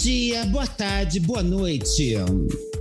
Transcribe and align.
dia, 0.00 0.46
boa 0.46 0.66
tarde, 0.66 1.20
boa 1.20 1.42
noite. 1.42 2.14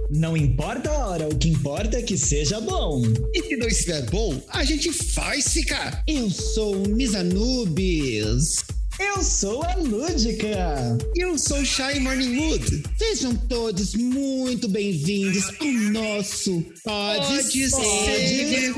Não 0.10 0.38
importa 0.38 0.89
a 0.89 1.07
hora, 1.07 1.28
o 1.28 1.38
que 1.38 1.49
importa 1.49 1.97
é 1.97 2.01
que 2.01 2.17
seja 2.17 2.62
bom. 2.62 3.01
E 3.33 3.44
se 3.44 3.57
não 3.57 3.67
estiver 3.67 4.10
bom, 4.10 4.42
a 4.47 4.63
gente 4.63 4.94
faz 4.94 5.49
ficar. 5.49 6.01
Eu 6.08 6.29
sou 6.29 6.78
Miss 6.87 7.13
Anubis. 7.13 8.63
Eu 8.97 9.21
sou 9.21 9.62
a 9.63 9.76
Lúdica. 9.76 10.97
E 11.13 11.19
eu 11.19 11.37
sou 11.37 11.63
Shy 11.65 11.99
Morningwood. 11.99 12.83
Sejam 12.97 13.36
todos 13.36 13.96
muito 13.96 14.70
bem-vindos 14.70 15.44
ao 15.60 15.67
nosso 15.92 16.63
Pode, 16.86 17.26
Pode 17.26 17.70
Ser, 17.70 17.70
Ser. 17.70 18.73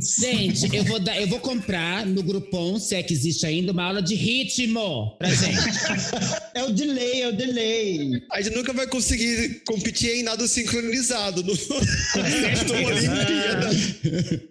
Gente, 0.00 0.74
eu 0.74 0.84
vou, 0.84 1.00
dar, 1.00 1.20
eu 1.20 1.26
vou 1.26 1.40
comprar 1.40 2.06
no 2.06 2.22
Groupon, 2.22 2.78
se 2.78 2.94
é 2.94 3.02
que 3.02 3.12
existe 3.12 3.46
ainda, 3.46 3.72
uma 3.72 3.84
aula 3.84 4.02
de 4.02 4.14
ritmo 4.14 5.16
pra 5.18 5.28
gente. 5.28 5.54
É 6.54 6.62
o 6.62 6.72
delay, 6.72 7.22
é 7.22 7.28
o 7.28 7.36
delay. 7.36 8.22
A 8.30 8.40
gente 8.40 8.54
nunca 8.54 8.72
vai 8.72 8.86
conseguir 8.86 9.62
competir 9.66 10.10
em 10.10 10.22
nada 10.22 10.46
sincronizado 10.46 11.42
no 11.42 11.52
Olimpíada. 12.86 13.70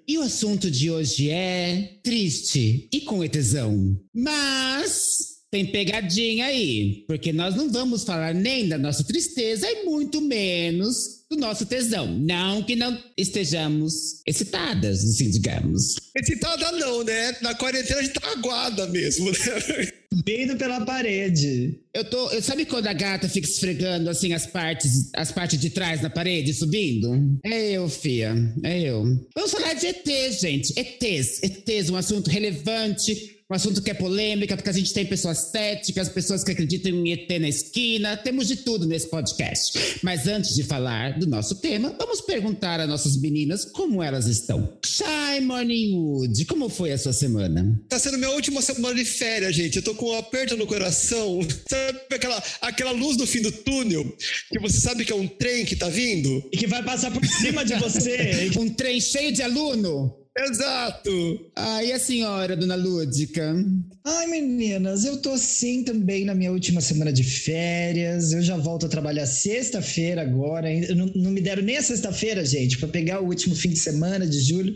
E 0.06 0.18
o 0.18 0.24
assunto 0.24 0.70
de 0.70 0.92
hoje 0.92 1.30
é 1.30 1.98
triste 2.04 2.90
e 2.92 3.02
com 3.02 3.26
tesão. 3.30 3.98
Mas 4.14 5.13
tem 5.54 5.68
pegadinha 5.68 6.48
aí, 6.48 7.04
porque 7.06 7.32
nós 7.32 7.56
não 7.56 7.72
vamos 7.72 8.04
falar 8.04 8.34
nem 8.34 8.68
da 8.68 8.76
nossa 8.76 9.04
tristeza 9.04 9.70
e 9.70 9.86
muito 9.86 10.20
menos 10.20 11.26
do 11.30 11.38
nosso 11.38 11.64
tesão. 11.68 12.08
Não 12.08 12.64
que 12.64 12.76
não 12.76 12.98
estejamos 13.16 14.24
excitadas, 14.26 15.04
assim, 15.04 15.30
digamos. 15.30 15.94
Excitada 16.18 16.72
não, 16.72 17.04
né? 17.04 17.38
Na 17.44 17.54
quarentena 17.54 18.00
a 18.00 18.04
gente 18.04 18.20
tá 18.20 18.32
aguada 18.32 18.88
mesmo, 18.88 19.30
né? 19.30 19.92
Beido 20.26 20.56
pela 20.58 20.82
parede. 20.82 21.80
Eu 21.94 22.06
tô, 22.06 22.30
eu 22.32 22.42
sabe 22.42 22.66
quando 22.66 22.88
a 22.88 22.94
gata 22.94 23.28
fica 23.28 23.48
esfregando 23.48 24.10
assim 24.10 24.34
as 24.34 24.46
partes, 24.46 25.10
as 25.14 25.32
partes 25.32 25.60
de 25.60 25.70
trás 25.70 26.02
na 26.02 26.10
parede 26.10 26.54
subindo? 26.54 27.40
É 27.44 27.72
eu, 27.72 27.90
fia, 27.90 28.36
é 28.64 28.82
eu. 28.82 29.04
Vamos 29.36 29.52
falar 29.52 29.74
de 29.74 29.88
ETs, 29.88 30.40
gente. 30.40 30.74
ETs, 30.80 31.42
ETs, 31.44 31.90
um 31.90 31.96
assunto 31.96 32.30
relevante, 32.30 33.33
um 33.54 33.56
assunto 33.56 33.84
que 33.84 33.92
é 33.92 33.94
polêmica, 33.94 34.56
porque 34.58 34.70
a 34.70 34.74
gente 34.74 34.92
tem 34.92 35.06
pessoas 35.06 35.38
céticas, 35.52 36.10
pessoas 36.10 36.44
que 36.44 36.52
acreditam 36.52 36.92
em 36.92 37.12
ET 37.12 37.30
na 37.40 37.48
esquina, 37.48 38.18
temos 38.18 38.48
de 38.48 38.58
tudo 38.58 38.88
nesse 38.88 39.08
podcast. 39.08 40.00
Mas 40.02 40.28
antes 40.28 40.56
de 40.56 40.64
falar 40.64 41.20
do 41.20 41.28
nosso 41.28 41.56
tema, 41.56 41.96
vamos 41.98 42.20
perguntar 42.22 42.80
às 42.80 42.90
nossas 42.90 43.16
meninas 43.16 43.64
como 43.66 44.02
elas 44.02 44.26
estão. 44.26 44.78
Shy 44.84 45.40
Morningwood, 45.42 46.46
como 46.46 46.68
foi 46.68 46.94
a 46.94 46.98
sua 46.98 47.14
semana? 47.14 47.80
Tá 47.88 48.00
sendo 48.00 48.18
minha 48.18 48.32
última 48.32 48.60
semana 48.60 48.96
de 48.96 49.06
férias, 49.06 49.56
gente. 49.56 49.76
Eu 49.76 49.84
tô 49.84 49.94
com 49.94 50.10
um 50.10 50.18
aperto 50.18 50.58
no 50.58 50.66
coração. 50.66 51.40
Sabe 51.70 52.00
aquela, 52.12 52.44
aquela 52.60 52.92
luz 52.92 53.18
no 53.18 53.28
fim 53.28 53.42
do 53.44 53.52
túnel? 53.52 54.04
Que 54.50 54.60
você 54.60 54.80
sabe 54.80 55.06
que 55.06 55.14
é 55.14 55.16
um 55.16 55.28
trem 55.28 55.64
que 55.64 55.76
tá 55.76 55.90
vindo? 55.90 56.44
E 56.52 56.58
que 56.58 56.66
vai 56.66 56.82
passar 56.82 57.12
por 57.12 57.24
cima 57.26 57.64
de 57.64 57.76
você. 57.76 58.52
Um 58.58 58.70
trem 58.70 59.02
cheio 59.02 59.32
de 59.32 59.42
aluno? 59.42 60.23
Exato! 60.36 61.52
Ah, 61.56 61.84
e 61.84 61.92
a 61.92 62.00
senhora, 62.00 62.56
dona 62.56 62.76
Lúdica? 62.76 63.56
Ai, 64.04 64.28
meninas, 64.28 65.06
eu 65.06 65.18
tô 65.18 65.32
assim 65.32 65.84
também 65.84 66.26
na 66.26 66.34
minha 66.34 66.52
última 66.52 66.82
semana 66.82 67.14
de 67.14 67.24
férias. 67.24 68.34
Eu 68.34 68.42
já 68.42 68.58
volto 68.58 68.88
a 68.88 68.90
trabalhar 68.90 69.28
sexta-feira 69.28 70.24
agora. 70.24 70.68
Não, 70.96 71.06
não 71.16 71.32
me 71.32 71.40
deram 71.40 71.62
nem 71.62 71.78
a 71.78 71.82
sexta-feira, 71.84 72.44
gente, 72.44 72.80
para 72.80 72.90
pegar 72.90 73.22
o 73.22 73.28
último 73.28 73.56
fim 73.56 73.70
de 73.70 73.80
semana 73.80 74.26
de 74.26 74.40
julho. 74.42 74.74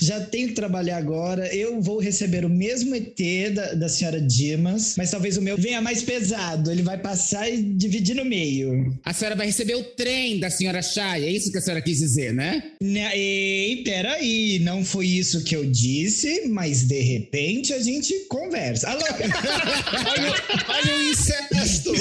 Já 0.00 0.20
tenho 0.20 0.48
que 0.48 0.54
trabalhar 0.54 0.98
agora. 0.98 1.52
Eu 1.54 1.80
vou 1.80 1.98
receber 1.98 2.44
o 2.44 2.48
mesmo 2.50 2.94
ET 2.94 3.18
da, 3.54 3.74
da 3.74 3.88
senhora 3.88 4.20
Dimas, 4.20 4.94
mas 4.96 5.10
talvez 5.10 5.38
o 5.38 5.42
meu 5.42 5.56
venha 5.56 5.80
mais 5.80 6.02
pesado. 6.02 6.70
Ele 6.70 6.82
vai 6.82 6.98
passar 6.98 7.48
e 7.48 7.62
dividir 7.62 8.14
no 8.14 8.26
meio. 8.26 8.94
A 9.04 9.14
senhora 9.14 9.34
vai 9.34 9.46
receber 9.46 9.74
o 9.74 9.82
trem 9.82 10.38
da 10.38 10.50
senhora 10.50 10.82
Chay, 10.82 11.24
é 11.24 11.30
isso 11.32 11.50
que 11.50 11.58
a 11.58 11.62
senhora 11.62 11.82
quis 11.82 11.98
dizer, 11.98 12.34
né? 12.34 12.62
Né, 12.80 13.10
Ei, 13.16 13.82
peraí, 13.82 14.58
não 14.60 14.84
foi 14.84 14.97
isso 15.02 15.44
que 15.44 15.54
eu 15.54 15.64
disse, 15.64 16.46
mas 16.48 16.84
de 16.84 17.00
repente 17.00 17.72
a 17.72 17.78
gente 17.78 18.14
conversa. 18.28 18.90
Alô? 18.90 19.02
Olha, 20.08 20.34
olha 20.68 20.96
o 20.96 21.10
incesto! 21.10 21.92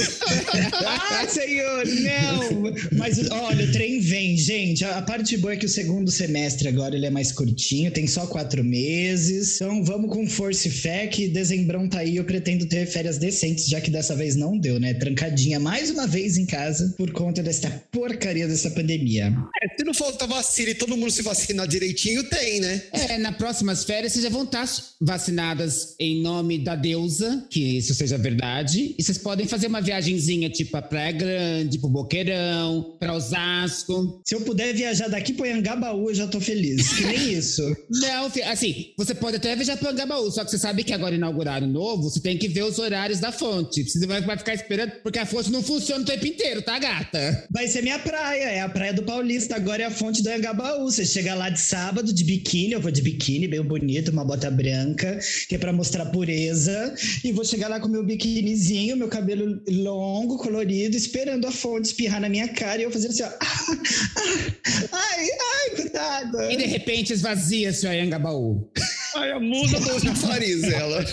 ah, 0.86 1.28
senhor, 1.28 1.86
não! 1.86 2.74
Mas 2.98 3.20
olha, 3.30 3.66
o 3.66 3.72
trem 3.72 4.00
vem, 4.00 4.38
gente. 4.38 4.84
A, 4.86 4.98
a 4.98 5.02
parte 5.02 5.38
boa 5.38 5.54
é 5.54 5.58
que 5.58 5.66
o 5.66 5.70
segundo 5.70 6.12
semestre 6.12 6.68
agora 6.68 6.96
ele 6.96 7.06
é 7.06 7.10
mais 7.10 7.32
curtinho, 7.32 7.92
tem 7.92 8.08
só 8.08 8.26
quatro 8.28 8.64
meses. 8.64 9.56
Então 9.56 9.84
vamos 9.84 10.12
com 10.12 10.28
força 10.28 10.68
e 10.68 10.72
fé 10.72 11.08
que 11.08 11.28
dezembrão 11.28 11.88
tá 11.88 12.00
aí. 12.00 12.18
Eu 12.18 12.24
pretendo 12.24 12.66
ter 12.66 12.86
férias 12.86 13.18
decentes, 13.18 13.68
já 13.68 13.82
que 13.82 13.92
dessa 13.92 14.16
vez 14.16 14.36
não 14.36 14.58
deu, 14.58 14.80
né? 14.80 14.94
Trancadinha 14.94 15.60
mais 15.60 15.90
uma 15.90 16.08
vez 16.08 16.38
em 16.38 16.46
casa 16.46 16.94
por 16.98 17.12
conta 17.12 17.42
desta 17.42 17.70
porcaria 17.92 18.48
dessa 18.48 18.70
pandemia. 18.72 19.34
É, 19.64 19.76
se 19.76 19.84
não 19.84 19.94
falta 19.94 20.28
vacina 20.28 20.72
e 20.72 20.76
todo 20.76 20.98
mundo 20.98 21.12
se 21.12 21.22
vacinar 21.22 21.68
direitinho, 21.68 22.24
tem, 22.24 22.60
né? 22.60 22.84
É, 22.92 23.18
nas 23.18 23.36
próximas 23.36 23.84
férias 23.84 24.14
vocês 24.14 24.24
já 24.24 24.30
vão 24.30 24.44
estar 24.44 24.68
vacinadas 25.00 25.96
em 26.00 26.22
nome 26.22 26.58
da 26.58 26.76
deusa, 26.76 27.46
que 27.50 27.78
isso 27.78 27.94
seja 27.94 28.18
verdade. 28.18 28.96
E 28.98 29.04
vocês 29.04 29.18
podem 29.18 29.48
fazer 29.48 29.68
uma 29.68 29.82
viagenzinha 29.82 30.50
tipo 30.50 30.76
a 30.78 30.82
Praia 30.82 31.12
Grande, 31.12 31.80
pro 31.80 31.90
Boqueirão, 31.90 32.96
pra 33.00 33.14
Osasco. 33.14 34.22
Se 34.26 34.36
eu 34.36 34.42
puder 34.42 34.74
viajar 34.74 35.08
daqui 35.08 35.34
pro 35.34 35.50
Angabaú, 35.50 36.10
eu 36.10 36.16
já 36.16 36.28
tô 36.28 36.40
feliz. 36.40 36.94
Que 36.94 37.06
nem 37.06 37.34
isso. 37.34 37.64
Não, 37.90 38.32
assim, 38.52 38.88
você 38.98 39.14
pode 39.14 39.38
até 39.38 39.56
viajar 39.56 39.78
pro 39.78 39.90
Angabaú, 39.90 40.32
só 40.32 40.44
que 40.44 40.52
você 40.52 40.58
sabe 40.58 40.84
que 40.84 40.94
agora 40.94 41.16
inauguraram 41.16 41.68
novo, 41.68 42.04
você 42.04 42.20
tem 42.20 42.38
que 42.38 42.48
ver 42.48 42.64
os 42.64 42.80
horários 42.80 43.20
da 43.20 43.32
fonte. 43.32 43.84
Você 43.84 44.06
vai, 44.06 44.22
vai 44.22 44.38
ficar 44.38 44.54
esperando, 44.54 44.92
porque 45.04 45.20
a 45.20 45.26
fonte 45.26 45.52
não 45.52 45.62
funciona 45.62 46.04
o 46.04 46.06
tempo 46.06 46.26
inteiro, 46.26 46.62
tá, 46.62 46.78
gata? 46.80 47.48
Vai 47.52 47.68
ser 47.68 47.82
minha 47.82 48.00
praia, 48.00 48.44
é 48.44 48.62
a 48.62 48.70
praia 48.70 48.94
do 48.94 49.04
Paulista, 49.04 49.56
agora 49.56 49.84
é 49.84 49.86
a 49.86 49.92
fonte 49.92 50.22
do 50.22 50.30
Angabaú. 50.30 50.86
Você 50.86 51.06
chega 51.06 51.36
lá 51.36 51.50
de 51.50 51.60
sábado 51.60 52.14
de 52.14 52.24
biquíni, 52.24 52.76
eu 52.78 52.82
vou 52.82 52.92
de 52.92 53.02
biquíni, 53.02 53.48
bem 53.48 53.62
bonito, 53.62 54.12
uma 54.12 54.24
bota 54.24 54.50
branca, 54.50 55.20
que 55.50 55.56
é 55.56 55.58
pra 55.58 55.74
mostrar 55.74 56.06
pureza. 56.06 56.94
E 57.24 57.32
vou 57.32 57.44
chegar 57.44 57.68
lá 57.68 57.80
com 57.80 57.88
meu 57.88 58.04
biquinizinho, 58.04 58.96
meu 58.96 59.08
cabelo 59.08 59.60
longo, 59.68 60.38
colorido, 60.38 60.96
esperando 60.96 61.48
a 61.48 61.52
fonte 61.52 61.88
espirrar 61.88 62.22
na 62.22 62.30
minha 62.30 62.48
cara 62.48 62.80
e 62.82 62.84
eu 62.84 62.92
fazendo 62.92 63.12
assim, 63.12 63.24
ó. 63.24 63.30
Ai, 64.92 65.28
ai, 65.30 65.76
cuidado. 65.76 66.42
E 66.52 66.58
de 66.58 66.66
repente 66.66 67.12
esvazia 67.14 67.74
seu 67.74 67.90
Angabaú. 67.90 68.70
Ai, 69.16 69.32
a 69.32 69.40
musa 69.40 69.80
do 69.80 70.00
chafariz, 70.00 70.64
ela. 70.64 71.04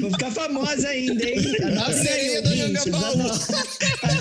Vou 0.00 0.10
ficar 0.10 0.30
famosa 0.30 0.88
ainda, 0.88 1.24
hein? 1.28 1.38
A 1.62 1.70
nova 1.70 1.92
sereia 1.92 2.42
do 2.42 2.48
Anhangabaú. 2.48 3.12
A, 3.12 3.16
no- 3.16 3.28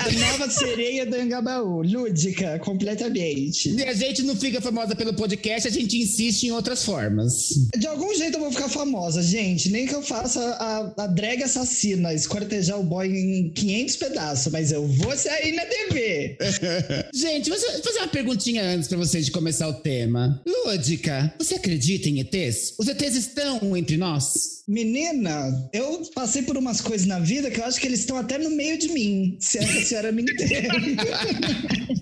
a 0.07 0.11
nova 0.31 0.49
sereia 0.49 1.05
do 1.05 1.15
Angabaú. 1.15 1.81
Lúdica, 1.83 2.59
completamente. 2.59 3.69
E 3.69 3.83
a 3.83 3.93
gente 3.93 4.23
não 4.23 4.35
fica 4.35 4.61
famosa 4.61 4.95
pelo 4.95 5.13
podcast, 5.13 5.67
a 5.67 5.71
gente 5.71 5.97
insiste 5.97 6.43
em 6.43 6.51
outras 6.51 6.83
formas. 6.83 7.49
De 7.77 7.87
algum 7.87 8.13
jeito 8.15 8.35
eu 8.37 8.41
vou 8.41 8.51
ficar 8.51 8.69
famosa, 8.69 9.21
gente. 9.21 9.69
Nem 9.69 9.85
que 9.87 9.93
eu 9.93 10.01
faça 10.01 10.39
a, 10.41 11.03
a 11.03 11.07
drag 11.07 11.43
assassina, 11.43 12.13
esquartejar 12.13 12.79
o 12.79 12.83
boy 12.83 13.07
em 13.07 13.49
500 13.51 13.95
pedaços, 13.97 14.51
mas 14.51 14.71
eu 14.71 14.87
vou 14.87 15.15
sair 15.17 15.53
na 15.53 15.65
TV. 15.65 16.37
Gente, 17.13 17.49
vou 17.49 17.57
fazer 17.59 17.99
uma 17.99 18.07
perguntinha 18.07 18.63
antes 18.63 18.87
pra 18.87 18.97
vocês 18.97 19.25
de 19.25 19.31
começar 19.31 19.67
o 19.67 19.73
tema. 19.73 20.41
Lúdica, 20.45 21.33
você 21.39 21.55
acredita 21.55 22.09
em 22.09 22.19
ETs? 22.19 22.73
Os 22.77 22.87
ETs 22.87 23.15
estão 23.15 23.75
entre 23.75 23.97
nós? 23.97 24.57
Menina, 24.67 25.26
eu 25.73 26.01
passei 26.13 26.41
por 26.43 26.57
umas 26.57 26.81
coisas 26.81 27.05
na 27.07 27.19
vida 27.19 27.49
que 27.51 27.59
eu 27.59 27.65
acho 27.65 27.79
que 27.79 27.87
eles 27.87 27.99
estão 28.01 28.17
até 28.17 28.37
no 28.37 28.49
meio 28.51 28.77
de 28.77 28.89
mim, 28.89 29.37
se 29.39 29.57
a 29.59 29.61
senhora 29.85 30.11
me 30.11 30.21
entende. 30.23 30.95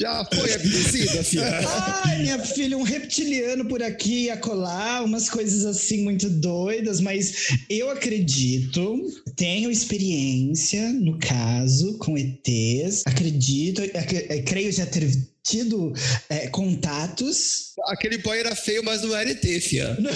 Já 0.00 0.24
foi 0.34 0.52
abduzida, 0.54 1.22
filha. 1.22 1.60
Ai, 2.04 2.22
minha 2.22 2.38
filha, 2.40 2.76
um 2.76 2.82
reptiliano 2.82 3.64
por 3.66 3.80
aqui 3.82 4.28
a 4.30 4.36
colar, 4.36 5.04
umas 5.04 5.30
coisas 5.30 5.64
assim 5.64 6.02
muito 6.02 6.28
doidas, 6.28 7.00
mas 7.00 7.48
eu 7.70 7.88
acredito, 7.88 9.00
tenho 9.36 9.70
experiência, 9.70 10.92
no 10.92 11.18
caso, 11.18 11.98
com 11.98 12.18
ETs, 12.18 13.02
acredito, 13.06 13.80
ac- 13.96 14.26
eh, 14.28 14.42
creio 14.42 14.72
já 14.72 14.86
ter 14.86 15.08
tido 15.44 15.92
eh, 16.28 16.48
contatos. 16.48 17.72
Aquele 17.86 18.18
boy 18.18 18.38
era 18.38 18.54
feio, 18.54 18.82
mas 18.84 19.02
não 19.02 19.14
era 19.14 19.30
ET, 19.30 19.44
fia. 19.60 19.96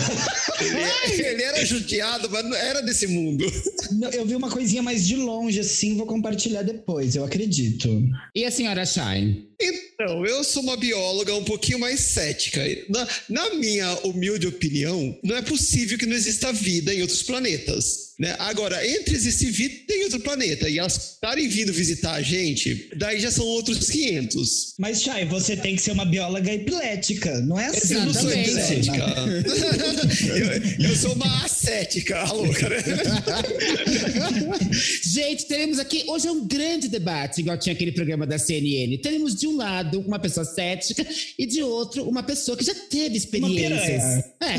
Ele, 1.10 1.22
ele 1.22 1.42
era 1.42 1.64
judiado, 1.64 2.28
mas 2.30 2.44
não 2.44 2.56
era 2.56 2.80
desse 2.80 3.06
mundo. 3.06 3.44
Não, 3.92 4.10
Eu 4.10 4.24
vi 4.24 4.34
uma 4.34 4.50
coisinha 4.50 4.82
mais 4.82 5.06
de 5.06 5.16
longe, 5.16 5.60
assim, 5.60 5.96
vou 5.96 6.06
compartilhar 6.06 6.62
depois, 6.62 7.14
eu 7.14 7.24
acredito. 7.24 7.88
E 8.34 8.44
a 8.44 8.50
senhora 8.50 8.86
Shine? 8.86 9.48
Então, 9.60 10.24
eu 10.26 10.44
sou 10.44 10.62
uma 10.62 10.76
bióloga 10.76 11.34
um 11.34 11.44
pouquinho 11.44 11.78
mais 11.78 12.00
cética. 12.00 12.62
Na, 12.88 13.08
na 13.28 13.54
minha 13.54 13.92
humilde 14.04 14.46
opinião, 14.46 15.18
não 15.22 15.36
é 15.36 15.42
possível 15.42 15.98
que 15.98 16.06
não 16.06 16.16
exista 16.16 16.52
vida 16.52 16.92
em 16.94 17.02
outros 17.02 17.22
planetas. 17.22 18.05
Né? 18.18 18.34
Agora, 18.38 18.86
entre 18.86 19.14
existir 19.14 19.50
vida 19.50 19.92
em 19.92 20.04
outro 20.04 20.20
planeta 20.20 20.68
e 20.68 20.78
elas 20.78 21.14
estarem 21.14 21.48
vindo 21.48 21.72
visitar 21.72 22.12
a 22.14 22.22
gente, 22.22 22.90
daí 22.96 23.20
já 23.20 23.30
são 23.30 23.44
outros 23.44 23.90
500. 23.90 24.74
Mas, 24.78 25.02
Chay, 25.02 25.26
você 25.26 25.54
tem 25.54 25.76
que 25.76 25.82
ser 25.82 25.92
uma 25.92 26.06
bióloga 26.06 26.52
epilética, 26.52 27.40
não 27.42 27.60
é 27.60 27.66
assim? 27.66 27.94
Eu 27.94 28.06
não 28.06 28.14
sou 28.14 28.32
epilética. 28.32 28.94
eu, 30.80 30.88
eu 30.88 30.96
sou 30.96 31.12
uma 31.12 31.44
ascética, 31.44 32.18
a 32.20 32.32
louca, 32.32 32.68
né? 32.70 32.76
Gente, 35.04 35.46
teremos 35.46 35.78
aqui. 35.78 36.04
Hoje 36.06 36.26
é 36.26 36.32
um 36.32 36.46
grande 36.46 36.88
debate, 36.88 37.40
igual 37.40 37.58
tinha 37.58 37.74
aquele 37.74 37.92
programa 37.92 38.26
da 38.26 38.38
CNN. 38.38 38.96
Teremos 38.98 39.34
de 39.34 39.46
um 39.46 39.56
lado 39.56 40.00
uma 40.00 40.18
pessoa 40.18 40.44
cética 40.44 41.06
e 41.38 41.44
de 41.44 41.62
outro 41.62 42.08
uma 42.08 42.22
pessoa 42.22 42.56
que 42.56 42.64
já 42.64 42.74
teve 42.74 43.16
experiências. 43.16 44.24
É. 44.40 44.56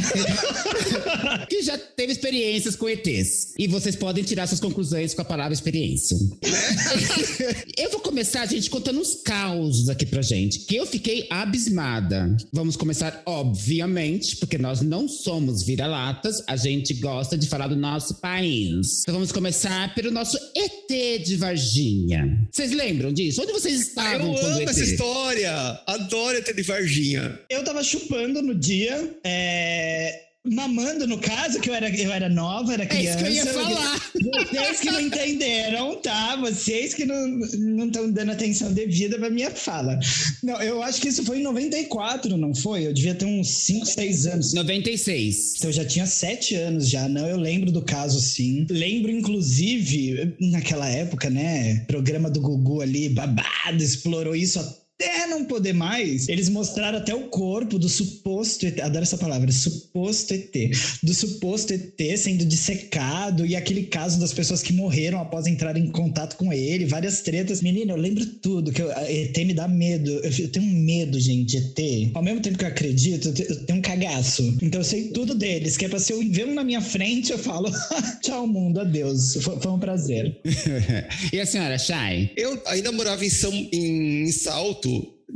que 1.50 1.64
já 1.64 1.78
teve 1.78 2.12
experiências 2.12 2.76
com 2.76 2.88
ETs. 2.88 3.47
E 3.58 3.68
vocês 3.68 3.96
podem 3.96 4.24
tirar 4.24 4.48
suas 4.48 4.60
conclusões 4.60 5.14
com 5.14 5.22
a 5.22 5.26
palavra 5.26 5.54
experiência. 5.54 6.18
eu 7.78 7.92
vou 7.92 8.00
começar, 8.00 8.46
gente, 8.46 8.70
contando 8.70 9.00
uns 9.00 9.16
causos 9.22 9.90
aqui 9.90 10.06
pra 10.06 10.22
gente, 10.22 10.60
que 10.60 10.76
eu 10.76 10.86
fiquei 10.86 11.28
abismada. 11.30 12.36
Vamos 12.52 12.76
começar, 12.76 13.22
obviamente, 13.26 14.36
porque 14.38 14.58
nós 14.58 14.82
não 14.82 15.08
somos 15.08 15.64
vira-latas, 15.64 16.44
a 16.48 16.56
gente 16.56 16.94
gosta 16.96 17.38
de 17.38 17.48
falar 17.48 17.68
do 17.68 17.76
nosso 17.76 18.16
país. 18.16 19.02
Então 19.02 19.14
vamos 19.16 19.32
começar 19.32 19.94
pelo 19.96 20.12
nosso 20.12 20.38
ET 20.56 21.24
de 21.24 21.36
Varginha. 21.36 22.48
Vocês 22.52 22.72
lembram 22.72 23.12
disso? 23.14 23.42
Onde 23.42 23.52
vocês 23.52 23.76
Eu 23.76 23.82
estavam 23.82 24.34
quando 24.34 24.44
o 24.44 24.48
amo 24.48 24.62
ET? 24.62 24.70
essa 24.70 24.84
história. 24.84 25.52
Adoro 25.88 26.42
ter 26.44 26.56
de 26.56 26.64
Varginha. 26.64 27.40
Eu 27.50 27.64
tava 27.64 27.84
chupando 27.84 28.42
no 28.42 28.56
dia, 28.56 29.18
é, 29.24 30.27
mamando 30.52 31.08
no 31.08 31.18
caso, 31.18 31.60
que 31.60 31.70
eu 31.70 31.74
era, 31.74 31.90
eu 31.90 32.12
era 32.12 32.30
nova, 32.30 32.74
era 32.74 32.84
É 32.84 32.88
criança. 32.88 33.10
isso 33.10 33.18
que 33.18 33.24
eu 33.30 33.32
ia 33.34 33.46
falar. 33.46 34.12
Vocês 34.52 34.80
que 34.80 34.92
não 34.92 35.02
entenderam, 35.02 35.96
tá? 36.02 36.36
Vocês 36.38 36.94
que 36.94 37.06
não 37.06 37.86
estão 37.88 38.12
dando 38.12 38.32
atenção 38.32 38.74
devida 38.74 39.18
pra 39.18 39.30
minha 39.30 39.52
fala. 39.52 40.00
Não, 40.44 40.62
eu 40.62 40.82
acho 40.84 41.02
que 41.02 41.10
isso 41.10 41.24
foi 41.24 41.40
em 41.40 41.44
94, 41.44 42.38
não 42.38 42.54
foi? 42.54 42.88
Eu 42.88 42.94
devia 42.94 43.16
ter 43.16 43.26
uns 43.26 43.50
5, 43.50 43.86
6 43.86 44.26
anos. 44.28 44.54
96. 44.54 45.56
Então, 45.58 45.70
eu 45.70 45.74
já 45.74 45.86
tinha 45.86 46.06
sete 46.06 46.56
anos 46.56 46.90
já, 46.90 47.08
não? 47.08 47.28
Eu 47.28 47.38
lembro 47.38 47.72
do 47.72 47.82
caso, 47.82 48.20
sim. 48.20 48.66
Lembro, 48.70 49.12
inclusive, 49.12 50.36
naquela 50.40 50.88
época, 50.90 51.30
né? 51.30 51.86
Programa 51.88 52.30
do 52.30 52.42
Gugu 52.42 52.82
ali, 52.82 53.10
babado, 53.10 53.82
explorou 53.82 54.36
isso 54.36 54.60
até 55.00 55.28
não 55.28 55.46
poder 55.46 55.74
mais. 55.74 56.28
Eles 56.28 56.50
mostraram 56.50 56.98
até 56.98 57.14
o 57.14 57.28
corpo 57.28 57.78
do 57.78 57.88
suposto 57.88 58.66
ET. 58.66 58.80
Adoro 58.82 59.04
essa 59.04 59.18
palavra, 59.18 59.52
suposto 59.52 60.34
ET. 60.34 60.52
Do 61.04 61.14
suposto 61.14 61.72
ET 61.74 62.18
sendo 62.18 62.44
dissecado 62.44 63.46
e 63.46 63.56
aquele 63.56 63.84
caso 63.84 64.20
das 64.20 64.34
pessoas 64.34 64.64
que 64.64 64.74
morreram 64.74 65.22
após 65.22 65.46
entrar 65.46 65.78
em 65.78 65.88
contato 65.92 66.36
com 66.36 66.52
ele, 66.52 66.86
várias 66.86 67.22
tretas. 67.22 67.62
Menino, 67.62 67.92
eu 67.92 67.98
lembro 67.98 68.26
tudo, 68.26 68.72
que 68.72 68.82
eu, 68.82 68.92
a 68.92 69.12
ET 69.12 69.38
me 69.38 69.54
dá 69.54 69.68
medo. 69.68 70.10
Eu, 70.10 70.32
eu 70.32 70.50
tenho 70.50 70.66
um 70.66 70.74
medo, 70.84 71.20
gente, 71.20 71.48
de 71.48 71.58
ET. 71.58 72.12
Ao 72.16 72.24
mesmo 72.24 72.42
tempo 72.42 72.58
que 72.58 72.66
eu 72.66 72.70
acredito, 72.70 73.28
eu 73.28 73.66
tenho 73.66 73.80
um 73.80 73.82
cagaço. 73.82 74.58
Então 74.62 74.82
eu 74.82 74.86
sei 74.86 75.10
tudo 75.10 75.36
deles, 75.36 75.78
que 75.78 75.86
é 75.86 75.90
pra 75.90 76.00
se 76.00 76.12
eu 76.12 76.20
ver 76.32 76.48
um 76.48 76.56
na 76.56 76.64
minha 76.64 76.82
frente, 76.82 77.32
eu 77.32 77.38
falo, 77.38 77.72
tchau 78.24 78.48
mundo, 78.48 78.80
adeus. 78.80 79.36
Foi, 79.42 79.60
foi 79.60 79.72
um 79.72 79.80
prazer. 79.80 80.36
e 81.32 81.40
a 81.40 81.46
senhora, 81.46 81.78
Shai? 81.78 82.32
Eu 82.36 82.60
ainda 82.66 82.92
morava 82.92 83.24
em 83.24 83.30
São 83.30 83.54
em 83.72 84.32
Salto. 84.32 84.88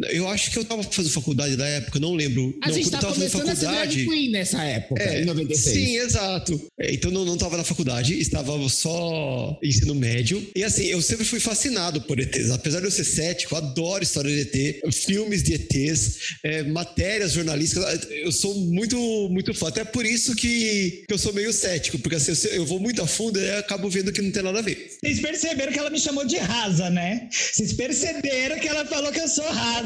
Eu 0.10 0.28
acho 0.30 0.52
que 0.52 0.58
eu 0.58 0.64
tava 0.64 0.84
fazendo 0.84 1.12
faculdade 1.12 1.58
na 1.58 1.68
época, 1.68 2.00
não 2.00 2.14
lembro. 2.14 2.58
A 2.62 2.68
não, 2.68 2.76
gente 2.76 2.86
quando 2.86 2.94
eu 2.94 3.00
tava 3.00 3.14
tava 3.14 3.30
fazendo 3.30 3.44
começando 3.44 3.50
a 3.50 3.56
ser 3.56 3.88
drag 3.88 4.06
queen 4.08 4.32
nessa 4.32 4.64
época, 4.64 5.04
É, 5.04 5.22
em 5.22 5.26
96. 5.26 5.76
Sim, 5.76 5.98
exato. 5.98 6.72
É, 6.80 6.94
Então 6.94 7.12
não, 7.12 7.26
não 7.26 7.38
tava 7.38 7.58
na 7.58 7.64
faculdade, 7.64 8.18
estava 8.20 8.58
só 8.70 9.60
ensino 9.62 9.94
médio. 9.94 10.46
E 10.56 10.64
assim, 10.64 10.86
eu 10.86 11.02
sempre 11.02 11.26
fui 11.26 11.40
fascinado 11.40 12.02
por 12.02 12.20
ETs. 12.20 12.52
Apesar 12.52 12.80
de 12.80 12.86
eu 12.86 12.92
ser 12.92 13.04
cético, 13.04 13.54
eu 13.54 13.58
adoro 13.58 14.04
história 14.04 14.32
de 14.32 14.42
ET, 14.42 14.94
filmes 14.94 15.44
de 15.44 15.54
ETs, 15.56 16.38
é, 16.44 16.64
matérias 16.64 17.34
jornalísticas. 17.34 18.08
Eu 18.10 18.32
sou 18.32 18.56
muito, 18.56 18.98
muito 19.30 19.54
fã. 19.54 19.68
Até 19.68 19.84
por 19.84 20.06
isso 20.06 20.36
que, 20.36 21.04
que 21.08 21.14
eu 21.14 21.18
sou 21.18 21.34
meio 21.34 21.52
cético, 21.52 22.00
porque 22.00 22.16
assim, 22.16 22.32
eu, 22.50 22.56
eu 22.62 22.66
vou 22.66 22.80
muito 22.80 23.02
a 23.02 23.08
fundo 23.08 23.40
e 23.40 23.52
acabo 23.52 23.90
vendo 23.90 24.12
que 24.14 24.22
não 24.22 24.32
tem 24.32 24.44
nada 24.44 24.60
a 24.60 24.62
ver. 24.62 24.92
Vocês 25.04 25.20
perceberam 25.20 25.72
que 25.72 25.80
ela 25.80 25.90
me 25.90 26.00
chamou 26.00 26.26
de 26.26 26.38
rasa, 26.38 26.90
né? 26.90 27.28
Vocês 27.32 27.74
perceberam 27.74 28.58
que 28.60 28.68
ela 28.68 28.86
falou 28.86 29.12
que 29.12 29.20
eu 29.20 29.28
sou 29.28 29.46
rasa. 29.46 29.81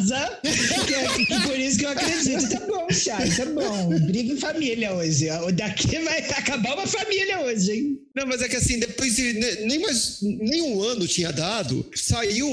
Que 0.85 0.93
é 0.93 1.07
que 1.25 1.47
por 1.47 1.59
isso 1.59 1.77
que 1.79 1.85
eu 1.85 1.89
acredito. 1.89 2.49
Tá 2.49 2.59
bom, 2.67 2.87
Chay, 2.91 3.29
tá 3.35 3.45
bom. 3.45 3.99
Briga 4.01 4.33
em 4.33 4.37
família 4.37 4.93
hoje. 4.93 5.27
Daqui 5.53 5.99
vai 5.99 6.19
acabar 6.19 6.73
uma 6.75 6.87
família 6.87 7.39
hoje, 7.41 7.71
hein? 7.71 7.99
Não, 8.15 8.25
mas 8.27 8.41
é 8.41 8.47
que 8.47 8.55
assim, 8.55 8.79
depois 8.79 9.15
de 9.15 9.33
ne- 9.33 9.55
nem 9.65 9.79
mais 9.79 10.19
nem 10.21 10.61
um 10.61 10.81
ano 10.81 11.05
tinha 11.07 11.31
dado, 11.31 11.85
saiu 11.93 12.47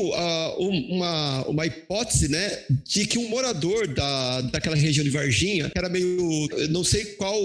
um- 0.58 0.86
uma, 0.96 1.46
uma 1.48 1.66
hipótese, 1.66 2.28
né, 2.28 2.58
de 2.84 3.06
que 3.06 3.16
um 3.18 3.28
morador 3.28 3.86
da, 3.86 4.40
daquela 4.42 4.74
região 4.74 5.04
de 5.04 5.10
Varginha, 5.10 5.70
que 5.70 5.78
era 5.78 5.88
meio, 5.88 6.48
não 6.70 6.82
sei 6.82 7.04
qual 7.04 7.40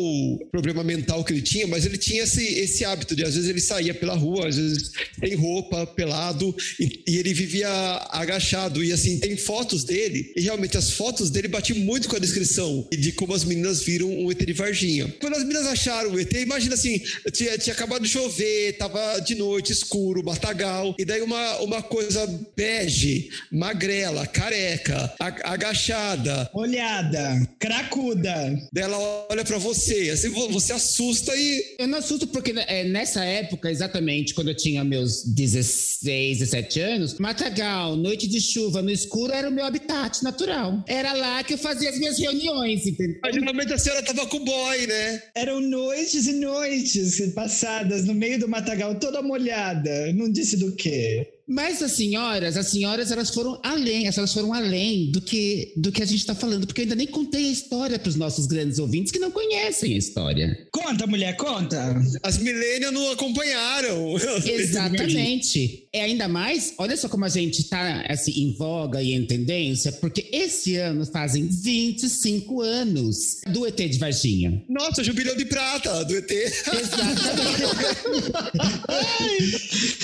problema 0.51 0.83
mental 0.83 1.23
que 1.23 1.31
ele 1.33 1.41
tinha, 1.43 1.67
mas 1.67 1.85
ele 1.85 1.97
tinha 1.97 2.23
esse, 2.23 2.43
esse 2.43 2.83
hábito 2.83 3.15
de 3.15 3.23
às 3.23 3.35
vezes 3.35 3.49
ele 3.49 3.61
saía 3.61 3.93
pela 3.93 4.15
rua, 4.15 4.47
às 4.47 4.55
vezes 4.57 4.91
sem 5.19 5.35
roupa, 5.35 5.85
pelado, 5.85 6.55
e, 6.79 7.03
e 7.07 7.17
ele 7.17 7.33
vivia 7.33 7.69
agachado. 8.09 8.83
E 8.83 8.91
assim, 8.91 9.19
tem 9.19 9.37
fotos 9.37 9.83
dele, 9.87 10.31
e 10.35 10.41
realmente 10.41 10.77
as 10.77 10.91
fotos 10.91 11.29
dele 11.31 11.47
batiam 11.47 11.79
muito 11.79 12.07
com 12.07 12.15
a 12.15 12.19
descrição 12.19 12.87
de 12.91 13.11
como 13.11 13.33
as 13.33 13.43
meninas 13.43 13.81
viram 13.81 14.07
um 14.09 14.31
ET 14.31 14.45
de 14.45 14.53
Varginha. 14.53 15.13
Quando 15.19 15.33
as 15.35 15.41
meninas 15.43 15.65
acharam 15.65 16.11
o 16.11 16.19
ET, 16.19 16.31
imagina 16.33 16.75
assim, 16.75 17.01
tinha, 17.31 17.57
tinha 17.57 17.73
acabado 17.73 18.03
de 18.03 18.09
chover, 18.09 18.77
tava 18.77 19.19
de 19.19 19.33
noite, 19.35 19.71
escuro, 19.71 20.23
matagal, 20.23 20.95
e 20.99 21.05
daí 21.05 21.21
uma, 21.21 21.57
uma 21.61 21.81
coisa 21.81 22.27
bege, 22.55 23.29
magrela, 23.51 24.27
careca, 24.27 25.11
agachada. 25.43 26.49
Olhada, 26.53 27.47
cracuda. 27.59 28.33
Daí 28.71 28.83
ela 28.83 28.97
olha 29.29 29.43
pra 29.43 29.57
você, 29.57 30.09
assim, 30.11 30.29
vo- 30.29 30.49
você 30.49 30.73
assusta 30.73 31.35
e. 31.35 31.75
Eu 31.79 31.87
não 31.87 31.97
assusto 31.99 32.27
porque 32.27 32.53
é, 32.67 32.83
nessa 32.83 33.23
época, 33.23 33.71
exatamente, 33.71 34.33
quando 34.33 34.49
eu 34.49 34.55
tinha 34.55 34.83
meus 34.83 35.23
16, 35.23 36.39
17 36.39 36.79
anos, 36.79 37.13
Matagal, 37.19 37.95
noite 37.95 38.27
de 38.27 38.39
chuva 38.41 38.81
no 38.81 38.91
escuro 38.91 39.33
era 39.33 39.49
o 39.49 39.51
meu 39.51 39.65
habitat 39.77 40.23
natural. 40.23 40.83
Era 40.87 41.13
lá 41.13 41.43
que 41.43 41.53
eu 41.53 41.57
fazia 41.57 41.89
as 41.89 41.97
minhas 41.97 42.19
reuniões, 42.19 42.85
entendeu? 42.85 43.19
Mas, 43.23 43.35
geralmente 43.35 43.73
a 43.73 43.77
senhora 43.77 44.03
tava 44.03 44.25
com 44.27 44.37
o 44.37 44.45
boy, 44.45 44.87
né? 44.87 45.23
Eram 45.35 45.61
noites 45.61 46.27
e 46.27 46.33
noites 46.33 47.33
passadas 47.33 48.05
no 48.05 48.13
meio 48.13 48.39
do 48.39 48.47
matagal, 48.47 48.99
toda 48.99 49.21
molhada. 49.21 50.11
Não 50.13 50.31
disse 50.31 50.57
do 50.57 50.75
quê? 50.75 51.27
Mas 51.47 51.81
as 51.81 51.93
senhoras, 51.93 52.57
as 52.57 52.67
senhoras, 52.67 53.09
elas 53.09 53.29
foram 53.29 53.57
além, 53.63 54.05
elas 54.05 54.33
foram 54.33 54.53
além 54.53 55.09
do 55.11 55.21
que, 55.21 55.71
do 55.77 55.93
que 55.93 56.03
a 56.03 56.05
gente 56.05 56.19
está 56.19 56.35
falando, 56.35 56.67
porque 56.67 56.81
eu 56.81 56.83
ainda 56.83 56.95
nem 56.95 57.07
contei 57.07 57.47
a 57.47 57.51
história 57.51 57.97
para 57.97 58.09
os 58.09 58.17
nossos 58.17 58.45
grandes 58.47 58.79
ouvintes 58.79 59.13
que 59.13 59.19
não 59.19 59.31
conhecem 59.31 59.93
a 59.93 59.97
história. 59.97 60.67
Conta, 60.71 61.07
mulher, 61.07 61.37
conta. 61.37 61.95
As 62.21 62.37
millennials 62.37 62.93
não 62.93 63.09
acompanharam. 63.11 64.15
Exatamente. 64.45 65.87
É 65.93 66.01
ainda 66.01 66.27
mais, 66.27 66.73
olha 66.77 66.97
só 66.97 67.07
como 67.07 67.23
a 67.23 67.29
gente 67.29 67.61
está 67.61 68.01
assim, 68.09 68.31
em 68.41 68.53
voga 68.57 69.01
e 69.01 69.13
em 69.13 69.25
tendência, 69.25 69.93
porque 69.93 70.27
esse 70.33 70.75
ano 70.75 71.05
fazem 71.05 71.47
25 71.47 72.61
anos 72.61 73.37
do 73.47 73.65
ET 73.65 73.77
de 73.77 73.97
Varginha. 73.97 74.61
Nossa, 74.67 75.01
jubileu 75.01 75.37
de 75.37 75.45
prata 75.45 76.03
do 76.03 76.17
ET. 76.17 76.29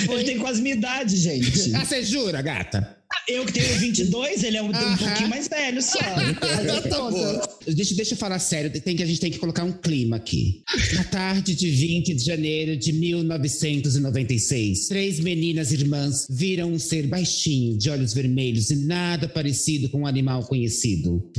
Ele 0.10 0.24
tem 0.24 0.38
quase 0.38 0.62
minha 0.62 0.76
idade, 0.76 1.18
gente. 1.18 1.33
Ah, 1.76 1.86
você 1.86 2.04
jura, 2.04 2.42
gata? 2.42 2.98
Eu 3.28 3.46
que 3.46 3.54
tenho 3.54 3.80
22, 3.80 4.44
ele 4.44 4.58
é 4.58 4.62
um, 4.62 4.68
um 4.68 4.98
pouquinho 4.98 5.30
mais 5.30 5.48
velho 5.48 5.82
só. 5.82 6.00
tá 6.90 7.10
bom. 7.10 7.42
Deixa, 7.68 7.96
deixa 7.96 8.14
eu 8.14 8.18
falar 8.18 8.40
sério, 8.40 8.70
tem 8.82 8.96
que, 8.96 9.04
a 9.04 9.06
gente 9.06 9.20
tem 9.20 9.32
que 9.32 9.40
colocar 9.40 9.64
um 9.64 9.72
clima 9.72 10.18
aqui. 10.18 10.62
Na 10.94 11.04
tarde 11.06 11.56
de 11.56 11.70
20 11.70 12.14
de 12.16 12.24
janeiro 12.24 12.76
de 12.76 12.92
1996, 12.92 14.88
três 14.88 15.20
meninas 15.20 15.72
irmãs 15.72 16.28
viram 16.30 16.74
um 16.74 16.80
ser 16.80 17.08
baixinho, 17.08 17.78
de 17.78 17.90
olhos 17.90 18.14
vermelhos 18.14 18.70
e 18.72 18.76
nada 18.76 19.30
parecido 19.30 19.88
com 19.90 20.02
um 20.02 20.08
animal 20.08 20.44
conhecido. 20.46 21.32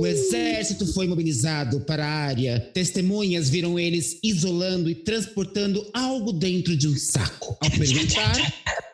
O 0.00 0.06
exército 0.06 0.86
foi 0.94 1.06
mobilizado 1.06 1.80
para 1.80 2.06
a 2.06 2.08
área. 2.08 2.58
Testemunhas 2.72 3.50
viram 3.50 3.78
eles 3.78 4.18
isolando 4.24 4.88
e 4.88 4.94
transportando 4.94 5.86
algo 5.92 6.32
dentro 6.32 6.74
de 6.74 6.88
um 6.88 6.96
saco. 6.96 7.54
Ao 7.60 7.70
perguntar, 7.70 8.34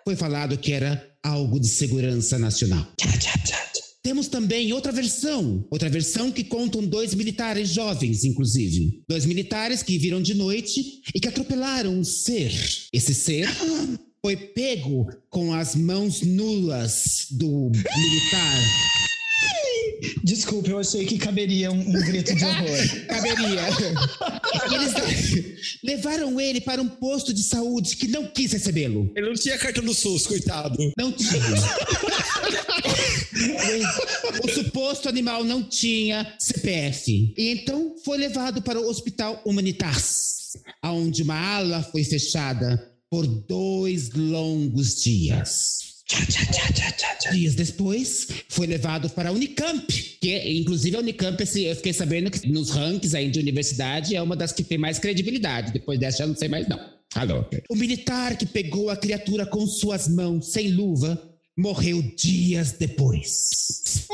foi 0.05 0.17
falado 0.17 0.59
que 0.59 0.73
era 0.73 1.09
algo 1.23 1.61
de 1.61 1.69
segurança 1.69 2.41
nacional. 2.41 2.85
Temos 4.03 4.27
também 4.27 4.73
outra 4.73 4.91
versão, 4.91 5.65
outra 5.71 5.89
versão 5.89 6.33
que 6.33 6.43
contam 6.43 6.85
dois 6.85 7.15
militares 7.15 7.69
jovens, 7.69 8.25
inclusive. 8.25 9.05
Dois 9.09 9.25
militares 9.25 9.85
que 9.85 9.99
viram 9.99 10.21
de 10.21 10.35
noite 10.35 11.03
e 11.15 11.21
que 11.21 11.29
atropelaram 11.29 11.93
um 11.97 12.03
ser. 12.03 12.53
Esse 12.93 13.15
ser 13.15 13.49
foi 14.21 14.37
pego 14.37 15.07
com 15.31 15.55
as 15.55 15.77
mãos 15.77 16.23
nulas 16.23 17.29
do 17.31 17.71
militar. 17.71 19.06
Desculpa, 20.23 20.69
eu 20.69 20.79
achei 20.79 21.07
que 21.07 21.19
caberia 21.19 21.71
um, 21.71 21.81
um 21.81 22.05
grito 22.05 22.35
de 22.35 22.45
horror. 22.45 22.67
Caberia. 23.09 23.63
E 24.71 24.75
eles 24.75 24.93
levaram 25.83 26.41
ele 26.41 26.61
para 26.61 26.83
um 26.83 26.89
posto 26.89 27.33
de 27.33 27.43
saúde 27.43 27.97
que 27.97 28.09
não 28.09 28.27
quis 28.27 28.53
recebê-lo. 28.53 29.11
Ele 29.17 29.27
não 29.27 29.35
tinha 29.35 29.59
cartão 29.59 29.85
do 29.85 29.95
SUS, 29.95 30.27
coitado. 30.27 30.77
Não 30.97 31.13
tinha. 31.13 31.33
o 34.43 34.49
suposto 34.49 35.09
animal 35.09 35.45
não 35.45 35.63
tinha 35.63 36.35
CPF. 36.39 37.35
E 37.37 37.51
então 37.51 37.95
foi 38.05 38.19
levado 38.19 38.63
para 38.63 38.81
o 38.81 38.89
Hospital 38.89 39.41
Humanitas, 39.45 40.57
onde 40.85 41.23
uma 41.23 41.39
ala 41.39 41.83
foi 41.83 42.05
fechada 42.05 42.93
por 43.11 43.27
dois 43.27 44.11
longos 44.11 45.03
dias. 45.03 45.86
Dias 47.33 47.55
depois, 47.57 48.29
foi 48.49 48.67
levado 48.67 49.11
para 49.11 49.31
a 49.31 49.33
Unicamp, 49.33 49.87
que 50.21 50.59
inclusive 50.59 50.97
a 50.97 51.01
Unicamp, 51.01 51.43
eu 51.43 51.77
fiquei 51.77 51.93
sabendo 51.93 52.31
que 52.31 52.49
nos 52.49 52.71
rankings 52.71 53.17
aí 53.17 53.29
de 53.29 53.41
universidade 53.41 54.15
é 54.15 54.23
uma 54.23 54.37
das 54.37 54.53
que 54.53 54.63
tem 54.63 54.79
mais 54.79 54.99
credibilidade. 54.99 55.73
Depois 55.73 55.99
dessa, 55.99 56.23
eu 56.23 56.29
não 56.29 56.37
sei 56.37 56.49
mais 56.49 56.69
não. 56.69 56.79
Alô. 57.15 57.45
O 57.69 57.75
militar 57.75 58.37
que 58.37 58.47
pegou 58.47 58.91
a 58.91 58.97
criatura 58.97 59.45
com 59.47 59.67
suas 59.67 60.07
mãos, 60.07 60.53
sem 60.53 60.71
luva, 60.71 61.21
morreu 61.57 62.01
dias 62.17 62.73
depois. 62.73 64.07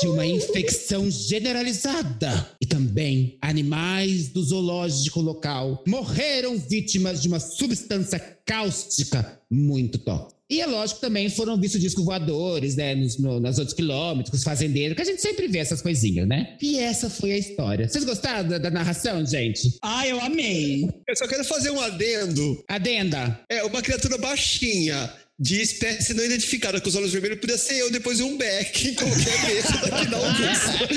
De 0.00 0.08
uma 0.08 0.24
infecção 0.24 1.10
generalizada. 1.10 2.56
E 2.60 2.66
também 2.66 3.36
animais 3.40 4.28
do 4.28 4.42
zoológico 4.42 5.20
local 5.20 5.84
morreram 5.86 6.56
vítimas 6.56 7.20
de 7.20 7.28
uma 7.28 7.38
substância 7.38 8.18
cáustica 8.44 9.40
muito 9.50 9.98
tóxica. 9.98 10.40
E 10.50 10.60
é 10.60 10.66
lógico 10.66 11.00
também 11.00 11.30
foram 11.30 11.56
vistos 11.56 11.80
discos 11.80 12.04
voadores, 12.04 12.74
né, 12.74 12.92
nos, 12.96 13.16
no, 13.18 13.38
nos 13.38 13.58
outros 13.58 13.72
quilômetros, 13.72 14.42
fazendeiros, 14.42 14.96
que 14.96 15.02
a 15.02 15.04
gente 15.04 15.22
sempre 15.22 15.46
vê 15.46 15.58
essas 15.58 15.80
coisinhas, 15.80 16.26
né? 16.26 16.56
E 16.60 16.76
essa 16.76 17.08
foi 17.08 17.30
a 17.30 17.38
história. 17.38 17.88
Vocês 17.88 18.02
gostaram 18.04 18.48
da, 18.48 18.58
da 18.58 18.68
narração, 18.68 19.24
gente? 19.24 19.78
Ah, 19.80 20.08
eu 20.08 20.20
amei. 20.20 20.88
Eu 21.06 21.16
só 21.16 21.28
quero 21.28 21.44
fazer 21.44 21.70
um 21.70 21.80
adendo. 21.80 22.64
Adenda. 22.66 23.40
É, 23.48 23.62
uma 23.62 23.80
criatura 23.80 24.18
baixinha, 24.18 25.12
de 25.40 25.62
espécie 25.62 26.12
não 26.12 26.22
identificada 26.22 26.78
com 26.82 26.88
os 26.90 26.94
olhos 26.94 27.12
vermelhos, 27.12 27.40
podia 27.40 27.56
ser 27.56 27.78
eu 27.78 27.90
depois 27.90 28.18
de 28.18 28.22
um 28.22 28.36
beck 28.36 28.88
em 28.88 28.94
qualquer 28.94 29.46
mesa 29.46 29.72
daqui 29.88 30.06
da 30.06 30.16
Augusta. 30.18 30.88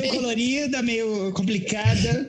meio 0.00 0.12
colorida, 0.14 0.82
meio 0.82 1.30
complicada. 1.32 2.26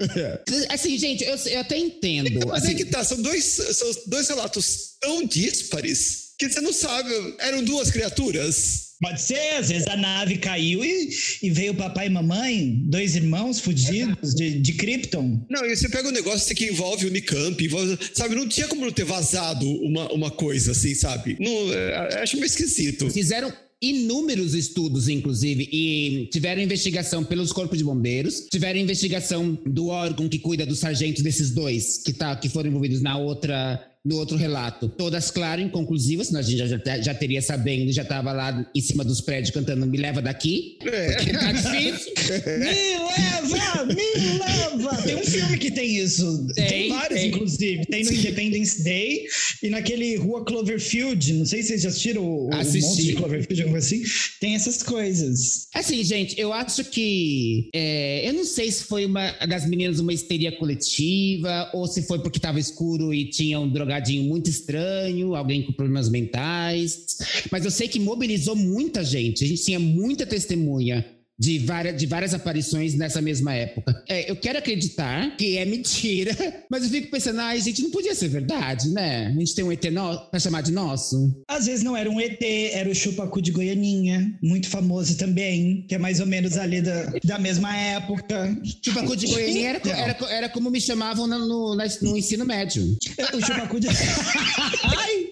Assim, 0.68 0.98
gente, 0.98 1.24
eu, 1.24 1.36
eu 1.36 1.60
até 1.62 1.78
entendo. 1.78 2.46
Mas 2.46 2.64
assim, 2.64 2.74
é 2.74 2.76
que 2.76 2.86
tá, 2.86 3.06
são 3.06 3.22
dois, 3.22 3.46
são 3.46 3.90
dois 4.08 4.28
relatos 4.28 4.98
tão 5.00 5.26
díspares 5.26 6.30
que 6.38 6.50
você 6.50 6.60
não 6.60 6.74
sabe, 6.74 7.10
eram 7.40 7.64
duas 7.64 7.90
criaturas. 7.90 8.89
Pode 9.02 9.22
ser, 9.22 9.56
às 9.58 9.70
vezes 9.70 9.88
a 9.88 9.96
nave 9.96 10.38
caiu 10.38 10.84
e, 10.84 11.10
e 11.42 11.50
veio 11.50 11.74
papai 11.74 12.08
e 12.08 12.10
mamãe, 12.10 12.84
dois 12.86 13.16
irmãos 13.16 13.60
fudidos 13.60 14.36
de, 14.36 14.60
de 14.60 14.74
Krypton. 14.74 15.46
Não, 15.50 15.66
e 15.66 15.76
você 15.76 15.88
pega 15.88 16.10
um 16.10 16.12
negócio 16.12 16.54
que 16.54 16.66
envolve 16.66 17.06
o 17.06 17.10
Unicamp, 17.10 17.64
envolve, 17.64 17.98
sabe? 18.14 18.36
Não 18.36 18.48
tinha 18.48 18.68
como 18.68 18.86
não 18.86 18.92
ter 18.92 19.06
vazado 19.06 19.66
uma, 19.66 20.12
uma 20.12 20.32
coisa 20.32 20.72
assim, 20.72 20.94
sabe? 20.94 21.38
Não, 21.40 21.74
é, 21.74 22.22
acho 22.22 22.36
meio 22.36 22.46
esquisito. 22.46 23.10
Fizeram 23.10 23.54
inúmeros 23.82 24.54
estudos, 24.54 25.08
inclusive, 25.08 25.70
e 25.72 26.28
tiveram 26.32 26.62
investigação 26.62 27.24
pelos 27.24 27.54
corpos 27.54 27.78
de 27.78 27.84
bombeiros, 27.84 28.48
tiveram 28.52 28.80
investigação 28.80 29.58
do 29.66 29.88
órgão 29.88 30.28
que 30.28 30.38
cuida 30.38 30.66
dos 30.66 30.80
sargentos 30.80 31.24
desses 31.24 31.52
dois 31.52 31.98
que, 31.98 32.12
tá, 32.12 32.36
que 32.36 32.50
foram 32.50 32.70
envolvidos 32.70 33.02
na 33.02 33.18
outra 33.18 33.82
no 34.10 34.16
outro 34.16 34.36
relato. 34.36 34.90
Todas, 34.90 35.30
claro, 35.30 35.62
inconclusivas, 35.62 36.28
senão 36.28 36.40
a 36.40 36.44
gente 36.44 36.58
já, 36.58 36.98
já, 36.98 37.14
teria 37.14 37.42
sabendo, 37.44 37.92
já 37.92 38.02
estava 38.02 38.32
lá 38.32 38.68
em 38.74 38.82
cima 38.82 39.04
dos 39.04 39.22
prédios 39.22 39.52
cantando 39.52 39.86
Me 39.86 39.98
Leva 39.98 40.20
Daqui. 40.20 40.78
É. 40.82 41.16
Porque 41.16 41.32
tá 41.32 41.52
difícil. 41.52 42.14
Me 42.60 42.98
leva, 42.98 43.86
me 43.86 44.38
leva! 44.38 45.02
Tem 45.04 45.16
um 45.16 45.24
filme 45.24 45.58
que 45.58 45.72
tem 45.72 45.98
isso. 45.98 46.48
Tem, 46.54 46.68
Tem, 46.68 46.90
vários, 46.90 47.20
tem. 47.20 47.30
inclusive. 47.30 47.86
Tem 47.86 48.04
no 48.04 48.12
Independence 48.12 48.84
Day 48.84 49.26
e 49.62 49.70
naquele 49.70 50.16
Rua 50.16 50.44
Cloverfield. 50.44 51.34
Não 51.34 51.46
sei 51.46 51.62
se 51.62 51.70
vocês 51.70 51.82
já 51.84 51.90
assistiram 51.90 52.24
o, 52.24 52.50
o 52.50 52.56
monstro 52.56 53.04
de 53.04 53.14
Cloverfield, 53.14 53.62
alguma 53.62 53.80
coisa 53.80 53.96
assim. 53.96 54.04
Tem 54.40 54.56
essas 54.56 54.82
coisas. 54.82 55.68
Assim, 55.74 56.04
gente, 56.04 56.40
eu 56.40 56.52
acho 56.52 56.84
que. 56.86 57.70
é, 57.74 58.28
eu 58.28 58.34
não 58.34 58.46
sei 58.46 58.72
se 58.72 58.84
foi 58.84 59.06
uma 59.06 59.32
das 59.48 59.68
meninas 59.68 60.00
uma 60.00 60.14
histeria 60.14 60.52
coletiva, 60.52 61.70
ou 61.74 61.88
se 61.88 62.04
foi 62.04 62.20
porque 62.20 62.38
estava 62.38 62.60
escuro 62.60 63.14
e 63.14 63.30
tinha 63.30 63.60
um 63.60 63.70
drogadinho 64.00 64.24
muito 64.24 64.50
estranho, 64.50 65.36
alguém 65.36 65.64
com 65.64 65.74
problemas 65.74 66.10
mentais. 66.10 67.18
Mas 67.52 67.66
eu 67.66 67.72
sei 67.72 67.88
que 67.88 68.00
mobilizou 68.00 68.56
muita 68.56 69.04
gente. 69.04 69.44
A 69.44 69.48
gente 69.48 69.64
tinha 69.64 69.80
muita 69.80 70.26
testemunha. 70.26 71.06
De 71.40 71.60
várias, 71.60 71.98
de 71.98 72.06
várias 72.06 72.34
aparições 72.34 72.96
nessa 72.96 73.22
mesma 73.22 73.54
época. 73.54 74.04
É, 74.08 74.30
eu 74.30 74.36
quero 74.36 74.60
acreditar 74.60 75.38
que 75.38 75.58
é 75.58 75.66
mentira, 75.66 76.36
mas 76.70 76.84
eu 76.84 76.90
fico 76.90 77.10
pensando, 77.10 77.40
ai, 77.40 77.62
gente, 77.62 77.82
não 77.82 77.92
podia 77.92 78.14
ser 78.14 78.28
verdade, 78.28 78.90
né? 78.90 79.28
A 79.28 79.40
gente 79.40 79.56
tem 79.56 79.64
um 79.64 79.72
ET 79.72 79.84
no, 79.86 80.20
pra 80.30 80.40
chamar 80.40 80.62
de 80.62 80.72
nosso. 80.72 81.42
Às 81.48 81.66
vezes 81.66 81.84
não 81.84 81.96
era 81.96 82.10
um 82.10 82.20
ET, 82.20 82.42
era 82.42 82.90
o 82.90 82.96
Chupacu 82.96 83.42
de 83.42 83.52
Goianinha, 83.52 84.38
muito 84.44 84.68
famoso 84.68 85.18
também, 85.18 85.86
que 85.88 85.96
é 85.96 85.98
mais 85.98 86.20
ou 86.20 86.26
menos 86.26 86.58
ali 86.58 86.82
da, 86.82 87.14
da 87.24 87.40
mesma 87.40 87.76
época. 87.76 88.58
Chupacu 88.84 89.16
de 89.16 89.28
Goiânia 89.28 89.70
era, 89.70 89.90
era, 89.90 90.18
era 90.30 90.50
como 90.50 90.70
me 90.70 90.82
chamavam 90.82 91.26
no, 91.26 91.40
no, 91.40 91.76
no 91.76 92.18
ensino 92.18 92.46
médio. 92.46 92.84
O 93.32 93.46
Chupacu 93.46 93.80
de. 93.80 93.88
Ai! 94.84 95.29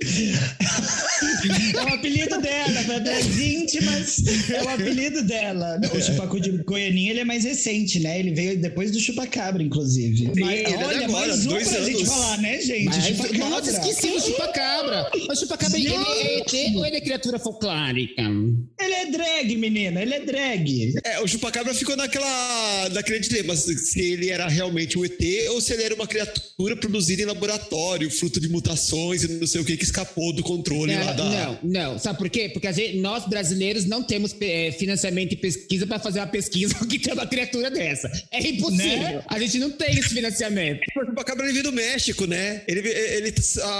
É 1.76 1.84
o 1.84 1.94
apelido 1.94 2.42
dela, 2.42 2.84
para 2.86 3.00
das 3.00 3.26
íntimas, 3.38 4.18
é 4.50 4.64
o 4.64 4.70
apelido 4.70 5.24
dela. 5.24 5.80
O 5.94 6.02
Chupacu 6.02 6.40
de 6.40 6.52
Goianinha 6.64 7.12
ele 7.12 7.20
é 7.22 7.26
mais 7.26 7.44
recente, 7.44 8.00
né? 8.00 8.20
Ele 8.20 8.34
veio 8.34 8.58
depois 8.60 8.92
do 8.92 9.00
Chupacabra, 9.00 9.62
inclusive. 9.62 10.32
Mas, 10.40 10.60
ele 10.60 10.74
é 10.74 10.78
olha, 10.78 11.06
agora, 11.06 11.08
mais 11.08 11.46
um 11.46 11.50
dois 11.50 11.68
pra 11.70 11.82
gente 11.82 11.96
anos. 11.98 12.10
falar, 12.10 12.38
né, 12.38 12.62
gente? 12.62 12.86
Mas, 12.86 13.06
Chupacabra. 13.06 13.50
nossa, 13.50 13.72
esqueci 13.72 14.08
o 14.08 14.20
chupacabra. 14.22 15.12
O 15.30 15.36
chupacabra, 15.36 15.78
ele 15.78 15.88
é 15.90 16.40
ET 16.40 16.76
ou 16.76 16.86
ele 16.86 16.98
é 16.98 17.02
criatura 17.02 17.40
folclórica? 17.40 18.24
É 19.08 19.12
drag, 19.12 19.56
menina, 19.58 20.02
ele 20.02 20.14
é 20.14 20.20
drag. 20.20 20.94
É, 21.04 21.20
o 21.22 21.28
Chupacabra 21.28 21.74
ficou 21.74 21.96
naquela, 21.96 22.90
naquele 22.90 23.20
dilema, 23.20 23.56
se 23.56 24.00
ele 24.00 24.30
era 24.30 24.48
realmente 24.48 24.98
um 24.98 25.06
ET 25.06 25.20
ou 25.52 25.62
se 25.62 25.74
ele 25.74 25.84
era 25.84 25.96
uma 25.96 26.06
criatura 26.08 26.76
produzida 26.76 27.22
em 27.22 27.26
laboratório, 27.26 28.10
fruto 28.12 28.40
de 28.40 28.50
mutações 28.50 29.24
e 29.24 29.28
não 29.30 29.48
sei 29.48 29.62
o 29.62 29.66
que, 29.66 29.78
que 29.78 29.84
escapou 29.84 30.34
do 30.34 30.44
controle 30.44 30.94
lá 30.96 31.14
da... 31.14 31.24
Não, 31.24 31.60
não. 31.64 32.00
Sabe 32.00 32.18
por 32.18 32.30
quê? 32.30 32.50
Porque 32.50 32.72
gente- 32.74 32.98
nós 32.98 33.26
brasileiros 33.28 33.86
não 33.86 34.04
temos 34.04 34.36
eh, 34.42 34.72
financiamento 34.78 35.34
e 35.34 35.38
pesquisa 35.38 35.88
para 35.88 36.00
fazer 36.00 36.20
uma 36.20 36.28
pesquisa 36.28 36.76
que 36.86 37.00
tem 37.00 37.14
uma 37.14 37.26
criatura 37.26 37.72
dessa. 37.72 38.12
É 38.32 38.40
impossível. 38.42 38.86
Né? 38.86 39.24
A 39.28 39.40
gente 39.40 39.58
não 39.60 39.72
tem 39.72 39.92
esse 39.98 40.10
financiamento. 40.10 40.82
O 40.98 41.10
Chupacabra 41.10 41.46
ele 41.46 41.54
veio 41.54 41.64
do 41.64 41.72
México, 41.72 42.26
né? 42.26 42.64
Ele, 42.68 42.88
ele 42.90 43.34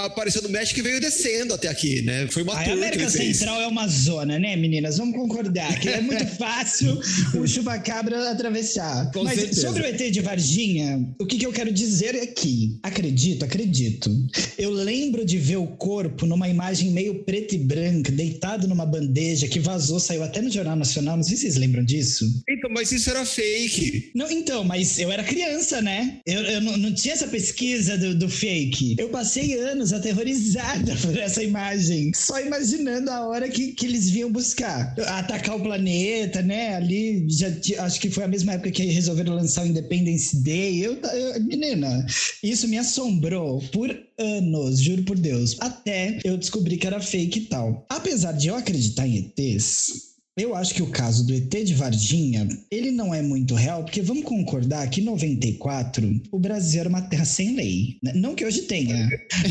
apareceu 0.06 0.40
no 0.42 0.48
México 0.48 0.78
e 0.80 0.82
veio 0.82 1.00
descendo 1.00 1.52
até 1.54 1.68
aqui, 1.68 2.00
né? 2.02 2.26
Foi 2.30 2.42
uma 2.42 2.54
A 2.54 2.72
América. 2.72 3.08
Central 3.10 3.60
é 3.60 3.66
uma 3.66 3.86
zona, 3.86 4.38
né, 4.38 4.56
meninas? 4.56 4.96
Vamos 4.98 5.14
concordar 5.18 5.78
que 5.80 5.88
é 5.88 6.00
muito 6.00 6.26
fácil 6.36 6.98
o 7.34 7.46
chupacabra 7.46 8.30
atravessar. 8.30 9.10
Com 9.12 9.24
Mas 9.24 9.38
certeza. 9.38 9.60
sobre 9.62 9.82
o 9.82 9.86
ET 9.86 10.10
de 10.10 10.20
Varginha, 10.20 11.08
o 11.18 11.26
que, 11.26 11.38
que 11.38 11.46
eu 11.46 11.52
quero 11.52 11.72
dizer 11.72 12.14
é 12.14 12.26
que, 12.26 12.78
acredito, 12.82 13.44
acredito. 13.44 14.10
Eu 14.56 14.70
lembro 14.70 15.24
de 15.24 15.38
ver 15.38 15.56
o 15.56 15.66
corpo 15.66 16.26
numa 16.26 16.48
imagem 16.48 16.90
meio 16.90 17.24
preta 17.24 17.54
e 17.54 17.58
branca, 17.58 18.12
deitado 18.12 18.68
numa 18.68 18.86
bandeja 18.86 19.48
que 19.48 19.60
vazou, 19.60 19.98
saiu 19.98 20.22
até 20.22 20.40
no 20.40 20.50
Jornal 20.50 20.76
Nacional. 20.76 21.16
Não 21.16 21.24
sei 21.24 21.36
se 21.36 21.42
vocês 21.42 21.56
lembram 21.56 21.84
disso. 21.84 22.24
Então, 22.48 22.70
mas 22.70 22.92
isso 22.92 23.10
era 23.10 23.24
fake. 23.24 24.10
Não, 24.14 24.30
então, 24.30 24.64
mas 24.64 24.98
eu 24.98 25.10
era 25.10 25.24
criança, 25.24 25.82
né? 25.82 26.18
Eu, 26.26 26.40
eu 26.42 26.60
não, 26.60 26.76
não 26.76 26.94
tinha 26.94 27.14
essa 27.14 27.26
pesquisa 27.26 27.96
do, 27.96 28.14
do 28.14 28.28
fake. 28.28 28.96
Eu 28.98 29.08
passei 29.08 29.58
anos 29.58 29.92
aterrorizada 29.92 30.94
por 31.02 31.16
essa 31.16 31.42
imagem, 31.42 32.12
só 32.14 32.40
imaginando 32.40 33.10
a 33.10 33.26
hora 33.26 33.48
que, 33.48 33.72
que 33.72 33.86
eles 33.86 34.10
vinham 34.10 34.30
buscar. 34.30 34.94
Atacar 35.08 35.56
o 35.56 35.60
planeta, 35.62 36.42
né? 36.42 36.74
Ali, 36.74 37.26
já 37.30 37.48
acho 37.84 37.98
que 38.00 38.10
foi 38.10 38.24
a 38.24 38.28
mesma 38.28 38.52
época 38.52 38.70
que 38.70 38.84
resolveram 38.84 39.34
lançar 39.34 39.64
o 39.64 39.66
Independence 39.66 40.36
Day. 40.42 40.84
Eu, 40.84 40.94
eu- 41.00 41.42
menina, 41.44 42.04
isso 42.42 42.68
me 42.68 42.76
assombrou 42.76 43.60
por 43.72 43.88
anos, 44.18 44.80
juro 44.80 45.02
por 45.04 45.18
Deus. 45.18 45.56
Até 45.60 46.18
eu 46.24 46.36
descobri 46.36 46.76
que 46.76 46.86
era 46.86 47.00
fake 47.00 47.38
e 47.38 47.42
tal. 47.46 47.86
Apesar 47.88 48.32
de 48.32 48.48
eu 48.48 48.54
acreditar 48.56 49.06
em 49.06 49.16
ETs, 49.16 50.07
Eu 50.38 50.54
acho 50.54 50.74
que 50.74 50.82
o 50.82 50.86
caso 50.86 51.26
do 51.26 51.34
ET 51.34 51.50
de 51.64 51.74
Varginha, 51.74 52.48
ele 52.70 52.90
não 52.90 53.14
é 53.14 53.20
muito 53.22 53.54
real, 53.54 53.82
porque 53.84 54.00
vamos 54.00 54.24
concordar 54.24 54.88
que 54.88 55.00
em 55.00 55.04
94 55.04 56.20
o 56.30 56.38
Brasil 56.38 56.80
era 56.80 56.88
uma 56.88 57.02
terra 57.02 57.24
sem 57.24 57.54
lei. 57.54 57.96
né? 58.02 58.12
Não 58.14 58.34
que 58.34 58.44
hoje 58.44 58.62
tenha, 58.62 59.08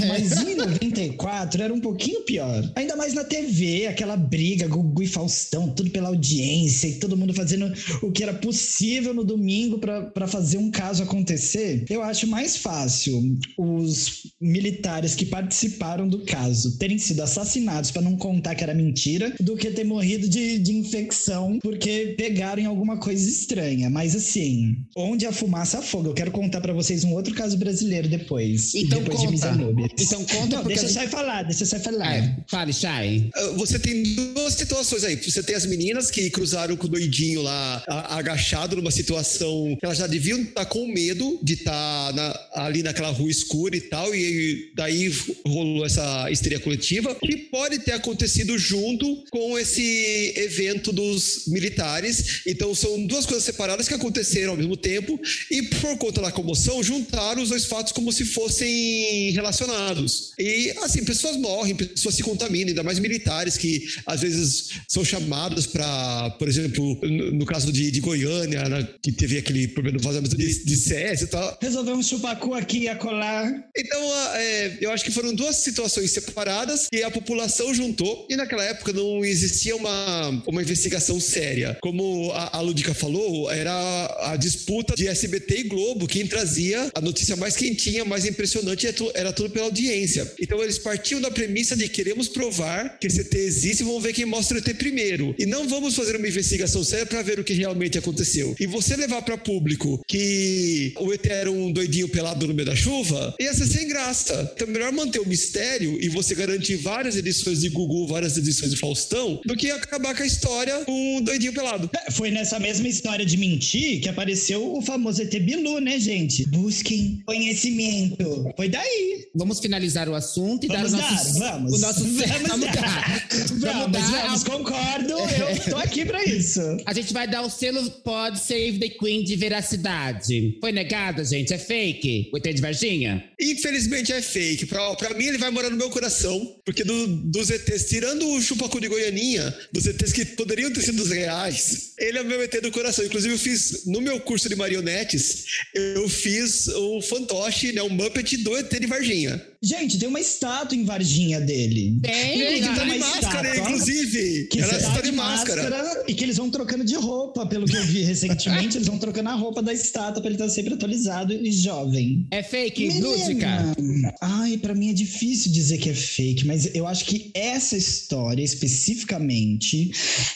mas 0.07 0.31
em 0.43 0.55
94 0.55 1.61
era 1.61 1.73
um 1.73 1.79
pouquinho 1.79 2.21
pior. 2.21 2.71
Ainda 2.75 2.95
mais 2.95 3.13
na 3.13 3.23
TV, 3.23 3.87
aquela 3.87 4.15
briga, 4.15 4.67
Gugu 4.67 5.03
e 5.03 5.07
Faustão, 5.07 5.69
tudo 5.69 5.89
pela 5.91 6.09
audiência 6.09 6.87
e 6.87 6.93
todo 6.93 7.17
mundo 7.17 7.33
fazendo 7.33 7.71
o 8.01 8.11
que 8.11 8.23
era 8.23 8.33
possível 8.33 9.13
no 9.13 9.23
domingo 9.23 9.79
para 9.79 10.27
fazer 10.27 10.57
um 10.57 10.71
caso 10.71 11.03
acontecer. 11.03 11.85
Eu 11.89 12.03
acho 12.03 12.27
mais 12.27 12.57
fácil 12.57 13.37
os 13.57 14.27
militares 14.39 15.15
que 15.15 15.25
participaram 15.25 16.07
do 16.07 16.19
caso 16.19 16.77
terem 16.77 16.97
sido 16.97 17.21
assassinados 17.21 17.91
para 17.91 18.01
não 18.01 18.15
contar 18.15 18.55
que 18.55 18.63
era 18.63 18.73
mentira 18.73 19.33
do 19.39 19.55
que 19.55 19.69
ter 19.71 19.83
morrido 19.83 20.27
de, 20.27 20.59
de 20.59 20.76
infecção 20.77 21.59
porque 21.61 22.15
pegaram 22.17 22.61
em 22.61 22.65
alguma 22.65 22.97
coisa 22.97 23.27
estranha. 23.29 23.89
Mas 23.89 24.15
assim, 24.15 24.77
onde 24.95 25.25
a 25.25 25.31
fumaça 25.31 25.79
afoga. 25.79 26.09
Eu 26.09 26.13
quero 26.13 26.31
contar 26.31 26.61
para 26.61 26.73
vocês 26.73 27.03
um 27.03 27.13
outro 27.13 27.33
caso 27.33 27.57
brasileiro 27.57 28.07
depois. 28.07 28.73
Então 28.75 28.99
depois 29.01 29.19
conta. 29.19 29.51
de. 29.51 30.03
Então 30.03 30.23
conta 30.25 30.55
Não, 30.57 30.63
porque 30.63 30.79
deixa 30.79 30.99
a 30.99 31.03
eu 31.03 31.09
só 31.09 31.17
falar, 31.17 31.43
deixa 31.43 31.63
eu 31.63 31.67
só 31.67 31.79
falar. 31.79 32.15
É, 32.15 32.35
fale, 32.47 32.73
Chay. 32.73 33.29
Ah, 33.35 33.47
Você 33.57 33.79
tem 33.79 34.03
duas 34.33 34.53
situações 34.53 35.03
aí. 35.03 35.15
Você 35.15 35.41
tem 35.43 35.55
as 35.55 35.65
meninas 35.65 36.09
que 36.11 36.29
cruzaram 36.29 36.75
com 36.77 36.85
o 36.87 36.89
doidinho 36.89 37.41
lá, 37.41 37.83
a- 37.87 38.17
agachado 38.17 38.75
numa 38.75 38.91
situação 38.91 39.75
que 39.79 39.85
elas 39.85 39.97
já 39.97 40.07
deviam 40.07 40.39
estar 40.41 40.65
com 40.65 40.87
medo 40.87 41.39
de 41.43 41.53
estar 41.53 42.13
na- 42.13 42.39
ali 42.53 42.83
naquela 42.83 43.09
rua 43.09 43.29
escura 43.29 43.75
e 43.75 43.81
tal, 43.81 44.13
e 44.15 44.71
daí 44.75 45.11
rolou 45.45 45.85
essa 45.85 46.29
histeria 46.31 46.59
coletiva, 46.59 47.15
que 47.15 47.37
pode 47.37 47.79
ter 47.79 47.91
acontecido 47.93 48.57
junto 48.57 49.23
com 49.31 49.57
esse 49.57 50.33
evento 50.35 50.66
dos 50.75 51.43
militares. 51.47 52.41
Então 52.45 52.73
são 52.73 53.05
duas 53.05 53.25
coisas 53.25 53.43
separadas 53.43 53.87
que 53.87 53.93
aconteceram 53.93 54.51
ao 54.51 54.57
mesmo 54.57 54.77
tempo, 54.77 55.19
e 55.51 55.61
por 55.63 55.97
conta 55.97 56.21
da 56.21 56.31
comoção, 56.31 56.83
juntaram 56.83 57.41
os 57.41 57.49
dois 57.49 57.65
fatos 57.65 57.91
como 57.91 58.11
se 58.11 58.25
fossem 58.25 59.31
relacionados. 59.31 60.31
E 60.37 60.73
assim, 60.83 61.03
pessoas 61.03 61.37
morrem, 61.37 61.75
pessoas 61.75 62.15
se 62.15 62.23
contaminam, 62.23 62.69
ainda 62.69 62.83
mais 62.83 62.99
militares 62.99 63.57
que 63.57 63.87
às 64.05 64.21
vezes 64.21 64.69
são 64.87 65.03
chamados 65.03 65.65
para, 65.65 66.29
por 66.31 66.47
exemplo, 66.47 66.99
no, 67.33 67.45
caso 67.45 67.71
de, 67.71 67.91
de 67.91 67.99
Goiânia, 67.99 68.67
né, 68.67 68.87
que 69.01 69.11
teve 69.11 69.37
aquele 69.37 69.67
problema 69.67 69.97
do 69.97 70.03
vazamento 70.03 70.35
de, 70.35 70.63
de 70.63 70.75
CS 70.75 71.21
e 71.21 71.27
tal. 71.27 71.57
Resolveu 71.61 71.95
um 71.95 72.03
chupacu 72.03 72.53
aqui 72.53 72.79
e 72.79 72.89
acolá. 72.89 73.51
Então, 73.75 74.01
é, 74.35 74.77
eu 74.81 74.91
acho 74.91 75.03
que 75.03 75.11
foram 75.11 75.33
duas 75.33 75.55
situações 75.57 76.11
separadas 76.11 76.87
que 76.89 77.03
a 77.03 77.11
população 77.11 77.73
juntou 77.73 78.27
e 78.29 78.35
naquela 78.35 78.63
época 78.63 78.93
não 78.93 79.23
existia 79.23 79.75
uma, 79.75 80.29
uma 80.45 80.56
investigação 80.61 81.19
séria. 81.19 81.77
Como 81.81 82.31
a, 82.33 82.57
a 82.57 82.61
Ludica 82.61 82.93
falou, 82.93 83.49
era 83.51 84.31
a 84.31 84.35
disputa 84.37 84.95
de 84.95 85.07
SBT 85.07 85.59
e 85.59 85.63
Globo. 85.63 86.07
Quem 86.07 86.25
trazia 86.27 86.89
a 86.93 87.01
notícia 87.01 87.35
mais 87.35 87.55
quentinha, 87.55 88.03
mais 88.05 88.25
impressionante 88.25 88.85
era 88.87 88.95
tu- 88.95 89.11
era 89.13 89.33
tudo 89.33 89.49
pela 89.49 89.65
audiência. 89.65 90.31
Então, 90.39 90.61
eles 90.63 90.77
partiam 90.77 91.19
da 91.21 91.29
premissa 91.31 91.75
de 91.75 91.87
queremos 91.89 92.27
provar 92.27 92.97
que 92.99 93.07
esse 93.07 93.21
ET 93.21 93.33
existe 93.35 93.83
vamos 93.83 94.03
ver 94.03 94.13
quem 94.13 94.25
mostra 94.25 94.57
o 94.57 94.59
ET 94.59 94.73
primeiro. 94.77 95.35
E 95.37 95.45
não 95.45 95.67
vamos 95.67 95.95
fazer 95.95 96.15
uma 96.15 96.27
investigação 96.27 96.83
séria 96.83 97.05
para 97.05 97.21
ver 97.21 97.39
o 97.39 97.43
que 97.43 97.53
realmente 97.53 97.97
aconteceu. 97.97 98.55
E 98.59 98.65
você 98.67 98.95
levar 98.95 99.21
para 99.21 99.37
público 99.37 100.01
que 100.07 100.93
o 100.97 101.13
ET 101.13 101.25
era 101.27 101.51
um 101.51 101.71
doidinho 101.71 102.07
pelado 102.09 102.47
no 102.47 102.53
meio 102.53 102.65
da 102.65 102.75
chuva, 102.75 103.35
ia 103.39 103.53
ser 103.53 103.67
sem 103.67 103.87
graça. 103.87 104.51
Então, 104.55 104.67
melhor 104.67 104.91
manter 104.91 105.19
o 105.19 105.27
mistério 105.27 105.97
e 106.01 106.09
você 106.09 106.33
garantir 106.35 106.75
várias 106.75 107.15
edições 107.15 107.61
de 107.61 107.69
Gugu, 107.69 108.07
várias 108.07 108.37
edições 108.37 108.71
de 108.71 108.77
Faustão, 108.77 109.39
do 109.45 109.55
que 109.55 109.69
acabar 109.71 110.15
com 110.15 110.23
a 110.23 110.25
história 110.25 110.36
com 110.85 111.17
um 111.17 111.21
doidinho 111.21 111.53
pelado. 111.53 111.89
É, 112.05 112.11
Foi 112.11 112.31
nessa 112.31 112.59
mesma 112.59 112.87
história 112.87 113.25
de 113.25 113.37
mentir 113.37 114.01
que 114.01 114.09
apareceu 114.09 114.75
o 114.75 114.81
famoso 114.81 115.21
ET 115.21 115.33
Bilu, 115.39 115.79
né, 115.79 115.99
gente? 115.99 116.47
Busquem 116.49 117.21
conhecimento. 117.25 118.51
Foi 118.55 118.69
daí. 118.69 119.25
Vamos 119.35 119.59
finalizar 119.59 120.07
o 120.09 120.15
assunto 120.15 120.63
e 120.65 120.67
Vamos 120.67 120.91
dar 120.91 120.97
o 120.97 121.01
dar, 121.01 121.11
nosso. 121.11 121.39
vamos. 121.39 121.73
O 121.73 121.77
nosso 121.79 122.03
vamos, 122.03 122.17
vamos 122.47 122.65
dar. 122.67 122.75
dar. 122.75 123.27
Vamos, 123.29 123.61
Vamos 123.61 123.91
dar. 124.11 124.25
vamos, 124.27 124.43
concordo. 124.43 125.13
Eu 125.13 125.71
tô 125.71 125.77
aqui 125.77 126.05
pra 126.05 126.23
isso. 126.23 126.61
A 126.85 126.93
gente 126.93 127.13
vai 127.13 127.27
dar 127.27 127.41
o 127.43 127.49
selo 127.49 127.89
Pod 128.03 128.37
Save 128.39 128.79
the 128.79 128.89
Queen 128.89 129.23
de 129.23 129.35
veracidade. 129.35 130.57
Foi 130.59 130.71
negada, 130.71 131.23
gente? 131.23 131.53
É 131.53 131.57
fake? 131.57 132.29
O 132.33 132.37
ET 132.37 132.43
de 132.53 132.61
Varginha? 132.61 133.23
Infelizmente 133.39 134.11
é 134.11 134.21
fake. 134.21 134.65
Pra, 134.65 134.95
pra 134.95 135.13
mim, 135.13 135.25
ele 135.25 135.37
vai 135.37 135.51
morar 135.51 135.69
no 135.69 135.77
meu 135.77 135.89
coração. 135.89 136.55
Porque 136.65 136.83
do- 136.83 137.07
dos 137.07 137.49
ETs, 137.49 137.85
tirando 137.89 138.27
o 138.29 138.41
chupacu 138.41 138.79
de 138.79 138.87
Goianinha, 138.87 139.53
dos 139.71 139.85
ETs 139.85 140.11
que 140.11 140.25
poderiam 140.35 140.71
ter 140.71 140.81
sido 140.81 141.01
os 141.01 141.09
reais, 141.09 141.93
ele 141.97 142.17
é 142.17 142.21
o 142.21 142.25
meu 142.25 142.41
ET 142.41 142.61
do 142.61 142.71
coração. 142.71 143.05
Inclusive, 143.05 143.33
eu 143.33 143.39
fiz, 143.39 143.85
no 143.85 144.01
meu 144.01 144.19
curso 144.19 144.47
de 144.49 144.55
marionetes, 144.55 145.45
eu 145.73 146.07
fiz 146.09 146.67
o 146.67 147.01
fantoche, 147.01 147.71
né, 147.71 147.81
um 147.81 147.89
Muppet 147.89 148.37
do 148.37 148.55
ET 148.57 148.71
de 148.79 148.87
Varginha. 148.87 149.41
Gente, 149.61 149.97
tem 149.97 150.07
uma 150.07 150.19
estátua 150.19 150.77
em 150.77 150.83
Varginha 150.85 151.41
dele. 151.41 151.99
Tem, 152.03 152.39
Ele 152.41 152.59
tem 152.59 152.61
tá 152.61 152.75
Tá 152.75 152.83
de 152.83 152.99
máscara, 152.99 153.49
estátua 153.49 153.71
inclusive. 153.73 154.47
Que 154.51 154.61
Ela 154.61 154.77
está 154.77 155.01
de 155.01 155.11
máscara. 155.11 156.03
e 156.07 156.13
que 156.13 156.23
eles 156.23 156.37
vão 156.37 156.49
trocando 156.51 156.83
de 156.83 156.95
roupa, 156.95 157.45
pelo 157.47 157.65
que 157.65 157.75
eu 157.75 157.83
vi 157.83 158.03
recentemente, 158.03 158.77
eles 158.77 158.87
vão 158.87 158.99
trocando 158.99 159.29
a 159.29 159.33
roupa 159.33 159.61
da 159.63 159.73
estátua 159.73 160.21
pra 160.21 160.29
ele 160.29 160.35
estar 160.35 160.49
sempre 160.49 160.75
atualizado 160.75 161.33
e 161.33 161.51
jovem. 161.51 162.27
É 162.31 162.43
fake, 162.43 162.87
Menina, 162.87 163.07
lúdica. 163.07 163.75
Ai, 164.21 164.57
pra 164.57 164.75
mim 164.75 164.91
é 164.91 164.93
difícil 164.93 165.51
dizer 165.51 165.79
que 165.79 165.89
é 165.89 165.93
fake, 165.93 166.45
mas 166.45 166.69
eu 166.75 166.85
acho 166.85 167.05
que 167.05 167.31
essa 167.33 167.75
história 167.75 168.43
especificamente 168.43 169.91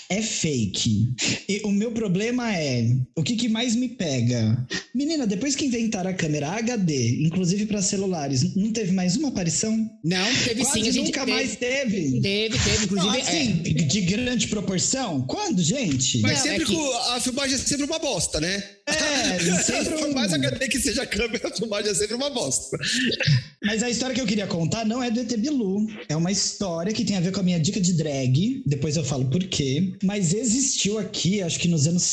é 0.09 0.21
fake. 0.21 1.13
E 1.47 1.61
o 1.63 1.71
meu 1.71 1.91
problema 1.91 2.53
é 2.55 2.85
o 3.15 3.23
que, 3.23 3.35
que 3.35 3.47
mais 3.49 3.75
me 3.75 3.89
pega. 3.89 4.65
Menina, 4.93 5.25
depois 5.27 5.55
que 5.55 5.65
inventaram 5.65 6.09
a 6.09 6.13
câmera 6.13 6.49
HD, 6.51 7.23
inclusive 7.25 7.65
pra 7.65 7.81
celulares, 7.81 8.55
não 8.55 8.71
teve 8.71 8.91
mais 8.91 9.15
uma 9.15 9.29
aparição? 9.29 9.71
Não, 10.03 10.25
teve 10.43 10.61
Quase 10.61 10.81
sim, 10.81 10.89
a 10.89 10.91
gente 10.91 11.05
nunca 11.05 11.19
teve. 11.25 11.31
mais 11.31 11.55
teve. 11.55 12.21
Teve, 12.21 12.57
teve, 12.59 12.83
inclusive. 12.85 13.07
Não, 13.07 13.15
é, 13.15 13.21
assim, 13.21 13.53
de 13.63 14.01
grande 14.01 14.47
proporção? 14.47 15.21
Quando, 15.27 15.61
gente? 15.61 16.19
Mas 16.21 16.37
Não, 16.39 16.43
sempre 16.43 16.63
é 16.63 16.65
que- 16.65 16.75
com 16.75 16.91
a 17.13 17.19
filmagem 17.19 17.55
é 17.55 17.57
sempre 17.57 17.85
uma 17.85 17.99
bosta, 17.99 18.39
né? 18.39 18.63
É, 18.87 19.39
sempre 19.63 19.97
Por 19.97 20.07
um- 20.09 20.13
mais 20.13 20.33
HD 20.33 20.67
que 20.67 20.79
seja 20.79 21.03
a 21.03 21.07
câmera, 21.07 21.47
a 21.47 21.55
filmagem 21.55 21.91
é 21.91 21.95
sempre 21.95 22.15
uma 22.15 22.29
bosta. 22.29 22.77
Mas 23.63 23.83
a 23.83 23.89
história 23.89 24.13
que 24.15 24.21
eu 24.21 24.25
queria 24.25 24.47
contar 24.47 24.85
não 24.85 25.01
é 25.01 25.09
do 25.11 25.19
ET 25.21 25.37
Bilu. 25.37 25.85
É 26.09 26.15
uma 26.15 26.31
história 26.31 26.91
que 26.93 27.05
tem 27.05 27.15
a 27.17 27.19
ver 27.21 27.31
com 27.31 27.39
a 27.39 27.43
minha 27.43 27.59
dica 27.59 27.79
de 27.79 27.93
drag. 27.93 28.63
Depois 28.65 28.97
eu 28.97 29.03
falo 29.03 29.25
por 29.29 29.43
quê. 29.45 29.70
Mas 30.03 30.34
existiu 30.34 30.97
aqui, 30.97 31.41
acho 31.41 31.60
que 31.60 31.67
nos 31.67 31.88
anos 31.88 32.03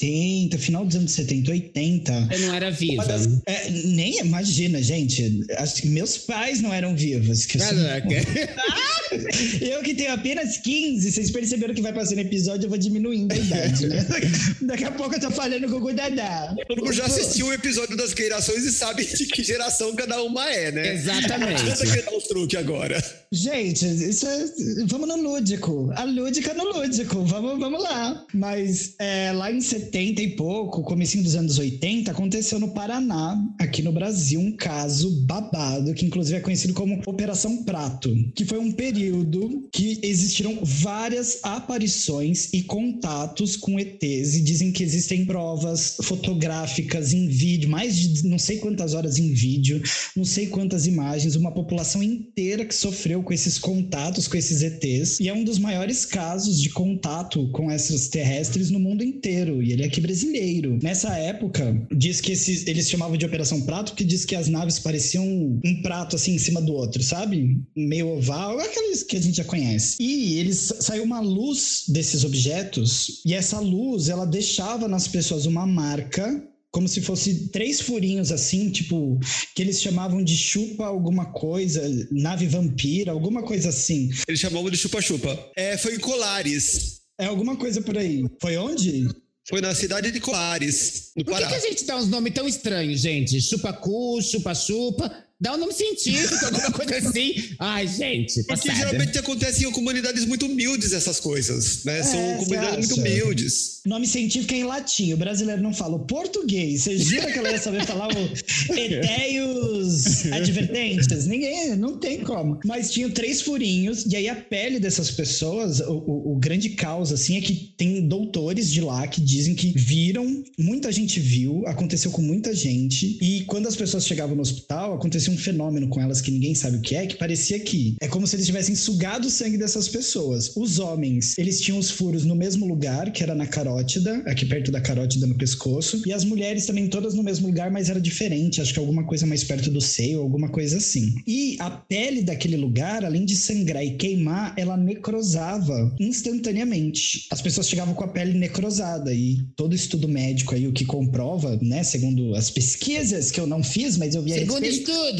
70, 0.00 0.58
final 0.58 0.84
dos 0.86 0.94
anos 0.94 1.10
70, 1.12 1.50
80. 1.50 2.28
eu 2.30 2.38
não 2.40 2.54
era 2.54 2.70
viva. 2.70 3.04
Das- 3.04 3.28
é, 3.46 3.68
nem 3.70 4.18
imagina, 4.20 4.80
gente. 4.80 5.44
Acho 5.56 5.82
que 5.82 5.88
meus 5.88 6.16
pais 6.18 6.60
não 6.60 6.72
eram 6.72 6.94
vivos. 6.94 7.44
que 7.46 7.58
eu, 7.58 7.60
sou- 7.62 7.76
eu 9.60 9.82
que 9.82 9.94
tenho 9.94 10.12
apenas 10.12 10.58
15, 10.58 11.10
vocês 11.10 11.30
perceberam 11.30 11.74
que 11.74 11.82
vai 11.82 11.92
passando 11.92 12.18
episódio, 12.20 12.66
eu 12.66 12.68
vou 12.68 12.78
diminuindo 12.78 13.32
a 13.32 13.36
idade, 13.36 13.86
né? 13.88 14.06
Daqui 14.62 14.84
a 14.84 14.92
pouco 14.92 15.14
eu 15.16 15.20
tô 15.20 15.30
falando 15.32 15.68
com 15.68 15.76
o 15.84 15.92
Dadá. 15.92 16.54
Todo 16.68 16.82
mundo 16.84 16.92
já 16.92 17.06
assistiu 17.06 17.46
o 17.46 17.52
episódio 17.52 17.96
das 17.96 18.12
gerações 18.12 18.64
e 18.64 18.72
sabe 18.72 19.04
de 19.04 19.26
que 19.26 19.42
geração 19.42 19.94
cada 19.96 20.22
uma 20.22 20.48
é, 20.48 20.70
né? 20.70 20.94
Exatamente. 20.94 21.62
Não 21.64 21.72
adianta 21.72 21.86
criar 21.86 22.10
um 22.16 22.20
truque 22.20 22.56
agora. 22.56 23.02
Gente, 23.32 23.84
isso 23.86 24.26
é. 24.26 24.44
Vamos 24.86 25.08
no 25.08 25.16
lúdico. 25.16 25.90
A 25.96 26.04
lúdica 26.04 26.54
no 26.54 26.64
lúdico. 26.64 27.24
Vamos, 27.24 27.58
vamos 27.58 27.82
lá. 27.82 28.24
Mas 28.32 28.94
é, 28.98 29.32
lá 29.32 29.50
em 29.50 29.60
70 29.60 29.87
e 29.92 30.28
pouco, 30.36 30.82
comecinho 30.82 31.24
dos 31.24 31.34
anos 31.34 31.58
80, 31.58 32.10
aconteceu 32.10 32.58
no 32.58 32.68
Paraná, 32.68 33.42
aqui 33.58 33.82
no 33.82 33.92
Brasil, 33.92 34.40
um 34.40 34.52
caso 34.52 35.10
babado, 35.24 35.94
que 35.94 36.06
inclusive 36.06 36.38
é 36.38 36.40
conhecido 36.40 36.74
como 36.74 37.00
Operação 37.06 37.64
Prato, 37.64 38.14
que 38.34 38.44
foi 38.44 38.58
um 38.58 38.72
período 38.72 39.68
que 39.72 39.98
existiram 40.02 40.58
várias 40.62 41.38
aparições 41.42 42.52
e 42.52 42.62
contatos 42.62 43.56
com 43.56 43.78
ETs, 43.78 44.34
e 44.34 44.40
dizem 44.40 44.72
que 44.72 44.82
existem 44.82 45.24
provas 45.24 45.96
fotográficas 46.02 47.12
em 47.12 47.28
vídeo, 47.28 47.68
mais 47.68 47.96
de 47.96 48.26
não 48.26 48.38
sei 48.38 48.58
quantas 48.58 48.94
horas 48.94 49.18
em 49.18 49.32
vídeo, 49.32 49.82
não 50.16 50.24
sei 50.24 50.46
quantas 50.46 50.86
imagens, 50.86 51.34
uma 51.34 51.52
população 51.52 52.02
inteira 52.02 52.64
que 52.64 52.74
sofreu 52.74 53.22
com 53.22 53.32
esses 53.32 53.58
contatos 53.58 54.28
com 54.28 54.36
esses 54.36 54.62
ETs. 54.62 55.20
E 55.20 55.28
é 55.28 55.34
um 55.34 55.44
dos 55.44 55.58
maiores 55.58 56.04
casos 56.04 56.60
de 56.60 56.70
contato 56.70 57.48
com 57.48 57.70
esses 57.70 58.08
terrestres 58.08 58.70
no 58.70 58.78
mundo 58.78 59.02
inteiro. 59.02 59.62
E 59.62 59.72
ele 59.78 59.84
é 59.84 59.86
aqui 59.86 60.00
brasileiro. 60.00 60.78
Nessa 60.82 61.16
época, 61.16 61.86
diz 61.96 62.20
que 62.20 62.32
esses, 62.32 62.66
eles 62.66 62.90
chamavam 62.90 63.16
de 63.16 63.24
Operação 63.24 63.60
Prato, 63.62 63.94
que 63.94 64.04
diz 64.04 64.24
que 64.24 64.34
as 64.34 64.48
naves 64.48 64.80
pareciam 64.80 65.24
um 65.24 65.82
prato 65.82 66.16
assim 66.16 66.34
em 66.34 66.38
cima 66.38 66.60
do 66.60 66.72
outro, 66.72 67.02
sabe? 67.02 67.62
Meio 67.76 68.08
oval, 68.08 68.58
aqueles 68.58 69.04
que 69.04 69.16
a 69.16 69.20
gente 69.20 69.36
já 69.36 69.44
conhece. 69.44 69.96
E 70.00 70.38
eles 70.38 70.72
saiu 70.80 71.04
uma 71.04 71.20
luz 71.20 71.84
desses 71.88 72.24
objetos, 72.24 73.22
e 73.24 73.34
essa 73.34 73.60
luz 73.60 74.08
ela 74.08 74.26
deixava 74.26 74.88
nas 74.88 75.06
pessoas 75.06 75.46
uma 75.46 75.66
marca 75.66 76.44
como 76.70 76.86
se 76.86 77.00
fosse 77.00 77.48
três 77.48 77.80
furinhos 77.80 78.30
assim, 78.30 78.70
tipo, 78.70 79.18
que 79.54 79.62
eles 79.62 79.80
chamavam 79.80 80.22
de 80.22 80.36
chupa 80.36 80.84
alguma 80.84 81.32
coisa, 81.32 81.82
nave 82.10 82.46
vampira, 82.46 83.10
alguma 83.10 83.42
coisa 83.42 83.70
assim. 83.70 84.10
Eles 84.28 84.38
chamavam 84.38 84.70
de 84.70 84.76
chupa-chupa. 84.76 85.50
É, 85.56 85.78
foi 85.78 85.94
em 85.94 85.98
Colares. 85.98 86.98
É 87.18 87.26
alguma 87.26 87.56
coisa 87.56 87.80
por 87.80 87.96
aí. 87.96 88.24
Foi 88.40 88.56
onde? 88.58 89.08
Foi 89.48 89.62
na 89.62 89.74
cidade 89.74 90.10
de 90.10 90.20
Coares, 90.20 91.10
no 91.16 91.24
Por 91.24 91.34
que, 91.34 91.40
Pará. 91.40 91.48
que 91.48 91.54
a 91.54 91.68
gente 91.70 91.84
dá 91.84 91.96
uns 91.96 92.06
nomes 92.08 92.34
tão 92.34 92.46
estranhos, 92.46 93.00
gente? 93.00 93.40
Chupa-cu, 93.40 94.20
chupa-chupa. 94.20 95.24
Dá 95.40 95.54
um 95.54 95.56
nome 95.56 95.72
científico, 95.72 96.34
alguma 96.46 96.72
coisa 96.72 96.96
assim. 97.08 97.34
Ai, 97.60 97.86
gente, 97.86 98.42
Porque 98.44 98.68
passada. 98.68 98.74
geralmente 98.74 99.18
acontece 99.18 99.64
em 99.64 99.70
comunidades 99.70 100.24
muito 100.24 100.46
humildes 100.46 100.92
essas 100.92 101.20
coisas, 101.20 101.84
né? 101.84 102.02
São 102.02 102.18
É, 102.18 102.34
comunidades 102.38 102.88
você 102.88 102.94
muito 102.94 103.00
humildes. 103.00 103.78
Nome 103.86 104.06
científico 104.06 104.52
é 104.52 104.58
em 104.58 104.64
latim. 104.64 105.12
O 105.12 105.16
brasileiro 105.16 105.62
não 105.62 105.72
fala 105.72 105.94
o 105.96 106.00
português. 106.06 106.82
Você 106.82 106.98
jura 106.98 107.30
que 107.32 107.38
ela 107.38 107.50
ia 107.52 107.58
saber 107.58 107.86
falar 107.86 108.08
o 108.08 108.32
eteios 108.76 110.26
advertentes? 110.32 111.26
Ninguém, 111.26 111.76
não 111.76 111.98
tem 111.98 112.20
como. 112.20 112.58
Mas 112.64 112.90
tinha 112.90 113.08
três 113.08 113.40
furinhos, 113.40 114.04
e 114.06 114.16
aí 114.16 114.28
a 114.28 114.34
pele 114.34 114.78
dessas 114.78 115.10
pessoas, 115.10 115.80
o, 115.80 115.92
o- 115.92 116.32
o 116.32 116.36
grande 116.38 116.70
caos, 116.70 117.12
assim, 117.12 117.36
é 117.38 117.40
que 117.40 117.54
tem 117.76 118.06
doutores 118.06 118.70
de 118.70 118.80
lá 118.80 119.06
que 119.06 119.20
dizem 119.20 119.54
que 119.54 119.72
viram, 119.76 120.42
muita 120.58 120.90
gente 120.92 121.20
viu, 121.20 121.66
aconteceu 121.66 122.10
com 122.10 122.22
muita 122.22 122.54
gente, 122.54 123.18
e 123.22 123.44
quando 123.44 123.68
as 123.68 123.76
pessoas 123.76 124.06
chegavam 124.06 124.34
no 124.34 124.42
hospital, 124.42 124.94
um 125.30 125.36
fenômeno 125.36 125.88
com 125.88 126.00
elas 126.00 126.20
que 126.20 126.30
ninguém 126.30 126.54
sabe 126.54 126.76
o 126.76 126.80
que 126.80 126.94
é, 126.94 127.06
que 127.06 127.16
parecia 127.16 127.58
que 127.58 127.96
é 128.00 128.08
como 128.08 128.26
se 128.26 128.36
eles 128.36 128.46
tivessem 128.46 128.74
sugado 128.74 129.28
o 129.28 129.30
sangue 129.30 129.58
dessas 129.58 129.88
pessoas. 129.88 130.56
Os 130.56 130.78
homens, 130.78 131.36
eles 131.38 131.60
tinham 131.60 131.78
os 131.78 131.90
furos 131.90 132.24
no 132.24 132.34
mesmo 132.34 132.66
lugar, 132.66 133.12
que 133.12 133.22
era 133.22 133.34
na 133.34 133.46
carótida, 133.46 134.22
aqui 134.26 134.44
perto 134.46 134.70
da 134.70 134.80
carótida 134.80 135.26
no 135.26 135.36
pescoço, 135.36 136.02
e 136.06 136.12
as 136.12 136.24
mulheres 136.24 136.66
também 136.66 136.88
todas 136.88 137.14
no 137.14 137.22
mesmo 137.22 137.46
lugar, 137.46 137.70
mas 137.70 137.90
era 137.90 138.00
diferente, 138.00 138.60
acho 138.60 138.72
que 138.72 138.78
alguma 138.78 139.04
coisa 139.04 139.26
mais 139.26 139.44
perto 139.44 139.70
do 139.70 139.80
seio, 139.80 140.20
alguma 140.20 140.48
coisa 140.48 140.76
assim. 140.76 141.14
E 141.26 141.56
a 141.58 141.70
pele 141.70 142.22
daquele 142.22 142.56
lugar, 142.56 143.04
além 143.04 143.24
de 143.24 143.36
sangrar 143.36 143.84
e 143.84 143.96
queimar, 143.96 144.54
ela 144.56 144.76
necrosava 144.76 145.94
instantaneamente. 145.98 147.26
As 147.30 147.42
pessoas 147.42 147.68
chegavam 147.68 147.94
com 147.94 148.04
a 148.04 148.08
pele 148.08 148.38
necrosada 148.38 149.12
e 149.12 149.38
todo 149.56 149.74
estudo 149.74 150.08
médico 150.08 150.54
aí 150.54 150.66
o 150.66 150.72
que 150.72 150.84
comprova, 150.84 151.58
né, 151.62 151.82
segundo 151.82 152.34
as 152.34 152.50
pesquisas 152.50 153.30
que 153.30 153.40
eu 153.40 153.46
não 153.46 153.62
fiz, 153.62 153.96
mas 153.96 154.14
eu 154.14 154.22
vi 154.22 154.32
a 154.32 154.38
Segundo 154.38 154.62
respeito, 154.62 155.16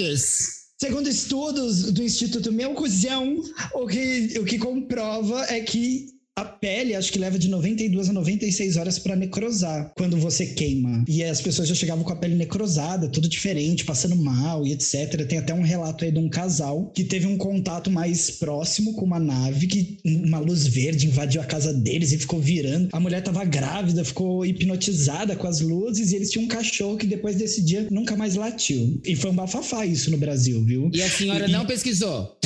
Segundo 0.81 1.09
estudos 1.09 1.91
do 1.93 2.03
Instituto 2.03 2.53
Meu 2.53 2.73
Cusão, 2.75 3.43
o 3.75 3.87
que, 3.87 4.39
o 4.39 4.45
que 4.45 4.59
comprova 4.59 5.45
é 5.49 5.61
que 5.61 6.18
a 6.39 6.45
pele, 6.45 6.95
acho 6.95 7.13
que 7.13 7.19
leva 7.19 7.39
de 7.39 7.49
92 7.49 8.11
a 8.11 8.13
96 8.13 8.77
horas 8.77 8.99
para 8.99 9.17
necrosar 9.17 9.93
quando 9.97 10.17
você 10.17 10.47
queima. 10.47 11.05
E 11.09 11.25
as 11.25 11.41
pessoas 11.41 11.69
já 11.69 11.75
chegavam 11.75 12.05
com 12.05 12.13
a 12.13 12.17
pele 12.17 12.35
necrosada, 12.37 13.09
tudo 13.09 13.29
diferente, 13.29 13.85
passando 13.85 14.15
mal 14.15 14.65
e 14.65 14.73
etc. 14.73 15.27
Tem 15.27 15.39
até 15.39 15.53
um 15.53 15.63
relato 15.63 16.05
aí 16.05 16.13
de 16.13 16.19
um 16.19 16.29
casal 16.29 16.93
que 16.95 17.03
teve 17.03 17.27
um 17.27 17.37
contato 17.37 17.91
mais 17.91 18.31
próximo 18.31 18.93
com 18.95 19.05
uma 19.05 19.19
nave 19.19 19.67
que 19.67 19.99
uma 20.05 20.39
luz 20.39 20.67
verde 20.67 21.07
invadiu 21.07 21.41
a 21.41 21.45
casa 21.45 21.73
deles 21.73 22.13
e 22.13 22.19
ficou 22.19 22.41
virando. 22.41 22.89
A 22.93 23.01
mulher 23.01 23.23
tava 23.23 23.45
grávida, 23.45 24.05
ficou 24.05 24.47
hipnotizada 24.47 25.35
com 25.35 25.47
as 25.49 25.61
luzes 25.61 26.13
e 26.13 26.17
eles 26.17 26.31
tinham 26.31 26.45
um 26.45 26.49
cachorro 26.49 26.97
que 26.97 27.07
depois 27.07 27.37
desse 27.37 27.63
dia 27.63 27.89
nunca 27.91 28.17
mais 28.17 28.37
latiu. 28.37 29.01
E 29.05 29.17
foi 29.17 29.31
um 29.31 29.35
bafafá 29.35 29.85
isso 29.85 30.11
no 30.11 30.17
Brasil, 30.17 30.65
viu? 30.65 30.91
E 30.95 31.03
a 31.03 31.11
senhora 31.11 31.49
E- 31.49 31.53
não 31.53 31.67
pesquisou. 31.67 32.37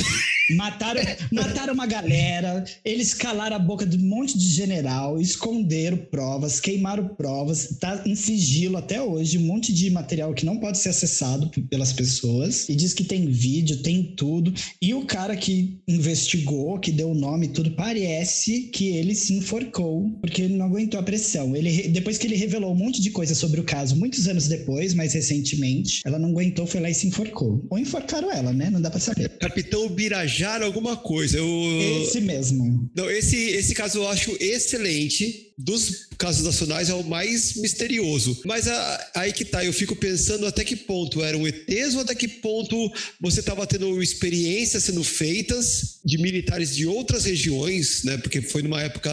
Mataram, 0.51 1.01
mataram 1.31 1.73
uma 1.73 1.85
galera, 1.85 2.63
eles 2.83 3.13
calaram 3.13 3.55
a 3.55 3.59
boca 3.59 3.85
de 3.85 3.97
um 3.97 4.01
monte 4.01 4.37
de 4.37 4.47
general, 4.49 5.19
esconderam 5.19 5.97
provas, 5.97 6.59
queimaram 6.59 7.07
provas, 7.07 7.77
tá 7.79 8.03
em 8.05 8.15
sigilo 8.15 8.77
até 8.77 9.01
hoje, 9.01 9.37
um 9.37 9.45
monte 9.45 9.71
de 9.73 9.89
material 9.89 10.33
que 10.33 10.45
não 10.45 10.57
pode 10.57 10.79
ser 10.79 10.89
acessado 10.89 11.49
pelas 11.69 11.93
pessoas. 11.93 12.67
E 12.67 12.75
diz 12.75 12.93
que 12.93 13.03
tem 13.03 13.27
vídeo, 13.27 13.81
tem 13.81 14.13
tudo. 14.17 14.53
E 14.81 14.93
o 14.93 15.05
cara 15.05 15.35
que 15.35 15.79
investigou, 15.87 16.77
que 16.79 16.91
deu 16.91 17.11
o 17.11 17.15
nome 17.15 17.47
e 17.47 17.49
tudo, 17.49 17.71
parece 17.71 18.63
que 18.63 18.89
ele 18.89 19.15
se 19.15 19.33
enforcou, 19.33 20.09
porque 20.19 20.41
ele 20.41 20.57
não 20.57 20.65
aguentou 20.65 20.99
a 20.99 21.03
pressão. 21.03 21.55
Ele, 21.55 21.87
depois 21.89 22.17
que 22.17 22.27
ele 22.27 22.35
revelou 22.35 22.73
um 22.73 22.77
monte 22.77 23.01
de 23.01 23.11
coisa 23.11 23.33
sobre 23.33 23.61
o 23.61 23.63
caso, 23.63 23.95
muitos 23.95 24.27
anos 24.27 24.47
depois, 24.47 24.93
mais 24.93 25.13
recentemente, 25.13 26.01
ela 26.05 26.19
não 26.19 26.29
aguentou, 26.29 26.67
foi 26.67 26.81
lá 26.81 26.89
e 26.89 26.93
se 26.93 27.07
enforcou. 27.07 27.65
Ou 27.69 27.79
enforcaram 27.79 28.29
ela, 28.31 28.51
né? 28.51 28.69
Não 28.69 28.81
dá 28.81 28.89
pra 28.89 28.99
saber. 28.99 29.29
Capitão 29.37 29.87
Birajara 30.33 30.65
alguma 30.65 30.97
coisa. 30.97 31.37
Eu, 31.37 31.45
Esse 32.01 32.19
mesmo. 32.19 32.89
Não, 32.95 33.09
esse, 33.09 33.37
esse 33.37 33.73
caso 33.73 33.99
eu 33.99 34.07
acho 34.07 34.35
excelente. 34.39 35.52
Dos 35.57 36.07
casos 36.17 36.43
nacionais 36.45 36.89
é 36.89 36.93
o 36.93 37.03
mais 37.03 37.55
misterioso. 37.55 38.41
Mas 38.45 38.67
a- 38.67 39.11
aí 39.15 39.31
que 39.33 39.45
tá, 39.45 39.63
eu 39.63 39.73
fico 39.73 39.95
pensando 39.95 40.45
até 40.45 40.63
que 40.63 40.75
ponto 40.75 41.21
eram 41.23 41.47
ETs 41.47 41.93
ou 41.95 42.01
até 42.01 42.15
que 42.15 42.27
ponto 42.27 42.75
você 43.19 43.39
estava 43.39 43.65
tendo 43.67 44.01
experiências 44.01 44.83
sendo 44.83 45.03
feitas 45.03 45.99
de 46.05 46.17
militares 46.17 46.75
de 46.75 46.85
outras 46.85 47.25
regiões, 47.25 48.03
né? 48.03 48.17
Porque 48.17 48.41
foi 48.41 48.61
numa 48.61 48.81
época. 48.81 49.11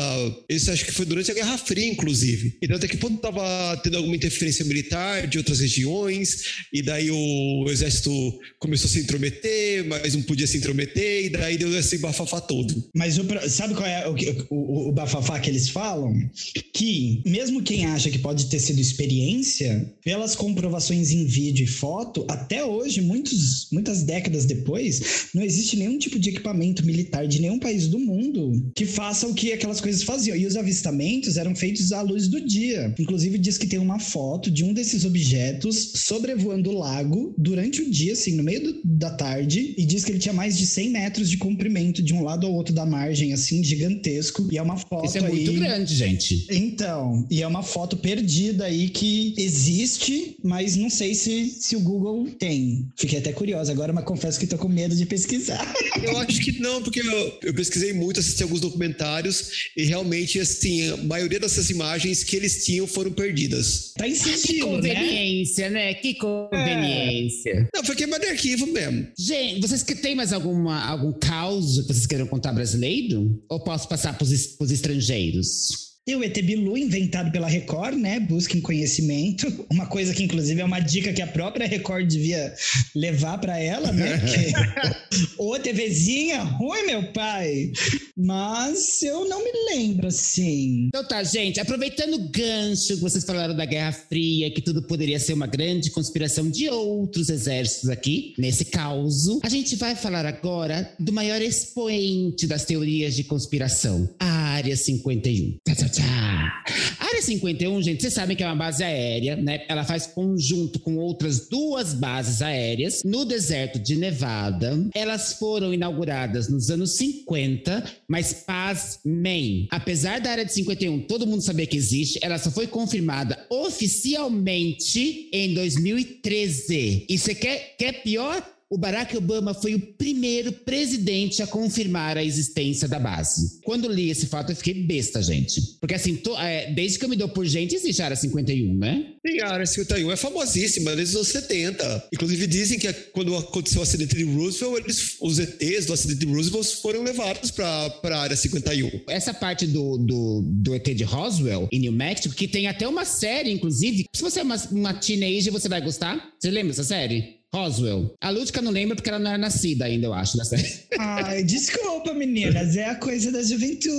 Isso 0.48 0.70
acho 0.70 0.84
que 0.84 0.92
foi 0.92 1.04
durante 1.06 1.30
a 1.30 1.34
Guerra 1.34 1.58
Fria, 1.58 1.86
inclusive. 1.86 2.56
Então, 2.62 2.76
até 2.76 2.88
que 2.88 2.96
ponto 2.96 3.16
estava 3.16 3.76
tendo 3.82 3.96
alguma 3.96 4.16
interferência 4.16 4.64
militar 4.64 5.26
de 5.26 5.38
outras 5.38 5.60
regiões, 5.60 6.42
e 6.72 6.82
daí 6.82 7.10
o 7.10 7.66
exército 7.68 8.10
começou 8.58 8.88
a 8.88 8.90
se 8.90 9.00
intrometer, 9.00 9.84
mas 9.86 10.14
não 10.14 10.22
podia 10.22 10.46
se 10.46 10.56
intrometer, 10.56 11.24
e 11.26 11.28
daí 11.30 11.56
deu 11.58 11.76
esse 11.78 11.98
bafafá 11.98 12.40
todo. 12.40 12.88
Mas 12.94 13.18
o 13.18 13.24
sabe 13.48 13.74
qual 13.74 13.86
é 13.86 14.08
o, 14.08 14.14
o, 14.50 14.88
o 14.88 14.92
bafafá 14.92 15.38
que 15.38 15.50
eles 15.50 15.68
falam? 15.68 16.29
Que 16.72 17.22
mesmo 17.26 17.62
quem 17.62 17.86
acha 17.86 18.10
que 18.10 18.18
pode 18.18 18.46
ter 18.46 18.58
sido 18.58 18.80
experiência, 18.80 19.92
pelas 20.04 20.34
comprovações 20.34 21.10
em 21.10 21.24
vídeo 21.24 21.64
e 21.64 21.66
foto, 21.66 22.24
até 22.28 22.64
hoje, 22.64 23.00
muitos, 23.00 23.68
muitas 23.72 24.02
décadas 24.02 24.44
depois, 24.44 25.28
não 25.34 25.42
existe 25.42 25.76
nenhum 25.76 25.98
tipo 25.98 26.18
de 26.18 26.30
equipamento 26.30 26.84
militar 26.84 27.26
de 27.26 27.40
nenhum 27.40 27.58
país 27.58 27.88
do 27.88 27.98
mundo 27.98 28.70
que 28.74 28.86
faça 28.86 29.26
o 29.26 29.34
que 29.34 29.52
aquelas 29.52 29.80
coisas 29.80 30.02
faziam. 30.02 30.36
E 30.36 30.46
os 30.46 30.56
avistamentos 30.56 31.36
eram 31.36 31.54
feitos 31.54 31.92
à 31.92 32.00
luz 32.02 32.28
do 32.28 32.40
dia. 32.40 32.94
Inclusive 32.98 33.38
diz 33.38 33.58
que 33.58 33.66
tem 33.66 33.78
uma 33.78 33.98
foto 33.98 34.50
de 34.50 34.64
um 34.64 34.72
desses 34.72 35.04
objetos 35.04 35.92
sobrevoando 35.96 36.70
o 36.70 36.78
lago 36.78 37.34
durante 37.36 37.82
o 37.82 37.90
dia, 37.90 38.12
assim, 38.12 38.32
no 38.34 38.42
meio 38.42 38.62
do- 38.62 38.80
da 38.84 39.10
tarde, 39.10 39.74
e 39.76 39.84
diz 39.84 40.04
que 40.04 40.12
ele 40.12 40.18
tinha 40.18 40.32
mais 40.34 40.56
de 40.56 40.66
100 40.66 40.90
metros 40.90 41.30
de 41.30 41.36
comprimento 41.36 42.02
de 42.02 42.14
um 42.14 42.22
lado 42.22 42.46
ao 42.46 42.52
outro 42.54 42.74
da 42.74 42.86
margem, 42.86 43.32
assim, 43.32 43.62
gigantesco. 43.62 44.48
E 44.50 44.58
é 44.58 44.62
uma 44.62 44.76
foto 44.76 45.06
Isso 45.06 45.18
é 45.18 45.20
muito 45.22 45.50
aí... 45.50 45.56
grande, 45.56 45.94
gente. 45.94 46.19
Então, 46.50 47.26
e 47.30 47.42
é 47.42 47.46
uma 47.46 47.62
foto 47.62 47.96
perdida 47.96 48.64
aí 48.64 48.88
que 48.88 49.34
existe, 49.38 50.36
mas 50.42 50.76
não 50.76 50.90
sei 50.90 51.14
se, 51.14 51.50
se 51.60 51.76
o 51.76 51.80
Google 51.80 52.28
tem. 52.38 52.88
Fiquei 52.96 53.18
até 53.18 53.32
curiosa 53.32 53.72
agora, 53.72 53.92
mas 53.92 54.04
confesso 54.04 54.38
que 54.38 54.46
tô 54.46 54.58
com 54.58 54.68
medo 54.68 54.94
de 54.94 55.06
pesquisar. 55.06 55.60
Eu 56.02 56.16
acho 56.18 56.40
que 56.40 56.58
não, 56.60 56.82
porque 56.82 57.00
eu, 57.00 57.38
eu 57.42 57.54
pesquisei 57.54 57.92
muito, 57.92 58.20
assisti 58.20 58.42
alguns 58.42 58.60
documentários 58.60 59.70
e 59.76 59.84
realmente, 59.84 60.40
assim, 60.40 60.88
a 60.88 60.96
maioria 60.98 61.38
dessas 61.38 61.68
imagens 61.68 62.24
que 62.24 62.36
eles 62.36 62.64
tinham 62.64 62.86
foram 62.86 63.12
perdidas. 63.12 63.92
Tá 63.96 64.08
em 64.08 64.14
Que 64.14 64.54
né? 64.54 64.60
conveniência, 64.60 65.70
né? 65.70 65.94
Que 65.94 66.14
conveniência. 66.14 67.68
Não, 67.74 67.84
foi 67.84 67.94
queimado 67.94 68.24
de 68.24 68.30
arquivo 68.30 68.66
mesmo. 68.66 69.08
Gente, 69.18 69.60
vocês 69.60 69.82
que 69.82 69.94
têm 69.94 70.14
mais 70.14 70.32
alguma, 70.32 70.84
algum 70.84 71.12
caos 71.12 71.80
que 71.80 71.92
vocês 71.92 72.06
queiram 72.06 72.26
contar 72.26 72.52
brasileiro? 72.52 73.42
Ou 73.48 73.60
posso 73.60 73.88
passar 73.88 74.16
para 74.16 74.24
os 74.24 74.70
estrangeiros? 74.70 75.89
Tem 76.06 76.16
o 76.16 76.24
ET 76.24 76.36
Bilu, 76.42 76.76
inventado 76.76 77.30
pela 77.30 77.46
Record, 77.48 77.96
né? 77.96 78.18
Busquem 78.20 78.60
conhecimento. 78.60 79.46
Uma 79.70 79.86
coisa 79.86 80.14
que, 80.14 80.22
inclusive, 80.22 80.60
é 80.60 80.64
uma 80.64 80.80
dica 80.80 81.12
que 81.12 81.22
a 81.22 81.26
própria 81.26 81.66
Record 81.66 82.06
devia 82.06 82.52
levar 82.94 83.38
pra 83.38 83.58
ela, 83.58 83.92
né? 83.92 84.18
Porque, 84.18 85.30
Ô, 85.38 85.58
TVzinha, 85.58 86.42
ruim, 86.42 86.86
meu 86.86 87.12
pai. 87.12 87.72
Mas 88.16 89.02
eu 89.02 89.28
não 89.28 89.44
me 89.44 89.50
lembro, 89.74 90.08
assim. 90.08 90.86
Então 90.88 91.06
tá, 91.06 91.22
gente, 91.22 91.60
aproveitando 91.60 92.14
o 92.14 92.28
gancho 92.30 92.94
que 92.94 93.00
vocês 93.00 93.24
falaram 93.24 93.54
da 93.54 93.64
Guerra 93.64 93.92
Fria, 93.92 94.50
que 94.50 94.60
tudo 94.60 94.82
poderia 94.82 95.18
ser 95.18 95.32
uma 95.32 95.46
grande 95.46 95.90
conspiração 95.90 96.50
de 96.50 96.68
outros 96.68 97.28
exércitos 97.28 97.88
aqui, 97.88 98.34
nesse 98.38 98.64
caos, 98.64 99.26
a 99.42 99.48
gente 99.48 99.76
vai 99.76 99.94
falar 99.94 100.26
agora 100.26 100.92
do 100.98 101.12
maior 101.12 101.40
expoente 101.40 102.46
das 102.46 102.64
teorias 102.64 103.14
de 103.14 103.24
conspiração, 103.24 104.08
a 104.18 104.26
Área 104.26 104.76
51. 104.76 105.58
Tchá, 105.66 105.74
tchá, 105.74 105.88
tchá. 105.90 106.64
Área 106.98 107.22
51, 107.22 107.82
gente, 107.82 108.00
vocês 108.02 108.14
sabem 108.14 108.36
que 108.36 108.42
é 108.42 108.46
uma 108.46 108.56
base 108.56 108.82
aérea, 108.82 109.36
né? 109.36 109.64
Ela 109.68 109.84
faz 109.84 110.06
conjunto 110.06 110.78
com 110.80 110.96
outras 110.96 111.48
duas 111.48 111.94
bases 111.94 112.42
aéreas 112.42 113.02
no 113.04 113.24
deserto 113.24 113.78
de 113.78 113.96
Nevada. 113.96 114.88
Elas 114.94 115.34
foram 115.34 115.74
inauguradas 115.74 116.48
nos 116.48 116.70
anos 116.70 116.96
50, 116.96 117.84
mas 118.08 118.32
pasmem. 118.32 119.66
Apesar 119.70 120.20
da 120.20 120.30
Área 120.30 120.44
de 120.44 120.52
51 120.52 121.00
todo 121.06 121.26
mundo 121.26 121.42
saber 121.42 121.66
que 121.66 121.76
existe, 121.76 122.18
ela 122.22 122.38
só 122.38 122.50
foi 122.50 122.66
confirmada 122.66 123.46
oficialmente 123.50 125.28
em 125.32 125.54
2013. 125.54 127.06
E 127.08 127.18
você 127.18 127.34
quer, 127.34 127.76
quer 127.76 128.02
pior? 128.02 128.42
O 128.70 128.78
Barack 128.78 129.16
Obama 129.16 129.52
foi 129.52 129.74
o 129.74 129.80
primeiro 129.80 130.52
presidente 130.52 131.42
a 131.42 131.46
confirmar 131.46 132.16
a 132.16 132.24
existência 132.24 132.86
da 132.86 133.00
base. 133.00 133.58
Quando 133.64 133.88
li 133.88 134.10
esse 134.10 134.26
fato, 134.26 134.52
eu 134.52 134.56
fiquei 134.56 134.74
besta, 134.74 135.20
gente. 135.20 135.60
Porque 135.80 135.94
assim, 135.94 136.14
to, 136.14 136.36
é, 136.38 136.72
desde 136.72 136.96
que 136.96 137.04
eu 137.04 137.08
me 137.08 137.16
dou 137.16 137.28
por 137.28 137.44
gente, 137.44 137.74
existe 137.74 138.00
a 138.00 138.04
Área 138.04 138.16
51, 138.16 138.72
né? 138.72 139.06
Sim, 139.26 139.40
a 139.40 139.48
Área 139.48 139.66
51 139.66 140.12
é 140.12 140.16
famosíssima, 140.16 140.94
desde 140.94 141.16
os 141.16 141.16
anos 141.16 141.28
70. 141.28 142.08
Inclusive 142.14 142.46
dizem 142.46 142.78
que 142.78 142.92
quando 143.12 143.36
aconteceu 143.36 143.80
o 143.80 143.82
acidente 143.82 144.14
de 144.14 144.22
Roosevelt, 144.22 144.84
eles, 144.84 145.16
os 145.20 145.40
ETs 145.40 145.86
do 145.86 145.92
acidente 145.92 146.20
de 146.20 146.32
Roosevelt 146.32 146.66
foram 146.80 147.02
levados 147.02 147.50
para 147.50 147.92
a 148.04 148.20
Área 148.20 148.36
51. 148.36 149.00
Essa 149.08 149.34
parte 149.34 149.66
do, 149.66 149.98
do, 149.98 150.42
do 150.42 150.74
ET 150.76 150.84
de 150.94 151.02
Roswell, 151.02 151.68
em 151.72 151.80
New 151.80 151.92
Mexico, 151.92 152.36
que 152.36 152.46
tem 152.46 152.68
até 152.68 152.86
uma 152.86 153.04
série, 153.04 153.50
inclusive. 153.50 154.04
Se 154.14 154.22
você 154.22 154.38
é 154.38 154.42
uma, 154.44 154.56
uma 154.70 154.94
teenager, 154.94 155.52
você 155.52 155.68
vai 155.68 155.80
gostar. 155.80 156.32
Você 156.38 156.50
lembra 156.52 156.68
dessa 156.68 156.84
série? 156.84 157.39
Roswell. 157.54 158.14
A 158.20 158.30
Lúdica 158.30 158.62
não 158.62 158.70
lembra 158.70 158.94
porque 158.94 159.08
ela 159.08 159.18
não 159.18 159.30
era 159.30 159.38
nascida 159.38 159.84
ainda, 159.84 160.06
eu 160.06 160.14
acho, 160.14 160.36
da 160.36 160.44
série. 160.44 160.68
Ai, 160.98 161.42
desculpa, 161.42 162.14
meninas. 162.14 162.76
É 162.76 162.86
a 162.86 162.94
coisa 162.94 163.32
da 163.32 163.42
juventude. 163.42 163.90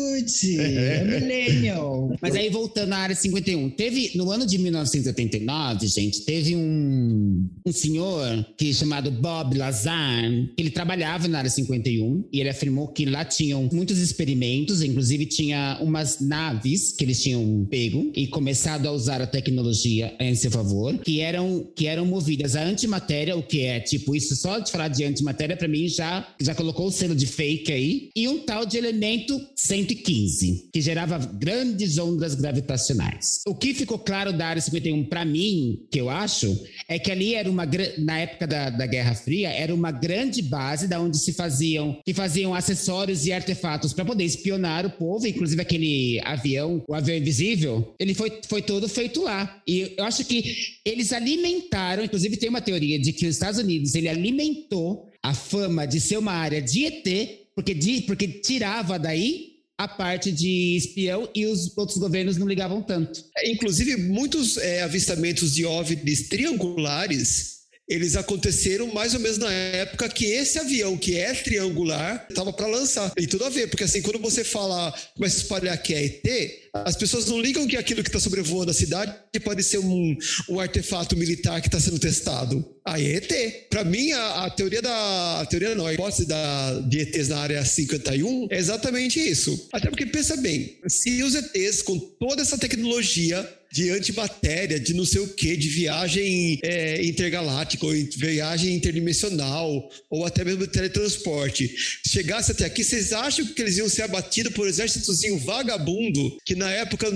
É 0.81 1.03
millennial. 1.03 2.15
Mas 2.21 2.35
aí, 2.35 2.49
voltando 2.49 2.93
à 2.93 2.97
área 2.97 3.15
51. 3.15 3.71
Teve, 3.71 4.11
no 4.15 4.31
ano 4.31 4.45
de 4.45 4.57
1979, 4.57 5.87
gente, 5.87 6.21
teve 6.21 6.55
um, 6.55 7.49
um 7.65 7.71
senhor 7.71 8.45
que 8.57 8.73
chamado 8.73 9.11
Bob 9.11 9.57
Lazar, 9.57 10.23
que 10.55 10.61
ele 10.61 10.69
trabalhava 10.69 11.27
na 11.27 11.39
área 11.39 11.49
51 11.49 12.29
e 12.31 12.39
ele 12.39 12.49
afirmou 12.49 12.87
que 12.87 13.05
lá 13.05 13.25
tinham 13.25 13.69
muitos 13.71 13.97
experimentos, 13.99 14.81
inclusive 14.81 15.25
tinha 15.25 15.77
umas 15.81 16.19
naves 16.19 16.93
que 16.93 17.03
eles 17.03 17.21
tinham 17.21 17.67
pego 17.69 18.11
e 18.15 18.27
começado 18.27 18.87
a 18.87 18.91
usar 18.91 19.21
a 19.21 19.27
tecnologia 19.27 20.15
em 20.19 20.35
seu 20.35 20.51
favor, 20.51 20.97
que 20.99 21.19
eram, 21.19 21.67
que 21.75 21.87
eram 21.87 22.05
movidas 22.05 22.55
a 22.55 22.63
antimatéria 22.63 23.35
o 23.41 23.43
que 23.43 23.62
é, 23.62 23.80
tipo, 23.80 24.15
isso 24.15 24.36
só 24.36 24.60
de 24.60 24.71
falar 24.71 24.88
de 24.88 25.04
antimatéria, 25.04 25.58
para 25.58 25.67
mim, 25.67 25.88
já, 25.88 26.27
já 26.39 26.56
colocou 26.56 26.88
o 26.88 26.91
selo 26.91 27.15
de 27.15 27.27
fake 27.27 27.71
aí. 27.71 28.10
E 28.15 28.27
um 28.27 28.39
tal 28.39 28.65
de 28.65 28.77
elemento 28.77 29.39
115, 29.56 30.69
que 30.71 30.82
gerava 30.82 31.17
grandes 31.17 31.97
ondas 31.97 32.36
gravitacionais. 32.36 33.41
O 33.45 33.56
que 33.56 33.73
ficou 33.73 33.99
claro 33.99 34.32
da 34.32 34.47
área 34.47 34.62
51 34.62 35.06
para 35.06 35.25
mim, 35.25 35.86
que 35.91 35.99
eu 35.99 36.10
acho, 36.10 36.58
é 36.88 36.97
que 36.97 37.12
ali 37.12 37.36
era 37.36 37.49
uma, 37.49 37.67
na 37.97 38.19
época 38.19 38.47
da, 38.47 38.69
da 38.69 38.86
Guerra 38.86 39.15
Fria, 39.15 39.49
era 39.49 39.73
uma 39.73 39.91
grande 39.91 40.41
base 40.41 40.88
da 40.88 40.99
onde 40.99 41.17
se 41.17 41.34
faziam, 41.34 41.99
que 42.06 42.13
faziam 42.13 42.54
acessórios 42.54 43.25
e 43.25 43.34
artefatos 43.34 43.93
para 43.93 44.06
poder 44.06 44.23
espionar 44.23 44.86
o 44.86 44.91
povo, 44.91 45.27
inclusive 45.27 45.62
aquele 45.62 46.21
avião, 46.23 46.84
o 46.88 46.93
avião 46.93 47.17
invisível, 47.17 47.93
ele 47.99 48.13
foi, 48.13 48.32
foi 48.47 48.62
todo 48.62 48.88
feito 48.88 49.21
lá. 49.23 49.62
E 49.67 49.93
eu 49.97 50.04
acho 50.04 50.23
que 50.25 50.56
eles 50.86 51.12
alimentaram, 51.12 52.04
inclusive 52.04 52.38
tem 52.38 52.49
uma 52.49 52.62
teoria 52.62 52.99
de 52.99 53.13
que 53.13 53.25
os 53.32 53.38
Estados 53.38 53.60
Unidos 53.60 53.96
ele 53.96 54.08
alimentou 54.08 55.10
a 55.24 55.34
fama 55.34 55.86
de 55.86 56.00
ser 56.00 56.17
uma 56.17 56.34
área 56.34 56.62
de 56.62 56.86
ET, 56.86 57.48
porque, 57.56 57.74
de, 57.74 58.02
porque 58.02 58.28
tirava 58.28 59.00
daí 59.00 59.52
a 59.78 59.88
parte 59.88 60.32
de 60.32 60.76
espião 60.78 61.28
e 61.34 61.46
os 61.46 61.76
outros 61.76 61.98
governos 61.98 62.38
não 62.38 62.48
ligavam 62.48 62.84
tanto. 62.84 63.24
É, 63.38 63.52
inclusive, 63.52 63.98
muitos 63.98 64.58
é, 64.58 64.84
avistamentos 64.84 65.54
de 65.54 65.65
OVNIs 65.65 66.30
triangulares 66.30 67.61
eles 67.88 68.15
aconteceram 68.15 68.88
mais 68.94 69.13
ou 69.13 69.20
menos 69.20 69.38
na 69.38 69.52
época 69.52 70.08
que 70.10 70.26
esse 70.26 70.58
avião, 70.58 70.98
que 70.98 71.17
é 71.17 71.34
triangular, 71.34 72.26
estava 72.30 72.54
para 72.54 72.67
lançar. 72.67 73.10
Tem 73.12 73.28
tudo 73.28 73.46
a 73.46 73.50
ver, 73.50 73.67
porque 73.67 73.84
assim, 73.84 74.02
quando 74.02 74.20
você 74.20 74.44
fala, 74.44 74.94
começa 75.15 75.38
a 75.38 75.41
espalhar 75.41 75.78
que 75.82 75.94
é 75.94 76.06
ET, 76.06 76.72
as 76.74 76.96
pessoas 76.96 77.26
não 77.26 77.39
ligam 77.39 77.67
que 77.67 77.76
aquilo 77.76 78.02
que 78.02 78.10
está 78.10 78.20
sobrevoando 78.20 78.72
a 78.72 78.74
cidade 78.74 79.13
pode 79.44 79.63
ser 79.63 79.80
um, 79.80 80.17
um 80.50 80.60
artefato 80.60 81.17
militar 81.17 81.60
que 81.62 81.67
está 81.67 81.80
sendo 81.80 82.00
testado. 82.00 82.65
Aí 82.86 83.08
é 83.08 83.15
ET. 83.17 83.70
Para 83.70 83.84
mim, 83.84 84.12
a, 84.12 84.46
a, 84.46 84.50
teoria 84.50 84.82
da. 84.82 85.41
A 85.41 85.46
teoria 85.46 85.76
não, 85.76 85.86
a 85.86 85.94
hipótese 85.94 86.26
da, 86.26 86.80
de 86.82 87.00
ETs 87.00 87.28
na 87.28 87.39
área 87.39 87.65
51 87.65 88.48
é 88.50 88.58
exatamente 88.58 89.20
isso. 89.20 89.67
Até 89.74 89.89
porque, 89.89 90.06
pensa 90.06 90.38
bem, 90.38 90.78
se 90.88 91.22
os 91.24 91.36
ETs, 91.36 91.82
com 91.82 92.00
toda 92.00 92.41
essa 92.41 92.58
tecnologia, 92.58 93.48
de 93.71 93.89
antimatéria, 93.89 94.79
de 94.79 94.93
não 94.93 95.05
sei 95.05 95.21
o 95.21 95.27
que, 95.27 95.55
de 95.55 95.69
viagem 95.69 96.60
é, 96.63 97.03
intergaláctica, 97.03 97.86
ou 97.86 97.93
viagem 98.17 98.75
interdimensional, 98.75 99.89
ou 100.10 100.25
até 100.25 100.43
mesmo 100.43 100.67
teletransporte, 100.67 101.73
chegasse 102.07 102.51
até 102.51 102.65
aqui, 102.65 102.84
vocês 102.84 103.13
acham 103.13 103.45
que 103.45 103.62
eles 103.62 103.77
iam 103.77 103.89
ser 103.89 104.03
abatidos 104.03 104.53
por 104.53 104.65
um 104.65 104.69
exércitozinho 104.69 105.38
vagabundo 105.39 106.38
que 106.45 106.55
na 106.55 106.69
época 106.71 107.10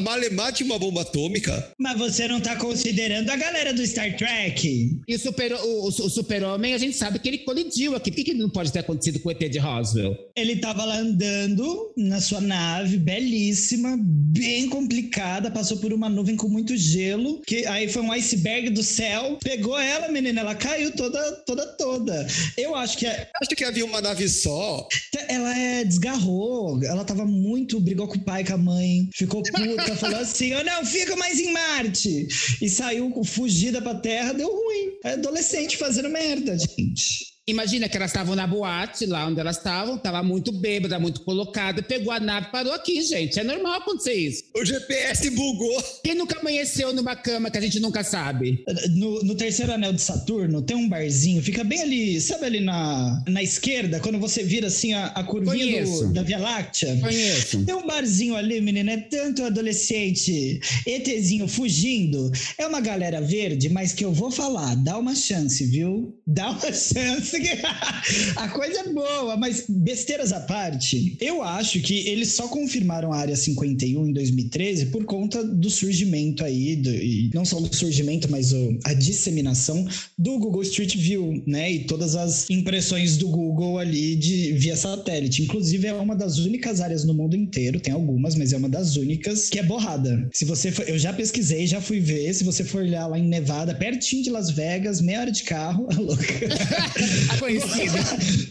Malemar 0.00 0.52
tinha 0.52 0.66
uma 0.66 0.78
bomba 0.78 1.02
atômica. 1.02 1.72
Mas 1.78 1.98
você 1.98 2.28
não 2.28 2.40
tá 2.40 2.56
considerando 2.56 3.28
a 3.30 3.36
galera 3.36 3.72
do 3.72 3.84
Star 3.86 4.16
Trek. 4.16 5.00
E 5.06 5.14
o 5.14 5.18
super-homem, 5.18 5.66
o, 5.66 5.86
o 5.86 6.10
super 6.10 6.42
a 6.44 6.78
gente 6.78 6.96
sabe 6.96 7.18
que 7.18 7.28
ele 7.28 7.38
colidiu 7.38 7.96
aqui. 7.96 8.10
Por 8.10 8.16
que, 8.16 8.24
que 8.24 8.34
não 8.34 8.48
pode 8.48 8.72
ter 8.72 8.80
acontecido 8.80 9.18
com 9.20 9.28
o 9.28 9.32
ET 9.32 9.38
de 9.38 9.58
Roswell? 9.58 10.16
Ele 10.36 10.56
tava 10.56 10.84
lá 10.84 10.98
andando 10.98 11.92
na 11.96 12.20
sua 12.20 12.40
nave, 12.40 12.98
belíssima, 12.98 13.98
bem 14.00 14.68
complicada, 14.68 15.50
passou 15.50 15.78
por 15.78 15.92
uma 15.92 16.08
nuvem 16.08 16.36
com 16.36 16.48
muito 16.48 16.76
gelo, 16.76 17.40
que 17.46 17.66
aí 17.66 17.88
foi 17.88 18.02
um 18.02 18.12
iceberg 18.12 18.70
do 18.70 18.82
céu, 18.82 19.38
pegou 19.42 19.78
ela, 19.78 20.08
menina, 20.08 20.40
ela 20.40 20.54
caiu 20.54 20.92
toda, 20.92 21.32
toda, 21.46 21.66
toda. 21.76 22.26
Eu 22.56 22.74
acho 22.74 22.98
que... 22.98 23.06
É... 23.06 23.28
Acho 23.40 23.50
que 23.56 23.64
havia 23.64 23.84
uma 23.84 24.00
nave 24.00 24.28
só. 24.28 24.86
Ela 25.28 25.56
é, 25.56 25.84
desgarrou, 25.84 26.82
ela 26.84 27.04
tava 27.04 27.24
muito, 27.24 27.80
brigou 27.80 28.08
com 28.08 28.16
o 28.16 28.24
pai, 28.24 28.44
com 28.44 28.54
a 28.54 28.58
mãe, 28.58 29.08
ficou 29.14 29.31
ficou 29.32 29.42
puta, 29.42 29.96
falou 29.96 30.20
assim: 30.20 30.48
eu 30.48 30.64
não 30.64 30.84
fico 30.84 31.16
mais 31.16 31.38
em 31.38 31.52
Marte. 31.52 32.26
E 32.60 32.68
saiu 32.68 33.10
fugida 33.24 33.80
pra 33.80 33.94
Terra, 33.94 34.32
deu 34.32 34.48
ruim. 34.48 34.98
É 35.04 35.12
adolescente 35.12 35.76
fazendo 35.76 36.08
merda, 36.08 36.56
gente. 36.58 37.31
Imagina 37.48 37.88
que 37.88 37.96
elas 37.96 38.10
estavam 38.10 38.36
na 38.36 38.46
boate, 38.46 39.04
lá 39.04 39.26
onde 39.26 39.40
elas 39.40 39.56
estavam, 39.56 39.98
tava 39.98 40.22
muito 40.22 40.52
bêbada, 40.52 40.96
muito 41.00 41.22
colocada, 41.22 41.82
pegou 41.82 42.12
a 42.12 42.20
nave 42.20 42.52
parou 42.52 42.72
aqui, 42.72 43.02
gente. 43.02 43.38
É 43.40 43.42
normal 43.42 43.80
acontecer 43.80 44.14
isso. 44.14 44.44
O 44.54 44.64
GPS 44.64 45.28
bugou. 45.30 45.82
Quem 46.04 46.14
nunca 46.14 46.38
amanheceu 46.38 46.94
numa 46.94 47.16
cama 47.16 47.50
que 47.50 47.58
a 47.58 47.60
gente 47.60 47.80
nunca 47.80 48.04
sabe? 48.04 48.62
No, 48.90 49.24
no 49.24 49.34
terceiro 49.34 49.72
anel 49.72 49.92
de 49.92 50.00
Saturno, 50.00 50.62
tem 50.62 50.76
um 50.76 50.88
barzinho, 50.88 51.42
fica 51.42 51.64
bem 51.64 51.82
ali, 51.82 52.20
sabe 52.20 52.44
ali 52.44 52.60
na, 52.60 53.24
na 53.26 53.42
esquerda, 53.42 53.98
quando 53.98 54.20
você 54.20 54.44
vira 54.44 54.68
assim 54.68 54.92
a, 54.92 55.06
a 55.06 55.24
curvinha 55.24 55.84
do, 55.84 56.12
da 56.12 56.22
Via 56.22 56.38
Láctea? 56.38 56.96
Conheço. 57.00 57.64
Tem 57.64 57.74
um 57.74 57.86
barzinho 57.86 58.36
ali, 58.36 58.60
menina, 58.60 58.92
é 58.92 58.96
tanto 58.98 59.42
adolescente, 59.42 60.60
ETzinho 60.86 61.48
fugindo. 61.48 62.30
É 62.56 62.68
uma 62.68 62.80
galera 62.80 63.20
verde, 63.20 63.68
mas 63.68 63.92
que 63.92 64.04
eu 64.04 64.12
vou 64.12 64.30
falar, 64.30 64.76
dá 64.76 64.96
uma 64.96 65.16
chance, 65.16 65.66
viu? 65.66 66.16
Dá 66.24 66.50
uma 66.50 66.60
chance 66.72 67.31
a 68.36 68.48
coisa 68.48 68.80
é 68.80 68.88
boa, 68.92 69.36
mas 69.36 69.64
besteiras 69.68 70.32
à 70.32 70.40
parte, 70.40 71.16
eu 71.20 71.42
acho 71.42 71.80
que 71.80 72.08
eles 72.08 72.32
só 72.32 72.48
confirmaram 72.48 73.12
a 73.12 73.16
área 73.16 73.36
51 73.36 74.08
em 74.08 74.12
2013 74.12 74.86
por 74.86 75.04
conta 75.04 75.42
do 75.42 75.70
surgimento 75.70 76.44
aí, 76.44 76.76
do, 76.76 76.90
não 77.34 77.44
só 77.44 77.60
do 77.60 77.74
surgimento, 77.74 78.30
mas 78.30 78.52
o, 78.52 78.78
a 78.84 78.92
disseminação 78.94 79.86
do 80.18 80.38
Google 80.38 80.62
Street 80.62 80.96
View, 80.96 81.42
né? 81.46 81.72
E 81.72 81.84
todas 81.84 82.14
as 82.16 82.48
impressões 82.50 83.16
do 83.16 83.28
Google 83.28 83.78
ali 83.78 84.16
de 84.16 84.52
via 84.52 84.76
satélite. 84.76 85.42
Inclusive, 85.42 85.86
é 85.86 85.92
uma 85.94 86.16
das 86.16 86.38
únicas 86.38 86.80
áreas 86.80 87.04
no 87.04 87.14
mundo 87.14 87.36
inteiro, 87.36 87.80
tem 87.80 87.92
algumas, 87.92 88.34
mas 88.34 88.52
é 88.52 88.56
uma 88.56 88.68
das 88.68 88.96
únicas 88.96 89.48
que 89.48 89.58
é 89.58 89.62
borrada. 89.62 90.28
Se 90.32 90.44
você 90.44 90.70
for, 90.70 90.88
eu 90.88 90.98
já 90.98 91.12
pesquisei, 91.12 91.66
já 91.66 91.80
fui 91.80 92.00
ver, 92.00 92.32
se 92.34 92.44
você 92.44 92.64
for 92.64 92.82
olhar 92.82 93.06
lá 93.06 93.18
em 93.18 93.26
Nevada, 93.26 93.74
pertinho 93.74 94.22
de 94.22 94.30
Las 94.30 94.50
Vegas, 94.50 95.00
meia 95.00 95.20
hora 95.20 95.32
de 95.32 95.42
carro, 95.42 95.88
a 95.90 95.94
louca. 96.00 96.22
A 97.28 97.36
conhecida. 97.38 97.98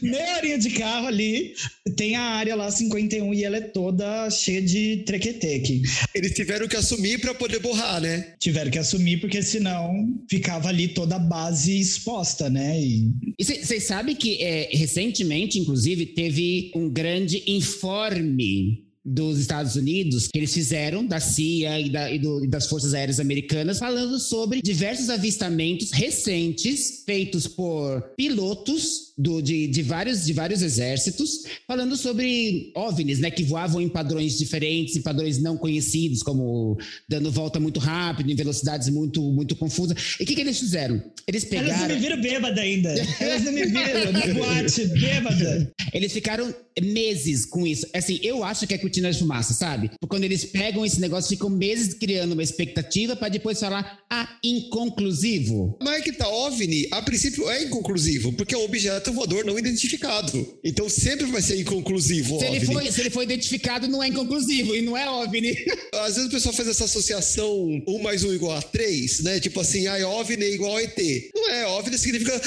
Meia 0.01 0.37
horinha 0.37 0.57
de 0.57 0.69
carro 0.71 1.07
ali, 1.07 1.53
tem 1.95 2.15
a 2.15 2.21
área 2.21 2.55
lá 2.55 2.69
51 2.69 3.33
e 3.33 3.43
ela 3.43 3.57
é 3.57 3.61
toda 3.61 4.29
cheia 4.29 4.61
de 4.61 5.03
trequeteque. 5.05 5.81
Eles 6.13 6.33
tiveram 6.33 6.67
que 6.67 6.75
assumir 6.75 7.19
para 7.19 7.33
poder 7.33 7.59
borrar, 7.59 8.01
né? 8.01 8.33
Tiveram 8.39 8.71
que 8.71 8.79
assumir 8.79 9.19
porque 9.19 9.41
senão 9.41 9.93
ficava 10.29 10.69
ali 10.69 10.89
toda 10.89 11.15
a 11.15 11.19
base 11.19 11.79
exposta, 11.79 12.49
né? 12.49 12.79
E 12.81 13.11
vocês 13.39 13.83
sabem 13.83 14.15
que 14.15 14.41
é, 14.41 14.69
recentemente, 14.71 15.59
inclusive, 15.59 16.07
teve 16.07 16.71
um 16.75 16.89
grande 16.89 17.43
informe 17.47 18.90
dos 19.03 19.39
Estados 19.39 19.75
Unidos 19.75 20.27
que 20.27 20.37
eles 20.37 20.53
fizeram 20.53 21.05
da 21.05 21.19
CIA 21.19 21.79
e, 21.79 21.89
da, 21.89 22.11
e, 22.11 22.19
do, 22.19 22.45
e, 22.45 22.47
das 22.47 22.67
Forças 22.67 22.93
Aéreas 22.93 23.19
Americanas 23.19 23.79
falando 23.79 24.19
sobre 24.19 24.61
diversos 24.61 25.09
avistamentos 25.09 25.91
recentes 25.91 27.03
feitos 27.05 27.47
por 27.47 28.01
pilotos 28.15 29.11
do, 29.17 29.41
de, 29.41 29.67
de, 29.67 29.81
vários, 29.81 30.25
de 30.25 30.33
vários 30.33 30.61
exércitos 30.61 31.43
falando 31.67 31.95
sobre 31.97 32.71
OVNIs, 32.75 33.19
né, 33.19 33.31
que 33.31 33.43
voavam 33.43 33.81
em 33.81 33.89
padrões 33.89 34.37
diferentes, 34.37 34.95
em 34.95 35.01
padrões 35.01 35.41
não 35.41 35.57
conhecidos, 35.57 36.21
como 36.23 36.77
dando 37.09 37.31
volta 37.31 37.59
muito 37.59 37.79
rápido, 37.79 38.31
em 38.31 38.35
velocidades 38.35 38.89
muito, 38.89 39.21
muito 39.31 39.55
confusas. 39.55 40.15
E 40.19 40.23
o 40.23 40.25
que, 40.25 40.35
que 40.35 40.41
eles 40.41 40.59
fizeram? 40.59 41.01
Eles 41.27 41.45
pegaram... 41.45 41.69
Elas 41.69 41.81
não 41.81 41.95
me 41.95 42.01
viram 42.01 42.21
bêbada 42.21 42.61
ainda. 42.61 42.89
Elas 43.19 43.43
não 43.43 43.51
me 43.51 43.65
viram 43.65 44.11
no 44.11 44.33
boate, 44.35 44.85
bêbada. 44.87 45.71
Eles 45.93 46.13
ficaram 46.13 46.53
meses 46.79 47.45
com 47.45 47.65
isso. 47.65 47.87
Assim, 47.93 48.19
eu 48.23 48.43
acho 48.43 48.67
que 48.67 48.73
é 48.73 48.77
cortina 48.77 49.11
de 49.11 49.19
fumaça, 49.19 49.53
sabe? 49.53 49.91
Quando 50.07 50.23
eles 50.23 50.45
pegam 50.45 50.85
esse 50.85 50.99
negócio, 50.99 51.29
ficam 51.29 51.49
meses 51.49 51.93
criando 51.93 52.33
uma 52.33 52.43
expectativa 52.43 53.15
para 53.15 53.29
depois 53.29 53.59
falar, 53.59 53.99
ah, 54.09 54.37
inconclusivo. 54.43 55.77
Mas 55.81 55.99
é 55.99 56.01
que 56.01 56.11
tá, 56.11 56.27
OVNI, 56.27 56.87
a 56.91 57.01
princípio 57.01 57.49
é 57.49 57.63
inconclusivo, 57.63 58.33
porque 58.33 58.55
é 58.55 58.57
um 58.57 58.63
objeto 58.63 59.11
voador 59.11 59.45
não 59.45 59.57
identificado. 59.57 60.59
Então 60.63 60.89
sempre 60.89 61.25
vai 61.25 61.41
ser 61.41 61.59
inconclusivo, 61.59 62.39
se 62.39 62.45
OVNI. 62.45 62.55
Ele 62.57 62.65
foi, 62.65 62.91
se 62.91 63.01
ele 63.01 63.09
foi 63.09 63.23
identificado, 63.23 63.87
não 63.87 64.01
é 64.03 64.07
inconclusivo, 64.07 64.75
e 64.75 64.81
não 64.81 64.97
é 64.97 65.09
OVNI. 65.09 65.57
Às 65.93 66.15
vezes 66.15 66.29
o 66.29 66.31
pessoal 66.31 66.53
faz 66.53 66.67
essa 66.67 66.85
associação 66.85 67.83
1 67.87 67.99
mais 68.01 68.23
1 68.23 68.33
igual 68.33 68.57
a 68.57 68.61
3, 68.61 69.21
né? 69.21 69.39
Tipo 69.39 69.59
assim, 69.59 69.87
a 69.87 70.07
OVNI 70.07 70.45
é 70.45 70.53
igual 70.53 70.77
a 70.77 70.83
ET. 70.83 70.97
Não 71.33 71.49
é, 71.49 71.67
OVNI 71.67 71.97
significa, 71.97 72.41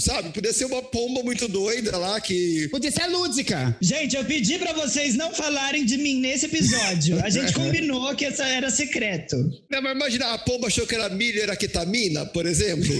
sabe, 0.00 0.30
podia 0.30 0.52
ser 0.52 0.66
uma 0.66 0.82
pomba 0.82 1.22
muito 1.22 1.48
doida 1.48 1.96
lá 1.96 2.20
que... 2.20 2.68
Podia 2.68 2.90
ser 2.90 3.02
a 3.02 3.06
lúdica. 3.06 3.47
Gente, 3.80 4.16
eu 4.16 4.24
pedi 4.24 4.58
para 4.58 4.72
vocês 4.72 5.14
não 5.14 5.32
falarem 5.32 5.84
de 5.84 5.96
mim 5.96 6.20
nesse 6.20 6.46
episódio. 6.46 7.22
A 7.24 7.30
gente 7.30 7.52
combinou 7.54 8.14
que 8.14 8.24
essa 8.24 8.46
era 8.46 8.70
secreto. 8.70 9.36
Não, 9.70 9.82
mas 9.82 9.94
imagina, 9.94 10.32
a 10.32 10.38
pomba 10.38 10.66
achou 10.68 10.86
que 10.86 10.94
era 10.94 11.08
milho, 11.08 11.40
era 11.40 11.56
ketamina, 11.56 12.26
por 12.26 12.46
exemplo. 12.46 12.86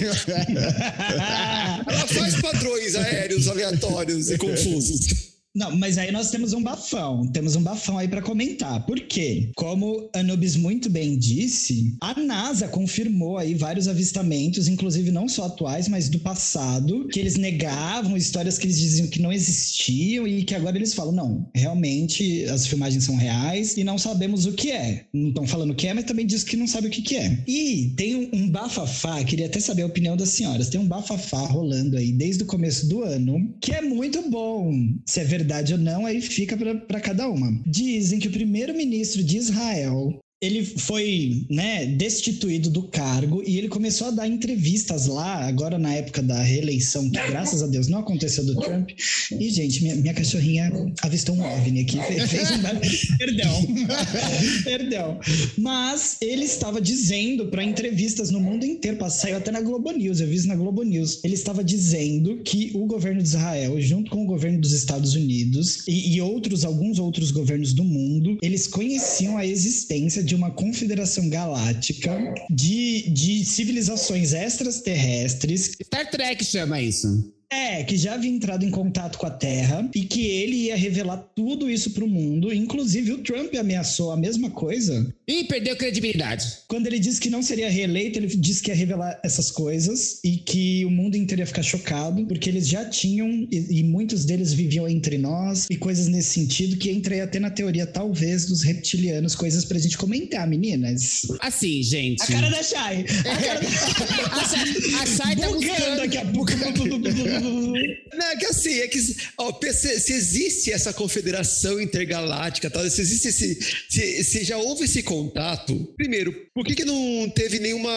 Ela 1.86 2.06
faz 2.06 2.40
padrões 2.40 2.94
aéreos 2.94 3.48
aleatórios 3.48 4.30
e 4.30 4.38
confusos. 4.38 5.37
Não, 5.58 5.74
mas 5.74 5.98
aí 5.98 6.12
nós 6.12 6.30
temos 6.30 6.52
um 6.52 6.62
bafão. 6.62 7.26
Temos 7.32 7.56
um 7.56 7.62
bafão 7.62 7.98
aí 7.98 8.06
para 8.06 8.22
comentar. 8.22 8.86
Por 8.86 9.00
quê? 9.00 9.50
Como 9.56 10.08
Anubis 10.14 10.54
muito 10.54 10.88
bem 10.88 11.18
disse, 11.18 11.96
a 12.00 12.14
NASA 12.14 12.68
confirmou 12.68 13.36
aí 13.36 13.56
vários 13.56 13.88
avistamentos, 13.88 14.68
inclusive 14.68 15.10
não 15.10 15.28
só 15.28 15.46
atuais, 15.46 15.88
mas 15.88 16.08
do 16.08 16.20
passado, 16.20 17.08
que 17.08 17.18
eles 17.18 17.34
negavam 17.34 18.16
histórias 18.16 18.56
que 18.56 18.66
eles 18.66 18.78
diziam 18.78 19.08
que 19.08 19.20
não 19.20 19.32
existiam 19.32 20.28
e 20.28 20.44
que 20.44 20.54
agora 20.54 20.76
eles 20.76 20.94
falam, 20.94 21.12
não, 21.12 21.50
realmente 21.52 22.44
as 22.44 22.64
filmagens 22.64 23.02
são 23.02 23.16
reais 23.16 23.76
e 23.76 23.82
não 23.82 23.98
sabemos 23.98 24.46
o 24.46 24.52
que 24.52 24.70
é. 24.70 25.06
Não 25.12 25.30
estão 25.30 25.46
falando 25.46 25.72
o 25.72 25.74
que 25.74 25.88
é, 25.88 25.94
mas 25.94 26.04
também 26.04 26.24
diz 26.24 26.44
que 26.44 26.56
não 26.56 26.68
sabe 26.68 26.86
o 26.86 26.90
que, 26.90 27.02
que 27.02 27.16
é. 27.16 27.42
E 27.48 27.94
tem 27.96 28.30
um, 28.32 28.48
bafafá, 28.48 29.24
queria 29.24 29.46
até 29.46 29.58
saber 29.58 29.82
a 29.82 29.86
opinião 29.86 30.16
das 30.16 30.28
senhoras, 30.28 30.68
tem 30.68 30.80
um 30.80 30.86
bafafá 30.86 31.40
rolando 31.40 31.96
aí 31.96 32.12
desde 32.12 32.44
o 32.44 32.46
começo 32.46 32.88
do 32.88 33.02
ano, 33.02 33.52
que 33.60 33.72
é 33.72 33.82
muito 33.82 34.30
bom. 34.30 34.72
Se 35.04 35.18
é 35.18 35.24
verdade 35.24 35.47
verdade 35.48 35.72
ou 35.72 35.78
não, 35.78 36.04
aí 36.04 36.20
fica 36.20 36.56
para 36.86 37.00
cada 37.00 37.26
uma. 37.26 37.58
Dizem 37.66 38.18
que 38.18 38.28
o 38.28 38.32
primeiro-ministro 38.32 39.24
de 39.24 39.38
Israel 39.38 40.18
ele 40.40 40.64
foi 40.64 41.44
né, 41.50 41.84
destituído 41.86 42.70
do 42.70 42.84
cargo 42.84 43.42
e 43.44 43.58
ele 43.58 43.68
começou 43.68 44.06
a 44.06 44.10
dar 44.12 44.28
entrevistas 44.28 45.06
lá, 45.06 45.46
agora 45.46 45.78
na 45.78 45.92
época 45.94 46.22
da 46.22 46.40
reeleição, 46.40 47.10
que 47.10 47.18
graças 47.26 47.60
a 47.60 47.66
Deus 47.66 47.88
não 47.88 47.98
aconteceu 48.00 48.44
do 48.44 48.54
Trump. 48.54 48.90
E, 49.32 49.50
gente, 49.50 49.82
minha, 49.82 49.96
minha 49.96 50.14
cachorrinha 50.14 50.70
avistou 51.02 51.34
um 51.34 51.42
OVNI 51.42 51.80
aqui, 51.80 51.98
fez 52.28 52.50
um... 52.52 52.58
Perdão. 53.18 53.66
Perdão. 54.62 55.20
Mas 55.56 56.16
ele 56.20 56.44
estava 56.44 56.80
dizendo 56.80 57.46
para 57.46 57.64
entrevistas 57.64 58.30
no 58.30 58.38
mundo 58.38 58.64
inteiro, 58.64 58.98
saiu 59.10 59.38
até 59.38 59.50
na 59.50 59.60
Globo 59.60 59.90
News, 59.90 60.20
eu 60.20 60.28
vi 60.28 60.36
isso 60.36 60.46
na 60.46 60.54
Globo 60.56 60.84
News. 60.84 61.20
Ele 61.24 61.34
estava 61.34 61.64
dizendo 61.64 62.42
que 62.44 62.70
o 62.74 62.86
governo 62.86 63.20
de 63.20 63.28
Israel, 63.28 63.80
junto 63.80 64.10
com 64.10 64.22
o 64.22 64.26
governo 64.26 64.60
dos 64.60 64.72
Estados 64.72 65.14
Unidos 65.14 65.82
e, 65.88 66.14
e 66.14 66.20
outros, 66.20 66.64
alguns 66.64 67.00
outros 67.00 67.32
governos 67.32 67.72
do 67.72 67.82
mundo, 67.82 68.38
eles 68.40 68.68
conheciam 68.68 69.36
a 69.36 69.44
existência 69.44 70.22
de 70.28 70.34
uma 70.34 70.50
confederação 70.50 71.28
galáctica 71.30 72.34
de, 72.50 73.08
de 73.10 73.44
civilizações 73.46 74.34
extraterrestres. 74.34 75.72
Star 75.82 76.10
Trek 76.10 76.44
chama 76.44 76.80
isso. 76.82 77.32
É, 77.50 77.82
que 77.82 77.96
já 77.96 78.14
havia 78.14 78.30
entrado 78.30 78.64
em 78.64 78.70
contato 78.70 79.16
com 79.16 79.26
a 79.26 79.30
Terra 79.30 79.88
e 79.94 80.02
que 80.02 80.26
ele 80.26 80.66
ia 80.66 80.76
revelar 80.76 81.16
tudo 81.34 81.70
isso 81.70 81.92
para 81.92 82.04
o 82.04 82.08
mundo. 82.08 82.52
Inclusive, 82.52 83.12
o 83.12 83.18
Trump 83.18 83.54
ameaçou 83.54 84.10
a 84.10 84.16
mesma 84.16 84.50
coisa. 84.50 85.14
E 85.26 85.44
perdeu 85.44 85.74
credibilidade. 85.76 86.46
Quando 86.68 86.86
ele 86.86 86.98
disse 86.98 87.20
que 87.20 87.30
não 87.30 87.42
seria 87.42 87.70
reeleito, 87.70 88.18
ele 88.18 88.26
disse 88.26 88.62
que 88.62 88.70
ia 88.70 88.76
revelar 88.76 89.18
essas 89.24 89.50
coisas 89.50 90.20
e 90.22 90.36
que 90.36 90.84
o 90.84 90.90
mundo 90.90 91.16
inteiro 91.16 91.40
ia 91.40 91.46
ficar 91.46 91.62
chocado, 91.62 92.26
porque 92.26 92.50
eles 92.50 92.68
já 92.68 92.84
tinham, 92.84 93.48
e, 93.50 93.80
e 93.80 93.82
muitos 93.82 94.26
deles 94.26 94.52
viviam 94.52 94.86
entre 94.86 95.16
nós, 95.16 95.66
e 95.70 95.76
coisas 95.76 96.06
nesse 96.06 96.34
sentido, 96.34 96.76
que 96.76 96.90
entrei 96.90 97.22
até 97.22 97.40
na 97.40 97.50
teoria, 97.50 97.86
talvez, 97.86 98.44
dos 98.44 98.62
reptilianos, 98.62 99.34
coisas 99.34 99.64
pra 99.64 99.78
gente 99.78 99.96
comentar, 99.96 100.46
meninas. 100.46 101.22
Assim, 101.40 101.82
gente. 101.82 102.22
A 102.22 102.26
cara 102.26 102.50
da 102.50 102.62
Shai. 102.62 103.06
A 103.20 103.36
cara 103.42 103.60
da... 103.60 105.00
a 105.02 105.06
Shai 105.06 105.36
tá 105.36 105.50
buscando... 105.50 105.96
daqui 105.96 106.18
a 106.18 106.24
pouco. 106.26 106.52
Não, 108.14 108.26
é 108.26 108.36
que 108.36 108.46
assim, 108.46 108.80
é 108.80 108.88
que 108.88 108.98
ó, 109.38 109.52
se 109.72 110.12
existe 110.12 110.72
essa 110.72 110.92
confederação 110.92 111.80
intergaláctica, 111.80 112.70
tal, 112.70 112.88
se 112.88 113.00
existe 113.00 113.28
esse. 113.28 113.58
Se, 113.88 114.24
se, 114.24 114.44
já 114.44 114.56
houve 114.56 114.84
esse 114.84 115.02
contato, 115.02 115.74
primeiro, 115.96 116.34
por 116.58 116.66
que, 116.66 116.74
que 116.74 116.84
não 116.84 117.30
teve 117.30 117.60
nenhuma 117.60 117.90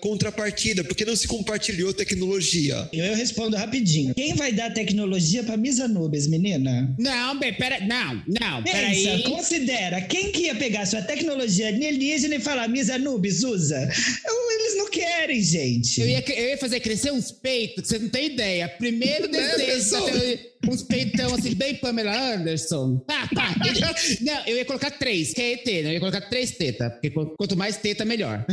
contrapartida? 0.00 0.82
Por 0.82 0.96
que 0.96 1.04
não 1.04 1.14
se 1.14 1.28
compartilhou 1.28 1.92
tecnologia? 1.92 2.88
Eu, 2.90 3.04
eu 3.04 3.14
respondo 3.14 3.54
rapidinho. 3.54 4.14
Quem 4.14 4.34
vai 4.34 4.50
dar 4.50 4.72
tecnologia 4.72 5.44
pra 5.44 5.58
Misa 5.58 5.86
Nubes, 5.86 6.26
menina? 6.26 6.94
Não, 6.98 7.38
bem, 7.38 7.52
pera. 7.52 7.80
Não, 7.80 8.22
não, 8.26 8.62
peraí. 8.62 9.22
Considera, 9.24 10.00
quem 10.00 10.32
que 10.32 10.44
ia 10.44 10.54
pegar 10.54 10.86
sua 10.86 11.02
tecnologia 11.02 11.68
alienígena 11.68 12.36
e 12.36 12.40
falar 12.40 12.66
Misa 12.66 12.96
Nubes, 12.96 13.42
usa? 13.44 13.78
Eles 13.78 14.76
não 14.78 14.90
querem, 14.90 15.42
gente. 15.42 16.00
Eu 16.00 16.08
ia, 16.08 16.24
eu 16.26 16.48
ia 16.48 16.58
fazer 16.58 16.80
crescer 16.80 17.12
uns 17.12 17.30
peitos 17.30 17.82
que 17.82 17.88
você 17.88 17.98
não 17.98 18.08
tem 18.08 18.26
ideia. 18.26 18.68
Primeiro 18.70 19.28
desejo 19.28 19.96
uns 20.66 20.82
peitão 20.82 21.34
assim, 21.34 21.54
bem 21.54 21.76
Pamela 21.76 22.34
Anderson. 22.34 22.98
Pá, 23.06 23.28
pá. 23.34 23.54
Não, 24.20 24.46
eu 24.46 24.56
ia 24.56 24.64
colocar 24.64 24.90
três, 24.90 25.32
que 25.32 25.40
é 25.40 25.52
ET, 25.52 25.66
né? 25.66 25.90
Eu 25.90 25.92
ia 25.92 26.00
colocar 26.00 26.20
três 26.22 26.52
tetas, 26.52 26.92
porque 26.92 27.10
quanto 27.10 27.56
mais 27.56 27.76
teta, 27.76 28.04
melhor. 28.04 28.44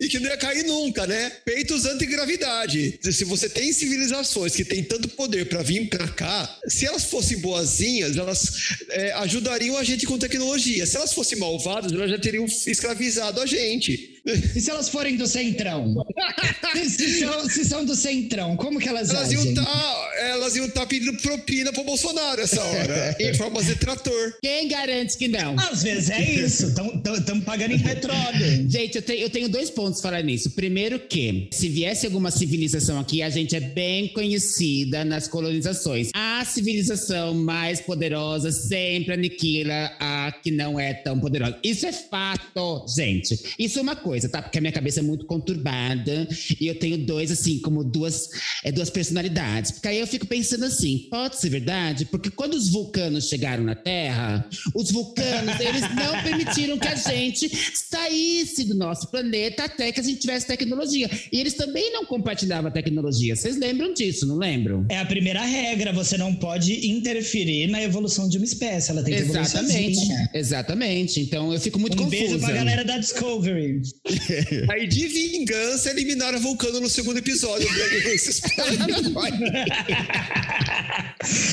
e 0.00 0.08
que 0.08 0.18
não 0.18 0.28
ia 0.28 0.36
cair 0.36 0.64
nunca, 0.64 1.06
né? 1.06 1.30
Peitos 1.44 1.84
antigravidade. 1.86 2.98
Se 3.02 3.24
você 3.24 3.48
tem 3.48 3.72
civilizações 3.72 4.54
que 4.54 4.64
têm 4.64 4.82
tanto 4.82 5.08
poder 5.08 5.48
para 5.48 5.62
vir 5.62 5.88
pra 5.88 6.08
cá, 6.08 6.58
se 6.66 6.86
elas 6.86 7.04
fossem 7.04 7.38
boazinhas, 7.38 8.16
elas 8.16 8.78
é, 8.90 9.12
ajudariam 9.12 9.76
a 9.76 9.84
gente 9.84 10.06
com 10.06 10.18
tecnologia. 10.18 10.86
Se 10.86 10.96
elas 10.96 11.12
fossem 11.12 11.38
malvadas, 11.38 11.92
elas 11.92 12.10
já 12.10 12.18
teriam 12.18 12.44
escravizado 12.44 13.40
a 13.40 13.46
gente. 13.46 14.09
E 14.54 14.60
se 14.60 14.70
elas 14.70 14.88
forem 14.88 15.16
do 15.16 15.26
centrão? 15.26 15.94
se, 16.88 17.20
são, 17.20 17.48
se, 17.48 17.64
são, 17.64 17.84
do 17.84 17.94
centrão, 17.94 18.56
como 18.56 18.78
que 18.78 18.88
elas 18.88 19.10
Elas 19.10 19.32
iam 19.32 19.54
tá, 19.54 20.10
elas 20.18 20.56
iam 20.56 20.66
estar 20.66 20.80
tá 20.80 20.86
pedindo 20.86 21.16
propina 21.18 21.72
pro 21.72 21.84
Bolsonaro 21.84 22.40
essa 22.40 22.62
hora. 22.62 23.16
em 23.20 23.34
forma 23.34 23.62
de 23.62 23.74
trator. 23.76 24.34
Quem 24.42 24.68
garante 24.68 25.16
que 25.16 25.28
não? 25.28 25.58
Às 25.58 25.82
vezes 25.82 26.10
é 26.10 26.22
isso. 26.22 26.66
Estamos 26.66 27.44
pagando 27.44 27.74
em 27.74 27.78
petróleo. 27.78 28.68
Gente, 28.68 28.96
eu, 28.96 29.02
te, 29.02 29.12
eu 29.12 29.30
tenho 29.30 29.48
dois 29.48 29.70
pontos 29.70 30.00
para 30.00 30.10
falar 30.10 30.22
nisso. 30.22 30.50
Primeiro 30.50 30.98
que, 30.98 31.48
se 31.52 31.68
viesse 31.68 32.06
alguma 32.06 32.30
civilização 32.30 32.98
aqui, 32.98 33.22
a 33.22 33.30
gente 33.30 33.54
é 33.54 33.60
bem 33.60 34.08
conhecida 34.08 35.04
nas 35.04 35.28
colonizações. 35.28 36.10
A 36.14 36.44
civilização 36.44 37.34
mais 37.34 37.80
poderosa 37.80 38.50
sempre 38.50 39.14
aniquila 39.14 39.92
a 40.00 40.32
que 40.42 40.50
não 40.50 40.78
é 40.78 40.92
tão 40.92 41.18
poderosa. 41.18 41.58
Isso 41.62 41.86
é 41.86 41.92
fato, 41.92 42.84
gente. 42.88 43.38
Isso 43.58 43.78
é 43.78 43.82
uma 43.82 43.96
coisa, 43.96 44.09
tá? 44.28 44.42
Porque 44.42 44.58
a 44.58 44.60
minha 44.60 44.72
cabeça 44.72 45.00
é 45.00 45.02
muito 45.02 45.26
conturbada 45.26 46.28
e 46.60 46.66
eu 46.66 46.78
tenho 46.78 46.98
dois, 46.98 47.30
assim, 47.30 47.58
como 47.58 47.84
duas, 47.84 48.28
é, 48.64 48.72
duas 48.72 48.90
personalidades. 48.90 49.70
Porque 49.70 49.88
aí 49.88 49.98
eu 49.98 50.06
fico 50.06 50.26
pensando 50.26 50.64
assim, 50.64 51.06
pode 51.10 51.36
ser 51.36 51.48
verdade? 51.50 52.04
Porque 52.06 52.30
quando 52.30 52.54
os 52.54 52.68
vulcanos 52.68 53.28
chegaram 53.28 53.64
na 53.64 53.74
Terra, 53.74 54.48
os 54.74 54.90
vulcanos, 54.90 55.58
eles 55.60 55.82
não 55.94 56.22
permitiram 56.22 56.78
que 56.78 56.88
a 56.88 56.94
gente 56.94 57.50
saísse 57.74 58.64
do 58.64 58.74
nosso 58.74 59.10
planeta 59.10 59.64
até 59.64 59.92
que 59.92 60.00
a 60.00 60.02
gente 60.02 60.20
tivesse 60.20 60.46
tecnologia. 60.46 61.10
E 61.32 61.40
eles 61.40 61.54
também 61.54 61.92
não 61.92 62.04
compartilhavam 62.04 62.68
a 62.68 62.72
tecnologia. 62.72 63.36
Vocês 63.36 63.56
lembram 63.56 63.94
disso, 63.94 64.26
não 64.26 64.36
lembram? 64.36 64.86
É 64.88 64.98
a 64.98 65.06
primeira 65.06 65.42
regra, 65.44 65.92
você 65.92 66.16
não 66.16 66.34
pode 66.34 66.88
interferir 66.88 67.68
na 67.68 67.82
evolução 67.82 68.28
de 68.28 68.36
uma 68.36 68.44
espécie, 68.44 68.90
ela 68.90 69.02
tem 69.02 69.14
que 69.14 69.20
Exatamente, 69.20 70.08
exatamente. 70.34 71.20
Então 71.20 71.52
eu 71.52 71.60
fico 71.60 71.78
muito 71.78 71.94
um 71.94 72.04
confusa. 72.04 72.16
Um 72.16 72.28
beijo 72.28 72.38
pra 72.38 72.52
galera 72.52 72.84
da 72.84 72.98
Discovery. 72.98 73.82
Aí 74.70 74.86
de 74.86 75.06
vingança 75.08 75.90
eliminaram 75.90 76.38
o 76.38 76.40
vulcano 76.40 76.80
no 76.80 76.88
segundo 76.88 77.18
episódio. 77.18 77.68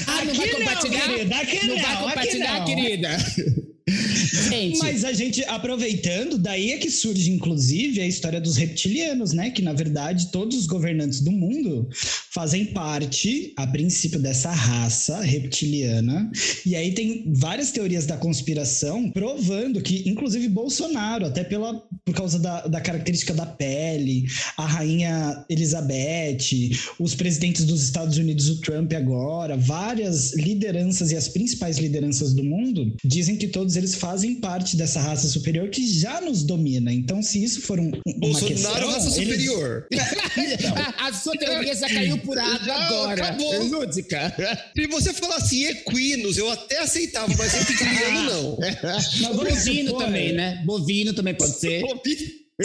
ah, 0.08 0.26
não 0.26 0.34
vai 0.34 0.50
compartilhar? 0.50 1.08
Não, 1.08 1.46
querida, 1.46 1.68
não, 1.68 1.76
não 1.76 1.82
vai 1.84 1.98
compartilhar, 1.98 2.66
querida. 2.66 3.10
Gente. 3.88 4.80
Mas 4.80 5.06
a 5.06 5.14
gente, 5.14 5.44
aproveitando, 5.46 6.38
daí 6.38 6.72
é 6.72 6.78
que 6.78 6.92
surge, 6.92 7.32
inclusive, 7.32 8.02
a 8.02 8.08
história 8.08 8.42
dos 8.42 8.58
reptilianos, 8.58 9.32
né? 9.32 9.50
Que, 9.50 9.62
na 9.62 9.72
verdade, 9.72 10.30
todos 10.32 10.58
os 10.58 10.66
governantes 10.66 11.22
do 11.22 11.32
mundo 11.32 11.88
fazem 12.32 12.66
parte, 12.66 13.54
a 13.56 13.66
princípio, 13.66 14.20
dessa 14.20 14.52
raça 14.52 15.22
reptiliana. 15.22 16.30
E 16.66 16.76
aí 16.76 16.94
tem 16.94 17.32
várias 17.34 17.72
teorias 17.72 18.06
da 18.06 18.18
conspiração 18.18 19.10
provando 19.12 19.82
que, 19.82 20.08
inclusive, 20.08 20.50
Bolsonaro, 20.50 21.26
até 21.26 21.44
pela, 21.44 21.82
por 22.04 22.14
causa 22.14 22.38
da, 22.40 22.68
da 22.68 22.82
característica 22.82 23.34
da 23.34 23.46
pele, 23.46 24.26
a 24.58 24.66
rainha 24.66 25.46
Elizabeth, 25.50 26.72
os 27.00 27.16
presidentes 27.16 27.64
dos 27.64 27.84
Estados 27.84 28.18
Unidos, 28.18 28.50
o 28.50 28.60
Trump 28.60 28.92
agora, 28.94 29.56
várias 29.56 30.34
lideranças 30.34 31.12
e 31.12 31.16
as 31.16 31.30
principais 31.30 31.78
lideranças 31.78 32.34
do 32.34 32.44
mundo 32.44 32.96
dizem 33.04 33.38
que 33.38 33.48
todos 33.48 33.77
eles 33.78 33.96
fazem 33.96 34.36
parte 34.36 34.76
dessa 34.76 35.00
raça 35.00 35.28
superior 35.28 35.70
que 35.70 35.88
já 36.00 36.20
nos 36.22 36.44
domina. 36.44 36.92
Então, 36.94 37.22
se 37.22 37.44
isso 37.44 37.62
for 37.62 37.80
um, 37.80 37.92
uma 38.06 38.20
Bolsonaro 38.20 38.54
questão, 38.54 38.92
raça 38.92 39.22
eles- 39.22 39.30
superior. 39.44 39.88
a 41.00 41.14
sua 41.14 41.34
teoria 41.38 41.76
já 41.76 41.88
caiu 41.88 42.18
por 42.20 42.38
água 42.38 42.74
agora. 42.74 43.24
acabou. 43.28 43.64
Lúdica. 43.68 44.34
Se 44.76 44.88
você 44.88 45.14
falar 45.14 45.36
assim, 45.38 45.66
equinos, 45.66 46.38
eu 46.38 46.50
até 46.52 46.80
aceitava, 46.80 47.34
mas 47.38 47.54
reptiliano 47.54 48.24
não. 48.32 48.58
Mas 48.84 49.36
Bovino 49.36 49.90
supor, 49.90 50.04
também, 50.06 50.34
né? 50.34 50.62
Bovino 50.66 51.14
também 51.14 51.36
pode 51.36 51.60
ser. 51.60 51.84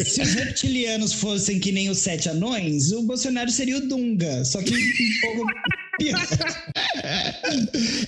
Se 0.04 0.22
os 0.22 0.32
reptilianos 0.34 1.12
fossem 1.12 1.58
que 1.60 1.70
nem 1.70 1.90
os 1.90 1.98
sete 1.98 2.28
anões, 2.28 2.92
o 2.92 3.02
Bolsonaro 3.02 3.50
seria 3.50 3.76
o 3.76 3.86
Dunga, 3.86 4.42
só 4.44 4.62
que 4.62 4.72
um 4.74 5.20
pouco. 5.20 5.52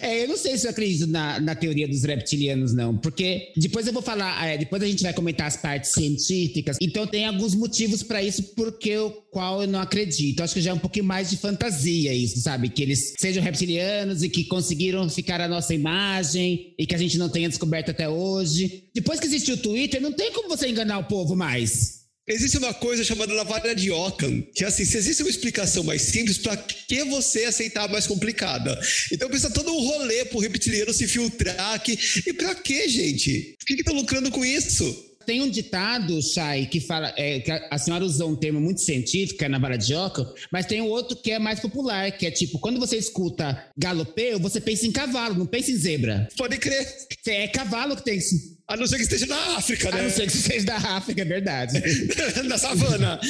É, 0.00 0.24
eu 0.24 0.28
não 0.28 0.36
sei 0.36 0.56
se 0.56 0.66
eu 0.66 0.70
acredito 0.70 1.06
na, 1.06 1.40
na 1.40 1.54
teoria 1.54 1.88
dos 1.88 2.02
reptilianos, 2.04 2.72
não. 2.72 2.96
Porque 2.96 3.52
depois 3.56 3.86
eu 3.86 3.92
vou 3.92 4.02
falar, 4.02 4.46
é, 4.46 4.56
depois 4.58 4.82
a 4.82 4.86
gente 4.86 5.02
vai 5.02 5.12
comentar 5.12 5.46
as 5.46 5.56
partes 5.56 5.92
científicas. 5.92 6.76
Então 6.80 7.06
tem 7.06 7.26
alguns 7.26 7.54
motivos 7.54 8.02
pra 8.02 8.22
isso, 8.22 8.54
porque 8.54 8.96
o 8.96 9.10
qual 9.10 9.62
eu 9.62 9.68
não 9.68 9.80
acredito. 9.80 10.42
Acho 10.42 10.54
que 10.54 10.60
já 10.60 10.70
é 10.70 10.74
um 10.74 10.78
pouquinho 10.78 11.04
mais 11.04 11.30
de 11.30 11.36
fantasia 11.36 12.14
isso, 12.14 12.40
sabe? 12.40 12.68
Que 12.68 12.82
eles 12.82 13.14
sejam 13.18 13.42
reptilianos 13.42 14.22
e 14.22 14.28
que 14.28 14.44
conseguiram 14.44 15.08
ficar 15.08 15.40
a 15.40 15.48
nossa 15.48 15.74
imagem 15.74 16.74
e 16.78 16.86
que 16.86 16.94
a 16.94 16.98
gente 16.98 17.18
não 17.18 17.28
tenha 17.28 17.48
descoberto 17.48 17.90
até 17.90 18.08
hoje. 18.08 18.84
Depois 18.94 19.18
que 19.18 19.26
existiu 19.26 19.56
o 19.56 19.58
Twitter, 19.58 20.00
não 20.00 20.12
tem 20.12 20.32
como 20.32 20.48
você 20.48 20.68
enganar 20.68 20.98
o 20.98 21.04
povo 21.04 21.34
mais. 21.34 22.03
Existe 22.26 22.56
uma 22.56 22.72
coisa 22.72 23.04
chamada 23.04 23.34
navalha 23.34 23.74
de 23.74 23.90
Ockham, 23.90 24.40
que 24.54 24.64
é 24.64 24.66
assim, 24.66 24.86
se 24.86 24.96
existe 24.96 25.22
uma 25.22 25.28
explicação 25.28 25.84
mais 25.84 26.00
simples, 26.00 26.38
pra 26.38 26.56
que 26.56 27.04
você 27.04 27.44
aceitar 27.44 27.84
a 27.84 27.88
mais 27.88 28.06
complicada? 28.06 28.80
Então 29.12 29.28
pensa 29.28 29.50
todo 29.50 29.70
um 29.70 29.80
rolê 29.80 30.24
pro 30.24 30.38
reptiliano 30.38 30.94
se 30.94 31.06
filtrar 31.06 31.74
aqui. 31.74 31.98
E 32.26 32.32
pra 32.32 32.54
quê, 32.54 32.88
gente? 32.88 33.54
Por 33.58 33.66
que 33.66 33.76
que 33.76 33.84
tá 33.84 33.92
lucrando 33.92 34.30
com 34.30 34.42
isso? 34.42 35.13
Tem 35.26 35.42
um 35.42 35.48
ditado, 35.48 36.20
Chay, 36.22 36.66
que 36.66 36.80
fala 36.80 37.12
é, 37.16 37.40
que 37.40 37.50
a, 37.50 37.68
a 37.70 37.78
senhora 37.78 38.04
usou 38.04 38.30
um 38.30 38.36
termo 38.36 38.60
muito 38.60 38.80
científico, 38.80 39.42
é 39.44 39.48
na 39.48 39.58
vara 39.58 39.76
de 39.76 39.94
Ockham, 39.94 40.32
mas 40.50 40.66
tem 40.66 40.80
outro 40.80 41.16
que 41.16 41.30
é 41.30 41.38
mais 41.38 41.60
popular, 41.60 42.12
que 42.12 42.26
é 42.26 42.30
tipo, 42.30 42.58
quando 42.58 42.78
você 42.78 42.96
escuta 42.96 43.64
galopeu, 43.76 44.38
você 44.38 44.60
pensa 44.60 44.86
em 44.86 44.92
cavalo, 44.92 45.34
não 45.34 45.46
pensa 45.46 45.70
em 45.70 45.76
zebra. 45.76 46.28
Pode 46.36 46.58
crer. 46.58 46.86
É 47.26 47.48
cavalo 47.48 47.96
que 47.96 48.04
tem. 48.04 48.18
A 48.66 48.76
não 48.76 48.86
ser 48.86 48.96
que 48.96 49.02
esteja 49.02 49.26
na 49.26 49.56
África, 49.56 49.88
A 49.88 49.92
né? 49.92 50.02
não 50.02 50.10
ser 50.10 50.26
que 50.26 50.36
seja 50.36 50.64
da 50.64 50.76
África, 50.76 51.20
é 51.20 51.24
verdade. 51.24 51.82
na 52.44 52.56
savana. 52.56 53.20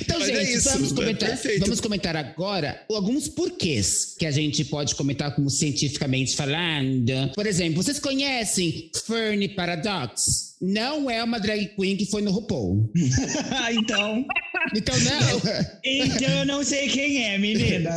Então, 0.00 0.18
Mas 0.18 0.28
é 0.28 0.44
gente, 0.44 0.58
isso, 0.58 0.70
vamos, 0.70 0.92
é 0.92 0.94
comentar, 0.94 1.28
perfeito. 1.28 1.60
vamos 1.60 1.80
comentar 1.80 2.16
agora 2.16 2.82
alguns 2.90 3.28
porquês 3.28 4.14
que 4.18 4.26
a 4.26 4.30
gente 4.30 4.64
pode 4.64 4.94
comentar 4.94 5.34
como 5.34 5.50
cientificamente 5.50 6.34
falando. 6.34 7.30
Por 7.34 7.46
exemplo, 7.46 7.82
vocês 7.82 7.98
conhecem 7.98 8.90
Fernie 9.06 9.48
Paradox? 9.48 10.54
Não 10.60 11.10
é 11.10 11.22
uma 11.22 11.38
drag 11.38 11.66
queen 11.76 11.96
que 11.96 12.06
foi 12.06 12.22
no 12.22 12.30
RuPaul. 12.30 12.90
então, 13.72 14.24
Então, 14.74 14.94
não. 15.00 15.40
então 15.84 16.28
eu 16.38 16.46
não 16.46 16.64
sei 16.64 16.88
quem 16.88 17.22
é, 17.24 17.38
menina. 17.38 17.90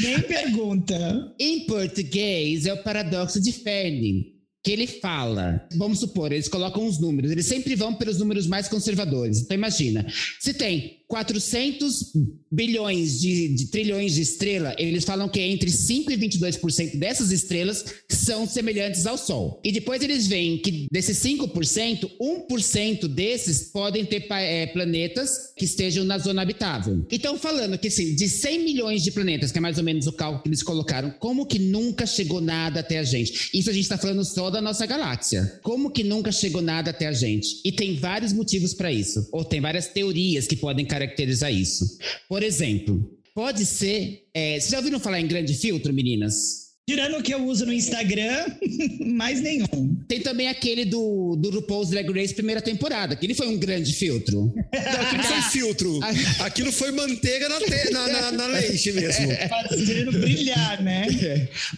Nem 0.00 0.20
pergunta. 0.20 1.32
Em 1.38 1.66
português, 1.66 2.64
é 2.66 2.72
o 2.72 2.82
paradoxo 2.82 3.40
de 3.40 3.50
Fermi, 3.52 4.31
que 4.62 4.70
ele 4.70 4.86
fala. 4.86 5.66
Vamos 5.74 5.98
supor, 6.00 6.30
eles 6.32 6.48
colocam 6.48 6.86
os 6.86 7.00
números, 7.00 7.30
eles 7.30 7.46
sempre 7.46 7.74
vão 7.74 7.94
pelos 7.94 8.18
números 8.18 8.46
mais 8.46 8.68
conservadores. 8.68 9.40
Então, 9.40 9.56
imagina, 9.56 10.06
se 10.38 10.54
tem 10.54 11.01
400 11.12 12.10
bilhões 12.50 13.20
de, 13.20 13.48
de 13.48 13.66
trilhões 13.66 14.14
de 14.14 14.22
estrela, 14.22 14.74
eles 14.78 15.04
falam 15.04 15.28
que 15.28 15.40
entre 15.42 15.70
5 15.70 16.10
e 16.10 16.16
22% 16.16 16.96
dessas 16.96 17.30
estrelas 17.30 17.84
são 18.08 18.46
semelhantes 18.46 19.04
ao 19.04 19.18
Sol. 19.18 19.60
E 19.62 19.70
depois 19.70 20.02
eles 20.02 20.26
veem 20.26 20.56
que 20.56 20.88
desses 20.90 21.18
5%, 21.18 22.10
1% 22.18 23.08
desses 23.08 23.70
podem 23.70 24.06
ter 24.06 24.26
eh, 24.30 24.66
planetas 24.68 25.52
que 25.54 25.66
estejam 25.66 26.02
na 26.02 26.16
zona 26.16 26.40
habitável. 26.40 27.06
Então, 27.10 27.38
falando 27.38 27.76
que 27.76 27.88
assim, 27.88 28.14
de 28.14 28.26
100 28.26 28.64
milhões 28.64 29.02
de 29.02 29.10
planetas, 29.10 29.52
que 29.52 29.58
é 29.58 29.60
mais 29.60 29.76
ou 29.76 29.84
menos 29.84 30.06
o 30.06 30.12
cálculo 30.12 30.42
que 30.42 30.48
eles 30.48 30.62
colocaram, 30.62 31.10
como 31.18 31.44
que 31.44 31.58
nunca 31.58 32.06
chegou 32.06 32.40
nada 32.40 32.80
até 32.80 32.98
a 32.98 33.04
gente? 33.04 33.50
Isso 33.52 33.68
a 33.68 33.72
gente 33.74 33.82
está 33.82 33.98
falando 33.98 34.24
só 34.24 34.48
da 34.48 34.62
nossa 34.62 34.86
galáxia. 34.86 35.60
Como 35.62 35.90
que 35.90 36.02
nunca 36.02 36.32
chegou 36.32 36.62
nada 36.62 36.88
até 36.88 37.06
a 37.06 37.12
gente? 37.12 37.60
E 37.62 37.70
tem 37.70 37.96
vários 37.96 38.32
motivos 38.32 38.72
para 38.72 38.90
isso, 38.90 39.28
ou 39.30 39.44
tem 39.44 39.60
várias 39.60 39.88
teorias 39.88 40.46
que 40.46 40.56
podem 40.56 40.86
caracterizar 40.86 41.01
isso. 41.50 41.98
Por 42.28 42.42
exemplo, 42.42 43.18
pode 43.34 43.64
ser. 43.66 44.26
eh, 44.34 44.58
vocês 44.60 44.70
já 44.70 44.78
ouviram 44.78 45.00
falar 45.00 45.20
em 45.20 45.26
grande 45.26 45.54
filtro, 45.54 45.92
meninas? 45.92 46.61
Tirando 46.88 47.18
o 47.18 47.22
que 47.22 47.32
eu 47.32 47.46
uso 47.46 47.64
no 47.64 47.72
Instagram, 47.72 48.44
mais 49.06 49.40
nenhum. 49.40 49.94
Tem 50.08 50.20
também 50.20 50.48
aquele 50.48 50.84
do, 50.84 51.36
do 51.36 51.50
RuPaul's 51.50 51.90
Drag 51.90 52.10
Race 52.10 52.34
primeira 52.34 52.60
temporada, 52.60 53.14
que 53.14 53.24
ele 53.24 53.34
foi 53.34 53.46
um 53.46 53.56
grande 53.56 53.92
filtro. 53.92 54.52
Não, 54.56 55.00
aquilo 55.00 55.22
foi 55.22 55.42
filtro. 55.52 56.00
Aquilo 56.40 56.72
foi 56.72 56.90
manteiga 56.90 57.48
na, 57.48 57.60
te- 57.60 57.90
na, 57.92 58.08
na- 58.08 58.32
na 58.32 58.46
leite 58.48 58.90
mesmo. 58.92 59.28
Fazendo 59.48 60.10
brilhar, 60.10 60.82
né? 60.82 61.06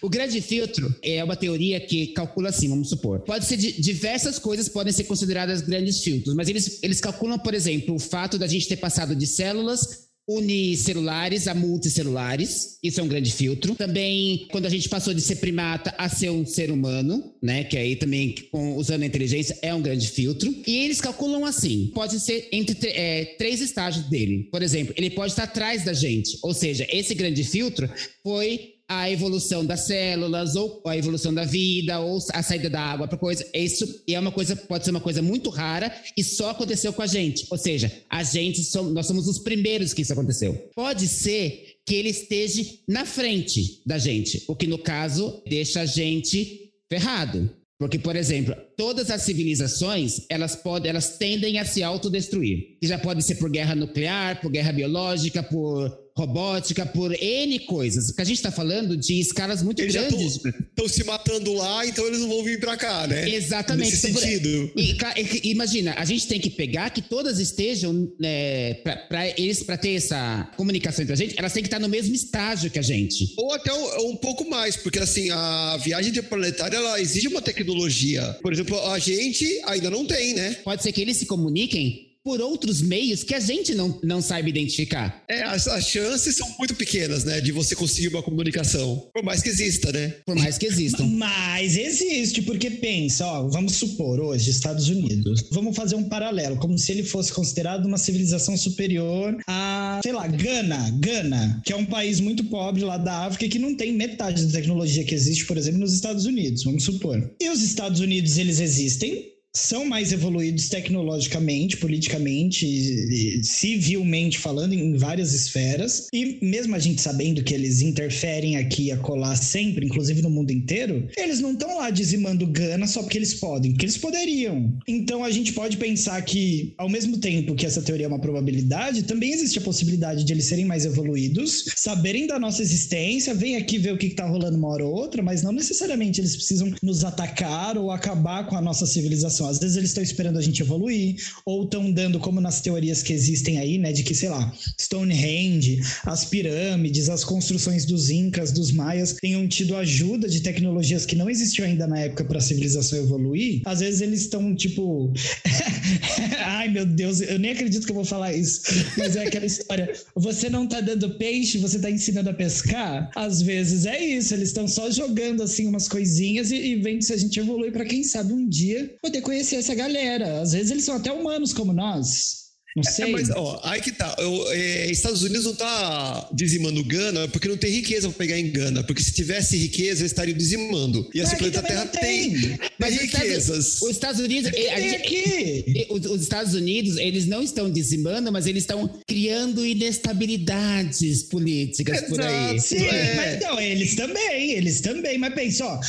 O 0.01 0.09
grande 0.09 0.41
filtro 0.41 0.93
é 1.03 1.23
uma 1.23 1.37
teoria 1.37 1.79
que 1.81 2.07
calcula 2.09 2.49
assim, 2.49 2.71
vamos 2.71 2.89
supor. 2.89 3.21
Pode 3.21 3.45
ser 3.45 3.59
de 3.59 3.73
diversas 3.81 4.39
coisas 4.39 4.71
podem 4.71 4.93
ser 4.93 5.05
consideradas 5.05 5.61
grandes 5.61 6.03
filtros, 6.03 6.35
mas 6.35 6.49
eles, 6.49 6.79
eles 6.83 6.99
calculam, 6.99 7.39
por 7.39 7.53
exemplo, 7.53 7.95
o 7.95 7.99
fato 7.99 8.39
da 8.39 8.47
gente 8.47 8.67
ter 8.67 8.77
passado 8.79 9.15
de 9.15 9.27
células 9.27 10.04
unicelulares 10.29 11.47
a 11.49 11.55
multicelulares, 11.55 12.79
isso 12.83 13.01
é 13.01 13.03
um 13.03 13.09
grande 13.09 13.31
filtro. 13.33 13.75
Também 13.75 14.47
quando 14.51 14.67
a 14.67 14.71
gente 14.71 14.89
passou 14.89 15.13
de 15.15 15.21
ser 15.21 15.37
primata 15.37 15.95
a 15.99 16.09
ser 16.09 16.31
um 16.31 16.45
ser 16.47 16.71
humano, 16.71 17.35
né, 17.43 17.65
que 17.65 17.77
aí 17.77 17.97
também 17.97 18.35
com- 18.51 18.77
usando 18.77 19.03
a 19.03 19.07
inteligência 19.07 19.59
é 19.63 19.75
um 19.75 19.83
grande 19.83 20.09
filtro. 20.09 20.55
E 20.67 20.79
eles 20.85 21.01
calculam 21.01 21.45
assim, 21.45 21.91
pode 21.95 22.19
ser 22.21 22.49
entre 22.53 22.75
tre- 22.75 22.91
é, 22.93 23.25
três 23.39 23.61
estágios 23.61 24.07
dele. 24.07 24.49
Por 24.51 24.63
exemplo, 24.63 24.95
ele 24.97 25.11
pode 25.11 25.33
estar 25.33 25.45
atrás 25.45 25.85
da 25.85 25.93
gente, 25.93 26.39
ou 26.43 26.55
seja, 26.55 26.87
esse 26.91 27.15
grande 27.15 27.45
filtro 27.45 27.89
foi 28.23 28.74
a 29.01 29.11
evolução 29.11 29.65
das 29.65 29.81
células, 29.87 30.57
ou 30.57 30.83
a 30.87 30.97
evolução 30.97 31.33
da 31.33 31.45
vida, 31.45 32.01
ou 32.01 32.19
a 32.33 32.43
saída 32.43 32.69
da 32.71 32.81
água 32.81 33.09
para 33.09 33.19
coisa. 33.19 33.45
Isso 33.55 34.03
é 34.09 34.19
uma 34.19 34.33
coisa, 34.33 34.55
pode 34.57 34.85
ser 34.85 34.91
uma 34.91 35.01
coisa 35.01 35.23
muito 35.23 35.51
rara 35.51 35.95
e 36.17 36.23
só 36.23 36.51
aconteceu 36.51 36.93
com 36.93 37.03
a 37.03 37.07
gente. 37.07 37.47
Ou 37.51 37.59
seja, 37.59 37.91
a 38.11 38.23
gente, 38.23 38.63
som- 38.63 38.91
nós 38.91 39.07
somos 39.07 39.27
os 39.29 39.39
primeiros 39.39 39.93
que 39.93 40.03
isso 40.03 40.13
aconteceu. 40.13 40.55
Pode 40.75 41.07
ser 41.09 41.77
que 41.87 41.95
ele 41.95 42.09
esteja 42.11 42.65
na 42.89 43.05
frente 43.05 43.83
da 43.87 43.99
gente, 43.99 44.43
o 44.49 44.57
que 44.57 44.67
no 44.67 44.79
caso 44.79 45.43
deixa 45.49 45.83
a 45.83 45.87
gente 45.87 46.71
ferrado. 46.91 47.51
Porque, 47.79 47.99
por 47.99 48.15
exemplo, 48.17 48.55
todas 48.77 49.11
as 49.11 49.23
civilizações, 49.23 50.21
elas 50.31 50.55
podem, 50.55 50.91
elas 50.91 51.19
tendem 51.19 51.59
a 51.59 51.65
se 51.65 51.83
autodestruir. 51.83 52.79
Que 52.81 52.87
já 52.87 52.99
pode 52.99 53.23
ser 53.23 53.35
por 53.35 53.51
guerra 53.51 53.75
nuclear, 53.75 54.41
por 54.41 54.51
guerra 54.51 54.73
biológica, 54.73 55.43
por 55.43 55.93
robótica, 56.17 56.87
por 56.87 57.13
N 57.13 57.59
coisas. 57.61 58.07
Porque 58.07 58.23
a 58.23 58.25
gente 58.25 58.37
está 58.37 58.51
falando 58.53 58.97
de 58.97 59.19
escalas 59.21 59.63
muito 59.63 59.83
Eles 59.83 59.95
grandes. 59.95 60.37
estão 60.45 60.89
se 60.89 61.03
matando 61.05 61.53
lá, 61.55 61.85
então 61.87 62.07
eles 62.07 62.21
não 62.21 62.29
vão 62.29 62.45
vir 62.45 62.61
pra 62.61 62.77
cá, 62.77 63.07
né? 63.07 63.29
Exatamente. 63.29 63.91
Nesse 63.91 64.09
Então, 64.11 64.21
sentido. 64.23 64.73
E, 64.77 64.93
e- 64.93 65.51
imagina, 65.51 65.95
a 65.97 66.05
gente 66.05 66.27
tem 66.29 66.39
que 66.41 66.51
pegar 66.51 66.91
que 66.91 67.03
todas 67.03 67.39
estejam, 67.41 68.13
né, 68.19 68.75
para 69.09 69.29
eles, 69.37 69.63
para 69.65 69.77
ter 69.77 69.95
essa 69.95 70.51
comunicação 70.57 71.03
entre 71.03 71.13
a 71.15 71.17
gente, 71.17 71.35
elas 71.37 71.53
têm 71.53 71.63
que 71.63 71.67
estar 71.67 71.81
no 71.81 71.89
mesmo 71.89 72.15
estágio 72.15 72.71
que 72.71 72.79
a 72.79 72.83
gente. 72.83 73.35
Ou 73.37 73.53
até 73.53 73.73
um, 73.73 74.11
um 74.11 74.17
pouco 74.17 74.49
mais, 74.49 74.77
porque 74.77 75.01
assim, 75.01 75.31
a 75.31 75.77
viagem 75.83 76.11
interplanetária 76.11 76.77
ela 76.77 77.01
exige 77.01 77.27
uma 77.27 77.43
tecnologia. 77.43 78.23
Por 78.41 78.53
exemplo, 78.53 78.79
a 78.91 78.99
gente 79.01 79.45
ainda 79.67 79.91
não 79.91 80.05
tem, 80.07 80.35
né? 80.35 80.53
Pode 80.63 80.83
ser 80.83 80.93
que 80.93 81.01
eles 81.01 81.17
se 81.17 81.27
comuniquem 81.27 82.14
por 82.25 82.41
outros 82.41 82.81
meios 82.81 83.23
que 83.23 83.35
a 83.35 83.41
gente 83.41 83.75
não, 83.75 84.01
não 84.03 84.23
saiba 84.23 84.49
identificar. 84.49 85.23
É, 85.29 85.43
as, 85.43 85.69
as 85.69 85.87
chances 85.87 86.35
são 86.35 86.49
muito 86.59 86.75
pequenas, 86.75 87.23
né? 87.23 87.39
De 87.39 87.53
você 87.53 87.77
conseguir 87.77 88.09
uma 88.09 88.23
comunicação. 88.23 89.07
Por 89.13 89.23
mais 89.23 89.43
que 89.43 89.51
exista, 89.51 89.93
né? 89.93 90.09
Por 90.25 90.35
mais 90.35 90.57
que 90.57 90.65
existam. 90.65 91.05
Mas 91.05 91.77
existe, 91.77 92.41
porque 92.41 92.71
pensa, 92.71 93.27
ó, 93.27 93.47
vamos 93.49 93.75
supor 93.75 94.19
hoje, 94.19 94.51
Estados 94.51 94.89
Unidos. 94.89 95.45
Vamos 95.51 95.77
fazer 95.77 95.97
um 95.97 96.05
paralelo, 96.05 96.57
como 96.57 96.79
se 96.79 96.93
ele 96.93 97.03
fosse 97.03 97.31
considerado 97.31 97.85
uma 97.85 97.99
civilização 97.99 98.57
superior 98.57 99.37
a, 99.47 100.01
sei 100.03 100.13
lá, 100.13 100.27
Gana, 100.27 100.91
Gana, 100.99 101.61
que 101.63 101.75
é 101.75 101.77
um 101.77 101.85
país 101.85 102.21
muito 102.21 102.45
pobre 102.45 102.83
lá 102.83 102.97
da 102.97 103.27
África 103.27 103.49
que 103.49 103.59
não 103.59 103.77
tem 103.77 103.93
metade 103.93 104.47
da 104.47 104.53
tecnologia 104.53 105.05
que 105.05 105.15
existe, 105.15 105.45
por 105.45 105.59
exemplo, 105.59 105.81
nos 105.81 105.93
Estados 105.93 106.25
Unidos, 106.25 106.65
vamos 106.65 106.85
supor. 106.85 107.31
E 107.39 107.51
os 107.51 107.61
Estados 107.61 108.01
Unidos, 108.01 108.39
eles 108.39 108.61
existem 108.61 109.34
são 109.57 109.85
mais 109.85 110.13
evoluídos 110.13 110.69
tecnologicamente, 110.69 111.77
politicamente, 111.77 113.43
civilmente 113.45 114.39
falando, 114.39 114.73
em 114.73 114.97
várias 114.97 115.33
esferas. 115.33 116.09
E 116.13 116.39
mesmo 116.43 116.75
a 116.75 116.79
gente 116.79 117.01
sabendo 117.01 117.43
que 117.43 117.55
eles 117.55 117.81
interferem 117.81 118.57
aqui 118.57 118.91
a 118.91 118.97
colar 118.97 119.37
sempre, 119.37 119.87
inclusive 119.87 120.23
no 120.23 120.31
mundo 120.31 120.51
inteiro, 120.51 121.09
eles 121.17 121.41
não 121.41 121.53
estão 121.53 121.77
lá 121.77 121.91
dizimando 121.91 122.47
Gana 122.47 122.87
só 122.87 123.03
porque 123.03 123.19
eles 123.19 123.35
podem, 123.35 123.73
porque 123.73 123.87
eles 123.87 123.97
poderiam. 123.97 124.77
Então 124.89 125.23
a 125.23 125.31
gente 125.31 125.53
pode 125.53 125.77
pensar 125.77 126.21
que, 126.23 126.75
ao 126.77 126.89
mesmo 126.89 127.19
tempo 127.19 127.55
que 127.55 127.67
essa 127.67 127.83
teoria 127.83 128.07
é 128.07 128.09
uma 128.09 128.21
probabilidade, 128.21 129.05
também 129.05 129.33
existe 129.33 129.59
a 129.59 129.63
possibilidade 129.63 130.25
de 130.25 130.33
eles 130.33 130.47
serem 130.47 130.65
mais 130.65 130.85
evoluídos, 130.85 131.65
saberem 131.77 132.27
da 132.27 132.39
nossa 132.39 132.61
existência, 132.61 133.35
vem 133.35 133.57
aqui 133.57 133.79
ver 133.79 133.93
o 133.93 133.99
que, 133.99 134.07
está 134.07 134.27
rolando 134.27 134.57
uma 134.57 134.69
hora 134.69 134.85
ou 134.85 134.93
outra, 134.93 135.23
mas 135.23 135.43
não 135.43 135.53
necessariamente 135.53 136.21
eles 136.21 136.37
precisam 136.37 136.73
nos 136.83 137.05
atacar 137.05 137.77
ou 137.77 137.91
acabar 137.91 138.47
com 138.47 138.57
a 138.57 138.61
nossa 138.61 138.87
civilização. 138.87 139.44
Às 139.47 139.59
vezes 139.59 139.77
eles 139.77 139.91
estão 139.91 140.03
esperando 140.03 140.39
a 140.39 140.43
gente 140.43 140.61
evoluir, 140.61 141.17
ou 141.45 141.65
estão 141.65 141.91
dando, 141.91 142.19
como 142.19 142.41
nas 142.41 142.61
teorias 142.61 143.03
que 143.03 143.13
existem 143.13 143.59
aí, 143.59 143.79
né, 143.79 143.93
de 143.93 144.03
que, 144.03 144.15
sei 144.15 144.29
lá, 144.29 144.53
Stonehenge, 144.81 145.81
as 146.05 146.25
pirâmides, 146.25 147.09
as 147.09 147.25
construções 147.25 147.85
dos 147.85 148.11
Incas, 148.11 148.53
dos 148.53 148.73
Maias, 148.73 149.15
tenham 149.15 149.47
tido 149.49 149.77
ajuda 149.77 150.29
de 150.29 150.41
tecnologias 150.41 151.07
que 151.07 151.17
não 151.17 151.29
existiam 151.29 151.67
ainda 151.67 151.87
na 151.87 152.01
época 152.01 152.25
para 152.25 152.39
a 152.39 152.41
civilização 152.41 152.99
evoluir. 152.99 153.63
Às 153.65 153.81
vezes 153.81 154.01
eles 154.01 154.21
estão, 154.21 154.55
tipo. 154.55 155.13
Ai, 156.45 156.69
meu 156.69 156.87
Deus, 156.87 157.21
eu 157.21 157.39
nem 157.39 157.53
acredito 157.53 157.85
que 157.85 157.91
eu 157.91 157.97
vou 157.97 158.05
falar 158.05 158.33
isso. 158.33 158.63
Mas 158.97 159.17
é 159.17 159.27
aquela 159.27 159.47
história. 159.47 159.93
Você 160.15 160.49
não 160.49 160.67
tá 160.67 160.81
dando 160.81 161.17
peixe, 161.17 161.59
você 161.59 161.79
tá 161.79 161.91
ensinando 161.91 162.31
a 162.31 162.35
pescar? 162.35 163.11
Às 163.15 163.43
vezes 163.43 163.87
é 163.87 164.03
isso, 164.03 164.35
eles 164.35 164.49
estão 164.49 164.67
só 164.67 164.91
jogando 164.91 165.43
assim 165.43 165.67
umas 165.67 165.89
coisinhas 165.89 166.51
e, 166.51 166.57
e 166.57 166.77
vendo 166.77 167.03
se 167.03 167.13
a 167.13 167.17
gente 167.17 167.39
evolui 167.39 167.71
para 167.71 167.85
quem 167.85 168.03
sabe 168.03 168.33
um 168.33 168.49
dia 168.49 168.95
poder 169.03 169.21
conhecer 169.21 169.34
essa 169.35 169.75
galera. 169.75 170.41
Às 170.41 170.53
vezes 170.53 170.71
eles 170.71 170.85
são 170.85 170.97
até 170.97 171.13
humanos 171.13 171.53
como 171.53 171.73
nós. 171.73 172.44
Não 172.75 172.83
é, 172.85 172.91
sei. 172.91 173.05
É, 173.05 173.09
mas, 173.09 173.31
ó, 173.31 173.61
aí 173.63 173.81
que 173.81 173.93
tá. 173.93 174.17
Eu, 174.19 174.51
é, 174.51 174.91
Estados 174.91 175.23
Unidos 175.23 175.45
não 175.45 175.55
tá 175.55 176.29
dizimando 176.33 176.83
Gana 176.83 177.29
porque 177.29 177.47
não 177.47 177.57
tem 177.57 177.71
riqueza 177.71 178.09
para 178.09 178.19
pegar 178.19 178.39
em 178.39 178.51
Gana. 178.51 178.83
Porque 178.83 179.03
se 179.03 179.13
tivesse 179.13 179.57
riqueza, 179.57 180.01
eles 180.01 180.11
estariam 180.11 180.37
dizimando. 180.37 181.09
E 181.15 181.21
assim, 181.21 181.37
o 181.37 181.39
planeta 181.39 181.63
Terra 181.63 181.87
tem, 181.87 182.33
tem, 182.33 182.59
mas 182.79 183.01
riquezas. 183.01 183.81
Os 183.81 183.91
Estados 183.91 184.21
Unidos. 184.21 184.51
A 184.53 184.81
gente, 184.81 184.95
aqui. 184.97 185.87
Os, 185.89 186.05
os 186.07 186.23
Estados 186.23 186.55
Unidos, 186.55 186.97
eles 186.97 187.27
não 187.27 187.43
estão 187.43 187.71
dizimando, 187.71 188.33
mas 188.33 188.47
eles 188.47 188.65
estão 188.65 188.91
criando 189.07 189.65
inestabilidades 189.65 191.23
políticas 191.25 191.99
Exato, 191.99 192.11
por 192.11 192.21
aí. 192.21 192.61
Sim, 192.61 192.85
é. 192.85 193.15
mas 193.15 193.35
então, 193.37 193.61
eles 193.61 193.95
também, 193.95 194.51
eles 194.51 194.81
também. 194.81 195.17
Mas 195.17 195.35
pensa, 195.35 195.65
ó. 195.65 195.81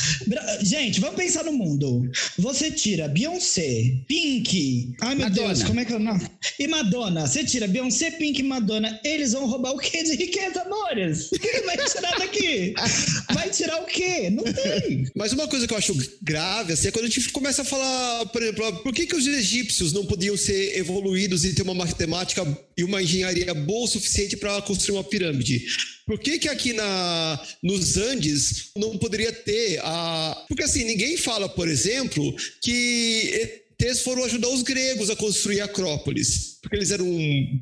Gente, 0.62 1.00
vamos 1.00 1.16
pensar 1.16 1.42
no 1.44 1.52
mundo. 1.52 2.08
Você 2.38 2.70
tira 2.70 3.08
Beyoncé, 3.08 3.92
Pink. 4.06 4.94
Ai, 5.00 5.16
meu 5.16 5.28
Madonna. 5.28 5.48
Deus, 5.48 5.64
como 5.64 5.80
é 5.80 5.84
que 5.84 5.92
é 5.92 5.96
o 5.96 6.00
nome? 6.00 6.22
E 6.58 6.75
Madonna, 6.76 7.26
você 7.26 7.42
tira 7.42 7.66
Beyoncé, 7.66 8.10
Pink 8.10 8.40
e 8.40 8.42
Madonna, 8.42 9.00
eles 9.02 9.32
vão 9.32 9.46
roubar 9.46 9.72
o 9.72 9.78
quê 9.78 10.02
de 10.02 10.14
riqueza, 10.14 10.60
amores? 10.62 11.30
O 11.36 11.38
que 11.38 11.60
vai 11.62 11.76
tirar 11.76 12.18
daqui? 12.18 12.74
Vai 13.32 13.50
tirar 13.50 13.82
o 13.82 13.86
quê? 13.86 14.30
Não 14.30 14.44
tem. 14.44 15.06
Mas 15.14 15.32
uma 15.32 15.48
coisa 15.48 15.66
que 15.66 15.72
eu 15.72 15.78
acho 15.78 15.96
grave, 16.20 16.72
assim, 16.72 16.88
é 16.88 16.90
quando 16.90 17.06
a 17.06 17.08
gente 17.08 17.30
começa 17.30 17.62
a 17.62 17.64
falar, 17.64 18.26
por 18.26 18.42
exemplo, 18.42 18.82
por 18.82 18.92
que, 18.92 19.06
que 19.06 19.16
os 19.16 19.26
egípcios 19.26 19.92
não 19.92 20.04
podiam 20.04 20.36
ser 20.36 20.76
evoluídos 20.76 21.44
e 21.44 21.54
ter 21.54 21.62
uma 21.62 21.74
matemática 21.74 22.46
e 22.76 22.84
uma 22.84 23.02
engenharia 23.02 23.54
boa 23.54 23.84
o 23.84 23.88
suficiente 23.88 24.36
para 24.36 24.60
construir 24.62 24.98
uma 24.98 25.04
pirâmide? 25.04 25.64
Por 26.04 26.18
que, 26.18 26.38
que 26.38 26.48
aqui 26.48 26.72
na, 26.72 27.40
nos 27.62 27.96
Andes 27.96 28.70
não 28.76 28.98
poderia 28.98 29.32
ter 29.32 29.80
a. 29.82 30.44
Porque 30.48 30.64
assim, 30.64 30.84
ninguém 30.84 31.16
fala, 31.16 31.48
por 31.48 31.68
exemplo, 31.68 32.34
que 32.62 33.62
eles 33.80 34.00
foram 34.00 34.24
ajudar 34.24 34.48
os 34.48 34.62
gregos 34.62 35.10
a 35.10 35.16
construir 35.16 35.60
Acrópolis 35.60 36.55
porque 36.66 36.76
eles 36.76 36.90
eram 36.90 37.06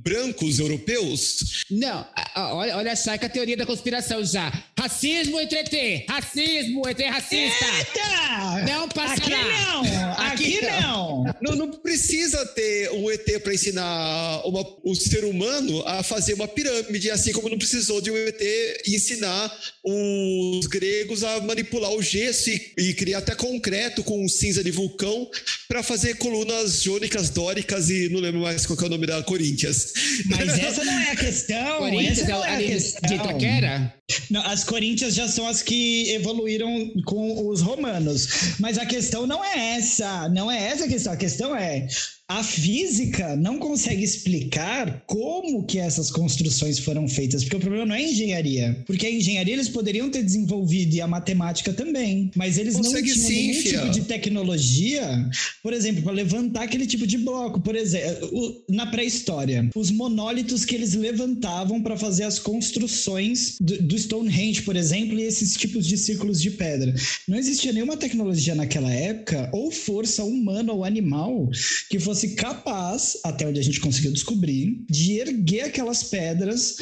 brancos 0.02 0.58
europeus? 0.58 1.64
Não, 1.70 2.06
olha, 2.36 2.76
olha 2.76 2.96
só 2.96 3.16
que 3.18 3.26
a 3.26 3.28
teoria 3.28 3.56
da 3.56 3.66
conspiração 3.66 4.24
já. 4.24 4.50
Racismo 4.78 5.38
entre 5.40 5.58
ET! 5.58 6.06
Racismo 6.08 6.88
entre 6.88 7.06
racista! 7.06 7.64
Eita! 7.64 8.72
Não 8.72 8.88
passará! 8.88 9.14
Aqui 9.14 9.30
não! 9.30 10.12
Aqui, 10.12 10.56
Aqui 10.56 10.66
não. 10.66 11.24
não! 11.40 11.56
não! 11.56 11.74
precisa 11.74 12.44
ter 12.46 12.90
um 12.92 13.10
ET 13.10 13.42
para 13.42 13.52
ensinar 13.52 14.42
uma, 14.46 14.66
um 14.84 14.94
ser 14.94 15.24
humano 15.24 15.86
a 15.86 16.02
fazer 16.02 16.34
uma 16.34 16.48
pirâmide, 16.48 17.10
assim 17.10 17.32
como 17.32 17.48
não 17.48 17.58
precisou 17.58 18.00
de 18.00 18.10
um 18.10 18.16
ET 18.16 18.40
ensinar 18.86 19.54
os 19.84 20.66
gregos 20.66 21.22
a 21.22 21.40
manipular 21.40 21.92
o 21.92 22.02
gesso 22.02 22.50
e, 22.50 22.72
e 22.78 22.94
criar 22.94 23.18
até 23.18 23.34
concreto 23.34 24.02
com 24.02 24.26
cinza 24.28 24.64
de 24.64 24.70
vulcão 24.70 25.28
para 25.68 25.82
fazer 25.82 26.16
colunas 26.16 26.82
jônicas, 26.82 27.30
dóricas 27.30 27.90
e 27.90 28.08
não 28.08 28.20
lembro 28.20 28.40
mais 28.40 28.64
qual 28.64 28.78
é 28.80 28.84
o 28.84 28.88
nome 28.88 28.93
da 28.98 29.22
Corinthians. 29.22 29.92
Mas 30.26 30.58
essa 30.58 30.84
não 30.84 30.92
é 30.92 31.10
a 31.10 31.16
questão. 31.16 31.78
Corinthians 31.78 32.18
essa 32.18 32.28
não 32.28 32.44
é 32.44 32.54
a 32.54 32.58
questão. 32.58 33.08
De 33.08 33.14
Itaquera? 33.14 33.94
Não, 34.30 34.42
as 34.42 34.64
Corinthians 34.64 35.14
já 35.14 35.28
são 35.28 35.46
as 35.48 35.62
que 35.62 36.10
evoluíram 36.10 36.92
com 37.04 37.48
os 37.48 37.60
romanos. 37.60 38.28
Mas 38.58 38.78
a 38.78 38.86
questão 38.86 39.26
não 39.26 39.44
é 39.44 39.76
essa. 39.76 40.28
Não 40.28 40.50
é 40.50 40.62
essa 40.62 40.84
a 40.84 40.88
questão. 40.88 41.12
A 41.12 41.16
questão 41.16 41.56
é 41.56 41.88
a 42.26 42.42
física 42.42 43.36
não 43.36 43.58
consegue 43.58 44.02
explicar 44.02 45.04
como 45.06 45.64
que 45.64 45.78
essas 45.78 46.10
construções 46.10 46.78
foram 46.78 47.06
feitas, 47.06 47.44
porque 47.44 47.56
o 47.56 47.60
problema 47.60 47.84
não 47.84 47.94
é 47.94 47.98
a 47.98 48.10
engenharia, 48.10 48.82
porque 48.86 49.06
a 49.06 49.10
engenharia 49.10 49.52
eles 49.52 49.68
poderiam 49.68 50.08
ter 50.10 50.22
desenvolvido 50.22 50.94
e 50.94 51.02
a 51.02 51.06
matemática 51.06 51.72
também, 51.72 52.30
mas 52.34 52.56
eles 52.56 52.76
consegue 52.76 53.08
não 53.08 53.14
tinham 53.14 53.28
sim, 53.28 53.34
nenhum 53.34 53.60
fia. 53.60 53.78
tipo 53.78 53.90
de 53.90 54.00
tecnologia, 54.02 55.28
por 55.62 55.74
exemplo, 55.74 56.02
para 56.02 56.12
levantar 56.12 56.62
aquele 56.62 56.86
tipo 56.86 57.06
de 57.06 57.18
bloco, 57.18 57.60
por 57.60 57.76
exemplo, 57.76 58.64
na 58.70 58.86
pré-história, 58.86 59.68
os 59.74 59.90
monólitos 59.90 60.64
que 60.64 60.74
eles 60.74 60.94
levantavam 60.94 61.82
para 61.82 61.96
fazer 61.96 62.24
as 62.24 62.38
construções 62.38 63.56
do, 63.60 63.82
do 63.82 63.93
Stonehenge, 63.98 64.62
por 64.62 64.76
exemplo, 64.76 65.18
e 65.18 65.22
esses 65.22 65.54
tipos 65.54 65.86
de 65.86 65.96
círculos 65.96 66.40
de 66.40 66.50
pedra. 66.50 66.94
Não 67.28 67.38
existia 67.38 67.72
nenhuma 67.72 67.96
tecnologia 67.96 68.54
naquela 68.54 68.92
época 68.92 69.50
ou 69.52 69.70
força 69.70 70.24
humana 70.24 70.72
ou 70.72 70.84
animal 70.84 71.48
que 71.88 71.98
fosse 71.98 72.14
fosse 72.14 72.28
capaz, 72.36 73.18
até 73.24 73.46
onde 73.46 73.58
a 73.58 73.62
gente 73.62 73.80
conseguiu 73.80 74.12
descobrir, 74.12 74.84
de 74.88 75.18
erguer 75.18 75.62
aquelas 75.62 76.04
pedras 76.04 76.76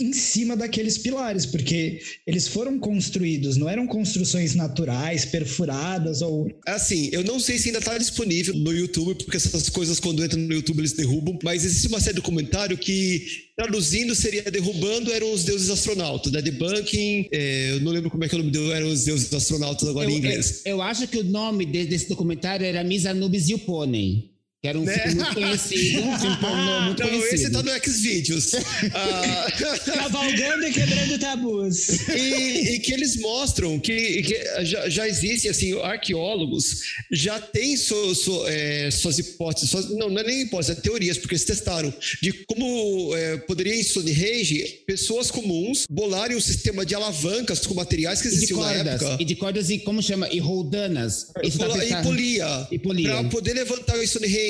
em 0.00 0.12
cima 0.12 0.56
daqueles 0.56 0.96
pilares, 0.96 1.44
porque 1.44 2.00
eles 2.26 2.46
foram 2.46 2.78
construídos, 2.78 3.56
não 3.56 3.68
eram 3.68 3.86
construções 3.86 4.54
naturais, 4.54 5.24
perfuradas 5.24 6.22
ou. 6.22 6.48
Assim, 6.66 7.10
eu 7.12 7.24
não 7.24 7.40
sei 7.40 7.58
se 7.58 7.68
ainda 7.68 7.80
está 7.80 7.98
disponível 7.98 8.54
no 8.54 8.72
YouTube, 8.72 9.24
porque 9.24 9.36
essas 9.36 9.68
coisas, 9.68 9.98
quando 9.98 10.24
entram 10.24 10.40
no 10.40 10.54
YouTube, 10.54 10.78
eles 10.78 10.92
derrubam, 10.92 11.38
mas 11.42 11.64
existe 11.64 11.88
uma 11.88 12.00
série 12.00 12.14
de 12.14 12.22
documentário 12.22 12.78
que 12.78 13.45
traduzindo 13.56 14.14
seria 14.14 14.42
derrubando 14.42 15.10
eram 15.10 15.32
os 15.32 15.42
deuses 15.42 15.70
astronautas, 15.70 16.30
né? 16.30 16.42
Debunking, 16.42 17.28
é, 17.32 17.72
eu 17.72 17.80
não 17.80 17.90
lembro 17.90 18.10
como 18.10 18.22
é 18.22 18.28
que 18.28 18.34
é 18.34 18.38
o 18.38 18.40
nome 18.40 18.52
deu, 18.52 18.72
eram 18.72 18.88
os 18.88 19.04
deuses 19.04 19.32
astronautas 19.32 19.88
agora 19.88 20.06
eu, 20.06 20.14
em 20.14 20.18
inglês. 20.18 20.62
Eu, 20.64 20.76
eu, 20.76 20.82
acho 20.82 21.08
que 21.08 21.18
o 21.18 21.24
nome 21.24 21.64
desse 21.64 22.08
documentário 22.08 22.66
era 22.66 22.84
Miss 22.84 23.06
Anubis 23.06 23.48
e 23.48 23.54
o 23.54 23.58
Pônei. 23.58 24.35
Que 24.62 24.68
era 24.68 24.78
um 24.78 24.84
né? 24.84 24.98
filme 24.98 25.14
muito 25.16 25.34
conhecido, 25.34 26.00
um 26.08 26.18
filme 26.18 26.36
pornô 26.38 26.80
muito 26.80 27.02
Não, 27.02 27.08
conhecido. 27.10 27.34
esse 27.34 27.50
tá 27.50 27.62
no 27.62 27.70
Xvideos. 27.70 28.52
ah, 28.94 29.46
Cavalgando 29.84 30.66
e 30.66 30.72
quebrando 30.72 31.18
tabus. 31.18 31.88
E, 32.08 32.74
e, 32.74 32.78
que 32.78 32.92
eles 32.92 33.16
mostram 33.16 33.78
que, 33.78 34.22
que 34.22 34.64
já, 34.64 34.88
já 34.88 35.06
existem, 35.06 35.50
assim, 35.50 35.78
arqueólogos 35.80 36.80
já 37.12 37.38
têm 37.38 37.76
so, 37.76 38.14
so, 38.14 38.46
é, 38.48 38.90
suas 38.90 39.18
hipóteses, 39.18 39.68
suas, 39.68 39.90
não, 39.90 40.08
não 40.08 40.20
é 40.20 40.24
nem 40.24 40.42
hipóteses, 40.42 40.78
é 40.78 40.80
teorias, 40.80 41.18
porque 41.18 41.34
eles 41.34 41.44
testaram, 41.44 41.92
de 42.22 42.32
como 42.46 43.14
é, 43.14 43.36
poderia 43.38 43.76
em 43.76 43.82
Stonehenge 43.82 44.84
pessoas 44.86 45.30
comuns 45.30 45.86
bolarem 45.90 46.36
um 46.36 46.40
sistema 46.40 46.86
de 46.86 46.94
alavancas 46.94 47.66
com 47.66 47.74
materiais 47.74 48.22
que 48.22 48.28
existiam 48.28 48.60
cordas, 48.60 48.84
na 48.84 48.92
época. 48.92 49.16
E 49.20 49.24
de 49.24 49.36
cordas, 49.36 49.68
e 49.68 49.78
como 49.80 50.02
chama? 50.02 50.28
E 50.30 50.38
roldanas. 50.38 51.26
Isso 51.42 51.58
tá 51.58 51.66
e 51.84 52.02
polia. 52.02 52.68
E 52.70 52.78
polia. 52.78 53.10
Para 53.10 53.24
poder 53.24 53.52
levantar 53.52 53.98
o 53.98 54.06
Stonehenge 54.06 54.45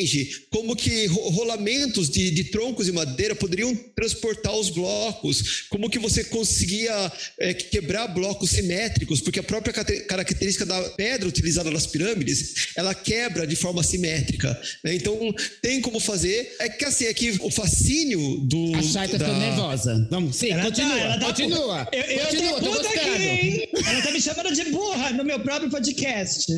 como 0.51 0.74
que 0.76 1.07
rolamentos 1.07 2.09
de, 2.09 2.30
de 2.30 2.44
troncos 2.44 2.86
de 2.86 2.92
madeira 2.92 3.34
poderiam 3.34 3.74
transportar 3.94 4.55
os 4.55 4.70
blocos, 4.70 5.64
como 5.68 5.90
que 5.90 5.99
você 5.99 6.24
conseguia 6.24 7.12
é, 7.38 7.55
quebrar 7.55 8.09
blocos 8.09 8.51
simétricos, 8.51 9.20
porque 9.20 9.40
a 9.40 9.42
própria 9.42 9.72
característica 9.72 10.64
da 10.66 10.80
pedra 10.90 11.28
utilizada 11.28 11.70
nas 11.70 11.86
pirâmides, 11.86 12.68
ela 12.76 12.94
quebra 12.94 13.47
de 13.47 13.57
forma 13.57 13.82
simétrica. 13.82 14.59
Né? 14.82 14.94
Então, 14.94 15.34
tem 15.62 15.80
como 15.80 16.01
fazer. 16.01 16.55
É 16.59 16.68
que 16.68 16.84
assim, 16.84 17.07
é 17.07 17.14
que 17.14 17.38
o 17.40 17.51
fascínio 17.51 18.38
do. 18.40 18.74
A 18.76 18.82
Chaita 18.82 19.18
da... 19.18 19.26
ficou 19.26 19.40
nervosa. 19.40 20.09
Vamos, 20.11 20.36
sim, 20.36 20.51
ela 20.51 20.62
tá- 20.62 20.68
continua, 20.68 20.97
tá, 20.97 21.18
tá, 21.18 21.26
continua. 21.26 21.88
Eu, 21.92 22.03
eu 22.03 22.24
continua, 22.26 22.61
tô, 22.61 22.61
tô 22.61 22.72
gostando. 22.72 22.97
Aqui, 22.97 23.22
hein? 23.22 23.68
Ela 23.86 24.03
tá 24.03 24.11
me 24.11 24.20
chamando 24.20 24.55
de 24.55 24.64
burra 24.70 25.11
no 25.12 25.24
meu 25.24 25.40
próprio 25.40 25.70
podcast. 25.70 26.47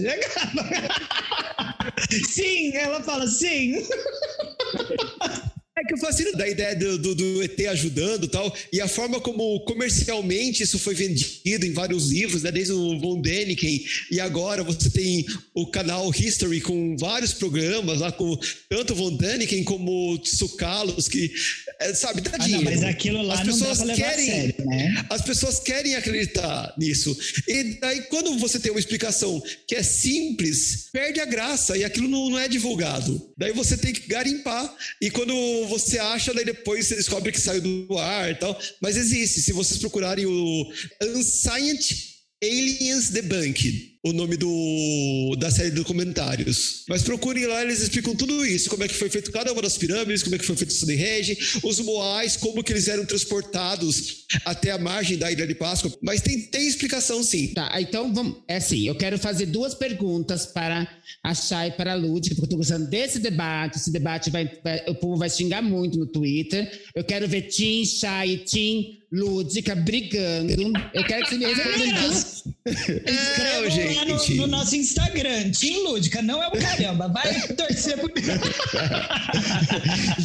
Sim, 2.31 2.75
ela 2.75 3.03
fala 3.03 3.27
sim. 3.29 3.75
É 5.79 5.85
que 5.85 5.95
eu 5.95 5.99
fascino 5.99 6.33
da 6.33 6.49
ideia 6.49 6.75
do, 6.75 6.99
do, 6.99 7.15
do 7.15 7.43
ET 7.43 7.59
ajudando 7.69 8.25
e 8.25 8.29
tal, 8.29 8.53
e 8.73 8.81
a 8.81 8.89
forma 8.89 9.21
como 9.21 9.61
comercialmente 9.61 10.65
isso 10.65 10.77
foi 10.77 10.93
vendido 10.93 11.65
em 11.65 11.73
vários 11.73 12.11
livros, 12.11 12.43
né? 12.43 12.51
Desde 12.51 12.73
o 12.73 12.99
Von 12.99 13.21
Däniken, 13.21 13.85
e 14.11 14.19
agora 14.19 14.65
você 14.65 14.91
tem 14.91 15.25
o 15.55 15.67
canal 15.69 16.11
History 16.13 16.61
com 16.61 16.97
vários 16.97 17.33
programas 17.33 18.01
lá, 18.01 18.11
com 18.11 18.37
tanto 18.69 18.93
Von 18.95 19.17
Däniken 19.17 19.63
como 19.63 20.19
Tsukalos, 20.19 21.07
que, 21.07 21.33
é, 21.79 21.95
sabe, 21.95 22.23
dá 22.23 22.37
dinheiro. 22.39 22.69
Ah, 22.69 22.71
não, 22.73 22.81
mas 22.81 22.91
aquilo 22.91 23.23
lá 23.23 23.35
as 23.35 23.47
pessoas 23.47 23.79
querem, 23.79 24.31
a 24.31 24.35
sério, 24.35 24.55
né? 24.67 25.07
As 25.09 25.23
pessoas 25.23 25.61
querem 25.61 25.95
acreditar 25.95 26.75
nisso. 26.77 27.17
E 27.47 27.79
daí, 27.81 28.03
quando 28.03 28.37
você 28.39 28.59
tem 28.59 28.73
uma 28.73 28.81
explicação 28.81 29.41
que 29.67 29.77
é 29.77 29.83
simples, 29.83 30.89
perde 30.93 31.21
a 31.21 31.25
graça 31.25 31.77
e 31.77 31.85
aquilo 31.85 32.09
não, 32.09 32.31
não 32.31 32.39
é 32.39 32.49
divulgado. 32.49 33.31
Daí 33.37 33.53
você 33.53 33.77
tem 33.77 33.93
que 33.93 34.09
garimpar. 34.09 34.75
E 35.01 35.11
quando 35.11 35.68
você 35.69 35.99
acha, 35.99 36.35
daí 36.35 36.45
depois 36.45 36.87
você 36.87 36.97
descobre 36.97 37.33
que 37.33 37.41
saiu 37.41 37.61
do 37.61 37.99
ar 37.99 38.31
e 38.31 38.35
tal. 38.35 38.59
Mas 38.81 38.97
existe. 38.97 39.41
Se 39.41 39.53
vocês 39.53 39.79
procurarem 39.79 40.27
o 40.27 40.73
Unscient 41.03 41.93
Aliens 42.43 43.11
Debunked, 43.11 43.98
o 44.05 44.13
nome 44.13 44.37
do, 44.37 45.37
da 45.39 45.51
série 45.51 45.71
de 45.71 45.77
documentários. 45.77 46.85
Mas 46.89 47.03
procurem 47.03 47.47
lá, 47.47 47.63
eles 47.63 47.81
explicam 47.81 48.15
tudo 48.15 48.45
isso, 48.47 48.71
como 48.71 48.85
é 48.85 48.89
que 48.89 48.95
foi 48.95 49.11
feito 49.11 49.31
cada 49.33 49.53
uma 49.53 49.61
das 49.63 49.77
pirâmides, 49.77 50.23
como 50.23 50.35
é 50.37 50.39
que 50.39 50.47
foi 50.47 50.57
feito 50.57 50.71
o 50.71 50.75
Stonehenge, 50.75 51.37
os 51.63 51.81
moais, 51.81 52.37
como 52.37 52.63
que 52.63 52.73
eles 52.73 52.87
eram 52.89 53.05
transportados 53.05 54.25
até 54.45 54.71
a 54.71 54.79
margem 54.79 55.17
da 55.19 55.31
Ilha 55.33 55.47
de 55.47 55.55
Páscoa. 55.55 55.93
Mas 56.03 56.21
tem, 56.21 56.41
tem 56.43 56.67
explicação, 56.67 57.23
sim. 57.23 57.49
Tá, 57.55 57.81
então 57.81 58.13
vamos. 58.15 58.37
É 58.47 58.57
assim, 58.57 58.87
eu 58.87 58.95
quero 58.95 59.19
fazer 59.19 59.47
duas 59.47 59.75
perguntas 59.75 60.47
para 60.47 60.89
a 61.25 61.35
Chay 61.35 61.69
e 61.69 61.73
para 61.73 61.93
a 61.93 61.97
Lúdica, 61.97 62.35
porque 62.35 62.47
eu 62.47 62.51
tô 62.51 62.57
gostando 62.59 62.89
desse 62.89 63.19
debate. 63.19 63.79
Esse 63.79 63.91
debate 63.91 64.31
vai, 64.31 64.51
vai- 64.63 64.85
O 64.89 64.95
povo 64.95 65.17
vai 65.17 65.29
xingar 65.31 65.63
muito 65.63 65.99
no 65.99 66.07
Twitter. 66.07 66.71
Eu 66.95 67.03
quero 67.05 67.27
ver 67.27 67.43
Tim, 67.43 67.85
Chay 67.85 68.33
e 68.35 68.39
Tim 68.39 68.99
Lúdica 69.11 69.75
brigando. 69.75 70.73
Eu 70.95 71.05
quero 71.05 71.25
que 71.25 71.31
você 71.31 71.39
me 71.39 71.47
responda. 71.47 72.49
Escrevam 72.67 73.65
É, 73.65 73.71
gente. 73.71 73.88
Lá 73.95 74.05
no, 74.05 74.37
no 74.37 74.47
nosso 74.47 74.77
Instagram, 74.77 75.51
Tim 75.51 75.79
Lúdica, 75.85 76.23
não 76.23 76.43
é 76.43 76.49
o 76.49 76.53
caramba, 76.53 77.09
vai 77.09 77.49
torcer 77.49 77.99
por... 77.99 78.11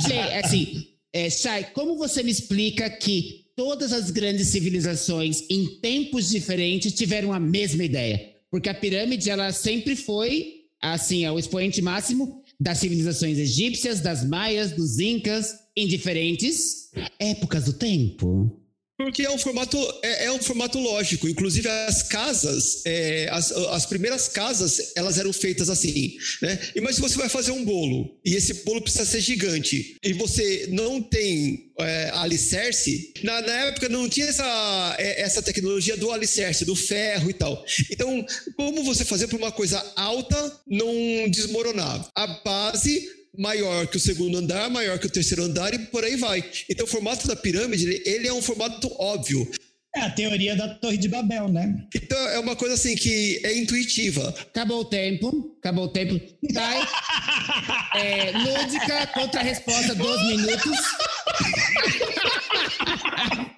Gente, 0.08 0.34
assim, 0.44 0.88
é, 1.12 1.30
Chay, 1.30 1.66
como 1.74 1.98
você 1.98 2.24
me 2.24 2.32
explica 2.32 2.90
que 2.90 3.46
todas 3.56 3.94
as 3.94 4.10
grandes 4.10 4.48
civilizações, 4.48 5.44
em 5.50 5.80
tempos 5.80 6.30
diferentes, 6.30 6.94
tiveram 6.94 7.32
a 7.32 7.40
mesma 7.40 7.84
ideia? 7.84 8.34
Porque 8.50 8.70
a 8.70 8.74
pirâmide, 8.74 9.30
ela 9.30 9.52
sempre 9.52 9.96
foi, 9.96 10.66
assim, 10.82 11.26
é 11.26 11.32
o 11.32 11.40
expoente 11.40 11.82
máximo 11.82 12.42
das 12.60 12.78
civilizações 12.78 13.38
egípcias, 13.38 14.00
das 14.00 14.26
maias, 14.28 14.72
dos 14.72 15.00
incas, 15.00 15.54
em 15.76 15.88
diferentes 15.88 16.90
épocas 17.20 17.66
do 17.66 17.74
tempo. 17.74 18.63
Porque 19.04 19.24
é 19.24 19.30
um 19.30 19.38
formato, 19.38 19.78
é, 20.02 20.26
é 20.26 20.32
um 20.32 20.42
formato 20.42 20.80
lógico. 20.80 21.28
Inclusive, 21.28 21.68
as 21.68 22.04
casas, 22.04 22.82
é, 22.86 23.28
as, 23.30 23.52
as 23.52 23.86
primeiras 23.86 24.30
casas, 24.30 24.94
elas 24.96 25.18
eram 25.18 25.34
feitas 25.34 25.70
assim, 25.70 26.16
né? 26.42 26.58
E 26.74 26.80
mas 26.80 26.96
se 26.96 27.02
você 27.02 27.18
vai 27.18 27.28
fazer 27.28 27.52
um 27.52 27.66
bolo, 27.66 28.18
e 28.24 28.34
esse 28.34 28.54
bolo 28.66 28.82
precisa 28.82 29.06
ser 29.06 29.20
gigante, 29.20 29.98
e 30.02 30.14
você 30.14 30.68
não 30.70 31.02
tem 31.02 31.72
é, 31.80 32.12
alicerce, 32.14 33.12
na, 33.24 33.42
na 33.42 33.54
época 33.66 33.90
não 33.90 34.08
tinha 34.08 34.28
essa, 34.28 34.96
é, 34.98 35.22
essa 35.22 35.42
tecnologia 35.42 35.98
do 35.98 36.10
alicerce, 36.10 36.64
do 36.64 36.76
ferro 36.76 37.30
e 37.30 37.34
tal. 37.34 37.66
Então, 37.92 38.26
como 38.56 38.86
você 38.86 39.04
fazer 39.04 39.28
para 39.28 39.38
uma 39.38 39.52
coisa 39.52 39.84
alta 39.98 40.62
não 40.66 41.30
desmoronar? 41.30 42.10
A 42.16 42.28
base 42.28 43.23
maior 43.38 43.88
que 43.88 43.98
o 43.98 44.00
segundo 44.00 44.38
andar, 44.38 44.70
maior 44.70 44.98
que 45.00 45.08
o 45.08 45.10
terceiro 45.10 45.44
andar 45.44 45.74
e 45.74 45.80
por 45.80 46.04
aí 46.04 46.16
vai. 46.16 46.44
Então 46.70 46.86
o 46.86 46.90
formato 46.90 47.28
da 47.28 47.36
pirâmide, 47.36 48.02
ele- 48.06 48.28
é 48.28 48.34
um 48.34 48.42
formato 48.42 48.92
óbvio. 49.00 49.50
É 49.96 50.02
a 50.02 50.10
teoria 50.10 50.56
da 50.56 50.74
Torre 50.76 50.98
de 50.98 51.08
Babel, 51.08 51.48
né? 51.50 51.86
Então 51.94 52.18
é 52.30 52.40
uma 52.40 52.56
coisa 52.56 52.74
assim 52.74 52.96
que 52.96 53.40
é 53.44 53.56
intuitiva. 53.56 54.34
Acabou 54.40 54.80
o 54.82 54.86
tempo, 54.86 55.56
acabou 55.60 55.86
o 55.86 55.90
tempo. 55.90 56.20
Chay, 56.52 56.82
é, 57.96 58.32
lúdica, 58.32 59.06
contra 59.14 59.42
a 59.42 59.44
resposta, 59.44 59.94
12 59.94 60.24
minutos. 60.36 60.80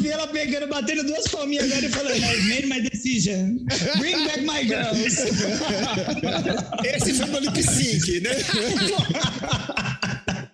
Vi 0.00 0.08
ela 0.08 0.26
pegando, 0.28 0.68
batendo 0.68 1.04
duas 1.04 1.26
palminhas 1.28 1.64
agora 1.70 1.86
e 1.86 1.88
falando, 1.88 2.16
I've 2.16 2.48
made 2.48 2.66
my 2.66 2.80
decision. 2.88 3.58
Bring 3.98 4.24
back 4.24 4.40
my 4.40 4.66
girls. 4.66 5.16
Esse 6.84 7.14
foi 7.14 7.30
o 7.30 7.38
lip 7.40 7.62
sync, 7.62 8.20
né? 8.20 8.30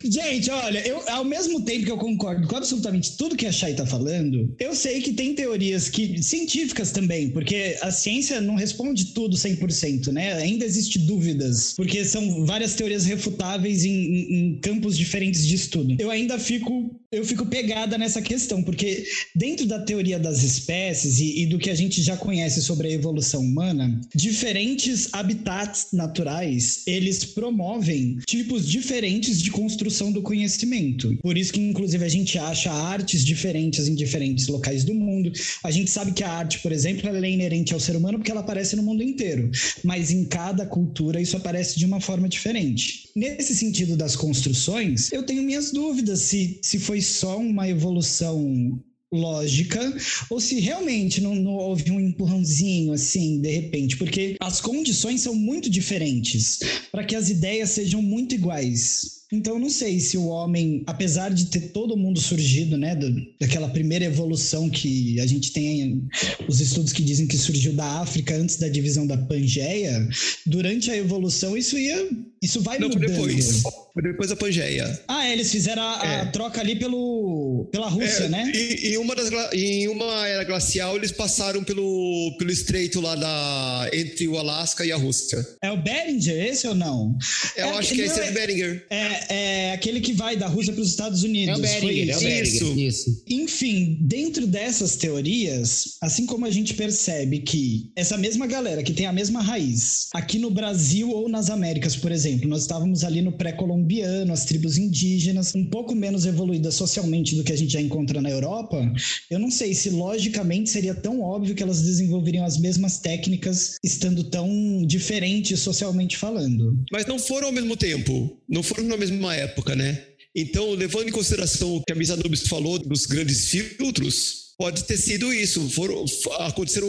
Gente, 0.05 0.49
olha, 0.51 0.79
eu, 0.87 1.03
ao 1.11 1.25
mesmo 1.25 1.61
tempo 1.63 1.85
que 1.85 1.91
eu 1.91 1.99
concordo 1.99 2.47
com 2.47 2.57
absolutamente 2.57 3.17
tudo 3.17 3.37
que 3.37 3.45
a 3.45 3.53
Chay 3.53 3.75
tá 3.75 3.85
falando, 3.85 4.55
eu 4.59 4.75
sei 4.75 5.03
que 5.03 5.13
tem 5.13 5.35
teorias 5.35 5.89
que, 5.91 6.23
científicas 6.23 6.93
também, 6.93 7.29
porque 7.31 7.77
a 7.83 7.91
ciência 7.91 8.41
não 8.41 8.55
responde 8.55 9.07
tudo 9.07 9.37
100%, 9.37 10.09
né? 10.13 10.35
Ainda 10.35 10.65
existe 10.65 10.99
dúvidas, 11.01 11.75
porque 11.77 12.05
são 12.05 12.47
várias 12.47 12.75
teorias 12.75 13.05
refutáveis 13.05 13.85
em, 13.85 13.91
em- 13.93 14.35
em 14.35 14.61
campos 14.61 14.97
diferentes 14.97 15.47
de 15.47 15.57
estudo. 15.57 15.97
Eu 15.99 16.11
ainda 16.11 16.39
fico, 16.39 16.91
eu 17.11 17.25
fico 17.25 17.47
pegada 17.47 17.97
nessa 17.97 18.21
questão, 18.21 18.63
porque 18.63 19.07
dentro 19.35 19.65
da 19.65 19.79
teoria 19.79 20.19
das 20.19 20.43
espécies 20.43 21.19
e, 21.19 21.43
e 21.43 21.47
do 21.47 21.59
que 21.59 21.71
a 21.71 21.75
gente 21.75 22.03
já 22.03 22.17
conhece 22.19 22.61
sobre 22.61 22.89
a 22.89 22.93
evolução 22.93 23.41
humana, 23.41 23.99
diferentes 24.15 25.09
habitats 25.13 25.89
naturais, 25.93 26.83
eles 26.87 27.25
promovem 27.25 28.19
tipos 28.27 28.69
diferentes 28.69 29.41
de 29.41 29.51
construção 29.51 30.13
do 30.13 30.21
conhecimento. 30.21 31.17
Por 31.23 31.39
isso 31.39 31.53
que, 31.53 31.61
inclusive, 31.61 32.05
a 32.05 32.09
gente 32.09 32.39
acha 32.39 32.71
artes 32.71 33.25
diferentes 33.25 33.89
em 33.89 33.95
diferentes 33.95 34.47
locais 34.47 34.85
do 34.85 34.93
mundo. 34.93 35.33
A 35.65 35.71
gente 35.71 35.91
sabe 35.91 36.13
que 36.13 36.23
a 36.23 36.31
arte, 36.31 36.59
por 36.59 36.73
exemplo, 36.73 37.09
ela 37.09 37.27
é 37.27 37.31
inerente 37.31 37.73
ao 37.73 37.81
ser 37.81 37.97
humano 37.97 38.19
porque 38.19 38.31
ela 38.31 38.41
aparece 38.41 38.77
no 38.77 38.83
mundo 38.83 39.03
inteiro. 39.03 39.51
Mas 39.83 40.11
em 40.11 40.25
cada 40.27 40.67
cultura 40.67 41.21
isso 41.21 41.37
aparece 41.39 41.79
de 41.79 41.87
uma 41.87 42.01
forma 42.01 42.29
diferente. 42.29 43.09
Nesse 43.17 43.55
sentido 43.55 43.97
das 43.97 44.15
construções, 44.15 45.11
eu 45.11 45.23
tenho 45.23 45.43
minhas 45.43 45.73
dúvidas 45.73 46.21
se, 46.21 46.61
se 46.63 46.79
foi 46.79 46.98
só 47.03 47.39
uma 47.39 47.69
evolução 47.69 48.83
lógica 49.13 49.81
ou 50.29 50.39
se 50.41 50.61
realmente 50.61 51.21
não, 51.21 51.35
não 51.35 51.55
houve 51.55 51.91
um 51.91 51.99
empurrãozinho 51.99 52.93
assim 52.93 53.41
de 53.41 53.51
repente, 53.51 53.97
porque 53.97 54.37
as 54.39 54.61
condições 54.61 55.23
são 55.23 55.35
muito 55.35 55.71
diferentes 55.71 56.59
para 56.93 57.05
que 57.05 57.17
as 57.17 57.31
ideias 57.31 57.71
sejam 57.71 58.03
muito 58.03 58.35
iguais. 58.35 59.18
Então 59.31 59.55
eu 59.55 59.59
não 59.61 59.69
sei 59.69 60.01
se 60.01 60.17
o 60.17 60.27
homem, 60.27 60.83
apesar 60.87 61.31
de 61.33 61.47
ter 61.47 61.69
todo 61.73 61.97
mundo 61.97 62.19
surgido, 62.19 62.77
né, 62.79 62.97
do- 62.97 63.15
daquela 63.39 63.69
primeira 63.69 64.07
evolução 64.07 64.71
que 64.71 65.21
a 65.21 65.27
gente 65.27 65.53
tem 65.53 66.09
os 66.49 66.61
estudos 66.61 66.93
que 66.93 67.03
dizem 67.03 67.27
que 67.27 67.37
surgiu 67.37 67.75
da 67.75 68.01
África 68.01 68.35
antes 68.35 68.57
da 68.57 68.69
divisão 68.69 69.07
da 69.07 69.19
Pangeia, 69.19 70.09
durante 70.47 70.91
a 70.91 70.97
evolução 70.97 71.57
isso 71.57 71.77
ia, 71.79 72.09
isso 72.41 72.61
vai 72.63 72.79
Não, 72.79 72.91
foi 72.91 73.01
mudando. 73.01 73.17
depois. 73.27 73.63
Foi 73.93 74.03
depois 74.03 74.31
da 74.31 74.37
Pangeia. 74.37 75.01
Ah, 75.09 75.27
é, 75.27 75.33
eles 75.33 75.51
fizeram 75.51 75.83
a, 75.83 76.01
a 76.03 76.07
É. 76.07 76.25
troca 76.27 76.61
ali 76.61 76.77
pelo 76.77 77.69
pela 77.73 77.89
Rússia, 77.89 78.25
É, 78.25 78.29
né? 78.29 78.53
E, 78.55 78.93
e 78.93 78.99
uma 78.99 79.15
das, 79.15 79.29
em 79.53 79.89
uma 79.89 80.27
era 80.27 80.45
glacial, 80.45 80.97
eles 80.97 81.11
passaram 81.13 81.63
pelo, 81.65 82.35
pelo 82.39 82.51
estreito 82.51 83.01
lá 83.01 83.15
da, 83.17 83.91
entre 83.93 84.27
o 84.29 84.39
Alasca 84.39 84.87
e 84.87 84.93
a 84.93 84.97
Rússia. 84.97 85.45
É 85.63 85.71
o 85.71 85.77
Beringer 85.77 86.47
esse 86.47 86.67
ou 86.69 86.75
não? 86.75 87.19
Eu 87.57 87.67
É, 87.67 87.71
acho 87.79 87.93
que 87.95 88.01
esse 88.03 88.17
não, 88.17 88.23
é 88.25 88.29
de 88.29 88.33
Beringer. 88.35 88.87
É, 88.89 89.18
é 89.29 89.73
aquele 89.73 90.01
que 90.01 90.13
vai 90.13 90.37
da 90.37 90.47
Rússia 90.47 90.73
para 90.73 90.83
os 90.83 90.89
Estados 90.89 91.23
Unidos. 91.23 91.59
É 91.59 91.63
o 91.63 91.81
foi 91.81 91.81
Beringer, 91.81 92.15
é 92.15 92.19
o 92.19 92.43
isso? 92.43 92.65
Isso. 92.65 92.79
Isso. 92.79 93.25
Enfim, 93.29 93.99
dentro 94.01 94.47
dessas 94.47 94.97
teorias, 94.97 95.97
assim 96.01 96.27
como 96.27 96.47
a 96.47 96.51
gente 96.51 96.75
percebe 96.75 97.41
que 97.41 97.91
essa 97.95 98.17
mesma 98.17 98.47
galera 98.47 98.83
que 98.83 98.93
tem 98.93 99.07
a 99.07 99.13
mesma 99.13 99.41
raiz, 99.41 100.09
aqui 100.15 100.39
no 100.39 100.51
Brasil 100.51 101.11
ou 101.11 101.29
nas 101.29 101.51
Américas, 101.51 101.97
por 101.97 102.13
exemplo, 102.13 102.49
nós 102.49 102.63
estávamos 102.63 103.05
ali 103.05 103.23
no 103.23 103.33
pré-colombiano, 103.33 104.33
as 104.33 104.45
tribos 104.45 104.77
indígenas, 104.79 105.55
um 105.55 105.65
pouco 105.65 105.95
menos 105.95 106.27
evoluídas 106.27 106.75
socialmente 106.75 107.35
do 107.35 107.45
que 107.45 107.53
a 107.53 107.57
gente 107.57 107.73
já 107.73 107.81
encontra 107.81 108.21
na 108.21 108.31
Europa, 108.31 108.93
eu 109.31 109.39
não 109.39 109.51
sei 109.51 109.75
se 109.75 109.91
logicamente 109.91 110.71
seria 110.71 110.95
tão 110.95 111.21
óbvio 111.21 111.55
que 111.55 111.63
elas 111.63 111.83
desenvolveriam 111.83 112.45
as 112.45 112.59
mesmas 112.59 112.99
técnicas 112.99 113.77
estando 113.83 114.25
tão 114.25 114.85
diferentes 114.87 115.61
socialmente 115.61 116.17
falando. 116.17 116.79
Mas 116.93 117.07
não 117.07 117.19
foram 117.19 117.49
ao 117.49 117.53
mesmo 117.53 117.77
tempo, 117.77 118.39
não 118.49 118.63
foram 118.63 118.85
na 118.85 118.97
mesma 119.11 119.35
época, 119.35 119.75
né? 119.75 120.05
Então, 120.35 120.71
levando 120.73 121.09
em 121.09 121.13
consideração 121.13 121.77
o 121.77 121.83
que 121.83 121.93
a 121.93 121.97
Misa 121.97 122.17
Nubis 122.17 122.47
falou 122.47 122.79
dos 122.79 123.07
grandes 123.07 123.49
filtros, 123.49 124.55
pode 124.57 124.85
ter 124.85 124.97
sido 124.97 125.33
isso. 125.33 125.69
Foram, 125.71 126.05
aconteceram, 126.41 126.89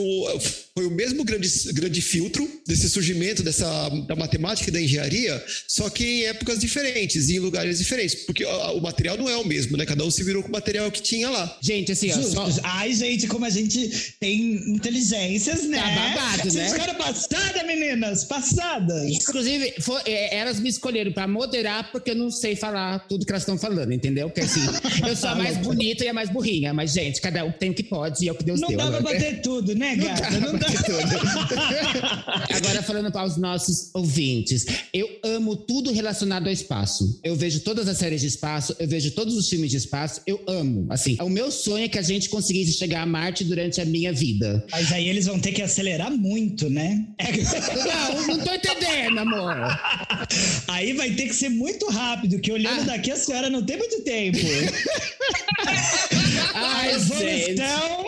foi 0.80 0.88
o 0.88 0.92
mesmo 0.92 1.26
grande, 1.26 1.50
grande 1.74 2.02
filtro 2.02 2.50
desse 2.66 2.90
surgimento 2.90 3.44
dessa, 3.44 3.90
da 4.08 4.16
matemática 4.16 4.70
e 4.70 4.72
da 4.72 4.80
engenharia, 4.80 5.44
só 5.68 5.90
que 5.90 6.06
em 6.06 6.24
épocas 6.28 6.58
diferentes 6.60 7.28
e 7.28 7.36
em 7.36 7.40
lugares 7.40 7.80
diferentes, 7.80 8.16
porque 8.24 8.46
o, 8.46 8.78
o 8.78 8.82
material 8.82 9.18
não 9.18 9.28
é 9.30 9.36
o 9.36 9.46
mesmo, 9.46 9.76
né? 9.76 9.86
Cada 9.86 10.06
um 10.06 10.10
se 10.10 10.24
virou 10.24 10.42
com 10.42 10.48
o 10.48 10.52
material 10.54 10.90
que 10.90 11.02
tinha 11.02 11.30
lá. 11.30 11.58
Gente, 11.62 11.92
assim, 11.92 12.10
ó, 12.14 12.22
só... 12.22 12.62
Ai, 12.64 12.94
gente, 12.94 13.28
como 13.28 13.44
a 13.44 13.50
gente 13.50 14.16
tem 14.22 14.54
inteligências, 14.74 15.64
né? 15.66 15.80
Tá 15.80 15.90
babado, 15.90 16.44
Vocês 16.50 16.54
né? 16.56 16.70
ficaram 16.70 16.96
passadas, 16.96 17.66
meninas, 17.66 18.24
passadas. 18.24 19.10
Inclusive, 19.12 19.74
foi- 19.82 20.02
é, 20.06 20.38
elas 20.38 20.62
me 20.62 20.70
escolheram 20.70 21.12
pra 21.12 21.28
moderar 21.28 21.92
porque 21.92 22.12
eu 22.12 22.16
não 22.16 22.32
sei 22.32 22.56
falar 22.56 23.00
tudo 23.10 23.26
que 23.26 23.32
elas 23.34 23.42
estão 23.44 23.58
falando, 23.58 23.92
entendeu? 23.92 24.30
Porque 24.30 24.42
assim, 24.42 24.62
eu 25.06 25.14
sou 25.16 25.30
a 25.30 25.36
mais 25.36 25.58
bonita 25.58 26.06
e 26.06 26.08
a 26.08 26.14
mais 26.14 26.30
burrinha, 26.30 26.74
mas, 26.74 26.94
gente, 26.94 27.20
cada 27.20 27.44
um 27.44 27.52
tem 27.52 27.72
o 27.72 27.74
que 27.74 27.84
pode 27.84 28.24
e 28.24 28.30
é 28.30 28.32
o 28.32 28.36
que 28.36 28.46
Deus 28.46 28.62
Não 28.62 28.70
deu. 28.70 28.78
dá 28.78 28.88
pra 28.88 28.98
agora. 29.00 29.14
bater 29.20 29.42
tudo, 29.42 29.76
né, 29.76 29.96
gata? 29.98 30.40
Não 30.40 30.58
dá. 30.58 30.69
Agora, 32.56 32.82
falando 32.84 33.12
para 33.12 33.26
os 33.26 33.38
nossos 33.38 33.90
ouvintes, 33.94 34.66
eu 34.94 35.08
amo 35.24 35.56
tudo 35.56 35.92
relacionado 35.92 36.48
ao 36.48 36.54
espaço. 36.54 37.20
Eu 37.24 37.36
vejo 37.36 37.60
todas 37.62 37.88
as 37.88 37.98
séries 37.98 38.22
de 38.22 38.28
espaço, 38.28 38.76
eu 38.80 38.88
vejo 38.88 39.12
todos 39.12 39.36
os 39.36 39.48
filmes 39.50 39.72
de 39.72 39.78
espaço, 39.78 40.22
eu 40.26 40.42
amo. 40.48 40.88
Assim, 40.90 41.18
o 41.22 41.30
meu 41.30 41.52
sonho 41.52 41.86
é 41.86 41.88
que 41.88 41.98
a 42.00 42.02
gente 42.02 42.30
conseguisse 42.30 42.74
chegar 42.74 43.02
a 43.02 43.06
Marte 43.06 43.44
durante 43.44 43.80
a 43.82 43.86
minha 43.86 44.12
vida. 44.14 44.66
Mas 44.72 44.92
aí 44.92 45.08
eles 45.08 45.26
vão 45.26 45.40
ter 45.40 45.52
que 45.52 45.62
acelerar 45.62 46.12
muito, 46.12 46.70
né? 46.70 47.06
É 47.18 47.32
Não, 47.32 48.28
não 48.28 48.40
tô 48.44 48.54
entendendo, 48.54 49.18
amor. 49.20 49.56
Aí 50.68 50.94
vai 50.94 51.12
ter 51.12 51.28
que 51.28 51.36
ser 51.36 51.50
muito 51.50 51.88
rápido, 51.90 52.40
que 52.40 52.52
olhando 52.52 52.82
Ah. 52.82 52.86
daqui 52.86 53.12
a 53.12 53.16
senhora 53.16 53.50
não 53.50 53.64
tem 53.64 53.78
muito 53.78 54.02
tempo. 54.02 54.38
Ai, 56.54 56.94
evolução, 56.94 58.06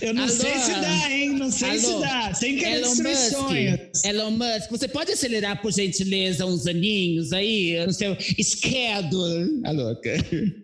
eu 0.00 0.14
não 0.14 0.22
Alô? 0.24 0.32
sei 0.32 0.58
se 0.58 0.70
dá, 0.72 1.10
hein? 1.10 1.28
Não 1.30 1.50
sei 1.50 1.78
se 1.78 1.86
Alô? 1.86 2.00
dá. 2.00 2.34
Sem 2.34 2.56
querer 2.56 2.76
Elon 2.82 2.94
destruir 2.94 3.70
Musk. 3.72 4.04
Elon 4.04 4.30
Musk, 4.30 4.70
você 4.70 4.88
pode 4.88 5.12
acelerar, 5.12 5.60
por 5.60 5.72
gentileza, 5.72 6.44
uns 6.46 6.66
aninhos 6.66 7.32
aí 7.32 7.84
no 7.86 7.92
seu 7.92 8.16
schedule? 8.20 9.60
A 9.64 9.70
louca. 9.70 10.10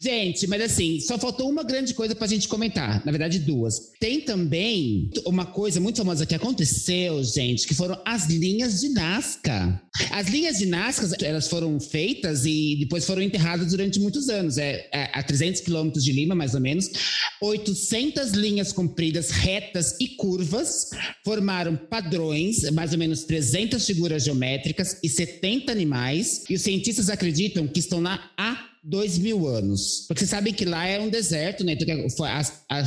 Gente, 0.01 0.47
mas 0.47 0.63
assim, 0.63 1.01
só 1.01 1.19
faltou 1.19 1.49
uma 1.49 1.63
grande 1.63 1.95
coisa 1.95 2.15
pra 2.15 2.27
gente 2.27 2.49
comentar. 2.49 3.05
Na 3.05 3.13
verdade, 3.13 3.39
duas. 3.39 3.93
Tem 4.01 4.21
também 4.21 5.11
uma 5.27 5.47
coisa 5.47 5.81
muito 5.81 5.99
famosa 5.99 6.27
que 6.27 6.35
aconteceu, 6.35 7.23
gente, 7.25 7.67
que 7.67 7.75
foram 7.75 8.01
as 8.05 8.27
linhas 8.29 8.81
de 8.81 8.89
Nazca. 8.91 9.81
As 10.11 10.29
linhas 10.29 10.59
de 10.59 10.67
Nazca, 10.67 11.09
elas 11.23 11.49
foram 11.49 11.79
feitas 11.81 12.45
e 12.45 12.77
depois 12.81 13.05
foram 13.05 13.23
enterradas 13.23 13.69
durante 13.71 14.01
muitos 14.01 14.29
anos. 14.29 14.59
É, 14.59 14.89
é, 14.93 15.11
a 15.13 15.23
300 15.23 15.61
quilômetros 15.61 16.05
de 16.05 16.13
Lima, 16.13 16.35
mais 16.35 16.55
ou 16.55 16.61
menos. 16.61 16.91
800 17.41 18.31
linhas 18.33 18.73
compridas, 18.73 19.31
retas 19.31 19.97
e 20.01 20.09
curvas 20.09 20.91
formaram 21.25 21.77
padrões, 21.77 22.71
mais 22.71 22.93
ou 22.93 22.99
menos 22.99 23.25
300 23.25 23.85
figuras 23.87 24.25
geométricas 24.25 24.97
e 25.03 25.09
70 25.09 25.73
animais. 25.73 26.45
E 26.49 26.55
os 26.55 26.63
cientistas 26.63 27.09
acreditam 27.11 27.67
que 27.67 27.81
estão 27.81 28.01
lá 28.01 28.31
há 28.37 28.69
dois 28.83 29.19
mil 29.19 29.47
anos. 29.47 30.05
Porque 30.09 30.27
sabem 30.27 30.53
que 30.53 30.65
lá 30.65 30.87
é 30.87 31.01
um 31.01 31.09
deserto, 31.09 31.65
né? 31.65 31.77
Então, 31.79 31.87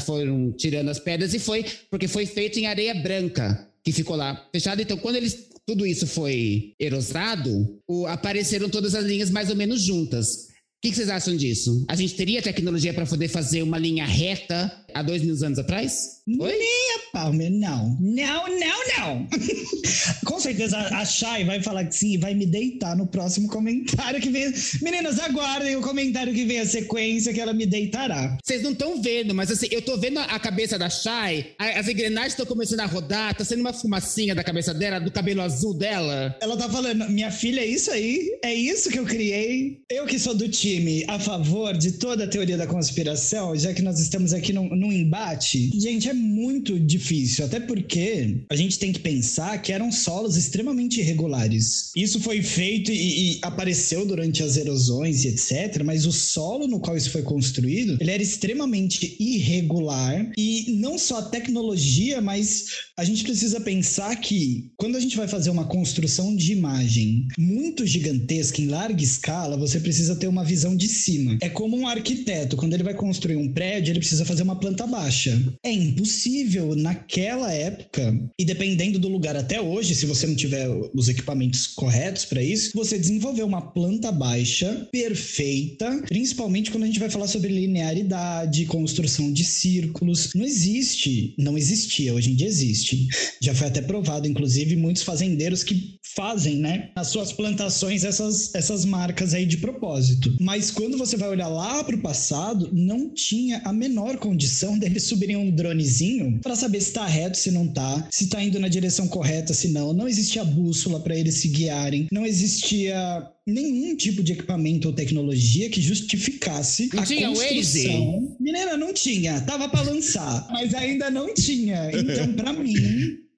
foram 0.05 0.51
tirando 0.53 0.89
as 0.89 0.99
pedras 0.99 1.33
e 1.33 1.39
foi 1.39 1.65
porque 1.89 2.07
foi 2.07 2.25
feito 2.25 2.59
em 2.59 2.65
areia 2.67 2.93
branca, 2.93 3.67
que 3.83 3.91
ficou 3.91 4.15
lá 4.15 4.47
fechado. 4.51 4.81
Então, 4.81 4.97
quando 4.97 5.15
eles 5.17 5.49
tudo 5.67 5.83
isso 5.85 6.05
foi 6.05 6.73
erosado, 6.79 7.79
o- 7.87 8.05
apareceram 8.05 8.69
todas 8.69 8.93
as 8.93 9.03
linhas 9.03 9.31
mais 9.31 9.49
ou 9.49 9.55
menos 9.55 9.81
juntas. 9.81 10.49
O 10.77 10.81
que, 10.81 10.89
que 10.91 10.95
vocês 10.97 11.09
acham 11.09 11.35
disso? 11.35 11.83
A 11.87 11.95
gente 11.95 12.13
teria 12.15 12.41
tecnologia 12.41 12.93
para 12.93 13.05
poder 13.05 13.27
fazer 13.27 13.63
uma 13.63 13.77
linha 13.77 14.05
reta 14.05 14.71
há 14.95 15.01
dois 15.03 15.21
mil 15.21 15.35
anos 15.45 15.59
atrás? 15.59 16.21
Oi? 16.39 16.51
Nem 16.57 16.95
a 16.95 17.11
Palmer, 17.11 17.51
não. 17.51 17.95
Não, 17.99 18.47
não, 18.47 18.97
não. 18.97 19.27
Com 20.25 20.39
certeza 20.39 20.77
a 20.77 21.05
Chay 21.05 21.43
vai 21.43 21.61
falar 21.61 21.85
que 21.85 21.95
sim 21.95 22.13
e 22.13 22.17
vai 22.17 22.33
me 22.33 22.45
deitar 22.45 22.95
no 22.95 23.05
próximo 23.05 23.47
comentário 23.47 24.19
que 24.21 24.29
vem. 24.29 24.51
Meninas, 24.81 25.19
aguardem 25.19 25.75
o 25.75 25.81
comentário 25.81 26.33
que 26.33 26.45
vem 26.45 26.59
a 26.59 26.65
sequência 26.65 27.33
que 27.33 27.39
ela 27.39 27.53
me 27.53 27.65
deitará. 27.65 28.37
Vocês 28.43 28.61
não 28.63 28.71
estão 28.71 29.01
vendo, 29.01 29.35
mas 29.35 29.51
assim, 29.51 29.67
eu 29.69 29.81
tô 29.81 29.97
vendo 29.97 30.19
a 30.19 30.39
cabeça 30.39 30.77
da 30.79 30.89
Shai, 30.89 31.47
a- 31.59 31.79
as 31.79 31.87
engrenagens 31.87 32.33
estão 32.33 32.45
começando 32.45 32.79
a 32.79 32.85
rodar, 32.85 33.35
tá 33.35 33.43
sendo 33.45 33.59
uma 33.61 33.73
fumacinha 33.73 34.33
da 34.33 34.43
cabeça 34.43 34.73
dela, 34.73 34.99
do 34.99 35.11
cabelo 35.11 35.41
azul 35.41 35.73
dela. 35.73 36.35
Ela 36.41 36.57
tá 36.57 36.69
falando, 36.69 37.07
minha 37.09 37.29
filha, 37.31 37.59
é 37.61 37.65
isso 37.67 37.91
aí, 37.91 38.31
é 38.43 38.53
isso 38.53 38.89
que 38.89 38.97
eu 38.99 39.05
criei. 39.05 39.79
Eu 39.91 40.05
que 40.05 40.17
sou 40.17 40.33
do 40.33 40.49
time 40.49 41.03
a 41.07 41.19
favor 41.19 41.77
de 41.77 41.93
toda 41.93 42.23
a 42.23 42.27
teoria 42.27 42.57
da 42.57 42.65
conspiração, 42.67 43.55
já 43.55 43.73
que 43.73 43.81
nós 43.81 43.99
estamos 43.99 44.33
aqui 44.33 44.51
num, 44.53 44.69
num 44.75 44.84
embate. 44.91 45.71
Gente, 45.79 46.09
é 46.09 46.13
muito 46.13 46.79
difícil, 46.79 47.45
até 47.45 47.59
porque 47.59 48.45
a 48.49 48.55
gente 48.55 48.79
tem 48.79 48.91
que 48.91 48.99
pensar 48.99 49.61
que 49.61 49.71
eram 49.71 49.91
solos 49.91 50.37
extremamente 50.37 50.99
irregulares. 50.99 51.91
Isso 51.95 52.19
foi 52.19 52.41
feito 52.41 52.91
e, 52.91 53.35
e 53.35 53.39
apareceu 53.41 54.05
durante 54.05 54.43
as 54.43 54.57
erosões 54.57 55.23
e 55.23 55.29
etc, 55.29 55.83
mas 55.83 56.05
o 56.05 56.11
solo 56.11 56.67
no 56.67 56.79
qual 56.79 56.97
isso 56.97 57.11
foi 57.11 57.21
construído, 57.21 57.97
ele 57.99 58.11
era 58.11 58.23
extremamente 58.23 59.15
irregular 59.19 60.31
e 60.37 60.77
não 60.79 60.97
só 60.97 61.19
a 61.19 61.23
tecnologia, 61.23 62.21
mas 62.21 62.65
a 62.97 63.03
gente 63.03 63.23
precisa 63.23 63.59
pensar 63.59 64.15
que 64.17 64.71
quando 64.77 64.95
a 64.95 64.99
gente 64.99 65.17
vai 65.17 65.27
fazer 65.27 65.49
uma 65.49 65.65
construção 65.65 66.35
de 66.35 66.51
imagem 66.51 67.27
muito 67.37 67.85
gigantesca 67.85 68.61
em 68.61 68.67
larga 68.67 69.03
escala, 69.03 69.57
você 69.57 69.79
precisa 69.79 70.15
ter 70.15 70.27
uma 70.27 70.43
visão 70.43 70.75
de 70.75 70.87
cima. 70.87 71.37
É 71.41 71.49
como 71.49 71.77
um 71.77 71.87
arquiteto, 71.87 72.55
quando 72.55 72.73
ele 72.73 72.83
vai 72.83 72.93
construir 72.93 73.35
um 73.35 73.51
prédio, 73.51 73.91
ele 73.91 73.99
precisa 73.99 74.25
fazer 74.25 74.43
uma 74.43 74.59
planta 74.75 74.87
baixa. 74.87 75.41
É 75.63 75.71
impossível 75.71 76.75
naquela 76.75 77.51
época, 77.51 78.13
e 78.37 78.43
dependendo 78.43 78.99
do 78.99 79.07
lugar 79.07 79.35
até 79.35 79.61
hoje, 79.61 79.95
se 79.95 80.05
você 80.05 80.27
não 80.27 80.35
tiver 80.35 80.67
os 80.93 81.07
equipamentos 81.07 81.67
corretos 81.67 82.25
para 82.25 82.43
isso, 82.43 82.71
você 82.75 82.99
desenvolver 82.99 83.43
uma 83.43 83.61
planta 83.61 84.11
baixa 84.11 84.87
perfeita, 84.91 86.03
principalmente 86.07 86.71
quando 86.71 86.83
a 86.83 86.87
gente 86.87 86.99
vai 86.99 87.09
falar 87.09 87.27
sobre 87.27 87.49
linearidade, 87.49 88.65
construção 88.65 89.31
de 89.31 89.45
círculos. 89.45 90.31
Não 90.35 90.45
existe, 90.45 91.33
não 91.37 91.57
existia, 91.57 92.13
hoje 92.13 92.31
em 92.31 92.35
dia 92.35 92.47
existe. 92.47 93.07
Já 93.41 93.55
foi 93.55 93.67
até 93.67 93.81
provado, 93.81 94.27
inclusive, 94.27 94.75
muitos 94.75 95.03
fazendeiros 95.03 95.63
que 95.63 95.95
fazem, 96.15 96.57
né, 96.57 96.91
nas 96.95 97.07
suas 97.07 97.33
plantações 97.33 98.03
essas, 98.03 98.53
essas 98.55 98.85
marcas 98.85 99.33
aí 99.33 99.45
de 99.45 99.57
propósito. 99.57 100.33
Mas 100.39 100.71
quando 100.71 100.97
você 100.97 101.17
vai 101.17 101.29
olhar 101.29 101.49
lá 101.49 101.83
para 101.83 101.95
o 101.95 102.01
passado, 102.01 102.69
não 102.71 103.13
tinha 103.13 103.61
a 103.65 103.73
menor 103.73 104.17
condição 104.17 104.64
deles 104.79 105.03
subirem 105.03 105.35
um 105.35 105.51
dronezinho 105.51 106.39
para 106.41 106.55
saber 106.55 106.81
se 106.81 106.91
tá 106.93 107.05
reto, 107.05 107.37
se 107.37 107.51
não 107.51 107.67
tá, 107.67 108.07
se 108.11 108.27
tá 108.27 108.41
indo 108.43 108.59
na 108.59 108.67
direção 108.67 109.07
correta, 109.07 109.53
se 109.53 109.69
não. 109.69 109.93
Não 109.93 110.07
existia 110.07 110.43
bússola 110.43 110.99
para 110.99 111.15
eles 111.15 111.35
se 111.35 111.49
guiarem, 111.49 112.07
não 112.11 112.25
existia 112.25 113.27
nenhum 113.47 113.95
tipo 113.95 114.23
de 114.23 114.33
equipamento 114.33 114.87
ou 114.87 114.93
tecnologia 114.93 115.69
que 115.69 115.81
justificasse 115.81 116.89
Não 116.93 117.03
a 117.03 117.05
tinha 117.05 117.29
Waze? 117.29 117.47
construção. 117.55 118.35
Menina, 118.39 118.75
não 118.77 118.93
tinha. 118.93 119.41
Tava 119.41 119.69
para 119.69 119.81
lançar, 119.83 120.47
mas 120.51 120.73
ainda 120.73 121.11
não 121.11 121.33
tinha. 121.33 121.91
Então, 121.93 122.33
para 122.33 122.51
mim, 122.53 122.73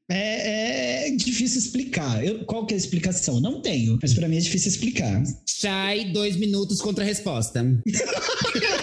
é, 0.09 1.07
é 1.07 1.11
difícil 1.11 1.59
explicar. 1.59 2.23
Eu- 2.25 2.45
qual 2.45 2.65
que 2.65 2.73
é 2.73 2.77
a 2.77 2.79
explicação? 2.79 3.41
Não 3.41 3.61
tenho, 3.61 3.99
mas 4.01 4.13
para 4.13 4.27
mim 4.29 4.37
é 4.37 4.39
difícil 4.39 4.69
explicar. 4.69 5.21
Shai, 5.45 6.05
dois 6.11 6.37
minutos 6.37 6.79
contra 6.81 7.03
a 7.03 7.07
resposta. 7.07 7.65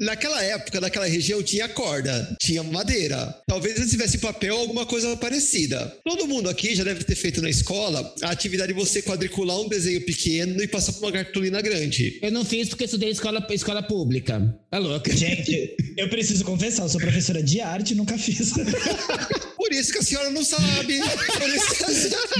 Naquela 0.00 0.42
época, 0.42 0.80
naquela 0.80 1.06
região, 1.06 1.42
tinha 1.42 1.68
corda, 1.68 2.34
tinha 2.40 2.62
madeira. 2.62 3.36
Talvez 3.46 3.76
eles 3.76 3.90
tivessem 3.90 4.18
papel 4.18 4.54
ou 4.54 4.60
alguma 4.62 4.86
coisa 4.86 5.14
parecida. 5.16 5.94
Todo 6.02 6.26
mundo 6.26 6.48
aqui 6.48 6.74
já 6.74 6.82
deve 6.82 7.04
ter 7.04 7.14
feito 7.14 7.42
na 7.42 7.50
escola 7.50 8.14
a 8.22 8.30
atividade 8.30 8.72
de 8.72 8.78
você 8.78 9.02
quadricular 9.02 9.60
um 9.60 9.68
desenho 9.68 10.00
pequeno 10.06 10.62
e 10.62 10.66
passar 10.66 10.94
por 10.94 11.04
uma 11.04 11.12
cartolina 11.12 11.60
grande. 11.60 12.18
Eu 12.22 12.32
não 12.32 12.46
fiz 12.46 12.70
porque 12.70 12.84
estudei 12.84 13.10
escola, 13.10 13.46
escola 13.50 13.82
pública. 13.82 14.58
Tá 14.70 14.78
louca? 14.78 15.14
Gente, 15.14 15.76
eu 15.98 16.08
preciso 16.08 16.44
confessar, 16.44 16.84
eu 16.84 16.88
sou 16.88 17.00
professora 17.00 17.42
de 17.42 17.60
arte 17.60 17.92
e 17.92 17.96
nunca 17.96 18.16
fiz. 18.16 18.52
Por 19.56 19.72
isso 19.72 19.92
que 19.92 19.98
a 19.98 20.02
senhora 20.02 20.30
não 20.30 20.44
sabe. 20.44 20.98
Por 21.00 21.48
isso 21.48 21.76
que 21.76 21.84
a 21.84 21.88
senhora... 21.88 22.30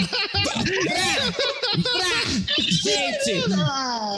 Gente, 2.58 3.32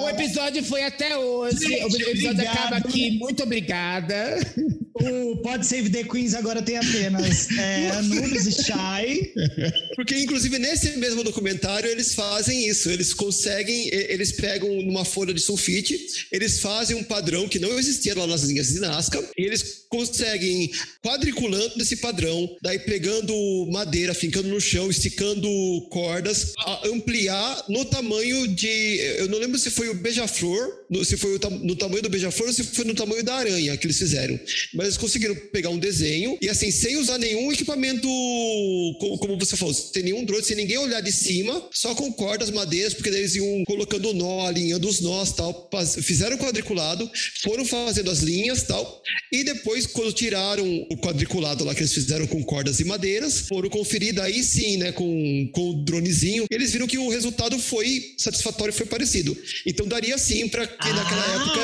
o 0.03 0.09
episódio 0.09 0.63
foi 0.65 0.85
até 0.85 1.17
hoje. 1.17 1.59
Gente, 1.59 1.83
o 1.83 1.87
episódio 1.87 2.31
obrigado. 2.31 2.41
acaba 2.41 2.77
aqui. 2.77 3.19
Muito 3.19 3.32
obrigada. 3.41 4.37
O 4.95 5.37
Pod 5.39 5.65
Save 5.65 5.91
the 5.91 6.05
Queens 6.05 6.35
agora 6.35 6.61
tem 6.61 6.77
apenas 6.77 7.51
é, 7.57 7.91
Anubis 7.97 8.47
e 8.47 8.53
Shy. 8.53 9.33
Porque, 9.97 10.19
inclusive, 10.19 10.59
nesse 10.59 10.97
mesmo 10.99 11.25
documentário, 11.25 11.89
eles 11.89 12.15
fazem 12.15 12.69
isso. 12.69 12.91
Eles 12.91 13.15
conseguem, 13.15 13.89
eles 13.93 14.33
pegam 14.33 14.69
numa 14.83 15.05
folha 15.05 15.33
de 15.33 15.41
sulfite, 15.41 16.27
eles 16.31 16.61
fazem 16.61 16.97
um 16.97 17.05
padrão 17.05 17.49
que 17.49 17.59
não 17.59 17.79
existia 17.79 18.15
lá 18.15 18.27
nas 18.27 18.43
linhas 18.43 18.69
de 18.69 18.81
Nazca, 18.81 19.23
e 19.37 19.43
eles 19.43 19.83
conseguem, 19.89 20.71
quadriculando 21.03 21.81
esse 21.81 21.97
padrão, 21.97 22.57
daí 22.63 22.79
pegando 22.79 23.33
madeira, 23.71 24.15
fincando 24.15 24.49
no 24.49 24.61
chão, 24.61 24.91
esticando 24.91 25.49
cordas, 25.91 26.53
ampliar 26.85 27.65
no 27.69 27.85
tamanho 27.85 28.49
de. 28.49 28.69
Eu 29.19 29.29
não 29.29 29.39
lembro 29.39 29.59
se 29.59 29.71
foi 29.71 29.89
o 29.89 29.95
beija-flor, 29.95 30.85
se 31.05 31.17
foi 31.17 31.39
no 31.63 31.77
tamanho 31.77 32.03
do 32.03 32.11
beija-flor 32.11 32.49
ou 32.49 32.55
se 32.55 32.65
foi 32.65 32.85
no 32.85 32.95
tamanho 32.95 33.23
da 33.23 33.35
aranha 33.35 33.77
que 33.77 33.87
eles 33.87 33.99
fizeram. 33.99 34.39
Mas 34.75 34.82
mas 34.83 34.89
eles 34.89 34.97
conseguiram 34.97 35.35
pegar 35.53 35.71
um 35.71 35.79
desenho 35.79 36.37
e 36.41 36.49
assim, 36.49 36.71
sem 36.73 36.97
usar 36.97 37.17
nenhum 37.17 37.53
equipamento, 37.53 38.09
como, 38.99 39.19
como 39.19 39.39
você 39.39 39.57
falou, 39.57 39.73
sem 39.73 40.03
nenhum 40.03 40.25
drone, 40.25 40.43
sem 40.43 40.57
ninguém 40.57 40.77
olhar 40.77 41.01
de 41.01 41.13
cima, 41.13 41.69
só 41.71 41.95
com 41.95 42.13
cordas, 42.13 42.51
madeiras, 42.51 42.93
porque 42.93 43.09
eles 43.09 43.37
iam 43.37 43.63
colocando 43.65 44.11
o 44.11 44.13
nó, 44.13 44.45
alinhando 44.45 44.89
os 44.89 45.01
nós 45.01 45.33
tal. 45.33 45.71
Fizeram 46.03 46.37
o 46.37 46.39
quadriculado, 46.39 47.09
foram 47.43 47.65
fazendo 47.65 48.11
as 48.11 48.21
linhas 48.21 48.65
tal. 48.65 49.03
E 49.31 49.45
depois, 49.45 49.87
quando 49.87 50.13
tiraram 50.13 50.67
o 50.91 50.97
quadriculado 50.97 51.65
lá 51.65 51.75
que 51.75 51.81
eles 51.81 51.95
fizeram 51.95 52.27
com 52.27 52.43
cordas 52.43 52.81
e 52.81 52.85
madeiras, 52.85 53.41
foram 53.41 53.71
conferir 53.71 54.15
daí 54.15 54.43
sim, 54.43 54.79
né, 54.79 54.91
com, 54.91 55.49
com 55.53 55.71
o 55.71 55.85
dronezinho, 55.85 56.45
eles 56.51 56.73
viram 56.73 56.89
que 56.89 56.99
o 56.99 57.09
resultado 57.09 57.57
foi 57.59 58.15
satisfatório, 58.19 58.75
foi 58.75 58.87
parecido. 58.87 59.37
Então 59.65 59.87
daria 59.87 60.19
sim 60.19 60.49
para 60.49 60.67
que 60.67 60.89
ah, 60.89 60.93
naquela 60.93 61.27
época. 61.37 61.61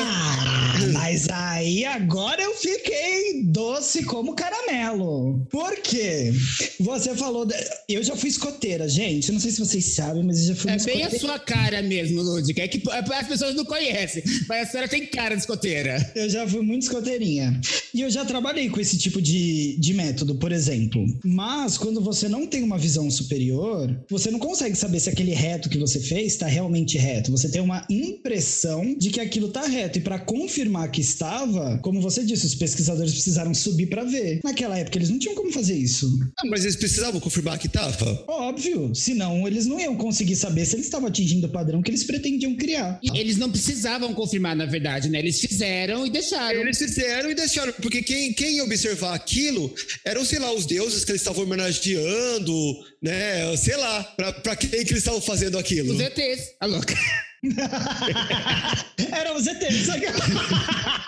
Mas 0.93 1.27
aí 1.29 1.83
agora 1.83 2.41
eu 2.41 2.55
fiquei 2.55 3.08
doce 3.45 4.03
como 4.03 4.35
caramelo. 4.35 5.45
Por 5.49 5.75
quê? 5.77 6.31
Você 6.79 7.15
falou. 7.15 7.45
De... 7.45 7.55
Eu 7.87 8.03
já 8.03 8.15
fui 8.15 8.29
escoteira, 8.29 8.87
gente. 8.87 9.31
Não 9.31 9.39
sei 9.39 9.51
se 9.51 9.59
vocês 9.59 9.85
sabem, 9.95 10.23
mas 10.23 10.39
eu 10.39 10.47
já 10.47 10.55
fui 10.55 10.71
É 10.71 10.77
bem 10.77 11.03
a 11.03 11.19
sua 11.19 11.39
cara 11.39 11.81
mesmo, 11.81 12.21
Lúdica. 12.21 12.61
É 12.61 12.67
que 12.67 12.81
as 12.89 13.27
pessoas 13.27 13.55
não 13.55 13.65
conhecem, 13.65 14.23
mas 14.47 14.67
a 14.67 14.71
senhora 14.71 14.89
tem 14.89 15.05
cara 15.05 15.35
de 15.35 15.41
escoteira. 15.41 16.11
Eu 16.15 16.29
já 16.29 16.47
fui 16.47 16.61
muito 16.61 16.83
escoteirinha. 16.83 17.59
E 17.93 18.01
eu 18.01 18.09
já 18.09 18.23
trabalhei 18.25 18.69
com 18.69 18.79
esse 18.79 18.97
tipo 18.97 19.21
de, 19.21 19.75
de 19.79 19.93
método, 19.93 20.35
por 20.35 20.51
exemplo. 20.51 21.05
Mas 21.23 21.77
quando 21.77 22.01
você 22.01 22.27
não 22.27 22.45
tem 22.45 22.63
uma 22.63 22.77
visão 22.77 23.09
superior, 23.09 23.89
você 24.09 24.29
não 24.29 24.39
consegue 24.39 24.75
saber 24.75 24.99
se 24.99 25.09
aquele 25.09 25.33
reto 25.33 25.69
que 25.69 25.77
você 25.77 25.99
fez 25.99 26.33
está 26.33 26.47
realmente 26.47 26.97
reto. 26.97 27.31
Você 27.31 27.49
tem 27.49 27.61
uma 27.61 27.85
impressão 27.89 28.95
de 28.97 29.09
que 29.09 29.19
aquilo 29.19 29.47
está 29.47 29.65
reto. 29.65 29.97
E 29.97 30.01
para 30.01 30.19
confirmar 30.19 30.91
que 30.91 31.01
estava, 31.01 31.79
como 31.79 32.01
você 32.01 32.23
disse, 32.23 32.45
os 32.45 32.55
pesquisadores 32.55 32.98
precisaram 33.11 33.53
subir 33.53 33.87
para 33.87 34.03
ver. 34.03 34.39
Naquela 34.43 34.77
época 34.77 34.97
eles 34.97 35.09
não 35.09 35.19
tinham 35.19 35.35
como 35.35 35.51
fazer 35.51 35.75
isso. 35.75 36.07
Ah, 36.37 36.45
mas 36.47 36.63
eles 36.63 36.75
precisavam 36.75 37.19
confirmar 37.19 37.57
que 37.57 37.67
estava? 37.67 38.23
Óbvio. 38.27 38.93
Senão 38.93 39.47
eles 39.47 39.65
não 39.65 39.79
iam 39.79 39.95
conseguir 39.95 40.35
saber 40.35 40.65
se 40.65 40.75
eles 40.75 40.85
estavam 40.85 41.07
atingindo 41.07 41.47
o 41.47 41.49
padrão 41.49 41.81
que 41.81 41.91
eles 41.91 42.03
pretendiam 42.03 42.55
criar. 42.55 42.99
E 43.01 43.17
eles 43.17 43.37
não 43.37 43.49
precisavam 43.49 44.13
confirmar, 44.13 44.55
na 44.55 44.65
verdade, 44.65 45.09
né? 45.09 45.19
Eles 45.19 45.39
fizeram 45.39 46.05
e 46.05 46.09
deixaram. 46.09 46.61
Eles 46.61 46.77
fizeram 46.77 47.31
e 47.31 47.35
deixaram, 47.35 47.73
porque 47.81 48.01
quem, 48.01 48.33
quem 48.33 48.55
ia 48.55 48.63
observar 48.63 49.13
aquilo 49.13 49.73
eram, 50.05 50.25
sei 50.25 50.39
lá, 50.39 50.51
os 50.51 50.65
deuses 50.65 51.03
que 51.03 51.11
eles 51.11 51.21
estavam 51.21 51.43
homenageando, 51.43 52.53
né? 53.01 53.55
Sei 53.57 53.75
lá, 53.77 54.03
pra, 54.03 54.33
pra 54.33 54.55
quem 54.55 54.69
que 54.69 54.91
eles 54.91 54.97
estavam 54.99 55.21
fazendo 55.21 55.57
aquilo. 55.57 55.93
Os 55.93 55.99
ETs, 55.99 56.55
a 56.59 56.65
louca. 56.65 56.95
Era 59.11 59.35
os 59.35 59.47
ETs. 59.47 59.87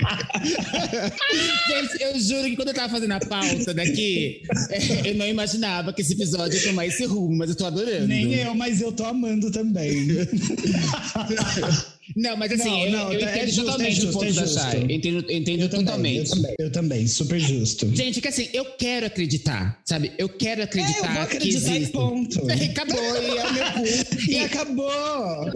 Gente, 1.68 2.02
eu 2.02 2.18
juro 2.18 2.44
que 2.44 2.56
quando 2.56 2.68
eu 2.68 2.74
tava 2.74 2.88
fazendo 2.88 3.12
a 3.12 3.20
pauta 3.20 3.74
daqui, 3.74 4.42
é, 4.70 5.10
eu 5.10 5.14
não 5.14 5.26
imaginava 5.26 5.92
que 5.92 6.02
esse 6.02 6.12
episódio 6.12 6.58
ia 6.58 6.68
tomar 6.68 6.86
esse 6.86 7.04
rumo, 7.04 7.36
mas 7.36 7.50
eu 7.50 7.56
tô 7.56 7.66
adorando. 7.66 8.06
Nem 8.06 8.34
eu, 8.34 8.54
mas 8.54 8.80
eu 8.80 8.92
tô 8.92 9.04
amando 9.04 9.50
também. 9.50 10.08
Não, 12.14 12.36
mas 12.36 12.52
assim, 12.52 12.70
não, 12.70 12.78
eu, 12.78 12.90
não, 12.90 13.12
eu 13.12 13.20
tá, 13.20 13.30
entendo 13.30 13.42
é 13.42 13.46
justo, 13.46 13.64
totalmente 13.64 13.88
é 13.88 14.00
justo, 14.00 14.08
o 14.08 14.12
ponto 14.12 14.26
é 14.26 14.32
da 14.32 14.46
Chay. 14.46 14.86
Entendo, 14.90 15.30
entendo 15.30 15.62
eu 15.62 15.68
totalmente. 15.68 15.96
Também, 15.96 16.16
eu, 16.16 16.24
também, 16.24 16.54
eu 16.58 16.72
também, 16.72 17.06
super 17.06 17.40
justo. 17.40 17.90
Gente, 17.94 18.20
que 18.20 18.28
assim, 18.28 18.48
eu 18.52 18.64
quero 18.76 19.06
acreditar, 19.06 19.80
sabe? 19.84 20.12
Eu 20.18 20.28
quero 20.28 20.62
acreditar. 20.62 21.06
É, 21.06 21.08
eu 21.08 21.14
vou 21.14 21.22
acreditar 21.22 21.60
que 21.60 21.76
existe. 21.76 21.92
ponto. 21.92 22.40
acabou, 22.50 23.22
e 23.22 23.38
é 23.38 23.44
o 23.46 23.52
meu 23.52 23.72
cu. 23.72 24.06
E, 24.30 24.38
acabou. 24.38 25.52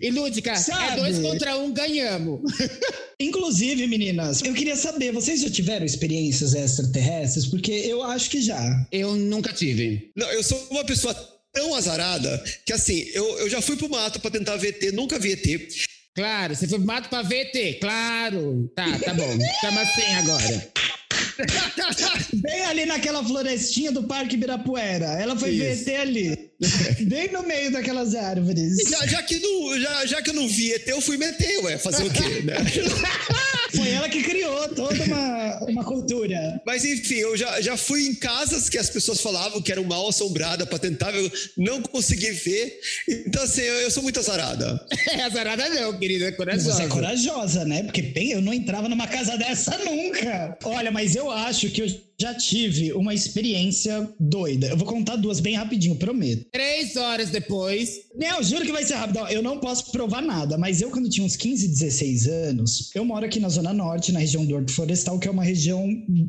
E 0.00 0.10
Lúdica, 0.10 0.52
é 0.52 0.96
dois 0.96 1.18
contra 1.18 1.56
um, 1.58 1.72
ganhamos. 1.72 2.40
Inclusive, 3.20 3.86
meninas, 3.86 4.42
eu 4.42 4.52
queria 4.54 4.76
saber, 4.76 5.12
vocês 5.12 5.40
já 5.40 5.50
tiveram 5.50 5.84
experiências 5.84 6.54
extraterrestres? 6.54 7.46
Porque 7.46 7.72
eu 7.72 8.02
acho 8.02 8.30
que 8.30 8.40
já. 8.40 8.86
Eu 8.90 9.14
nunca 9.14 9.52
tive. 9.52 10.10
Não, 10.16 10.28
eu 10.32 10.42
sou 10.42 10.66
uma 10.70 10.84
pessoa 10.84 11.14
tão 11.52 11.74
azarada 11.74 12.42
que 12.64 12.72
assim, 12.72 13.04
eu, 13.12 13.38
eu 13.38 13.50
já 13.50 13.60
fui 13.60 13.76
pro 13.76 13.88
mato 13.88 14.20
para 14.20 14.30
tentar 14.30 14.62
ET, 14.64 14.92
nunca 14.92 15.18
vi 15.18 15.32
ET. 15.32 15.68
Claro, 16.14 16.54
você 16.54 16.66
foi 16.66 16.78
pro 16.78 16.86
mato 16.86 17.08
pra 17.08 17.20
ET, 17.20 17.80
claro. 17.80 18.70
Tá, 18.74 18.98
tá 18.98 19.14
bom. 19.14 19.38
Chama 19.60 19.80
assim 19.80 20.14
agora. 20.14 20.72
Bem 22.34 22.64
ali 22.66 22.86
naquela 22.86 23.24
florestinha 23.24 23.90
do 23.90 24.04
Parque 24.04 24.34
Ibirapuera. 24.34 25.06
Ela 25.20 25.36
foi 25.36 25.50
Isso. 25.50 25.84
ver 25.84 25.92
ET 25.92 26.00
ali. 26.00 26.50
Bem 27.08 27.32
no 27.32 27.42
meio 27.42 27.70
daquelas 27.70 28.14
árvores. 28.14 28.76
Já, 28.88 29.06
já, 29.06 29.22
que, 29.22 29.38
não, 29.40 29.80
já, 29.80 30.06
já 30.06 30.22
que 30.22 30.30
eu 30.30 30.34
não 30.34 30.48
vi 30.48 30.72
ET, 30.72 30.86
eu 30.88 31.00
fui 31.00 31.16
meter, 31.16 31.64
ué. 31.64 31.78
Fazer 31.78 32.04
o 32.04 32.10
quê, 32.10 32.42
né? 32.42 32.56
Foi 33.74 33.88
ela 33.88 34.08
que 34.08 34.22
criou 34.22 34.68
toda 34.68 35.02
uma, 35.04 35.58
uma 35.68 35.84
cultura. 35.84 36.60
Mas 36.66 36.84
enfim, 36.84 37.16
eu 37.16 37.36
já, 37.36 37.60
já 37.60 37.76
fui 37.76 38.06
em 38.06 38.14
casas 38.14 38.68
que 38.68 38.78
as 38.78 38.90
pessoas 38.90 39.20
falavam 39.20 39.62
que 39.62 39.72
eram 39.72 39.84
mal 39.84 40.08
assombradas 40.08 40.68
para 40.68 40.78
tentar, 40.78 41.14
eu 41.14 41.30
não 41.56 41.82
consegui 41.82 42.30
ver. 42.30 42.78
Então, 43.08 43.42
assim, 43.42 43.62
eu, 43.62 43.74
eu 43.74 43.90
sou 43.90 44.02
muito 44.02 44.18
azarada. 44.18 44.84
É, 45.10 45.22
azarada 45.24 45.68
não, 45.68 45.98
querida, 45.98 46.26
é 46.26 46.32
corajosa. 46.32 46.72
Você 46.72 46.82
é 46.82 46.88
corajosa, 46.88 47.64
né? 47.64 47.82
Porque 47.82 48.02
bem, 48.02 48.32
eu 48.32 48.42
não 48.42 48.52
entrava 48.52 48.88
numa 48.88 49.06
casa 49.06 49.36
dessa 49.36 49.76
nunca. 49.78 50.56
Olha, 50.64 50.90
mas 50.90 51.16
eu 51.16 51.30
acho 51.30 51.70
que 51.70 51.82
eu 51.82 52.11
já 52.22 52.32
tive 52.34 52.92
uma 52.92 53.12
experiência 53.12 54.08
doida. 54.18 54.68
Eu 54.68 54.76
vou 54.76 54.86
contar 54.86 55.16
duas 55.16 55.40
bem 55.40 55.56
rapidinho, 55.56 55.96
prometo. 55.96 56.46
Três 56.52 56.94
horas 56.94 57.30
depois. 57.30 57.98
Não, 58.14 58.40
juro 58.40 58.64
que 58.64 58.70
vai 58.70 58.84
ser 58.84 58.94
rápido. 58.94 59.18
Eu 59.28 59.42
não 59.42 59.58
posso 59.58 59.90
provar 59.90 60.22
nada, 60.22 60.56
mas 60.56 60.80
eu, 60.80 60.90
quando 60.90 61.10
tinha 61.10 61.26
uns 61.26 61.34
15, 61.34 61.66
16 61.66 62.26
anos, 62.28 62.90
eu 62.94 63.04
moro 63.04 63.26
aqui 63.26 63.40
na 63.40 63.48
Zona 63.48 63.72
Norte, 63.72 64.12
na 64.12 64.20
região 64.20 64.46
do 64.46 64.54
Horto 64.54 64.72
Florestal, 64.72 65.18
que 65.18 65.26
é 65.26 65.30
uma 65.30 65.42
região 65.42 65.84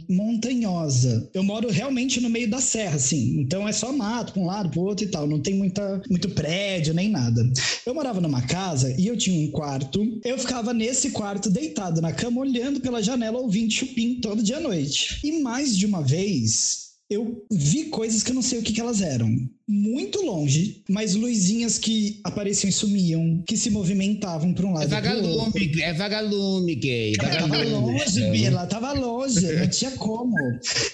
montanhosa. 0.09 1.29
Eu 1.31 1.43
moro 1.43 1.69
realmente 1.69 2.19
no 2.19 2.29
meio 2.29 2.49
da 2.49 2.59
serra, 2.59 2.95
assim. 2.95 3.39
Então 3.41 3.67
é 3.67 3.71
só 3.71 3.91
mato 3.91 4.33
pra 4.33 4.41
um 4.41 4.45
lado, 4.47 4.69
pro 4.69 4.81
outro 4.81 5.05
e 5.05 5.09
tal. 5.09 5.27
Não 5.27 5.39
tem 5.39 5.53
muita, 5.53 6.01
muito 6.09 6.29
prédio 6.29 6.93
nem 6.93 7.07
nada. 7.07 7.47
Eu 7.85 7.93
morava 7.93 8.19
numa 8.19 8.41
casa 8.41 8.95
e 8.97 9.05
eu 9.05 9.15
tinha 9.15 9.47
um 9.47 9.51
quarto. 9.51 10.01
Eu 10.25 10.39
ficava 10.39 10.73
nesse 10.73 11.11
quarto 11.11 11.51
deitado 11.51 12.01
na 12.01 12.11
cama, 12.11 12.41
olhando 12.41 12.79
pela 12.81 13.03
janela, 13.03 13.37
ouvindo 13.37 13.71
chupim 13.71 14.15
todo 14.15 14.41
dia 14.41 14.57
à 14.57 14.59
noite. 14.59 15.19
E 15.23 15.39
mais 15.39 15.77
de 15.77 15.82
de 15.83 15.87
uma 15.87 16.01
vez, 16.01 16.93
eu 17.09 17.45
vi 17.51 17.89
coisas 17.89 18.23
que 18.23 18.31
eu 18.31 18.35
não 18.35 18.41
sei 18.41 18.59
o 18.59 18.63
que, 18.63 18.71
que 18.71 18.79
elas 18.79 19.01
eram 19.01 19.29
muito 19.67 20.21
longe, 20.21 20.83
mas 20.89 21.15
luzinhas 21.15 21.77
que 21.77 22.19
apareciam 22.23 22.69
e 22.69 22.73
sumiam, 22.73 23.43
que 23.47 23.55
se 23.55 23.69
movimentavam 23.69 24.53
para 24.53 24.65
um 24.65 24.73
lado. 24.73 24.85
É 24.85 24.87
vagalume, 24.87 25.81
é 25.81 25.93
vagalume, 25.93 26.75
gay. 26.75 27.13
Vagalume. 27.15 27.51
Tava 27.51 27.63
longe, 27.63 28.31
Bila, 28.31 28.65
tava 28.67 28.93
longe, 28.93 29.53
não 29.53 29.67
tinha 29.67 29.91
como. 29.91 30.35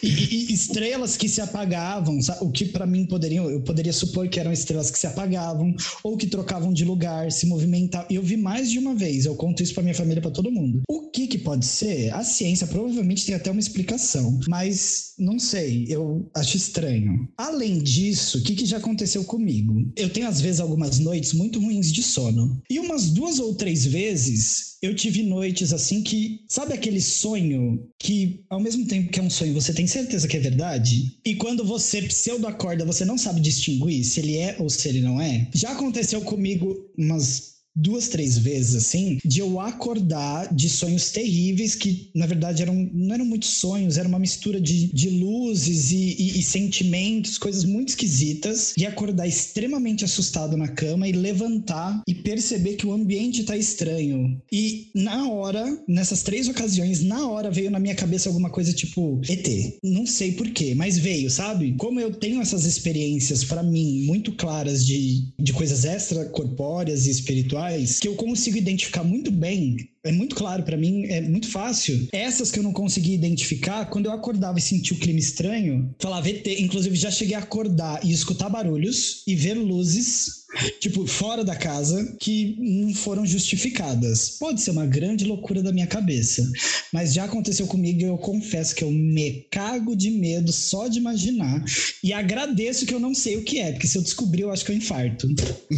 E, 0.03 0.07
e, 0.07 0.53
estrelas 0.53 1.17
que 1.17 1.28
se 1.28 1.41
apagavam, 1.41 2.22
sabe? 2.22 2.39
o 2.43 2.51
que 2.51 2.65
para 2.65 2.86
mim 2.86 3.05
poderiam, 3.05 3.49
eu 3.49 3.61
poderia 3.61 3.93
supor 3.93 4.30
que 4.30 4.39
eram 4.39 4.51
estrelas 4.51 4.91
que 4.91 4.99
se 4.99 5.07
apagavam 5.07 5.76
ou 6.03 6.15
que 6.15 6.28
trocavam 6.28 6.72
de 6.72 6.86
lugar, 6.86 7.32
se 7.32 7.47
movimentavam. 7.47 8.07
E 8.09 8.15
eu 8.15 8.24
vi 8.24 8.38
mais 8.38 8.70
de 8.70 8.78
uma 8.78 8.93
vez, 8.93 9.26
eu 9.26 9.36
conto 9.36 9.63
isso 9.63 9.74
para 9.74 9.84
minha 9.84 9.95
família, 9.95 10.22
para 10.22 10.32
todo 10.32 10.51
mundo. 10.51 10.82
O 10.88 11.09
que 11.09 11.28
que 11.28 11.39
pode 11.39 11.65
ser? 11.65 12.13
A 12.13 12.24
ciência 12.24 12.67
provavelmente 12.67 13.26
tem 13.26 13.34
até 13.34 13.49
uma 13.49 13.59
explicação, 13.59 14.39
mas 14.47 15.13
não 15.17 15.39
sei, 15.39 15.86
eu 15.89 16.30
acho 16.36 16.55
estranho. 16.55 17.28
Além 17.36 17.80
disso, 17.80 18.38
o 18.38 18.41
que 18.43 18.55
que 18.55 18.65
já 18.70 18.78
aconteceu 18.78 19.24
comigo. 19.24 19.91
Eu 19.95 20.09
tenho, 20.09 20.28
às 20.28 20.39
vezes, 20.39 20.59
algumas 20.59 20.99
noites 20.99 21.34
muito 21.34 21.59
ruins 21.59 21.91
de 21.91 22.03
sono. 22.03 22.61
E 22.70 22.80
umas 22.80 23.09
duas 23.09 23.39
ou 23.39 23.53
três 23.55 23.86
vezes 23.86 24.70
eu 24.82 24.95
tive 24.95 25.24
noites 25.24 25.74
assim 25.74 26.01
que. 26.01 26.39
Sabe 26.47 26.74
aquele 26.74 27.01
sonho 27.01 27.88
que, 27.99 28.43
ao 28.49 28.59
mesmo 28.59 28.86
tempo 28.86 29.11
que 29.11 29.20
é 29.20 29.24
um 29.24 29.30
sonho, 29.30 29.53
você 29.53 29.74
tem 29.74 29.86
certeza 29.86 30.28
que 30.28 30.38
é 30.38 30.39
verdade? 30.39 31.17
E 31.26 31.36
quando 31.36 31.65
você 31.65 32.01
pseudo 32.01 32.47
acorda, 32.47 32.86
você 32.86 33.03
não 33.03 33.17
sabe 33.17 33.41
distinguir 33.41 34.03
se 34.03 34.20
ele 34.20 34.38
é 34.38 34.55
ou 34.59 34.70
se 34.70 34.88
ele 34.88 35.01
não 35.01 35.20
é? 35.20 35.47
Já 35.53 35.72
aconteceu 35.72 36.22
comigo 36.22 36.76
umas 36.97 37.49
duas, 37.76 38.07
três 38.07 38.38
vezes, 38.38 38.76
assim, 38.76 39.20
de 39.24 39.39
eu 39.39 39.59
acordar 39.59 40.53
de 40.53 40.70
sonhos 40.70 41.11
terríveis 41.11 41.76
que, 41.76 42.09
na 42.15 42.26
verdade, 42.26 42.61
eram, 42.61 42.89
não 42.93 43.15
eram 43.15 43.26
muitos 43.26 43.51
sonhos, 43.51 43.97
era 43.97 44.07
uma 44.07 44.20
mistura 44.20 44.59
de, 44.59 44.91
de 44.93 45.09
luzes 45.09 45.91
e, 45.91 46.15
e, 46.20 46.39
e 46.39 46.43
sentimentos, 46.43 47.38
coisas 47.38 47.63
muito 47.63 47.89
esquisitas, 47.89 48.74
e 48.78 48.86
acordar 48.86 49.28
extremamente 49.28 50.03
assustado 50.03 50.57
na 50.57 50.67
cama 50.67 51.07
e 51.07 51.11
levantar 51.11 52.01
e 52.07 52.13
perceber 52.13 52.76
que 52.76 52.88
o 52.88 52.93
ambiente 52.93 53.43
tá 53.43 53.55
estranho. 53.55 54.41
E 54.51 54.89
na 54.95 55.30
hora, 55.30 55.65
nessas 55.88 56.22
três 56.22 56.47
ocasiões, 56.47 57.03
na 57.03 57.28
hora 57.30 57.51
veio 57.51 57.72
na 57.72 57.80
minha 57.80 57.95
cabeça 57.95 58.30
alguma 58.30 58.49
coisa 58.49 58.74
tipo 58.74 59.22
ET. 59.28 59.47
Não 59.84 60.05
sei 60.05 60.34
porquê, 60.34 60.74
mas 60.76 60.97
veio, 60.97 61.30
sabe? 61.30 61.76
Como 61.78 61.99
eu 61.99 62.13
tenho 62.13 62.41
essas 62.41 62.65
experiências, 62.65 63.43
para 63.43 63.63
mim, 63.63 64.05
muito 64.05 64.32
claras 64.34 64.86
de, 64.86 65.28
de 65.39 65.53
coisas 65.53 65.86
extracorpóreas 65.86 67.05
e 67.05 67.11
espirituais 67.11 67.59
que 67.99 68.07
eu 68.07 68.16
consigo 68.16 68.57
identificar 68.57 69.03
muito 69.03 69.32
bem 69.32 69.89
é 70.04 70.12
muito 70.12 70.36
claro 70.36 70.64
para 70.64 70.78
mim, 70.78 71.06
é 71.06 71.22
muito 71.22 71.50
fácil. 71.50 72.08
Essas 72.12 72.52
que 72.52 72.60
eu 72.60 72.64
não 72.64 72.72
consegui 72.72 73.14
identificar, 73.14 73.86
quando 73.89 74.06
eu 74.06 74.12
acordava 74.12 74.60
e 74.60 74.62
sentia 74.62 74.95
o 74.95 75.00
clima 75.00 75.20
estranho, 75.20 75.93
falava 76.00 76.30
ET, 76.30 76.47
inclusive 76.60 76.95
já 76.95 77.12
cheguei 77.12 77.36
a 77.36 77.39
acordar 77.39 78.04
e 78.06 78.12
escutar 78.12 78.50
barulhos 78.50 79.24
e 79.28 79.36
ver 79.36 79.56
luzes 79.56 80.39
tipo, 80.80 81.06
fora 81.06 81.43
da 81.43 81.56
casa, 81.56 82.16
que 82.20 82.56
não 82.58 82.93
foram 82.93 83.26
justificadas. 83.26 84.38
Pode 84.39 84.62
ser 84.62 84.72
uma 84.72 84.86
grande 84.86 85.26
loucura 85.26 85.62
da 85.62 85.72
minha 85.72 85.88
cabeça, 85.88 86.50
mas 86.91 87.14
já 87.14 87.26
aconteceu 87.26 87.68
comigo 87.68 88.02
e 88.02 88.06
eu 88.06 88.18
confesso 88.18 88.76
que 88.76 88.84
eu 88.84 88.91
me 88.91 89.45
cago 89.52 89.95
de 89.95 90.10
medo 90.10 90.52
só 90.52 90.88
de 90.88 90.97
imaginar. 90.97 91.64
E 92.04 92.12
agradeço 92.12 92.86
que 92.86 92.93
eu 92.93 93.00
não 93.00 93.14
sei 93.14 93.38
o 93.38 93.43
que 93.43 93.60
é, 93.60 93.72
porque 93.72 93.88
se 93.88 93.97
eu 93.97 94.02
descobrir, 94.02 94.41
eu 94.41 94.52
acho 94.52 94.66
que 94.66 94.72
eu 94.72 94.76
infarto. 94.76 95.28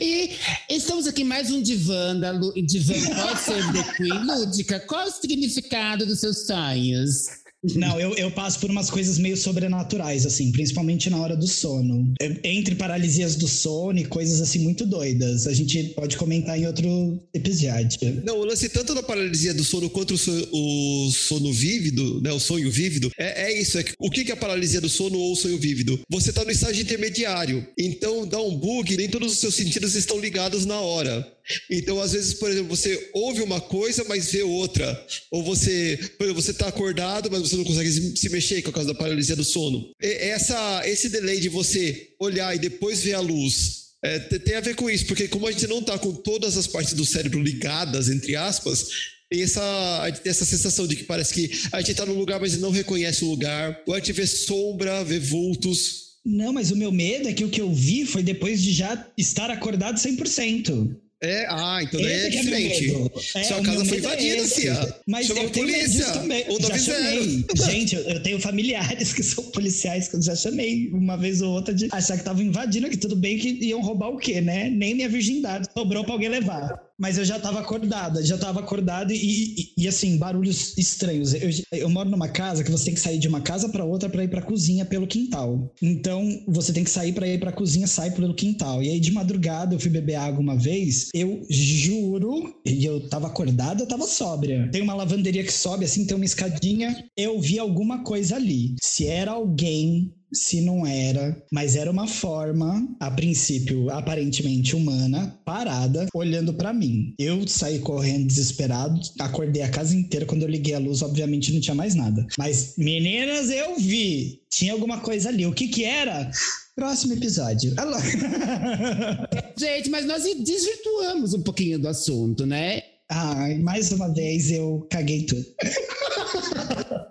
e 0.00 0.30
estamos 0.70 1.06
aqui 1.06 1.24
mais 1.24 1.50
um 1.50 1.62
divã 1.62 2.18
da 2.18 2.30
Lu... 2.30 2.52
divã 2.64 2.94
pode 3.14 3.40
ser 3.40 3.72
The 3.72 3.92
Queen 3.96 4.24
Lúdica. 4.24 4.80
Qual 4.80 5.06
o 5.06 5.10
significado 5.10 6.06
dos 6.06 6.20
seus 6.20 6.46
sonhos? 6.46 7.26
Não, 7.74 7.98
eu, 7.98 8.14
eu 8.14 8.30
passo 8.30 8.60
por 8.60 8.70
umas 8.70 8.88
coisas 8.88 9.18
meio 9.18 9.36
sobrenaturais, 9.36 10.24
assim, 10.24 10.52
principalmente 10.52 11.10
na 11.10 11.18
hora 11.18 11.36
do 11.36 11.46
sono. 11.46 12.14
Entre 12.44 12.76
paralisias 12.76 13.34
do 13.34 13.48
sono 13.48 13.98
e 13.98 14.04
coisas 14.04 14.40
assim 14.40 14.60
muito 14.60 14.86
doidas. 14.86 15.46
A 15.46 15.52
gente 15.52 15.82
pode 15.94 16.16
comentar 16.16 16.56
em 16.58 16.66
outro 16.66 17.20
episódio. 17.34 18.22
Não, 18.24 18.38
o 18.38 18.44
lance 18.44 18.68
tanto 18.68 18.94
da 18.94 19.02
paralisia 19.02 19.52
do 19.52 19.64
sono 19.64 19.90
quanto 19.90 20.14
o 20.14 20.18
sono, 20.18 20.46
o 20.52 21.10
sono 21.10 21.52
vívido, 21.52 22.20
né? 22.22 22.32
O 22.32 22.38
sonho 22.38 22.70
vívido, 22.70 23.10
é, 23.18 23.50
é 23.50 23.60
isso. 23.60 23.76
É, 23.78 23.84
o 23.98 24.08
que 24.08 24.30
é 24.30 24.34
a 24.34 24.36
paralisia 24.36 24.80
do 24.80 24.88
sono 24.88 25.18
ou 25.18 25.32
o 25.32 25.36
sonho 25.36 25.58
vívido? 25.58 26.00
Você 26.08 26.30
está 26.30 26.44
no 26.44 26.52
estágio 26.52 26.82
intermediário. 26.82 27.66
Então 27.76 28.26
dá 28.26 28.40
um 28.40 28.56
bug, 28.56 28.96
nem 28.96 29.08
todos 29.08 29.32
os 29.32 29.38
seus 29.38 29.56
sentidos 29.56 29.96
estão 29.96 30.20
ligados 30.20 30.64
na 30.64 30.80
hora. 30.80 31.26
Então, 31.70 32.00
às 32.00 32.12
vezes, 32.12 32.34
por 32.34 32.50
exemplo, 32.50 32.68
você 32.68 33.10
ouve 33.12 33.42
uma 33.42 33.60
coisa, 33.60 34.04
mas 34.04 34.30
vê 34.30 34.42
outra. 34.42 35.06
Ou 35.30 35.42
você, 35.42 35.98
você 36.34 36.50
está 36.50 36.68
acordado, 36.68 37.30
mas 37.30 37.40
você 37.40 37.56
não 37.56 37.64
consegue 37.64 37.90
se 38.16 38.28
mexer 38.28 38.62
por 38.62 38.72
causa 38.72 38.92
da 38.92 38.98
paralisia 38.98 39.36
do 39.36 39.44
sono. 39.44 39.90
E 40.00 40.06
essa, 40.06 40.82
esse 40.86 41.08
delay 41.08 41.40
de 41.40 41.48
você 41.48 42.10
olhar 42.20 42.54
e 42.54 42.58
depois 42.58 43.02
ver 43.02 43.14
a 43.14 43.20
luz 43.20 43.78
é, 44.02 44.18
tem 44.18 44.54
a 44.54 44.60
ver 44.60 44.76
com 44.76 44.88
isso, 44.88 45.06
porque 45.06 45.26
como 45.26 45.46
a 45.46 45.52
gente 45.52 45.66
não 45.66 45.80
está 45.80 45.98
com 45.98 46.12
todas 46.12 46.56
as 46.56 46.66
partes 46.66 46.94
do 46.94 47.04
cérebro 47.04 47.42
ligadas, 47.42 48.08
entre 48.08 48.36
aspas, 48.36 48.86
tem 49.28 49.42
essa, 49.42 50.12
tem 50.22 50.30
essa 50.30 50.44
sensação 50.44 50.86
de 50.86 50.96
que 50.96 51.04
parece 51.04 51.34
que 51.34 51.50
a 51.72 51.80
gente 51.80 51.90
está 51.90 52.06
num 52.06 52.18
lugar, 52.18 52.40
mas 52.40 52.58
não 52.58 52.70
reconhece 52.70 53.24
o 53.24 53.30
lugar. 53.30 53.82
Ou 53.86 53.94
a 53.94 53.98
gente 53.98 54.12
vê 54.12 54.26
sombra, 54.26 55.04
vê 55.04 55.18
vultos. 55.18 56.08
Não, 56.24 56.52
mas 56.52 56.70
o 56.70 56.76
meu 56.76 56.92
medo 56.92 57.28
é 57.28 57.32
que 57.32 57.44
o 57.44 57.50
que 57.50 57.60
eu 57.60 57.72
vi 57.72 58.06
foi 58.06 58.22
depois 58.22 58.62
de 58.62 58.72
já 58.72 59.06
estar 59.18 59.50
acordado 59.50 59.96
100%. 59.98 60.96
É, 61.20 61.46
ah, 61.48 61.80
então 61.82 62.00
daí 62.00 62.12
é, 62.12 62.26
é 62.26 62.30
diferente. 62.30 63.10
É, 63.34 63.42
Sua 63.42 63.60
casa 63.60 63.84
foi 63.84 63.96
é 63.96 64.00
invadida, 64.00 64.36
é 64.36 64.94
Mas 65.06 65.26
Chama 65.26 65.40
eu 65.40 65.50
polícia. 65.50 66.12
também. 66.12 66.44
Já 66.60 66.78
chamei. 66.78 67.44
Gente, 67.56 67.96
eu, 67.96 68.02
eu, 68.02 68.22
tenho 68.22 68.40
familiares 68.40 69.12
que 69.14 69.22
são 69.24 69.42
policiais 69.50 70.06
que 70.06 70.14
eu 70.14 70.22
já 70.22 70.36
chamei 70.36 70.88
uma 70.92 71.16
vez 71.16 71.42
ou 71.42 71.52
outra 71.52 71.74
de 71.74 71.88
achar 71.90 72.14
que 72.14 72.20
estavam 72.20 72.42
invadindo, 72.42 72.88
que 72.88 72.96
tudo 72.96 73.16
bem 73.16 73.36
que 73.36 73.48
iam 73.64 73.80
roubar 73.80 74.10
o 74.10 74.16
quê, 74.16 74.40
né? 74.40 74.70
Nem 74.70 74.94
minha 74.94 75.08
virgindade 75.08 75.66
sobrou 75.76 76.04
pra 76.04 76.12
alguém 76.12 76.28
levar 76.28 76.87
mas 76.98 77.16
eu 77.16 77.24
já 77.24 77.36
estava 77.36 77.60
acordada, 77.60 78.24
já 78.24 78.34
estava 78.34 78.60
acordada 78.60 79.12
e, 79.12 79.16
e, 79.16 79.72
e, 79.84 79.88
assim, 79.88 80.18
barulhos 80.18 80.76
estranhos. 80.76 81.32
Eu, 81.32 81.48
eu, 81.72 81.88
moro 81.88 82.10
numa 82.10 82.28
casa 82.28 82.64
que 82.64 82.70
você 82.70 82.86
tem 82.86 82.94
que 82.94 83.00
sair 83.00 83.18
de 83.18 83.28
uma 83.28 83.40
casa 83.40 83.68
para 83.68 83.84
outra 83.84 84.08
para 84.08 84.24
ir 84.24 84.28
para 84.28 84.42
cozinha 84.42 84.84
pelo 84.84 85.06
quintal. 85.06 85.72
Então, 85.80 86.26
você 86.48 86.72
tem 86.72 86.82
que 86.82 86.90
sair 86.90 87.12
para 87.12 87.28
ir 87.28 87.38
para 87.38 87.52
cozinha, 87.52 87.86
sai 87.86 88.10
pelo 88.10 88.34
quintal. 88.34 88.82
E 88.82 88.90
aí 88.90 89.00
de 89.00 89.12
madrugada 89.12 89.74
eu 89.74 89.80
fui 89.80 89.90
beber 89.90 90.16
água 90.16 90.40
uma 90.40 90.56
vez, 90.56 91.08
eu 91.14 91.46
juro, 91.48 92.54
e 92.66 92.84
eu 92.84 93.08
tava 93.08 93.28
acordada, 93.28 93.82
eu 93.82 93.88
tava 93.88 94.06
sóbria. 94.06 94.68
Tem 94.72 94.82
uma 94.82 94.94
lavanderia 94.94 95.44
que 95.44 95.52
sobe 95.52 95.84
assim, 95.84 96.04
tem 96.04 96.16
uma 96.16 96.24
escadinha, 96.24 97.04
eu 97.16 97.40
vi 97.40 97.58
alguma 97.58 98.02
coisa 98.02 98.36
ali. 98.36 98.74
Se 98.82 99.06
era 99.06 99.32
alguém 99.32 100.12
se 100.32 100.60
não 100.60 100.86
era, 100.86 101.40
mas 101.52 101.76
era 101.76 101.90
uma 101.90 102.06
forma, 102.06 102.86
a 103.00 103.10
princípio, 103.10 103.90
aparentemente 103.90 104.76
humana, 104.76 105.38
parada, 105.44 106.06
olhando 106.14 106.54
para 106.54 106.72
mim. 106.72 107.14
Eu 107.18 107.46
saí 107.46 107.78
correndo 107.78 108.26
desesperado, 108.26 109.00
acordei 109.20 109.62
a 109.62 109.70
casa 109.70 109.96
inteira. 109.96 110.26
Quando 110.26 110.42
eu 110.42 110.48
liguei 110.48 110.74
a 110.74 110.78
luz, 110.78 111.02
obviamente 111.02 111.52
não 111.52 111.60
tinha 111.60 111.74
mais 111.74 111.94
nada. 111.94 112.26
Mas, 112.38 112.74
meninas, 112.76 113.50
eu 113.50 113.76
vi. 113.78 114.40
Tinha 114.50 114.72
alguma 114.72 115.00
coisa 115.00 115.28
ali. 115.28 115.46
O 115.46 115.52
que 115.52 115.68
que 115.68 115.84
era? 115.84 116.30
Próximo 116.74 117.14
episódio. 117.14 117.74
Gente, 119.58 119.90
mas 119.90 120.06
nós 120.06 120.22
desvirtuamos 120.22 121.34
um 121.34 121.42
pouquinho 121.42 121.78
do 121.78 121.88
assunto, 121.88 122.46
né? 122.46 122.82
Ai, 123.10 123.58
mais 123.58 123.90
uma 123.90 124.12
vez 124.12 124.50
eu 124.50 124.86
caguei 124.90 125.24
tudo. 125.24 125.44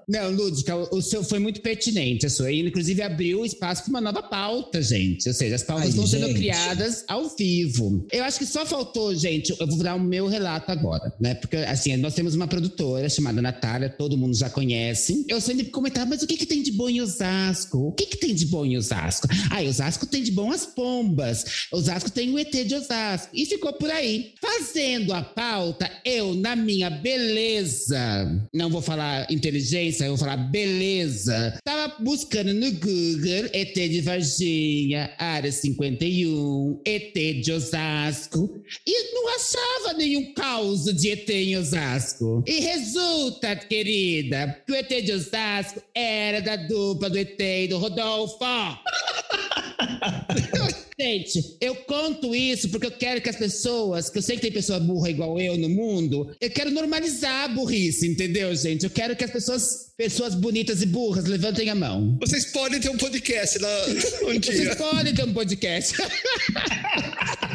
Não, 0.07 0.31
Lúdica, 0.31 0.73
o 0.95 1.01
seu 1.01 1.21
foi 1.21 1.37
muito 1.37 1.61
pertinente. 1.61 2.25
A 2.25 2.29
sua, 2.29 2.51
inclusive, 2.51 3.01
abriu 3.01 3.45
espaço 3.45 3.83
para 3.83 3.89
uma 3.89 4.01
nova 4.01 4.23
pauta, 4.23 4.81
gente. 4.81 5.27
Ou 5.27 5.33
seja, 5.33 5.55
as 5.55 5.63
pautas 5.63 5.85
Ai, 5.85 5.89
estão 5.89 6.07
sendo 6.07 6.33
criadas 6.33 7.03
ao 7.09 7.27
vivo. 7.35 8.05
Eu 8.09 8.23
acho 8.23 8.39
que 8.39 8.45
só 8.45 8.65
faltou, 8.65 9.13
gente. 9.13 9.53
Eu 9.59 9.67
vou 9.67 9.77
dar 9.79 9.95
o 9.95 9.99
meu 9.99 10.27
relato 10.27 10.71
agora, 10.71 11.13
né? 11.19 11.33
Porque, 11.35 11.57
assim, 11.57 11.97
nós 11.97 12.13
temos 12.13 12.35
uma 12.35 12.47
produtora 12.47 13.09
chamada 13.09 13.41
Natália, 13.41 13.89
todo 13.89 14.17
mundo 14.17 14.33
já 14.33 14.49
conhece. 14.49 15.25
Eu 15.27 15.41
sempre 15.41 15.65
comentava, 15.65 16.05
mas 16.05 16.23
o 16.23 16.27
que, 16.27 16.37
que 16.37 16.45
tem 16.45 16.63
de 16.63 16.71
bom 16.71 16.89
em 16.89 17.01
Osasco? 17.01 17.77
O 17.77 17.91
que, 17.91 18.05
que 18.05 18.17
tem 18.17 18.33
de 18.33 18.45
bom 18.45 18.65
em 18.65 18.77
Osasco? 18.77 19.27
Ah, 19.51 19.61
Osasco 19.61 20.05
tem 20.05 20.23
de 20.23 20.31
bom 20.31 20.51
as 20.51 20.65
pombas. 20.65 21.67
Osasco 21.71 22.09
tem 22.09 22.33
o 22.33 22.39
ET 22.39 22.51
de 22.51 22.75
Osasco. 22.75 23.29
E 23.33 23.45
ficou 23.45 23.73
por 23.73 23.89
aí. 23.89 24.33
Fazendo 24.39 25.13
a 25.13 25.21
pauta, 25.21 25.89
eu, 26.05 26.33
na 26.33 26.55
minha 26.55 26.89
beleza, 26.89 28.47
não 28.53 28.69
vou 28.69 28.81
falar 28.81 29.29
inteligência, 29.29 29.96
eu 30.05 30.15
vou 30.15 30.17
falar, 30.17 30.37
beleza. 30.37 31.57
Tava 31.63 31.95
buscando 31.99 32.53
no 32.53 32.71
Google 32.73 33.49
ET 33.53 33.73
de 33.73 34.01
Varginha, 34.01 35.13
área 35.17 35.51
51, 35.51 36.81
ET 36.85 37.13
de 37.13 37.51
Osasco, 37.51 38.49
e 38.85 39.13
não 39.13 39.29
achava 39.29 39.97
nenhum 39.97 40.33
caos 40.33 40.85
de 40.85 41.09
ET 41.09 41.29
em 41.29 41.57
Osasco. 41.57 42.43
E 42.45 42.59
resulta, 42.59 43.55
querida, 43.55 44.61
que 44.65 44.71
o 44.71 44.75
ET 44.75 44.89
de 44.89 45.11
Osasco 45.11 45.81
era 45.93 46.41
da 46.41 46.55
dupla 46.55 47.09
do 47.09 47.17
ET 47.17 47.39
e 47.39 47.67
do 47.67 47.77
Rodolfo. 47.77 48.37
Gente, 50.99 51.57
eu 51.61 51.75
conto 51.75 52.33
isso 52.33 52.69
porque 52.69 52.87
eu 52.87 52.91
quero 52.91 53.21
que 53.21 53.29
as 53.29 53.35
pessoas, 53.35 54.09
que 54.09 54.17
eu 54.17 54.21
sei 54.21 54.35
que 54.35 54.41
tem 54.41 54.51
pessoa 54.51 54.79
burra 54.79 55.11
igual 55.11 55.39
eu 55.39 55.55
no 55.55 55.69
mundo, 55.69 56.35
eu 56.41 56.49
quero 56.49 56.71
normalizar 56.71 57.43
a 57.43 57.47
burrice, 57.49 58.07
entendeu, 58.07 58.55
gente? 58.55 58.83
Eu 58.83 58.89
quero 58.89 59.15
que 59.15 59.23
as 59.23 59.29
pessoas, 59.29 59.93
pessoas 59.95 60.33
bonitas 60.33 60.81
e 60.81 60.87
burras, 60.87 61.25
levantem 61.25 61.69
a 61.69 61.75
mão. 61.75 62.17
Vocês 62.19 62.45
podem 62.51 62.79
ter 62.79 62.89
um 62.89 62.97
podcast 62.97 63.59
lá 63.59 63.85
um 64.23 64.39
dia. 64.39 64.53
Vocês 64.53 64.75
podem 64.75 65.13
ter 65.13 65.23
um 65.23 65.33
podcast. 65.33 65.93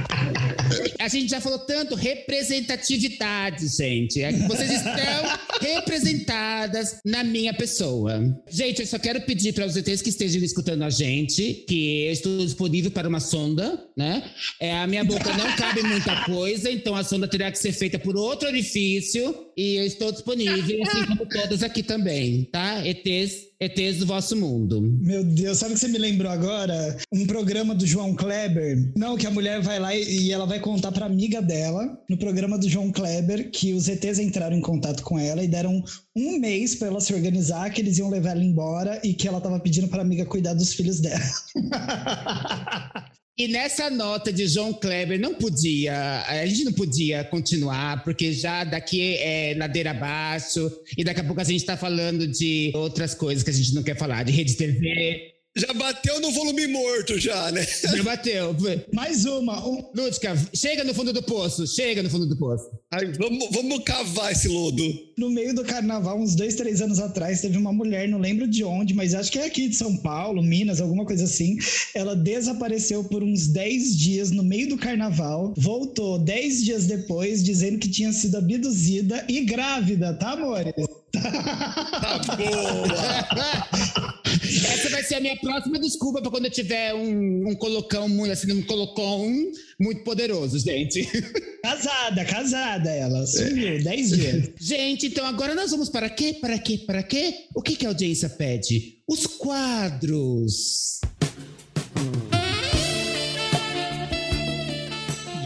A 1.02 1.08
gente 1.08 1.30
já 1.30 1.40
falou 1.40 1.58
tanto 1.58 1.96
representatividade, 1.96 3.66
gente. 3.66 4.22
É 4.22 4.32
que 4.32 4.46
vocês 4.46 4.70
estão 4.70 4.92
representadas 5.60 7.00
na 7.04 7.24
minha 7.24 7.52
pessoa. 7.52 8.22
Gente, 8.48 8.82
eu 8.82 8.86
só 8.86 9.00
quero 9.00 9.20
pedir 9.22 9.52
para 9.52 9.66
os 9.66 9.74
ETs 9.74 10.00
que 10.00 10.10
estejam 10.10 10.40
escutando 10.44 10.82
a 10.82 10.90
gente 10.90 11.64
que 11.68 12.04
eu 12.04 12.12
estou 12.12 12.38
disponível 12.38 12.92
para 12.92 13.08
uma 13.08 13.18
sonda, 13.18 13.84
né? 13.96 14.30
É, 14.60 14.78
a 14.78 14.86
minha 14.86 15.02
boca 15.02 15.36
não 15.36 15.50
cabe 15.56 15.82
muita 15.82 16.24
coisa, 16.24 16.70
então 16.70 16.94
a 16.94 17.02
sonda 17.02 17.26
terá 17.26 17.50
que 17.50 17.58
ser 17.58 17.72
feita 17.72 17.98
por 17.98 18.16
outro 18.16 18.46
orifício 18.46 19.48
e 19.56 19.74
eu 19.74 19.84
estou 19.84 20.12
disponível, 20.12 20.82
assim 20.84 21.04
como 21.06 21.26
todas 21.26 21.64
aqui 21.64 21.82
também, 21.82 22.44
tá? 22.44 22.86
ETs 22.86 23.51
ETs 23.62 23.98
do 23.98 24.06
vosso 24.06 24.34
mundo. 24.34 24.82
Meu 24.82 25.22
Deus, 25.22 25.58
sabe 25.58 25.70
o 25.70 25.74
que 25.74 25.80
você 25.80 25.86
me 25.86 25.98
lembrou 25.98 26.32
agora? 26.32 26.96
Um 27.12 27.24
programa 27.24 27.76
do 27.76 27.86
João 27.86 28.12
Kleber. 28.12 28.90
Não, 28.96 29.16
que 29.16 29.24
a 29.24 29.30
mulher 29.30 29.60
vai 29.62 29.78
lá 29.78 29.94
e 29.94 30.32
ela 30.32 30.44
vai 30.46 30.58
contar 30.58 30.90
pra 30.90 31.06
amiga 31.06 31.40
dela, 31.40 31.96
no 32.10 32.16
programa 32.16 32.58
do 32.58 32.68
João 32.68 32.90
Kleber, 32.90 33.52
que 33.52 33.72
os 33.72 33.86
ETs 33.86 34.18
entraram 34.18 34.56
em 34.56 34.60
contato 34.60 35.04
com 35.04 35.16
ela 35.16 35.44
e 35.44 35.48
deram 35.48 35.80
um 36.16 36.40
mês 36.40 36.74
para 36.74 36.88
ela 36.88 37.00
se 37.00 37.14
organizar, 37.14 37.70
que 37.70 37.80
eles 37.80 37.98
iam 37.98 38.10
levar 38.10 38.30
ela 38.30 38.42
embora 38.42 39.00
e 39.04 39.14
que 39.14 39.28
ela 39.28 39.40
tava 39.40 39.60
pedindo 39.60 39.86
pra 39.86 40.02
amiga 40.02 40.26
cuidar 40.26 40.54
dos 40.54 40.72
filhos 40.74 40.98
dela. 40.98 41.22
E 43.36 43.48
nessa 43.48 43.88
nota 43.88 44.30
de 44.30 44.46
João 44.46 44.74
Kleber 44.74 45.18
não 45.18 45.34
podia, 45.34 46.22
a 46.28 46.44
gente 46.44 46.64
não 46.64 46.72
podia 46.72 47.24
continuar, 47.24 48.04
porque 48.04 48.30
já 48.30 48.62
daqui 48.62 49.16
é 49.16 49.54
ladeira 49.56 49.92
abaixo, 49.92 50.70
e 50.98 51.02
daqui 51.02 51.20
a 51.20 51.24
pouco 51.24 51.40
a 51.40 51.44
gente 51.44 51.60
está 51.60 51.74
falando 51.74 52.26
de 52.28 52.70
outras 52.74 53.14
coisas 53.14 53.42
que 53.42 53.48
a 53.48 53.54
gente 53.54 53.74
não 53.74 53.82
quer 53.82 53.96
falar, 53.96 54.22
de 54.22 54.32
rede 54.32 54.54
TV, 54.54 55.31
Já 55.54 55.70
bateu 55.74 56.18
no 56.18 56.30
volume 56.30 56.66
morto, 56.66 57.18
já, 57.18 57.52
né? 57.52 57.62
Já 57.82 58.02
bateu. 58.02 58.56
Mais 58.90 59.26
uma. 59.26 59.62
Um... 59.68 59.84
Lúdica, 59.94 60.34
chega 60.54 60.82
no 60.82 60.94
fundo 60.94 61.12
do 61.12 61.22
poço, 61.22 61.66
chega 61.66 62.02
no 62.02 62.08
fundo 62.08 62.24
do 62.26 62.34
poço. 62.38 62.70
Ai, 62.90 63.12
vamos, 63.12 63.48
vamos 63.50 63.84
cavar 63.84 64.32
esse 64.32 64.48
lodo. 64.48 64.82
No 65.18 65.28
meio 65.28 65.54
do 65.54 65.62
carnaval, 65.62 66.18
uns 66.18 66.34
dois, 66.34 66.54
três 66.54 66.80
anos 66.80 66.98
atrás, 66.98 67.42
teve 67.42 67.58
uma 67.58 67.70
mulher, 67.70 68.08
não 68.08 68.18
lembro 68.18 68.48
de 68.48 68.64
onde, 68.64 68.94
mas 68.94 69.12
acho 69.14 69.30
que 69.30 69.38
é 69.38 69.44
aqui 69.44 69.68
de 69.68 69.76
São 69.76 69.94
Paulo, 69.98 70.42
Minas, 70.42 70.80
alguma 70.80 71.04
coisa 71.04 71.24
assim. 71.24 71.58
Ela 71.94 72.16
desapareceu 72.16 73.04
por 73.04 73.22
uns 73.22 73.46
10 73.48 73.98
dias 73.98 74.30
no 74.30 74.42
meio 74.42 74.70
do 74.70 74.78
carnaval, 74.78 75.52
voltou 75.58 76.18
10 76.18 76.64
dias 76.64 76.86
depois, 76.86 77.44
dizendo 77.44 77.78
que 77.78 77.90
tinha 77.90 78.10
sido 78.10 78.38
abduzida 78.38 79.22
e 79.28 79.44
grávida, 79.44 80.14
tá, 80.14 80.30
amores? 80.30 80.72
Tá 81.12 82.18
boa! 82.36 84.12
Essa 84.42 84.90
vai 84.90 85.02
ser 85.04 85.16
a 85.16 85.20
minha 85.20 85.36
próxima 85.36 85.78
desculpa 85.78 86.20
para 86.20 86.30
quando 86.30 86.46
eu 86.46 86.50
tiver 86.50 86.92
um, 86.94 87.48
um 87.48 87.54
colocão 87.54 88.08
muito 88.08 88.32
assim, 88.32 88.52
um 88.52 88.62
colocão 88.62 89.32
muito 89.78 90.02
poderoso, 90.02 90.58
gente. 90.58 91.08
Casada, 91.62 92.24
casada 92.24 92.90
ela. 92.90 93.24
Sumiu, 93.24 93.82
10 93.82 94.10
dias. 94.10 94.50
Gente, 94.60 95.06
então 95.06 95.24
agora 95.24 95.54
nós 95.54 95.70
vamos 95.70 95.88
para 95.88 96.10
quê? 96.10 96.36
Para 96.40 96.58
quê? 96.58 96.78
Para 96.78 97.04
quê? 97.04 97.46
O 97.54 97.62
que, 97.62 97.76
que 97.76 97.86
a 97.86 97.90
audiência 97.90 98.28
pede? 98.28 98.98
Os 99.06 99.26
quadros. 99.26 101.00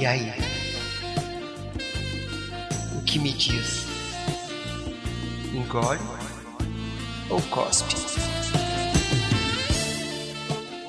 E 0.01 0.07
aí? 0.07 0.33
O 2.99 3.03
que 3.05 3.19
me 3.19 3.33
diz? 3.33 3.85
Engole 5.55 5.99
ou 7.29 7.43
cospe? 7.43 7.95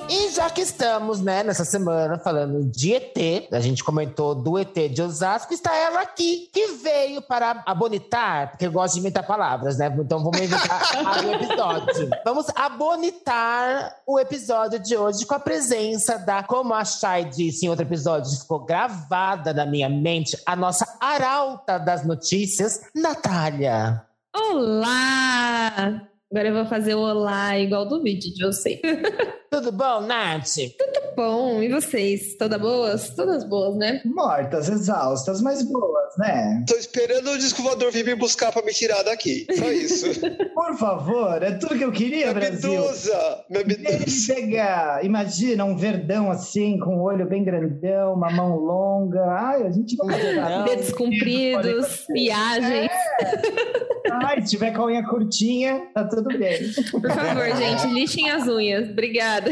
E 0.10 0.30
já 0.32 0.50
que 0.50 0.62
estamos, 0.62 1.20
né, 1.20 1.44
nessa 1.44 1.66
semana 1.66 2.18
falando 2.18 2.64
de 2.64 2.94
ET, 2.94 3.48
a 3.52 3.60
gente 3.60 3.84
comentou 3.84 4.34
do 4.34 4.58
ET 4.58 4.74
de 4.74 5.02
Osasco, 5.02 5.54
está 5.54 5.76
ela 5.76 6.02
aqui, 6.02 6.50
que 6.54 6.68
veio 6.76 7.22
para 7.22 7.62
abonitar, 7.66 8.52
porque 8.52 8.68
eu 8.68 8.72
gosto 8.72 8.94
de 8.94 9.02
inventar 9.02 9.28
palavras, 9.28 9.78
né? 9.78 9.94
Então 10.00 10.24
vamos 10.24 10.40
inventar 10.40 10.82
o 11.26 11.34
episódio. 11.34 12.10
Vamos 12.24 12.46
abonitar 12.56 13.98
o 14.08 14.18
episódio 14.18 14.80
de 14.80 14.96
hoje 14.96 15.26
com 15.26 15.36
a 15.36 15.40
presença 15.40 16.18
da, 16.18 16.42
como 16.42 16.74
a 16.74 16.86
Chay 16.86 17.26
disse 17.26 17.66
em 17.66 17.70
outro 17.70 17.84
episódio, 17.84 18.32
ficou 18.32 18.64
gravada 18.64 19.54
na 19.54 19.66
minha 19.66 19.90
mente, 19.90 20.42
a 20.46 20.56
nossa 20.56 20.86
arauta 21.02 21.78
das 21.78 22.06
notícias, 22.06 22.80
Natália. 22.96 24.06
Olá! 24.34 26.08
Agora 26.30 26.50
eu 26.50 26.54
vou 26.54 26.66
fazer 26.66 26.94
o 26.94 27.00
olá 27.00 27.58
igual 27.58 27.88
do 27.88 28.04
vídeo 28.04 28.34
de 28.34 28.46
você. 28.46 28.82
Tudo 29.50 29.72
bom, 29.72 30.02
Nath? 30.02 30.56
Tudo 30.78 31.16
bom. 31.16 31.64
E 31.64 31.70
vocês? 31.70 32.36
Todas 32.38 32.60
boas? 32.60 33.10
Todas 33.12 33.46
boas, 33.46 33.78
né? 33.78 34.02
Mortas, 34.06 34.68
exaustas, 34.68 35.42
mas 35.42 35.64
boas, 35.64 36.18
né? 36.18 36.66
Tô 36.68 36.76
esperando 36.76 37.32
o 37.32 37.38
disco 37.38 37.64
voador 37.64 37.94
vir 37.94 38.06
me 38.06 38.14
buscar 38.14 38.52
pra 38.52 38.62
me 38.62 38.74
tirar 38.74 39.04
daqui. 39.04 39.48
Só 39.58 39.72
isso. 39.72 40.20
Por 40.54 40.78
favor, 40.78 41.42
é 41.42 41.54
tudo 41.54 41.78
que 41.78 41.86
eu 41.86 41.94
queria, 41.94 42.28
Minha 42.28 42.34
Brasil. 42.34 42.72
medusa! 42.72 43.46
Minha 43.50 43.64
medusa! 43.66 44.36
pega, 44.36 45.00
imagina, 45.04 45.64
um 45.64 45.78
verdão 45.78 46.30
assim, 46.30 46.78
com 46.80 46.98
o 46.98 47.04
olho 47.04 47.26
bem 47.26 47.46
grandão, 47.46 48.14
uma 48.16 48.30
mão 48.30 48.58
longa. 48.58 49.24
Ai, 49.28 49.66
a 49.66 49.72
gente 49.72 49.96
vai. 49.96 50.66
Dedos 50.66 50.92
compridos, 50.92 52.06
viagens. 52.10 52.92
Ai, 54.12 54.42
se 54.42 54.50
tiver 54.50 54.72
com 54.72 54.84
a 54.84 54.86
unha 54.86 55.04
curtinha, 55.06 55.88
tá 55.94 56.04
tudo 56.06 56.38
bem. 56.38 56.72
Por 56.92 57.02
favor, 57.02 57.56
gente, 57.56 57.88
lixem 57.94 58.30
as 58.30 58.48
unhas. 58.48 58.90
Obrigada. 58.90 59.52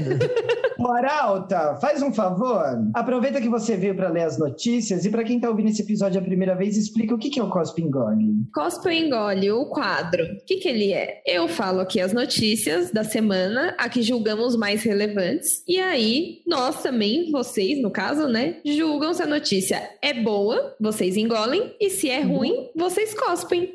Moralta, 0.78 1.76
faz 1.82 2.02
um 2.02 2.14
favor. 2.14 2.64
Aproveita 2.94 3.42
que 3.42 3.50
você 3.50 3.76
veio 3.76 3.96
para 3.96 4.10
ler 4.10 4.24
as 4.24 4.38
notícias 4.38 5.06
e 5.06 5.10
para 5.10 5.24
quem 5.24 5.40
tá 5.40 5.50
ouvindo 5.50 5.70
esse 5.70 5.82
episódio 5.82 6.20
a 6.20 6.24
primeira 6.24 6.56
vez, 6.56 6.78
explica 6.78 7.16
o 7.16 7.18
que 7.18 7.30
que 7.30 7.40
é 7.40 7.44
o 7.44 7.50
Cospe 7.50 7.82
Engole. 7.82 8.46
Cospe 8.54 8.94
engole, 8.94 9.52
o 9.52 9.66
quadro. 9.66 10.24
O 10.24 10.46
que, 10.46 10.58
que 10.58 10.68
ele 10.68 10.94
é? 10.94 11.22
Eu 11.26 11.48
falo 11.48 11.80
aqui 11.80 12.00
as 12.00 12.14
notícias 12.14 12.92
da 12.92 13.04
semana, 13.04 13.76
a 13.78 13.90
que 13.90 14.02
julgamos 14.02 14.56
mais 14.56 14.84
relevantes. 14.84 15.64
E 15.68 15.80
aí, 15.80 16.42
nós 16.46 16.82
também, 16.82 17.32
vocês, 17.32 17.82
no 17.82 17.92
caso, 17.92 18.28
né, 18.28 18.58
julgam 18.66 19.14
se 19.14 19.24
a 19.24 19.28
notícia 19.28 19.82
é 20.02 20.14
boa, 20.14 20.76
vocês 20.80 21.18
engolem, 21.18 21.74
e 21.80 21.90
se 21.90 22.10
é 22.10 22.22
ruim, 22.22 22.70
vocês 22.76 23.14
cospem. 23.14 23.74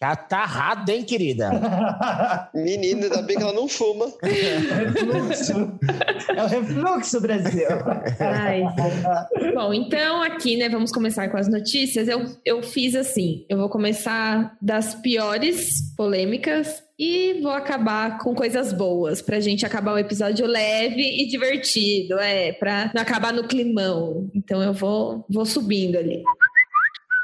Tá, 0.00 0.16
tá 0.16 0.42
errado, 0.44 0.88
hein, 0.88 1.04
querida? 1.04 1.50
Menina, 2.54 3.02
ainda 3.02 3.20
bem 3.20 3.36
que 3.36 3.42
ela 3.42 3.52
não 3.52 3.68
fuma. 3.68 4.06
refluxo. 4.22 5.78
É 6.34 6.42
o 6.42 6.46
refluxo, 6.46 7.20
Brasil. 7.20 7.68
Ai. 8.18 8.62
Bom, 9.52 9.74
então 9.74 10.22
aqui, 10.22 10.56
né, 10.56 10.70
vamos 10.70 10.90
começar 10.90 11.28
com 11.28 11.36
as 11.36 11.48
notícias. 11.48 12.08
Eu, 12.08 12.24
eu 12.46 12.62
fiz 12.62 12.94
assim: 12.94 13.44
eu 13.46 13.58
vou 13.58 13.68
começar 13.68 14.56
das 14.62 14.94
piores 14.94 15.94
polêmicas 15.94 16.82
e 16.98 17.40
vou 17.42 17.52
acabar 17.52 18.18
com 18.18 18.34
coisas 18.34 18.74
boas, 18.74 19.22
pra 19.22 19.40
gente 19.40 19.64
acabar 19.64 19.94
o 19.94 19.98
episódio 19.98 20.46
leve 20.46 21.02
e 21.02 21.26
divertido, 21.28 22.18
é, 22.18 22.52
pra 22.52 22.90
não 22.94 23.00
acabar 23.00 23.32
no 23.32 23.48
climão. 23.48 24.30
Então 24.34 24.62
eu 24.62 24.72
vou, 24.72 25.24
vou 25.28 25.46
subindo 25.46 25.96
ali. 25.96 26.22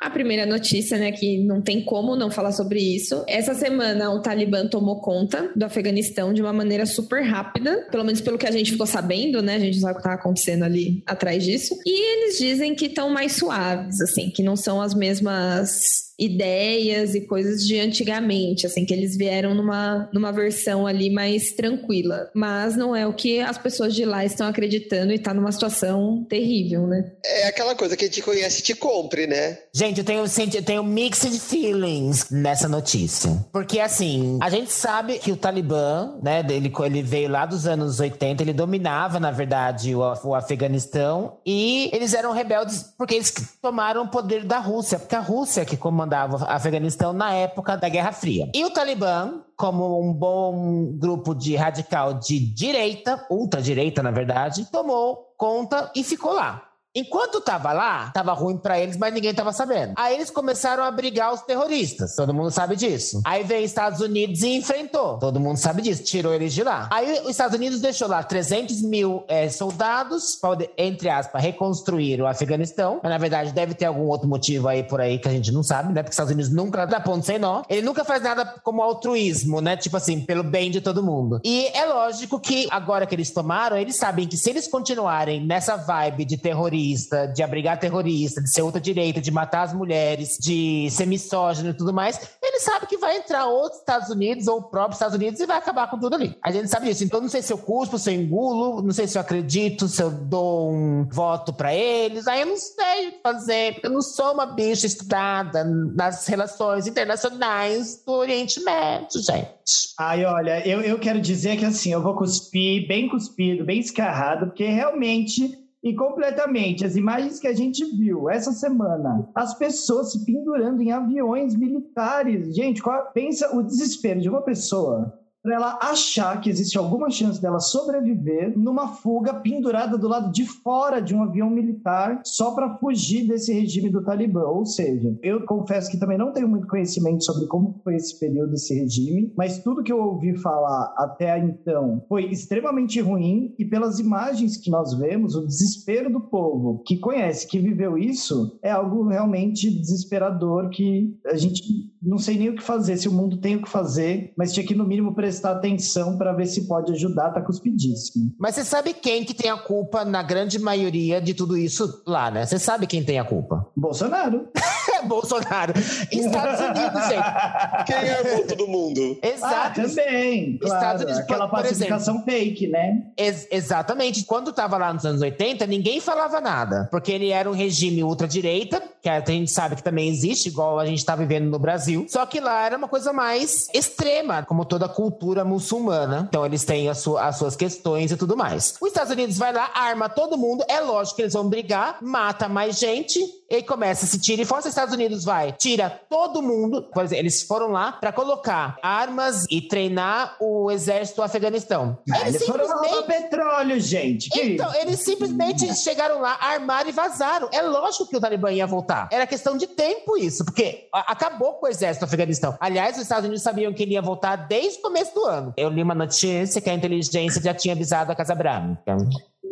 A 0.01 0.11
primeira 0.11 0.47
notícia, 0.47 0.99
né, 0.99 1.13
que 1.13 1.39
não 1.39 1.61
tem 1.61 1.83
como 1.85 2.17
não 2.17 2.31
falar 2.31 2.53
sobre 2.53 2.81
isso. 2.81 3.25
Essa 3.27 3.55
semana 3.55 4.11
o 4.13 4.21
Talibã 4.21 4.67
tomou 4.67 5.01
conta 5.01 5.51
do 5.57 5.65
Afeganistão 5.65 6.33
de 6.33 6.43
uma 6.43 6.53
maneira 6.53 6.87
super 6.87 7.23
rápida, 7.23 7.87
pelo 7.91 8.05
menos 8.05 8.21
pelo 8.21 8.39
que 8.39 8.47
a 8.47 8.51
gente 8.51 8.73
ficou 8.73 8.87
sabendo, 8.87 9.43
né? 9.43 9.57
A 9.57 9.61
gente 9.61 9.79
sabe 9.79 9.95
o 9.95 9.97
que 9.97 10.03
tá 10.03 10.15
acontecendo 10.15 10.65
ali 10.65 11.03
atrás 11.07 11.43
disso. 11.45 11.77
E 11.85 12.25
eles 12.25 12.39
dizem 12.39 12.75
que 12.75 12.87
estão 12.87 13.11
mais 13.11 13.33
suaves, 13.33 14.01
assim, 14.01 14.31
que 14.31 14.43
não 14.43 14.57
são 14.57 14.81
as 14.81 14.95
mesmas 14.95 16.06
ideias 16.19 17.15
e 17.15 17.21
coisas 17.23 17.67
de 17.67 17.79
antigamente, 17.79 18.67
assim, 18.67 18.85
que 18.85 18.95
eles 18.95 19.17
vieram 19.17 19.55
numa, 19.55 20.09
numa 20.13 20.33
versão 20.33 20.87
ali 20.87 21.11
mais 21.11 21.53
tranquila. 21.53 22.31
Mas 22.35 22.77
não 22.77 22.95
é 22.97 23.07
o 23.07 23.13
que 23.13 23.41
as 23.41 23.59
pessoas 23.59 23.95
de 23.95 24.05
lá 24.05 24.25
estão 24.25 24.47
acreditando 24.47 25.13
e 25.13 25.19
tá 25.19 25.35
numa 25.35 25.53
situação 25.53 26.25
terrível, 26.29 26.87
né? 26.87 27.13
É 27.25 27.49
aquela 27.49 27.75
coisa 27.75 27.97
que 27.97 28.09
te 28.09 28.23
conhece 28.23 28.63
te 28.63 28.75
compre, 28.75 29.27
né? 29.27 29.59
Gente, 29.75 29.99
eu 29.99 30.05
tenho, 30.05 30.27
senti- 30.27 30.57
eu 30.57 30.63
tenho 30.63 30.83
mixed 30.83 31.39
feelings 31.39 32.31
nessa 32.31 32.69
notícia. 32.69 33.45
Porque, 33.53 33.79
assim, 33.79 34.39
a 34.41 34.49
gente 34.49 34.73
sabe 34.73 35.19
que 35.19 35.31
o 35.33 35.37
Talibã, 35.37 36.15
né, 36.23 36.45
ele, 36.49 36.73
ele 36.85 37.03
veio 37.03 37.29
lá 37.31 37.45
dos 37.45 37.67
anos 37.67 38.01
80, 38.01 38.43
ele 38.43 38.53
dominava, 38.53 39.21
na 39.21 39.31
verdade, 39.31 39.95
o, 39.95 40.01
o 40.25 40.35
Afeganistão. 40.35 41.37
E 41.45 41.91
eles 41.93 42.15
eram 42.15 42.33
rebeldes 42.33 42.85
porque 42.97 43.15
eles 43.17 43.33
tomaram 43.61 44.05
o 44.05 44.09
poder 44.09 44.45
da 44.45 44.59
Rússia. 44.59 44.99
Porque 44.99 45.15
a 45.15 45.21
Rússia 45.21 45.65
que 45.65 45.77
comandava 45.77 46.06
o 46.07 46.45
Afeganistão 46.49 47.13
na 47.13 47.33
época 47.33 47.77
da 47.77 47.89
Guerra 47.89 48.13
Fria. 48.13 48.51
E 48.55 48.65
o 48.65 48.71
Talibã, 48.71 49.41
como 49.57 50.01
um 50.01 50.13
bom 50.13 50.93
grupo 50.99 51.35
de 51.35 51.57
radical 51.57 52.15
de 52.15 52.39
direita, 52.39 53.25
ultradireita, 53.31 54.03
na 54.03 54.11
verdade, 54.11 54.71
tomou 54.71 55.35
conta 55.37 55.91
e 55.95 56.03
ficou 56.03 56.33
lá. 56.33 56.66
Enquanto 56.97 57.43
tava 57.43 57.75
lá, 57.75 58.11
tava 58.15 58.33
ruim 58.33 58.57
pra 58.57 58.81
eles, 58.81 58.97
mas 58.97 59.13
ninguém 59.13 59.35
tava 59.35 59.53
sabendo. 59.53 59.93
Aí 59.97 60.15
eles 60.15 60.31
começaram 60.31 60.83
a 60.83 60.91
brigar 60.91 61.35
os 61.35 61.43
terroristas. 61.43 62.17
Todo 62.17 62.33
mundo 62.33 62.51
sabe 62.51 62.75
disso. 62.75 63.21
Aí 63.23 63.45
veio 63.45 63.65
os 63.65 63.71
Estados 63.71 64.01
Unidos 64.01 64.41
e 64.41 64.57
enfrentou. 64.57 65.19
Todo 65.19 65.39
mundo 65.39 65.59
sabe 65.59 65.83
disso. 65.83 66.03
Tirou 66.03 66.33
eles 66.33 66.55
de 66.55 66.63
lá. 66.63 66.89
Aí 66.91 67.21
os 67.21 67.29
Estados 67.29 67.55
Unidos 67.55 67.83
deixou 67.83 68.09
lá 68.09 68.23
300 68.23 68.81
mil 68.81 69.25
eh, 69.29 69.51
soldados 69.51 70.37
para, 70.37 70.67
entre 70.79 71.11
aspas, 71.11 71.43
reconstruir 71.43 72.23
o 72.23 72.27
Afeganistão. 72.27 72.99
Mas 73.03 73.13
na 73.13 73.19
verdade 73.19 73.53
deve 73.53 73.75
ter 73.75 73.85
algum 73.85 74.07
outro 74.07 74.27
motivo 74.27 74.67
aí 74.67 74.83
por 74.83 74.99
aí 74.99 75.19
que 75.19 75.29
a 75.29 75.33
gente 75.33 75.53
não 75.53 75.63
sabe, 75.63 75.93
né? 75.93 76.03
Porque 76.03 76.13
os 76.13 76.15
Estados 76.15 76.33
Unidos 76.33 76.51
nunca 76.51 76.87
dá 76.87 76.99
ponto 76.99 77.27
sem 77.27 77.39
nó. 77.39 77.63
Ele 77.69 77.83
nunca 77.83 78.07
faz 78.07 78.23
nada 78.23 78.47
como 78.63 78.81
altruísmo, 78.81 79.61
né? 79.61 79.77
Tipo 79.77 79.99
assim, 79.99 80.23
pelo 80.23 80.43
bem 80.43 80.71
de 80.71 80.81
todo 80.81 81.03
mundo. 81.03 81.43
E 81.45 81.67
é 81.75 81.85
lógico 81.85 82.41
que 82.41 82.67
agora 82.71 83.05
que 83.05 83.15
eles 83.15 83.31
tomaram, 83.31 83.77
eles 83.77 83.97
sabem 83.97 84.27
que 84.27 84.39
se 84.39 84.49
eles 84.49 84.67
continuarem 84.67 85.45
nessa 85.45 85.77
vibe 85.77 86.25
de 86.25 86.39
terrorismo, 86.39 86.86
de 87.35 87.43
abrigar 87.43 87.79
terrorista, 87.79 88.43
de 88.43 88.51
ser 88.51 88.63
ultra-direita, 88.63 89.21
de 89.21 89.31
matar 89.31 89.63
as 89.63 89.73
mulheres, 89.73 90.39
de 90.39 90.89
ser 90.91 91.07
misógino 91.07 91.71
e 91.71 91.75
tudo 91.75 91.93
mais, 91.93 92.19
ele 92.43 92.61
sabe 92.61 92.87
que 92.87 92.97
vai 92.97 93.17
entrar 93.17 93.47
outros 93.47 93.81
Estados 93.81 94.09
Unidos 94.09 94.47
ou 94.47 94.59
o 94.59 94.63
próprio 94.63 94.95
Estados 94.95 95.15
Unidos 95.15 95.41
e 95.41 95.47
vai 95.47 95.59
acabar 95.59 95.91
com 95.91 95.99
tudo 95.99 96.15
ali. 96.15 96.37
A 96.43 96.51
gente 96.51 96.69
sabe 96.69 96.87
disso. 96.87 97.05
Então, 97.05 97.21
não 97.21 97.29
sei 97.29 97.43
se 97.43 97.53
eu 97.53 97.59
cuspo, 97.59 97.99
se 97.99 98.11
eu 98.11 98.15
engulo, 98.15 98.83
não 98.83 98.93
sei 98.93 99.07
se 99.07 99.19
eu 99.19 99.23
acredito, 99.23 99.89
se 99.89 100.03
eu 100.03 100.11
dou 100.11 100.73
um 100.73 101.09
voto 101.11 101.53
pra 101.53 101.75
eles. 101.75 102.27
Aí 102.27 102.41
eu 102.41 102.47
não 102.47 102.57
sei 102.57 103.09
o 103.09 103.13
que 103.13 103.21
fazer, 103.23 103.81
eu 103.83 103.91
não 103.91 104.03
sou 104.03 104.33
uma 104.33 104.47
bicha 104.47 104.87
estudada 104.87 105.65
nas 105.65 106.27
relações 106.27 106.87
internacionais 106.87 108.03
do 108.05 108.13
Oriente 108.13 108.61
Médio, 108.61 109.21
gente. 109.21 109.95
Ai, 109.99 110.25
olha, 110.25 110.67
eu, 110.67 110.81
eu 110.81 110.99
quero 110.99 111.21
dizer 111.21 111.57
que 111.57 111.65
assim, 111.65 111.93
eu 111.93 112.03
vou 112.03 112.17
cuspir 112.17 112.87
bem 112.87 113.09
cuspido, 113.09 113.65
bem 113.65 113.81
escarrado, 113.81 114.47
porque 114.47 114.65
realmente 114.65 115.66
e 115.87 115.95
completamente 115.95 116.85
as 116.85 116.97
imagens 116.97 117.39
que 117.39 117.47
a 117.47 117.55
gente 117.55 117.85
viu 117.97 118.29
essa 118.29 118.51
semana, 118.51 119.29
as 119.33 119.55
pessoas 119.57 120.11
se 120.11 120.25
pendurando 120.25 120.83
em 120.83 120.91
aviões 120.91 121.55
militares. 121.55 122.57
Gente, 122.57 122.83
qual- 122.83 123.13
pensa 123.15 123.57
o 123.57 123.63
desespero 123.63 124.21
de 124.21 124.29
uma 124.29 124.43
pessoa 124.43 125.17
para 125.47 125.55
ela 125.55 125.79
achar 125.81 126.41
que 126.41 126.51
existe 126.51 126.77
alguma 126.77 127.09
chance 127.09 127.41
dela 127.41 127.61
sobreviver 127.61 128.59
numa 128.59 128.89
fuga 128.89 129.33
pendurada 129.33 129.97
do 129.97 130.09
lado 130.09 130.33
de 130.33 130.45
fora 130.45 131.01
de 131.01 131.15
um 131.15 131.23
avião 131.23 131.49
militar 131.49 132.21
só 132.25 132.51
para 132.51 132.77
fugir 132.79 133.29
desse 133.29 133.53
regime 133.53 133.89
do 133.89 134.03
Talibã. 134.03 134.43
Ou 134.43 134.67
seja, 134.67 135.17
eu 135.23 135.47
confesso 135.47 135.89
que 135.89 136.01
também 136.01 136.19
não 136.19 136.33
tenho 136.33 136.49
muito 136.49 136.67
conhecimento 136.67 137.23
sobre 137.23 137.47
como 137.47 137.81
foi 137.85 137.95
esse 137.95 138.19
período 138.19 138.51
desse 138.51 138.75
regime, 138.75 139.33
mas 139.37 139.63
tudo 139.63 139.85
que 139.85 139.93
eu 139.93 140.03
ouvi 140.03 140.37
falar 140.37 140.93
até 140.97 141.39
então 141.39 142.05
foi 142.09 142.25
extremamente 142.25 143.01
ruim 143.01 143.55
e 143.57 143.65
pelas 143.65 144.01
imagens 144.01 144.57
que 144.57 144.69
nós 144.69 144.95
vemos, 144.95 145.37
o 145.37 145.47
desespero 145.47 146.13
do 146.13 146.23
povo 146.23 146.83
que 146.85 146.97
conhece, 146.97 147.47
que 147.47 147.61
viveu 147.61 147.97
isso, 147.97 148.59
é 148.65 148.73
algo 148.73 149.07
realmente 149.07 149.71
desesperador 149.71 150.71
que 150.71 151.17
a 151.25 151.37
gente 151.37 151.63
não 152.03 152.19
sei 152.19 152.37
nem 152.39 152.51
o 152.51 152.57
que 152.57 152.63
fazer, 152.63 152.97
se 152.97 153.09
o 153.09 153.13
mundo 153.13 153.39
tem 153.39 153.57
o 153.57 153.63
que 153.63 153.69
fazer, 153.69 154.33
mas 154.37 154.53
tinha 154.53 154.67
que 154.67 154.75
no 154.75 154.87
mínimo 154.87 155.15
prestar 155.15 155.53
atenção 155.53 156.17
para 156.17 156.33
ver 156.33 156.47
se 156.47 156.67
pode 156.67 156.93
ajudar, 156.93 157.31
tá 157.31 157.41
cuspidíssimo. 157.41 158.35
Mas 158.39 158.55
você 158.55 158.65
sabe 158.65 158.95
quem 158.95 159.25
que 159.25 159.35
tem 159.35 159.51
a 159.51 159.57
culpa 159.57 160.05
na 160.05 160.23
grande 160.23 160.59
maioria 160.59 161.21
de 161.21 161.35
tudo 161.35 161.57
isso 161.57 162.03
lá, 162.07 162.31
né? 162.31 162.47
Você 162.47 162.59
sabe 162.59 162.87
quem 162.87 163.05
tem 163.05 163.19
a 163.19 163.25
culpa? 163.25 163.67
Bolsonaro. 163.77 164.49
É 164.97 165.03
Bolsonaro. 165.03 165.73
Estados 166.11 166.61
Unidos, 166.61 167.03
gente. 167.09 167.85
Quem 167.87 168.11
armou 168.11 168.47
todo 168.47 168.67
mundo? 168.69 169.19
Ah, 169.23 169.27
Exato. 169.27 169.83
também. 169.83 170.59
Claro, 170.59 170.75
Estados 170.75 171.03
Unidos, 171.03 171.21
aquela 171.21 171.49
por 171.49 171.63
pacificação 171.63 172.25
fake, 172.25 172.67
né? 172.69 173.03
Ex- 173.17 173.47
exatamente. 173.51 174.25
Quando 174.25 174.53
tava 174.53 174.77
lá 174.79 174.93
nos 174.93 175.05
anos 175.05 175.21
80, 175.23 175.67
ninguém 175.67 176.01
falava 176.01 176.41
nada. 176.41 176.89
Porque 176.91 177.13
ele 177.13 177.31
era 177.31 177.49
um 177.51 177.55
regime 177.55 178.03
ultradireita, 178.03 178.83
que 179.03 179.09
a 179.09 179.21
gente 179.25 179.51
sabe 179.51 179.77
que 179.77 179.83
também 179.83 180.09
existe, 180.09 180.49
igual 180.49 180.79
a 180.79 180.87
gente 180.87 181.05
tá 181.05 181.15
vivendo 181.15 181.49
no 181.51 181.59
Brasil. 181.59 182.07
Só 182.09 182.25
que 182.27 182.41
lá 182.41 182.65
era 182.67 182.77
uma 182.77 182.89
coisa 182.89 183.13
mais 183.13 183.69
extrema, 183.75 184.43
como 184.45 184.65
toda 184.65 184.87
a 184.87 184.89
cultura 184.89 185.45
muçulmana. 185.45 186.27
Então 186.29 186.45
eles 186.45 186.65
têm 186.65 186.89
a 186.89 186.95
su- 186.95 187.17
as 187.19 187.37
suas 187.37 187.55
questões 187.57 188.11
e 188.11 188.17
tudo 188.17 188.37
mais. 188.37 188.75
Os 188.81 188.89
Estados 188.89 189.13
Unidos 189.13 189.37
vai 189.37 189.53
lá, 189.53 189.71
arma 189.75 190.09
todo 190.09 190.37
mundo. 190.39 190.65
É 190.69 190.81
lógico 190.81 191.17
que 191.17 191.23
eles 191.23 191.33
vão 191.35 191.49
brigar, 191.49 191.99
mata 192.03 192.49
mais 192.49 192.79
gente. 192.79 193.21
E 193.49 193.63
começa, 193.63 194.07
se 194.07 194.19
tira 194.19 194.43
e 194.43 194.45
fora. 194.45 194.61
Os 194.61 194.67
Estados 194.87 194.95
Unidos 194.95 195.25
vai, 195.25 195.53
tira 195.53 195.91
todo 196.09 196.43
mundo. 196.43 196.83
Por 196.93 197.05
exemplo, 197.05 197.23
eles 197.23 197.43
foram 197.43 197.69
lá 197.73 197.93
para 197.93 198.13
colocar 198.13 198.77
armas 198.83 199.45
e 199.51 199.61
treinar 199.61 200.37
o 200.41 200.71
exército 200.71 201.17
do 201.17 201.23
Afeganistão. 201.25 201.99
Ah, 202.13 202.29
Eles 202.29 202.47
foram 202.47 202.67
roubar 202.67 203.03
petróleo, 203.05 203.81
gente. 203.81 204.31
Que 204.31 204.55
Então, 204.55 204.73
eles 204.75 205.01
simplesmente 205.01 205.75
chegaram 205.75 206.21
lá, 206.21 206.39
armaram 206.41 206.89
e 206.89 206.93
vazaram. 206.93 207.49
É 207.53 207.63
lógico 207.63 208.07
que 208.07 208.17
o 208.17 208.21
Talibã 208.21 208.51
ia 208.53 208.67
voltar. 208.67 209.09
Era 209.11 209.27
questão 209.27 209.57
de 209.57 209.67
tempo 209.67 210.17
isso, 210.17 210.45
porque 210.45 210.89
acabou 210.93 211.55
com 211.55 211.67
o 211.67 211.69
exército 211.69 212.05
do 212.05 212.09
Afeganistão. 212.09 212.57
Aliás, 212.61 212.97
os 212.97 213.03
Estados 213.03 213.25
Unidos 213.25 213.43
sabiam 213.43 213.73
que 213.73 213.83
ele 213.83 213.93
ia 213.95 214.03
voltar 214.03 214.37
desde 214.37 214.79
o 214.79 214.83
começo 214.83 215.15
do 215.15 215.25
ano. 215.25 215.53
Eu 215.57 215.69
li 215.69 215.83
uma 215.83 215.95
notícia 215.95 216.61
que 216.61 216.71
a 216.71 216.75
inteligência 216.75 217.43
já 217.43 217.53
tinha 217.55 217.75
avisado 217.75 218.13
a 218.13 218.15
Casa 218.15 218.35
Branca. 218.35 218.97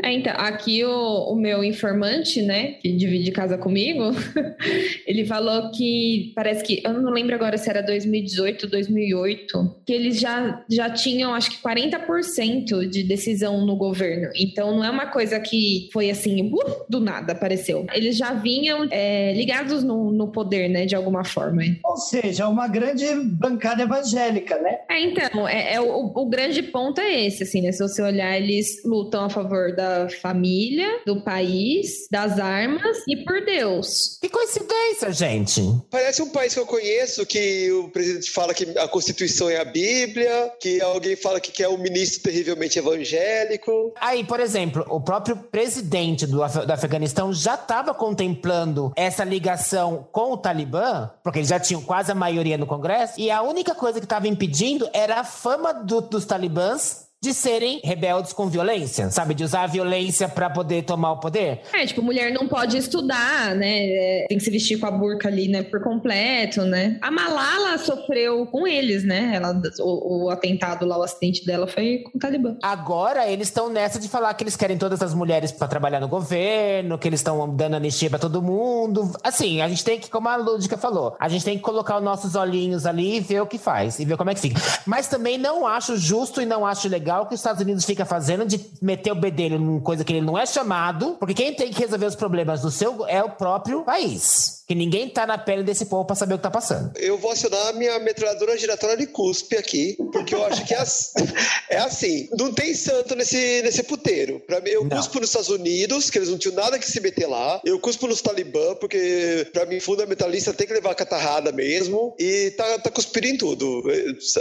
É, 0.02 0.12
então, 0.12 0.32
aqui 0.36 0.84
o, 0.84 1.32
o 1.32 1.36
meu 1.36 1.62
informante, 1.62 2.42
né, 2.42 2.72
que 2.74 2.92
divide 2.92 3.30
casa 3.30 3.56
comigo, 3.56 4.10
ele 5.06 5.24
falou 5.24 5.70
que 5.70 6.32
parece 6.34 6.64
que, 6.64 6.82
eu 6.84 6.92
não 6.92 7.10
lembro 7.10 7.34
agora 7.34 7.56
se 7.56 7.68
era 7.68 7.82
2018, 7.82 8.66
2008, 8.68 9.76
que 9.86 9.92
eles 9.92 10.18
já, 10.18 10.64
já 10.68 10.90
tinham 10.90 11.34
acho 11.34 11.50
que 11.50 11.62
40% 11.62 12.88
de 12.88 13.02
decisão 13.02 13.64
no 13.64 13.76
governo. 13.76 14.30
Então 14.34 14.76
não 14.76 14.84
é 14.84 14.90
uma 14.90 15.06
coisa 15.06 15.38
que 15.38 15.88
foi 15.92 16.10
assim, 16.10 16.50
uh, 16.52 16.84
do 16.88 17.00
nada 17.00 17.32
apareceu. 17.32 17.86
Eles 17.92 18.16
já 18.16 18.32
vinham 18.32 18.86
é, 18.90 19.32
ligados 19.34 19.82
no, 19.82 20.10
no 20.10 20.28
poder, 20.28 20.68
né, 20.68 20.86
de 20.86 20.94
alguma 20.94 21.24
forma. 21.24 21.62
Ou 21.84 21.96
seja, 21.96 22.48
uma 22.48 22.66
grande 22.68 23.06
bancada 23.14 23.82
evangélica, 23.82 24.58
né? 24.58 24.78
É, 24.88 25.00
então, 25.00 25.48
é, 25.48 25.74
é 25.74 25.80
o, 25.80 26.12
o 26.14 26.26
grande 26.26 26.62
ponto 26.62 27.00
é 27.00 27.26
esse, 27.26 27.42
assim, 27.42 27.62
né? 27.62 27.72
Se 27.72 27.82
você 27.82 28.02
olhar, 28.02 28.36
eles 28.36 28.82
lutam 28.84 29.24
a 29.24 29.30
favor 29.30 29.74
da 29.74 29.83
família, 30.20 31.00
do 31.06 31.20
país, 31.22 32.06
das 32.10 32.38
armas 32.38 32.98
e 33.08 33.16
por 33.24 33.44
Deus. 33.44 34.18
Que 34.20 34.28
coincidência, 34.28 35.12
gente. 35.12 35.62
Parece 35.90 36.22
um 36.22 36.30
país 36.30 36.54
que 36.54 36.60
eu 36.60 36.66
conheço 36.66 37.24
que 37.26 37.70
o 37.72 37.88
presidente 37.88 38.30
fala 38.30 38.52
que 38.54 38.76
a 38.78 38.88
Constituição 38.88 39.48
é 39.48 39.58
a 39.58 39.64
Bíblia, 39.64 40.52
que 40.60 40.80
alguém 40.80 41.16
fala 41.16 41.40
que 41.40 41.52
quer 41.52 41.68
um 41.68 41.78
ministro 41.78 42.22
terrivelmente 42.22 42.78
evangélico. 42.78 43.92
Aí, 44.00 44.24
por 44.24 44.40
exemplo, 44.40 44.84
o 44.88 45.00
próprio 45.00 45.36
presidente 45.36 46.26
do, 46.26 46.42
Af- 46.42 46.66
do 46.66 46.72
Afeganistão 46.72 47.32
já 47.32 47.54
estava 47.54 47.94
contemplando 47.94 48.92
essa 48.96 49.24
ligação 49.24 50.06
com 50.12 50.32
o 50.32 50.36
Talibã, 50.36 51.10
porque 51.22 51.38
eles 51.38 51.48
já 51.48 51.58
tinham 51.60 51.82
quase 51.82 52.10
a 52.10 52.14
maioria 52.14 52.58
no 52.58 52.66
Congresso, 52.66 53.20
e 53.20 53.30
a 53.30 53.42
única 53.42 53.74
coisa 53.74 53.98
que 54.00 54.06
estava 54.06 54.28
impedindo 54.28 54.88
era 54.92 55.20
a 55.20 55.24
fama 55.24 55.72
do- 55.72 56.00
dos 56.00 56.24
talibãs 56.24 57.03
de 57.24 57.32
serem 57.32 57.80
rebeldes 57.82 58.32
com 58.32 58.48
violência, 58.48 59.10
sabe? 59.10 59.34
De 59.34 59.42
usar 59.42 59.62
a 59.62 59.66
violência 59.66 60.28
para 60.28 60.50
poder 60.50 60.84
tomar 60.84 61.12
o 61.12 61.20
poder. 61.20 61.62
É, 61.72 61.86
tipo, 61.86 62.02
mulher 62.02 62.30
não 62.32 62.46
pode 62.46 62.76
estudar, 62.76 63.54
né? 63.54 63.86
É, 63.86 64.26
tem 64.28 64.36
que 64.36 64.44
se 64.44 64.50
vestir 64.50 64.78
com 64.78 64.86
a 64.86 64.90
burca 64.90 65.28
ali, 65.28 65.48
né, 65.48 65.62
por 65.62 65.82
completo, 65.82 66.62
né? 66.62 66.98
A 67.00 67.10
Malala 67.10 67.78
sofreu 67.78 68.46
com 68.46 68.66
eles, 68.66 69.04
né? 69.04 69.32
Ela, 69.34 69.58
o, 69.80 70.26
o 70.26 70.30
atentado 70.30 70.84
lá, 70.84 70.98
o 70.98 71.02
acidente 71.02 71.44
dela 71.46 71.66
foi 71.66 72.04
com 72.04 72.18
o 72.18 72.20
Talibã. 72.20 72.56
Agora 72.62 73.26
eles 73.26 73.48
estão 73.48 73.70
nessa 73.70 73.98
de 73.98 74.08
falar 74.08 74.34
que 74.34 74.44
eles 74.44 74.56
querem 74.56 74.76
todas 74.76 75.02
as 75.02 75.14
mulheres 75.14 75.50
para 75.50 75.66
trabalhar 75.66 76.00
no 76.00 76.08
governo, 76.08 76.98
que 76.98 77.08
eles 77.08 77.20
estão 77.20 77.48
dando 77.54 77.76
anistia 77.76 78.10
para 78.10 78.18
todo 78.18 78.42
mundo. 78.42 79.10
Assim, 79.22 79.62
a 79.62 79.68
gente 79.68 79.82
tem 79.82 79.98
que, 79.98 80.10
como 80.10 80.28
a 80.28 80.36
Lúdica 80.36 80.76
falou, 80.76 81.16
a 81.18 81.28
gente 81.28 81.44
tem 81.44 81.56
que 81.56 81.62
colocar 81.62 81.96
os 81.96 82.04
nossos 82.04 82.34
olhinhos 82.34 82.84
ali 82.84 83.16
e 83.16 83.20
ver 83.20 83.40
o 83.40 83.46
que 83.46 83.56
faz 83.56 83.98
e 83.98 84.04
ver 84.04 84.18
como 84.18 84.28
é 84.28 84.34
que 84.34 84.40
fica. 84.40 84.60
Mas 84.84 85.08
também 85.08 85.38
não 85.38 85.66
acho 85.66 85.96
justo 85.96 86.42
e 86.42 86.46
não 86.46 86.66
acho 86.66 86.88
legal 86.88 87.13
o 87.20 87.26
que 87.26 87.34
os 87.34 87.40
Estados 87.40 87.60
Unidos 87.62 87.84
fica 87.84 88.04
fazendo 88.04 88.44
de 88.46 88.60
meter 88.80 89.12
o 89.12 89.14
bedelho 89.14 89.56
em 89.56 89.80
coisa 89.80 90.04
que 90.04 90.12
ele 90.12 90.20
não 90.24 90.38
é 90.38 90.46
chamado, 90.46 91.16
porque 91.18 91.34
quem 91.34 91.54
tem 91.54 91.70
que 91.72 91.80
resolver 91.80 92.06
os 92.06 92.14
problemas 92.14 92.60
do 92.62 92.70
seu 92.70 93.06
é 93.06 93.22
o 93.22 93.30
próprio 93.30 93.82
país. 93.84 94.62
Que 94.66 94.74
ninguém 94.74 95.10
tá 95.10 95.26
na 95.26 95.36
pele 95.36 95.62
desse 95.62 95.84
povo 95.86 96.06
para 96.06 96.16
saber 96.16 96.34
o 96.34 96.36
que 96.38 96.42
tá 96.42 96.50
passando. 96.50 96.90
Eu 96.96 97.18
vou 97.18 97.30
acionar 97.32 97.66
a 97.68 97.72
minha 97.74 97.98
metralhadora 97.98 98.56
giratória 98.56 98.96
de 98.96 99.06
cuspe 99.06 99.56
aqui, 99.58 99.94
porque 100.10 100.34
eu 100.34 100.42
acho 100.46 100.64
que 100.64 100.72
é, 100.72 100.78
as- 100.78 101.12
é 101.68 101.76
assim. 101.78 102.30
Não 102.38 102.50
tem 102.50 102.74
santo 102.74 103.14
nesse, 103.14 103.60
nesse 103.62 103.82
puteiro. 103.82 104.40
Pra 104.46 104.60
mim, 104.62 104.70
eu 104.70 104.84
Não. 104.84 104.96
cuspo 104.96 105.20
nos 105.20 105.28
Estados 105.28 105.50
Unidos, 105.50 106.08
que 106.08 106.16
eles 106.16 106.30
não 106.30 106.38
tinham 106.38 106.54
nada 106.56 106.78
que 106.78 106.90
se 106.90 106.98
meter 106.98 107.26
lá. 107.26 107.60
Eu 107.62 107.78
cuspo 107.78 108.06
nos 108.06 108.22
Talibã, 108.22 108.74
porque 108.76 109.46
pra 109.52 109.66
mim, 109.66 109.80
fundamentalista 109.80 110.54
tem 110.54 110.66
que 110.66 110.72
levar 110.72 110.92
a 110.92 110.94
catarrada 110.94 111.52
mesmo. 111.52 112.14
E 112.18 112.50
tá, 112.56 112.78
tá 112.78 112.90
cuspindo 112.90 113.26
em 113.26 113.36
tudo. 113.36 113.82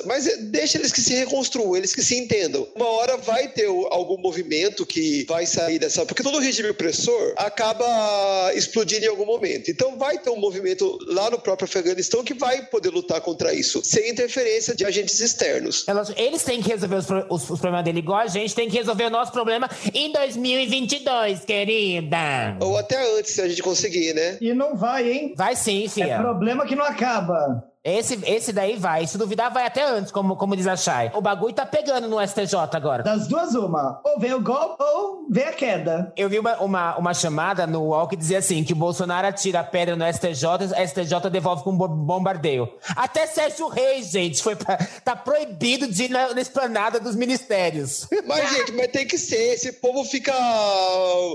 Mas 0.06 0.26
deixa 0.44 0.78
eles 0.78 0.94
que 0.94 1.02
se 1.02 1.14
reconstruam, 1.16 1.76
eles 1.76 1.94
que 1.94 2.02
se 2.02 2.18
entendam. 2.18 2.62
Uma 2.76 2.88
hora 2.88 3.18
vai 3.18 3.48
ter 3.48 3.68
algum 3.68 4.18
movimento 4.18 4.85
que 4.85 5.26
vai 5.27 5.45
sair 5.45 5.80
dessa. 5.80 6.06
Porque 6.06 6.23
todo 6.23 6.40
regime 6.40 6.69
opressor 6.69 7.34
acaba 7.38 8.52
explodindo 8.56 9.06
em 9.06 9.10
algum 9.10 9.26
momento. 9.26 9.69
Então 9.72 9.98
vai 9.98 10.18
ter 10.18 10.30
um 10.30 10.38
movimento 10.40 10.98
lá 11.07 11.30
no 11.30 11.40
próprio 11.40 11.65
Afeganistão 11.65 12.23
que 12.23 12.34
vai 12.34 12.65
poder 12.68 12.90
lutar 12.90 13.22
contra 13.22 13.53
isso, 13.53 13.81
sem 13.84 14.10
interferência 14.10 14.76
de 14.76 14.85
agentes 14.85 15.19
externos. 15.19 15.85
Eles 16.15 16.44
têm 16.44 16.61
que 16.61 16.69
resolver 16.69 16.95
os, 16.95 17.07
os- 17.30 17.49
os 17.49 17.60
problemas 17.60 17.84
dele 17.85 17.99
igual 17.99 18.19
a 18.19 18.27
gente 18.27 18.53
tem 18.56 18.69
que 18.69 18.77
resolver 18.77 19.06
o 19.06 19.10
nosso 19.10 19.31
problema 19.31 19.69
em 19.94 20.11
2022, 20.11 21.45
querida. 21.45 22.57
Ou 22.61 22.77
até 22.77 23.18
antes, 23.18 23.34
se 23.34 23.41
a 23.41 23.48
gente 23.48 23.61
conseguir, 23.61 24.14
né? 24.14 24.38
E 24.41 24.53
não 24.53 24.76
vai, 24.76 25.11
hein? 25.11 25.34
Vai 25.35 25.56
sim, 25.56 25.85
É 25.85 25.90
filha. 25.90 26.18
problema 26.19 26.65
que 26.65 26.76
não 26.76 26.84
acaba. 26.85 27.64
Esse, 27.84 28.18
esse 28.26 28.54
daí 28.54 28.78
vai. 28.78 29.06
Se 29.06 29.18
duvidar, 29.18 29.52
vai 29.52 29.66
até 29.66 29.84
antes, 29.84 30.12
como, 30.12 30.38
como 30.38 30.56
diz 30.56 30.66
a 30.68 30.76
Chay. 30.78 31.12
O 31.14 31.22
bagulho 31.22 31.54
tá 31.54 31.66
pegando 31.66 32.08
no 32.08 32.26
STJ 32.26 32.56
agora. 32.74 33.04
Das 33.04 33.28
duas, 33.28 33.54
uma. 33.56 34.00
Ou 34.06 34.20
vem 34.20 34.34
o 34.34 34.42
golpe 34.42 34.82
ou 34.82 35.26
vem 35.30 35.44
a 35.44 35.52
queda. 35.52 36.14
Eu 36.16 36.30
vi 36.30 36.40
uma, 36.40 36.56
uma, 36.62 36.98
uma 36.98 37.14
chamada 37.14 37.68
no 37.68 37.82
UOL 37.82 38.08
que 38.08 38.16
dizia 38.16 38.38
assim: 38.38 38.64
que 38.64 38.72
o 38.74 38.76
Bolsonaro 38.76 39.28
atira 39.28 39.60
a 39.60 39.64
pedra 39.66 39.96
no 39.98 40.06
STJ, 40.06 40.74
a 40.76 40.88
STJ 40.88 41.30
devolve 41.30 41.64
com 41.64 41.76
bo- 41.76 41.88
bombardeio. 41.90 42.70
Até 42.96 43.28
Sérgio 43.28 43.68
Reis, 43.68 44.12
gente, 44.12 44.42
foi 44.42 44.56
pra, 44.56 44.78
tá 45.04 45.14
proibido 45.16 45.86
de 45.88 46.04
ir 46.06 46.10
na, 46.10 46.34
na 46.34 46.40
esplanada 46.42 47.00
dos 47.02 47.16
ministérios. 47.16 48.08
Mas, 48.26 48.50
gente, 48.50 48.72
mas 48.72 48.88
tem 48.88 49.06
que 49.06 49.18
ser. 49.18 49.54
Esse 49.56 49.74
povo 49.74 50.04
fica 50.06 50.34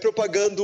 propagando 0.01 0.63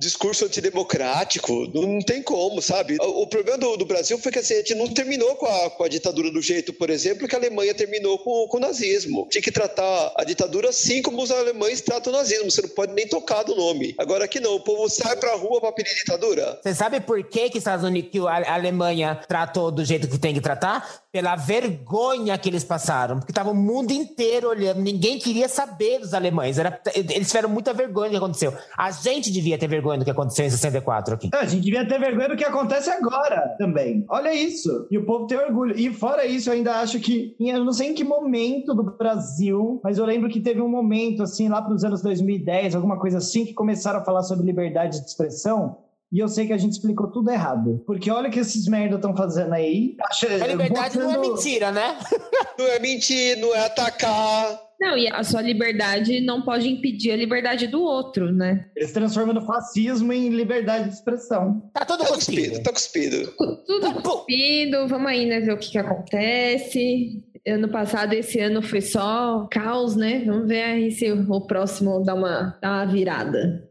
discurso 0.00 0.44
antidemocrático. 0.44 1.52
Não, 1.74 1.82
não 1.82 2.00
tem 2.00 2.22
como, 2.22 2.60
sabe? 2.60 2.96
O, 3.00 3.22
o 3.22 3.26
problema 3.26 3.58
do, 3.58 3.76
do 3.76 3.86
Brasil 3.86 4.18
foi 4.18 4.32
que 4.32 4.38
assim, 4.40 4.54
a 4.54 4.56
gente 4.58 4.74
não 4.74 4.88
terminou 4.96 5.36
com 5.36 5.46
a, 5.46 5.70
com 5.70 5.84
a 5.84 5.88
ditadura 5.88 6.30
do 6.30 6.40
jeito, 6.40 6.72
por 6.72 6.88
exemplo, 6.90 7.28
que 7.28 7.34
a 7.34 7.38
Alemanha 7.38 7.74
terminou 7.74 8.18
com, 8.18 8.48
com 8.48 8.56
o 8.56 8.60
nazismo. 8.60 9.28
Tinha 9.30 9.42
que 9.42 9.52
tratar 9.52 10.12
a 10.16 10.24
ditadura 10.24 10.70
assim 10.70 11.02
como 11.02 11.22
os 11.22 11.30
alemães 11.30 11.80
tratam 11.80 12.12
o 12.12 12.16
nazismo. 12.16 12.50
Você 12.50 12.62
não 12.62 12.70
pode 12.70 12.92
nem 12.94 13.06
tocar 13.06 13.42
do 13.42 13.54
nome. 13.54 13.94
Agora 13.98 14.24
aqui 14.24 14.40
não. 14.40 14.56
O 14.56 14.60
povo 14.60 14.88
sai 14.88 15.16
pra 15.16 15.34
rua 15.36 15.60
pra 15.60 15.70
pedir 15.72 15.94
ditadura. 15.94 16.58
Você 16.62 16.74
sabe 16.74 17.00
por 17.00 17.22
que, 17.22 17.50
que, 17.50 17.58
Estados 17.58 17.84
Unidos, 17.84 18.10
que 18.10 18.18
a 18.18 18.54
Alemanha 18.54 19.20
tratou 19.28 19.70
do 19.70 19.84
jeito 19.84 20.08
que 20.08 20.18
tem 20.18 20.32
que 20.32 20.40
tratar? 20.40 21.02
Pela 21.12 21.36
vergonha 21.36 22.36
que 22.38 22.48
eles 22.48 22.64
passaram. 22.64 23.18
Porque 23.18 23.32
tava 23.32 23.50
o 23.50 23.54
mundo 23.54 23.92
inteiro 23.92 24.48
olhando. 24.48 24.80
Ninguém 24.80 25.18
queria 25.18 25.48
saber 25.48 25.98
dos 25.98 26.14
alemães. 26.14 26.58
Era, 26.58 26.80
eles 26.94 27.28
tiveram 27.28 27.48
muita 27.50 27.74
vergonha 27.74 28.08
do 28.08 28.12
que 28.12 28.16
aconteceu. 28.16 28.54
A 28.76 28.90
gente 28.90 29.30
devia 29.30 29.58
ter 29.58 29.68
vergonha 29.68 29.98
do 29.98 30.04
que 30.04 30.10
aconteceu 30.10 30.46
em 30.46 30.50
64 30.50 31.14
aqui. 31.14 31.30
A 31.34 31.44
gente 31.44 31.62
devia 31.62 31.86
ter 31.86 31.98
vergonha 31.98 32.28
do 32.30 32.36
que 32.36 32.44
acontece 32.44 32.90
agora 32.90 33.54
também. 33.58 34.04
Olha 34.08 34.32
isso. 34.32 34.85
E 34.90 34.98
o 34.98 35.04
povo 35.04 35.26
tem 35.26 35.38
orgulho. 35.38 35.78
E 35.78 35.92
fora 35.92 36.24
isso, 36.26 36.48
eu 36.48 36.54
ainda 36.54 36.76
acho 36.80 36.98
que, 37.00 37.34
eu 37.40 37.64
não 37.64 37.72
sei 37.72 37.88
em 37.90 37.94
que 37.94 38.04
momento 38.04 38.74
do 38.74 38.82
Brasil, 38.82 39.80
mas 39.82 39.98
eu 39.98 40.04
lembro 40.04 40.28
que 40.28 40.40
teve 40.40 40.60
um 40.60 40.68
momento, 40.68 41.22
assim, 41.22 41.48
lá 41.48 41.60
para 41.62 41.74
os 41.74 41.84
anos 41.84 42.02
2010, 42.02 42.74
alguma 42.74 42.98
coisa 42.98 43.18
assim, 43.18 43.44
que 43.44 43.54
começaram 43.54 44.00
a 44.00 44.04
falar 44.04 44.22
sobre 44.22 44.46
liberdade 44.46 45.00
de 45.00 45.06
expressão. 45.06 45.78
E 46.12 46.20
eu 46.20 46.28
sei 46.28 46.46
que 46.46 46.52
a 46.52 46.56
gente 46.58 46.72
explicou 46.72 47.08
tudo 47.08 47.30
errado. 47.30 47.82
Porque 47.84 48.10
olha 48.10 48.28
o 48.28 48.32
que 48.32 48.38
esses 48.38 48.68
merda 48.68 48.94
estão 48.96 49.14
fazendo 49.16 49.52
aí. 49.52 49.96
A 50.40 50.46
liberdade 50.46 50.96
não 50.98 51.10
é 51.10 51.16
botando- 51.16 51.32
mentira, 51.32 51.72
né? 51.72 51.98
Não 52.58 52.64
é 52.64 52.78
mentir, 52.78 53.36
não 53.38 53.54
é 53.54 53.66
atacar. 53.66 54.58
Não, 54.80 54.96
e 54.96 55.08
a 55.08 55.22
sua 55.24 55.40
liberdade 55.40 56.20
não 56.20 56.42
pode 56.42 56.68
impedir 56.68 57.10
a 57.12 57.16
liberdade 57.16 57.66
do 57.66 57.82
outro, 57.82 58.30
né? 58.30 58.66
Eles 58.76 58.92
transformando 58.92 59.40
fascismo 59.46 60.12
em 60.12 60.28
liberdade 60.28 60.88
de 60.90 60.94
expressão. 60.94 61.70
Tá 61.72 61.84
tudo 61.84 62.04
Tá 62.04 62.12
cuspido, 62.12 62.60
cuspido. 62.60 62.62
tá 62.62 62.72
cuspido. 62.72 63.32
Tudo 63.66 63.92
Pum. 63.94 64.02
cuspido, 64.02 64.86
vamos 64.86 65.08
aí, 65.10 65.24
né, 65.26 65.40
ver 65.40 65.52
o 65.52 65.58
que, 65.58 65.70
que 65.70 65.78
acontece. 65.78 67.22
Ano 67.46 67.68
passado, 67.68 68.12
esse 68.12 68.38
ano 68.40 68.60
foi 68.60 68.80
só 68.80 69.46
caos, 69.50 69.94
né? 69.96 70.22
Vamos 70.26 70.48
ver 70.48 70.62
aí 70.62 70.90
se 70.90 71.10
o 71.12 71.40
próximo 71.46 72.02
dá 72.04 72.14
uma, 72.14 72.58
dá 72.60 72.70
uma 72.70 72.86
virada. 72.86 73.66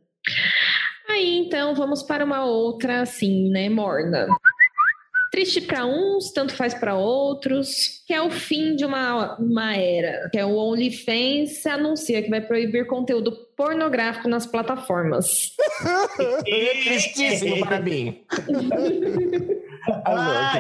Aí, 1.07 1.37
então, 1.37 1.75
vamos 1.75 2.01
para 2.01 2.25
uma 2.25 2.43
outra, 2.45 3.01
assim, 3.01 3.49
né, 3.51 3.69
morna. 3.69 4.27
Triste 5.35 5.59
para 5.59 5.85
uns, 5.85 6.31
tanto 6.31 6.55
faz 6.55 6.73
para 6.73 6.95
outros, 6.95 8.01
que 8.07 8.13
é 8.13 8.21
o 8.21 8.29
fim 8.29 8.73
de 8.73 8.85
uma, 8.85 9.35
uma 9.35 9.75
era, 9.75 10.29
que 10.29 10.39
é 10.39 10.45
o 10.45 10.55
OnlyFans 10.55 11.65
anuncia 11.65 12.23
que 12.23 12.29
vai 12.29 12.39
proibir 12.39 12.87
conteúdo 12.87 13.33
pornográfico 13.57 14.29
nas 14.29 14.45
plataformas. 14.45 15.51
Tristíssimo 16.45 17.65
para 17.65 17.81
mim. 17.81 18.23
Ah, 20.05 20.53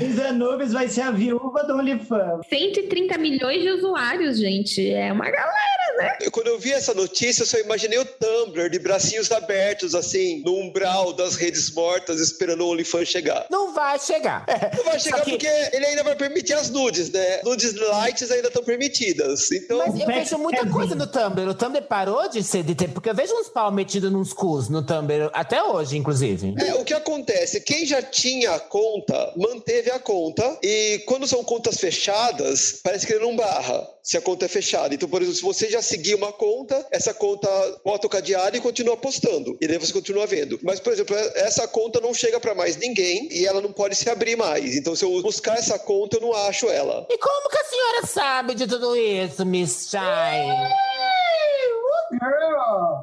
Os 0.00 0.18
Anubis 0.24 0.72
vai 0.72 0.88
ser 0.88 1.02
a 1.02 1.10
viúva 1.10 1.62
do 1.64 1.74
OnlyFans. 1.76 2.46
130 2.48 3.18
milhões 3.18 3.62
de 3.62 3.70
usuários, 3.70 4.38
gente. 4.38 4.90
É 4.92 5.12
uma 5.12 5.24
galera. 5.30 6.18
Eu- 6.20 6.30
Quando 6.30 6.46
eu 6.48 6.58
vi 6.58 6.72
essa 6.72 6.94
notícia, 6.94 7.42
eu 7.42 7.46
só 7.46 7.58
imaginei 7.58 7.98
o 7.98 8.04
Tumblr 8.04 8.70
de 8.70 8.78
bracinhos 8.78 9.30
abertos, 9.30 9.94
assim, 9.94 10.42
no 10.44 10.54
umbral 10.58 11.12
das 11.12 11.36
redes 11.36 11.70
mortas, 11.74 12.20
esperando 12.20 12.62
o 12.64 12.70
OnlyFans 12.70 13.08
chegar. 13.08 13.46
Não 13.50 13.72
vai 13.74 13.98
chegar. 13.98 14.44
Não 14.76 14.84
vai 14.84 14.98
chegar 14.98 15.20
que- 15.22 15.30
porque 15.30 15.46
ele 15.72 15.86
ainda 15.86 16.02
vai 16.02 16.16
permitir 16.16 16.54
as 16.54 16.70
nudes, 16.70 17.10
né? 17.10 17.40
Nudes 17.44 17.74
lights 17.74 18.30
ainda 18.30 18.48
estão 18.48 18.62
permitidas. 18.64 19.50
Então, 19.52 19.78
Mas 19.78 19.98
eu 20.00 20.06
vejo 20.06 20.38
muita 20.38 20.66
coisa 20.68 20.94
no 20.94 21.06
Tumblr. 21.06 21.48
O 21.48 21.54
Tumblr 21.54 21.82
parou 21.82 22.28
de 22.28 22.42
ser 22.42 22.62
de 22.62 22.74
ter. 22.74 22.88
Porque 22.88 23.10
eu 23.10 23.14
vejo 23.14 23.34
uns 23.34 23.48
pau 23.48 23.70
metidos 23.70 24.10
nos 24.10 24.32
cus 24.32 24.68
no 24.68 24.82
Tumblr, 24.84 25.30
até 25.32 25.62
hoje, 25.62 25.96
inclusive. 25.96 26.54
É, 26.58 26.74
o 26.74 26.84
que 26.84 26.94
acontece? 26.94 27.60
Quem 27.60 27.84
já 27.86 28.00
tinha 28.02 28.31
conta, 28.68 29.32
manteve 29.36 29.90
a 29.90 29.98
conta. 29.98 30.58
E 30.62 31.02
quando 31.06 31.26
são 31.26 31.44
contas 31.44 31.76
fechadas, 31.76 32.80
parece 32.82 33.06
que 33.06 33.12
ele 33.12 33.24
não 33.24 33.36
barra 33.36 33.88
se 34.02 34.16
a 34.16 34.20
conta 34.20 34.46
é 34.46 34.48
fechada. 34.48 34.94
Então, 34.94 35.08
por 35.08 35.22
exemplo, 35.22 35.36
se 35.36 35.42
você 35.42 35.70
já 35.70 35.80
seguir 35.80 36.14
uma 36.14 36.32
conta, 36.32 36.84
essa 36.90 37.14
conta 37.14 37.48
bota 37.84 38.06
o 38.06 38.10
cadeado 38.10 38.56
e 38.56 38.60
continua 38.60 38.96
postando. 38.96 39.56
E 39.60 39.68
daí 39.68 39.78
você 39.78 39.92
continua 39.92 40.26
vendo. 40.26 40.58
Mas, 40.62 40.80
por 40.80 40.92
exemplo, 40.92 41.16
essa 41.16 41.68
conta 41.68 42.00
não 42.00 42.12
chega 42.12 42.40
para 42.40 42.54
mais 42.54 42.76
ninguém 42.76 43.28
e 43.30 43.46
ela 43.46 43.60
não 43.60 43.72
pode 43.72 43.94
se 43.94 44.10
abrir 44.10 44.36
mais. 44.36 44.76
Então, 44.76 44.96
se 44.96 45.04
eu 45.04 45.22
buscar 45.22 45.58
essa 45.58 45.78
conta, 45.78 46.16
eu 46.16 46.20
não 46.20 46.34
acho 46.34 46.68
ela. 46.68 47.06
E 47.08 47.18
como 47.18 47.48
que 47.48 47.58
a 47.58 47.64
senhora 47.64 48.06
sabe 48.06 48.54
de 48.54 48.66
tudo 48.66 48.96
isso, 48.96 49.46
Miss 49.46 49.88
Shine? 49.90 50.91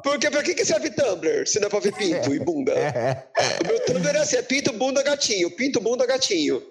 Porque 0.02 0.30
pra 0.30 0.42
que, 0.42 0.54
que 0.54 0.64
serve 0.64 0.90
Tumblr 0.90 1.46
se 1.46 1.60
não 1.60 1.66
é 1.66 1.70
pra 1.70 1.80
ver 1.80 1.94
pinto 1.94 2.34
e 2.34 2.38
bunda? 2.38 2.72
O 3.62 3.66
meu 3.66 3.84
Tumblr 3.84 4.16
é 4.16 4.20
assim, 4.20 4.36
é 4.36 4.42
pinto, 4.42 4.72
bunda, 4.72 5.02
gatinho. 5.02 5.50
Pinto, 5.50 5.80
bunda, 5.80 6.06
gatinho. 6.06 6.62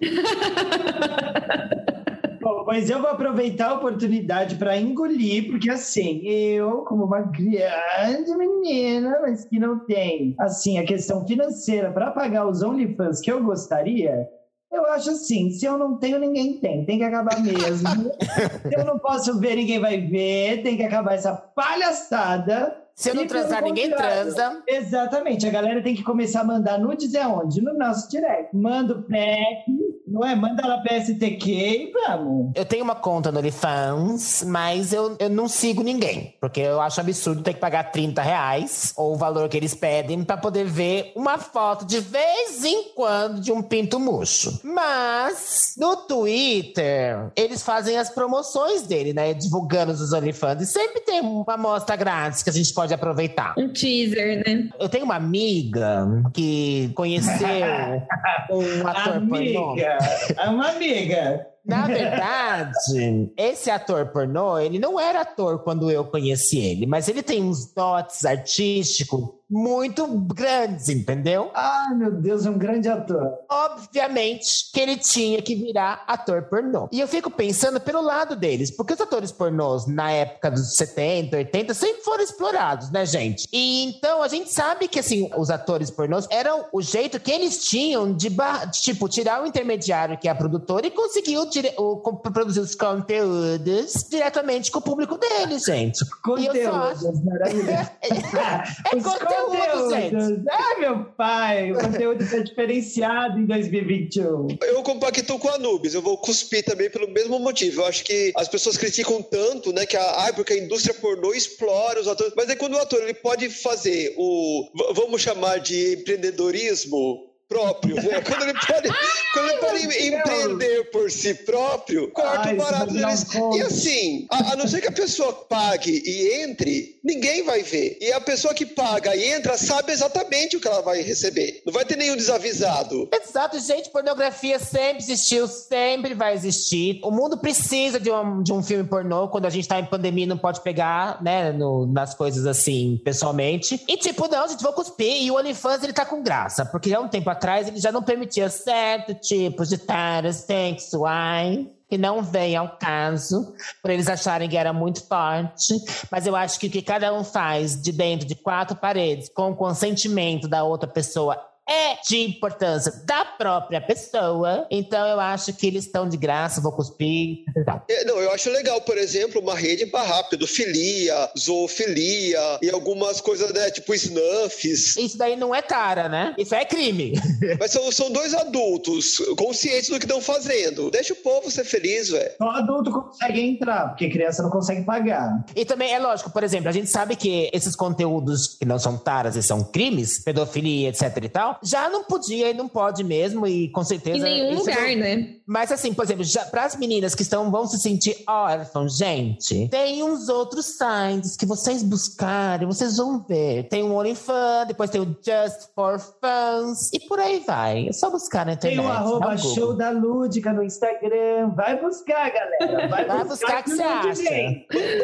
Bom, 2.40 2.64
mas 2.66 2.88
eu 2.88 3.00
vou 3.00 3.10
aproveitar 3.10 3.68
a 3.68 3.74
oportunidade 3.74 4.56
para 4.56 4.76
engolir, 4.76 5.50
porque 5.50 5.70
assim, 5.70 6.26
eu, 6.26 6.78
como 6.84 7.04
uma 7.04 7.20
grande 7.20 8.34
menina, 8.34 9.18
mas 9.20 9.44
que 9.44 9.58
não 9.58 9.80
tem, 9.80 10.34
assim, 10.38 10.78
a 10.78 10.84
questão 10.86 11.26
financeira 11.26 11.92
para 11.92 12.10
pagar 12.10 12.48
os 12.48 12.62
OnlyFans 12.62 13.20
que 13.20 13.30
eu 13.30 13.42
gostaria, 13.42 14.26
eu 14.72 14.86
acho 14.86 15.10
assim, 15.10 15.50
se 15.50 15.66
eu 15.66 15.76
não 15.76 15.96
tenho, 15.96 16.18
ninguém 16.18 16.58
tem. 16.58 16.84
Tem 16.84 16.98
que 16.98 17.04
acabar 17.04 17.40
mesmo. 17.40 17.88
se 18.68 18.74
eu 18.74 18.84
não 18.84 18.98
posso 18.98 19.38
ver, 19.38 19.56
ninguém 19.56 19.80
vai 19.80 20.00
ver. 20.00 20.62
Tem 20.62 20.76
que 20.76 20.84
acabar 20.84 21.14
essa 21.14 21.34
palhaçada. 21.34 22.79
Se 23.00 23.08
eu 23.08 23.14
não 23.14 23.26
transar, 23.26 23.62
ninguém 23.62 23.90
transa. 23.90 24.62
Exatamente. 24.68 25.46
A 25.46 25.50
galera 25.50 25.82
tem 25.82 25.94
que 25.94 26.02
começar 26.02 26.42
a 26.42 26.44
mandar 26.44 26.78
nudes 26.78 27.14
é 27.14 27.26
onde? 27.26 27.62
No 27.62 27.72
nosso 27.72 28.10
direct. 28.10 28.54
Manda 28.54 28.92
o 28.92 29.02
pack, 29.02 29.64
não 30.06 30.22
é? 30.22 30.36
Manda 30.36 30.66
lá 30.66 30.82
PSTQ 30.82 31.50
e 31.50 31.92
vamos. 31.92 32.52
Eu 32.54 32.66
tenho 32.66 32.84
uma 32.84 32.94
conta 32.94 33.32
no 33.32 33.38
OnlyFans, 33.38 34.44
mas 34.46 34.92
eu, 34.92 35.16
eu 35.18 35.30
não 35.30 35.48
sigo 35.48 35.82
ninguém. 35.82 36.34
Porque 36.38 36.60
eu 36.60 36.78
acho 36.78 37.00
absurdo 37.00 37.42
ter 37.42 37.54
que 37.54 37.60
pagar 37.60 37.84
30 37.84 38.20
reais, 38.20 38.92
ou 38.94 39.14
o 39.14 39.16
valor 39.16 39.48
que 39.48 39.56
eles 39.56 39.74
pedem, 39.74 40.22
pra 40.22 40.36
poder 40.36 40.64
ver 40.64 41.12
uma 41.16 41.38
foto 41.38 41.86
de 41.86 42.00
vez 42.00 42.62
em 42.64 42.92
quando 42.94 43.40
de 43.40 43.50
um 43.50 43.62
pinto 43.62 43.98
murcho. 43.98 44.60
Mas, 44.62 45.74
no 45.78 45.96
Twitter, 45.96 47.30
eles 47.34 47.62
fazem 47.62 47.96
as 47.96 48.10
promoções 48.10 48.82
dele, 48.82 49.14
né? 49.14 49.32
Divulgando 49.32 49.90
os 49.90 50.12
OnlyFans. 50.12 50.60
E 50.60 50.66
sempre 50.66 51.00
tem 51.00 51.22
uma 51.22 51.54
amostra 51.54 51.96
grátis 51.96 52.42
que 52.42 52.50
a 52.50 52.52
gente 52.52 52.74
pode 52.74 52.89
aproveitar. 52.94 53.54
Um 53.56 53.72
teaser, 53.72 54.42
né? 54.46 54.68
Eu 54.78 54.88
tenho 54.88 55.04
uma 55.04 55.16
amiga 55.16 56.06
que 56.34 56.90
conheceu 56.94 57.46
um 58.50 58.86
ator 58.86 59.26
pornô. 59.28 59.76
É 59.78 60.48
uma 60.48 60.70
amiga. 60.70 61.46
Na 61.64 61.86
verdade, 61.86 63.30
esse 63.36 63.70
ator 63.70 64.06
pornô, 64.06 64.58
ele 64.58 64.78
não 64.78 64.98
era 64.98 65.20
ator 65.20 65.62
quando 65.62 65.90
eu 65.90 66.04
conheci 66.04 66.58
ele, 66.58 66.86
mas 66.86 67.06
ele 67.08 67.22
tem 67.22 67.42
uns 67.42 67.72
dotes 67.74 68.24
artísticos 68.24 69.39
muito 69.50 70.06
grandes, 70.06 70.88
entendeu? 70.88 71.50
Ai, 71.54 71.94
meu 71.94 72.12
Deus, 72.12 72.46
é 72.46 72.50
um 72.50 72.58
grande 72.58 72.88
ator. 72.88 73.32
Obviamente 73.50 74.70
que 74.72 74.80
ele 74.80 74.96
tinha 74.96 75.42
que 75.42 75.54
virar 75.54 76.04
ator 76.06 76.42
pornô. 76.42 76.88
E 76.92 77.00
eu 77.00 77.08
fico 77.08 77.30
pensando 77.30 77.80
pelo 77.80 78.00
lado 78.00 78.36
deles, 78.36 78.70
porque 78.70 78.92
os 78.92 79.00
atores 79.00 79.32
pornôs 79.32 79.86
na 79.86 80.10
época 80.12 80.50
dos 80.50 80.76
70, 80.76 81.36
80 81.36 81.74
sempre 81.74 82.02
foram 82.02 82.22
explorados, 82.22 82.90
né, 82.90 83.04
gente? 83.04 83.48
E 83.52 83.84
então 83.84 84.22
a 84.22 84.28
gente 84.28 84.52
sabe 84.52 84.86
que 84.86 85.00
assim, 85.00 85.30
os 85.36 85.50
atores 85.50 85.90
pornôs 85.90 86.26
eram 86.30 86.66
o 86.72 86.80
jeito 86.80 87.18
que 87.18 87.30
eles 87.30 87.64
tinham 87.64 88.12
de, 88.14 88.28
de, 88.28 88.80
tipo 88.80 89.08
tirar 89.08 89.42
o 89.42 89.46
intermediário 89.46 90.16
que 90.18 90.28
é 90.28 90.30
a 90.30 90.34
produtora 90.34 90.86
e 90.86 90.90
conseguir 90.90 91.38
o 91.38 92.00
produzir 92.32 92.60
os 92.60 92.74
conteúdos 92.74 94.06
diretamente 94.08 94.70
com 94.70 94.78
o 94.78 94.82
público 94.82 95.18
deles, 95.18 95.64
gente. 95.64 96.02
Acho- 96.02 96.10
Conteúdos, 96.22 97.24
maravilhoso. 97.24 97.70
É 97.72 98.96
Os 98.96 99.02
conteúdo, 99.02 99.39
gente. 99.48 100.10
conteúdos. 100.10 100.44
Ai, 100.50 100.80
meu 100.80 101.04
pai, 101.16 101.72
o 101.72 101.78
conteúdo 101.78 102.22
está 102.22 102.38
diferenciado 102.38 103.38
em 103.38 103.46
2021. 103.46 104.48
Eu 104.62 104.82
compacto 104.82 105.38
com 105.38 105.48
a 105.48 105.54
Anubis, 105.54 105.94
eu 105.94 106.02
vou 106.02 106.18
cuspir 106.18 106.64
também 106.64 106.90
pelo 106.90 107.08
mesmo 107.08 107.38
motivo. 107.38 107.82
Eu 107.82 107.86
acho 107.86 108.04
que 108.04 108.32
as 108.36 108.48
pessoas 108.48 108.76
criticam 108.76 109.22
tanto, 109.22 109.72
né, 109.72 109.86
que 109.86 109.96
a, 109.96 110.24
ai, 110.24 110.32
porque 110.32 110.52
a 110.52 110.58
indústria 110.58 110.94
pornô 110.94 111.32
explora 111.32 112.00
os 112.00 112.08
atores. 112.08 112.32
Mas 112.36 112.48
é 112.48 112.56
quando 112.56 112.74
o 112.74 112.78
ator 112.78 113.00
ele 113.02 113.14
pode 113.14 113.48
fazer 113.48 114.14
o, 114.16 114.68
vamos 114.94 115.22
chamar 115.22 115.58
de 115.58 115.94
empreendedorismo 115.94 117.29
próprio, 117.50 117.96
né? 117.96 118.20
Quando 118.22 118.42
ele 118.44 118.54
pode, 118.54 118.88
quando 119.34 119.48
ele 119.50 119.58
pode 119.58 119.86
Deus. 119.88 119.96
empreender 119.96 120.84
por 120.92 121.10
si 121.10 121.34
próprio, 121.34 122.10
corta 122.12 122.48
Ai, 122.48 122.54
o 122.54 122.56
barato 122.56 122.94
vai 122.94 123.02
deles. 123.02 123.26
E 123.56 123.60
assim, 123.62 124.26
a, 124.30 124.52
a 124.52 124.56
não 124.56 124.68
ser 124.68 124.80
que 124.80 124.86
a 124.88 124.92
pessoa 124.92 125.32
pague 125.32 126.00
e 126.06 126.42
entre, 126.44 126.98
ninguém 127.02 127.42
vai 127.44 127.62
ver. 127.64 127.98
E 128.00 128.12
a 128.12 128.20
pessoa 128.20 128.54
que 128.54 128.64
paga 128.64 129.14
e 129.16 129.24
entra 129.32 129.58
sabe 129.58 129.90
exatamente 129.92 130.56
o 130.56 130.60
que 130.60 130.68
ela 130.68 130.80
vai 130.80 131.02
receber. 131.02 131.60
Não 131.66 131.72
vai 131.72 131.84
ter 131.84 131.96
nenhum 131.96 132.16
desavisado. 132.16 133.08
Exato, 133.12 133.58
gente, 133.58 133.90
pornografia 133.90 134.58
sempre 134.60 134.98
existiu, 135.02 135.48
sempre 135.48 136.14
vai 136.14 136.34
existir. 136.34 137.00
O 137.02 137.10
mundo 137.10 137.36
precisa 137.38 137.98
de 137.98 138.10
um, 138.12 138.42
de 138.44 138.52
um 138.52 138.62
filme 138.62 138.84
pornô, 138.84 139.26
quando 139.28 139.46
a 139.46 139.50
gente 139.50 139.66
tá 139.66 139.80
em 139.80 139.86
pandemia 139.86 140.26
não 140.26 140.38
pode 140.38 140.60
pegar, 140.60 141.20
né, 141.20 141.50
no- 141.50 141.86
nas 141.86 142.14
coisas 142.14 142.46
assim, 142.46 143.00
pessoalmente. 143.04 143.82
E 143.88 143.96
tipo, 143.96 144.28
não, 144.28 144.46
gente, 144.48 144.62
vou 144.62 144.72
cuspir. 144.72 145.22
E 145.22 145.30
o 145.32 145.36
OnlyFans, 145.36 145.82
ele 145.82 145.92
tá 145.92 146.04
com 146.06 146.22
graça, 146.22 146.64
porque 146.64 146.94
há 146.94 147.00
um 147.00 147.08
tempo 147.08 147.28
atrás 147.28 147.39
ele 147.68 147.80
já 147.80 147.90
não 147.90 148.02
permitia 148.02 148.48
certo 148.48 149.14
tipos 149.14 149.68
de 149.68 149.78
taras 149.78 150.36
sexuais. 150.36 151.66
Que 151.88 151.98
não 151.98 152.22
vem 152.22 152.54
ao 152.54 152.78
caso, 152.78 153.52
por 153.82 153.90
eles 153.90 154.06
acharem 154.06 154.48
que 154.48 154.56
era 154.56 154.72
muito 154.72 155.04
forte. 155.08 155.74
Mas 156.08 156.24
eu 156.24 156.36
acho 156.36 156.60
que 156.60 156.68
o 156.68 156.70
que 156.70 156.82
cada 156.82 157.12
um 157.12 157.24
faz 157.24 157.82
de 157.82 157.90
dentro 157.90 158.28
de 158.28 158.36
quatro 158.36 158.76
paredes, 158.76 159.28
com 159.28 159.50
o 159.50 159.56
consentimento 159.56 160.46
da 160.46 160.62
outra 160.62 160.88
pessoa, 160.88 161.36
é 161.68 161.96
de 162.06 162.18
importância 162.18 162.92
da 163.04 163.24
própria 163.24 163.80
pessoa. 163.80 164.66
Então 164.70 165.06
eu 165.06 165.20
acho 165.20 165.52
que 165.52 165.66
eles 165.66 165.84
estão 165.84 166.08
de 166.08 166.16
graça, 166.16 166.60
vou 166.60 166.72
cuspir. 166.72 167.44
Tá. 167.64 167.84
É, 167.88 168.04
não, 168.04 168.18
eu 168.18 168.32
acho 168.32 168.50
legal, 168.50 168.80
por 168.80 168.98
exemplo, 168.98 169.40
uma 169.40 169.54
rede 169.54 169.86
barrar 169.86 170.28
pedofilia, 170.28 171.30
zoofilia 171.38 172.58
e 172.62 172.70
algumas 172.70 173.20
coisas, 173.20 173.52
né, 173.52 173.70
tipo 173.70 173.94
snuffs. 173.94 174.96
Isso 174.96 175.16
daí 175.16 175.36
não 175.36 175.54
é 175.54 175.62
cara, 175.62 176.08
né? 176.08 176.34
Isso 176.36 176.54
é 176.54 176.64
crime. 176.64 177.12
Mas 177.58 177.70
são, 177.70 177.90
são 177.92 178.10
dois 178.10 178.34
adultos 178.34 179.18
conscientes 179.36 179.88
do 179.88 179.98
que 179.98 180.04
estão 180.04 180.20
fazendo. 180.20 180.90
Deixa 180.90 181.12
o 181.12 181.16
povo 181.16 181.50
ser 181.50 181.64
feliz, 181.64 182.08
velho. 182.08 182.30
Só 182.36 182.50
adulto 182.50 182.90
consegue 182.90 183.40
entrar, 183.40 183.88
porque 183.88 184.10
criança 184.10 184.42
não 184.42 184.50
consegue 184.50 184.84
pagar. 184.84 185.44
E 185.54 185.64
também 185.64 185.92
é 185.92 185.98
lógico, 185.98 186.30
por 186.30 186.42
exemplo, 186.42 186.68
a 186.68 186.72
gente 186.72 186.90
sabe 186.90 187.14
que 187.14 187.48
esses 187.52 187.76
conteúdos 187.76 188.56
que 188.58 188.64
não 188.64 188.78
são 188.78 188.96
taras 188.96 189.36
e 189.36 189.42
são 189.42 189.62
crimes, 189.62 190.18
pedofilia, 190.18 190.88
etc 190.88 191.16
e 191.22 191.28
tal, 191.28 191.59
já 191.62 191.88
não 191.88 192.04
podia 192.04 192.50
e 192.50 192.54
não 192.54 192.68
pode 192.68 193.02
mesmo, 193.04 193.46
e 193.46 193.68
com 193.70 193.82
certeza. 193.84 194.18
Em 194.18 194.22
nenhum 194.44 194.58
lugar, 194.58 194.88
não- 194.90 194.96
né? 194.96 195.34
Mas 195.46 195.72
assim, 195.72 195.92
por 195.92 196.04
exemplo, 196.04 196.24
para 196.50 196.64
as 196.64 196.76
meninas 196.76 197.14
que 197.14 197.22
estão 197.22 197.50
vão 197.50 197.66
se 197.66 197.78
sentir 197.78 198.22
órfãos, 198.28 198.96
gente, 198.96 199.68
tem 199.68 200.02
uns 200.02 200.28
outros 200.28 200.66
sites 200.66 201.36
que 201.36 201.44
vocês 201.44 201.82
buscarem, 201.82 202.66
vocês 202.68 202.96
vão 202.98 203.18
ver. 203.28 203.64
Tem 203.68 203.82
o 203.82 203.92
OnlyFans, 203.94 204.68
depois 204.68 204.90
tem 204.90 205.00
o 205.00 205.06
Just 205.06 205.70
for 205.74 205.98
Fans 206.20 206.90
e 206.92 207.00
por 207.00 207.18
aí 207.18 207.42
vai. 207.44 207.88
É 207.88 207.92
só 207.92 208.10
buscar 208.10 208.46
na 208.46 208.52
internet. 208.52 208.76
Tem 208.78 208.86
o 208.86 208.90
arroba 208.90 209.30
um 209.32 209.36
Google. 209.36 209.54
show 209.54 209.74
da 209.74 209.90
Lúdica 209.90 210.52
no 210.52 210.62
Instagram. 210.62 211.50
Vai 211.56 211.80
buscar, 211.80 212.30
galera. 212.30 212.88
Vai, 212.88 213.04
Vai 213.06 213.24
buscar 213.24 213.64
que 213.64 213.72
o 213.72 213.76
você 213.76 213.82
acha. 213.82 214.22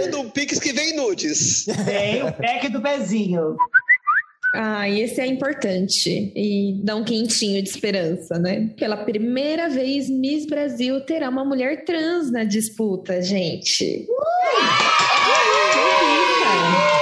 Manda 0.00 0.18
um 0.20 0.30
pix 0.30 0.60
que 0.60 0.72
vem 0.72 0.94
nudes. 0.96 1.64
Tem 1.84 2.22
o 2.22 2.32
pack 2.32 2.68
do 2.68 2.80
pezinho. 2.80 3.56
Ah, 4.58 4.88
esse 4.88 5.20
é 5.20 5.26
importante 5.26 6.32
e 6.34 6.80
dá 6.82 6.96
um 6.96 7.04
quentinho 7.04 7.62
de 7.62 7.68
esperança, 7.68 8.38
né? 8.38 8.70
Pela 8.78 8.96
primeira 8.96 9.68
vez, 9.68 10.08
Miss 10.08 10.46
Brasil 10.46 10.98
terá 11.02 11.28
uma 11.28 11.44
mulher 11.44 11.84
trans 11.84 12.32
na 12.32 12.42
disputa, 12.42 13.20
gente. 13.20 14.06
Tivemos 16.54 16.95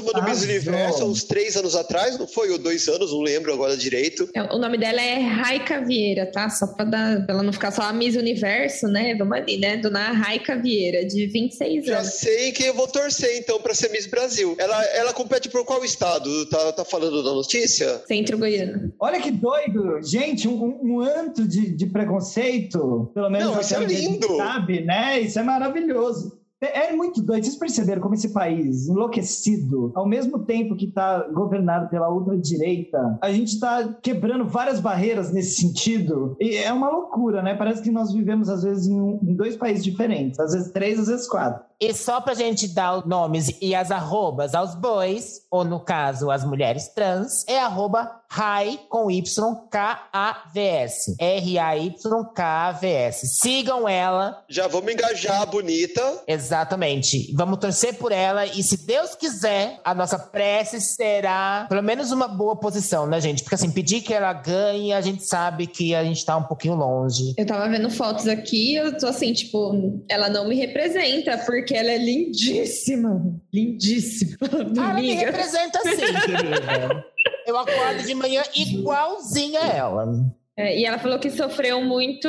uma 0.00 0.12
do 0.12 0.22
Miss 0.22 0.28
Arrasou. 0.42 0.44
Universo 0.48 1.02
há 1.02 1.06
uns 1.06 1.24
três 1.24 1.56
anos 1.56 1.74
atrás, 1.74 2.18
não 2.18 2.26
foi? 2.26 2.50
Ou 2.50 2.58
dois 2.58 2.86
anos, 2.88 3.12
não 3.12 3.20
lembro 3.20 3.52
agora 3.52 3.76
direito. 3.76 4.28
É, 4.34 4.42
O 4.42 4.58
nome 4.58 4.78
dela 4.78 5.00
é 5.00 5.18
Raika 5.18 5.84
Vieira, 5.84 6.26
tá? 6.30 6.48
Só 6.50 6.66
pra, 6.68 6.84
dar, 6.84 7.24
pra 7.24 7.34
ela 7.34 7.42
não 7.42 7.52
ficar 7.52 7.70
só 7.70 7.82
a 7.82 7.92
Miss 7.92 8.16
Universo, 8.16 8.86
né? 8.88 9.14
Vamos 9.14 9.36
ali, 9.36 9.58
né? 9.58 9.76
Dona 9.76 10.12
Raika 10.12 10.56
Vieira, 10.56 11.04
de 11.04 11.26
26 11.26 11.84
Já 11.86 11.98
anos. 11.98 12.12
sei 12.14 12.52
que 12.52 12.64
eu 12.64 12.74
vou 12.74 12.86
torcer 12.88 13.36
então 13.38 13.60
pra 13.60 13.74
ser 13.74 13.90
Miss 13.90 14.06
Brasil. 14.06 14.54
Ela, 14.58 14.84
ela 14.86 15.12
compete 15.12 15.48
por 15.48 15.64
qual 15.64 15.84
estado? 15.84 16.46
Tá, 16.46 16.72
tá 16.72 16.84
falando 16.84 17.22
da 17.22 17.32
notícia? 17.32 18.02
Centro 18.06 18.38
Goiano. 18.38 18.92
Olha 18.98 19.20
que 19.20 19.30
doido. 19.30 20.00
Gente, 20.02 20.46
um, 20.48 20.78
um 20.82 21.00
anto 21.00 21.46
de, 21.46 21.70
de 21.74 21.86
preconceito, 21.86 23.10
pelo 23.14 23.30
menos 23.30 23.46
Não, 23.48 23.54
até 23.54 23.62
isso 23.64 23.74
é 23.74 23.78
onde 23.78 23.94
a 23.94 23.98
gente 23.98 24.10
lindo. 24.12 24.36
sabe, 24.36 24.80
né? 24.82 25.20
Isso 25.20 25.38
é 25.38 25.42
maravilhoso. 25.42 26.38
É 26.74 26.86
é 26.86 26.96
muito 26.96 27.20
doido. 27.22 27.44
Vocês 27.44 27.56
perceberam 27.56 28.00
como 28.00 28.14
esse 28.14 28.32
país, 28.32 28.88
enlouquecido, 28.88 29.92
ao 29.94 30.06
mesmo 30.08 30.38
tempo 30.40 30.76
que 30.76 30.86
está 30.86 31.26
governado 31.32 31.88
pela 31.88 32.08
ultradireita, 32.12 33.18
a 33.22 33.30
gente 33.32 33.48
está 33.54 33.92
quebrando 34.02 34.44
várias 34.46 34.80
barreiras 34.80 35.32
nesse 35.32 35.60
sentido. 35.60 36.36
E 36.40 36.56
é 36.56 36.72
uma 36.72 36.90
loucura, 36.90 37.42
né? 37.42 37.54
Parece 37.54 37.82
que 37.82 37.90
nós 37.90 38.12
vivemos, 38.12 38.48
às 38.48 38.62
vezes, 38.62 38.86
em, 38.86 39.00
um- 39.00 39.18
em 39.22 39.34
dois 39.34 39.56
países 39.56 39.84
diferentes. 39.84 40.38
Às 40.38 40.52
vezes 40.52 40.70
três, 40.72 40.98
às 40.98 41.08
vezes 41.08 41.28
quatro. 41.28 41.64
E 41.80 41.92
só 41.92 42.20
pra 42.20 42.34
gente 42.34 42.68
dar 42.68 42.98
os 42.98 43.06
nomes 43.06 43.50
e 43.60 43.74
as 43.74 43.90
arrobas 43.90 44.54
aos 44.54 44.74
bois, 44.74 45.40
ou 45.50 45.64
no 45.64 45.80
caso, 45.80 46.30
as 46.30 46.44
mulheres 46.44 46.88
trans, 46.88 47.44
é 47.46 47.58
arroba 47.58 48.20
RAI 48.30 48.80
com 48.88 49.10
Y-K-A-V-S. 49.10 51.16
R-A-Y-K-A-V-S. 51.20 53.26
Sigam 53.28 53.88
ela, 53.88 54.44
Já 54.48 54.66
vamos 54.68 54.92
engajar 54.92 55.42
a 55.42 55.46
bonita. 55.46 56.22
exatamente. 56.26 57.32
Vamos 57.34 57.58
torcer 57.58 57.94
por 57.94 58.12
ela 58.12 58.46
e, 58.46 58.62
se 58.62 58.86
Deus 58.86 59.14
quiser, 59.14 59.80
a 59.84 59.94
nossa 59.94 60.18
prece 60.18 60.80
será 60.80 61.66
pelo 61.68 61.82
menos 61.82 62.12
uma 62.12 62.28
boa 62.28 62.56
posição, 62.56 63.06
né, 63.06 63.20
gente? 63.20 63.42
Porque 63.42 63.54
assim, 63.54 63.70
pedir 63.70 64.00
que 64.00 64.14
ela 64.14 64.32
ganhe, 64.32 64.92
a 64.92 65.00
gente 65.00 65.24
sabe 65.24 65.66
que 65.66 65.94
a 65.94 66.04
gente 66.04 66.24
tá 66.24 66.36
um 66.36 66.42
pouquinho 66.44 66.74
longe. 66.74 67.34
Eu 67.36 67.46
tava 67.46 67.68
vendo 67.68 67.90
fotos 67.90 68.26
aqui, 68.26 68.74
eu 68.74 68.96
tô 68.98 69.06
assim, 69.06 69.32
tipo, 69.32 70.02
ela 70.08 70.28
não 70.28 70.48
me 70.48 70.56
representa, 70.56 71.38
porque 71.38 71.65
ela 71.74 71.90
é 71.90 71.98
lindíssima. 71.98 73.40
Lindíssima. 73.52 74.36
Ah, 74.78 74.90
ela 74.90 74.94
me 74.94 75.14
representa 75.14 75.80
sim, 75.82 75.96
querida. 75.96 77.04
Eu 77.46 77.56
acordo 77.56 78.02
de 78.02 78.14
manhã 78.14 78.42
igualzinha 78.54 79.60
a 79.60 79.66
ela. 79.68 80.36
É, 80.58 80.78
e 80.78 80.86
ela 80.86 80.98
falou 80.98 81.18
que 81.18 81.30
sofreu 81.30 81.82
muito, 81.82 82.28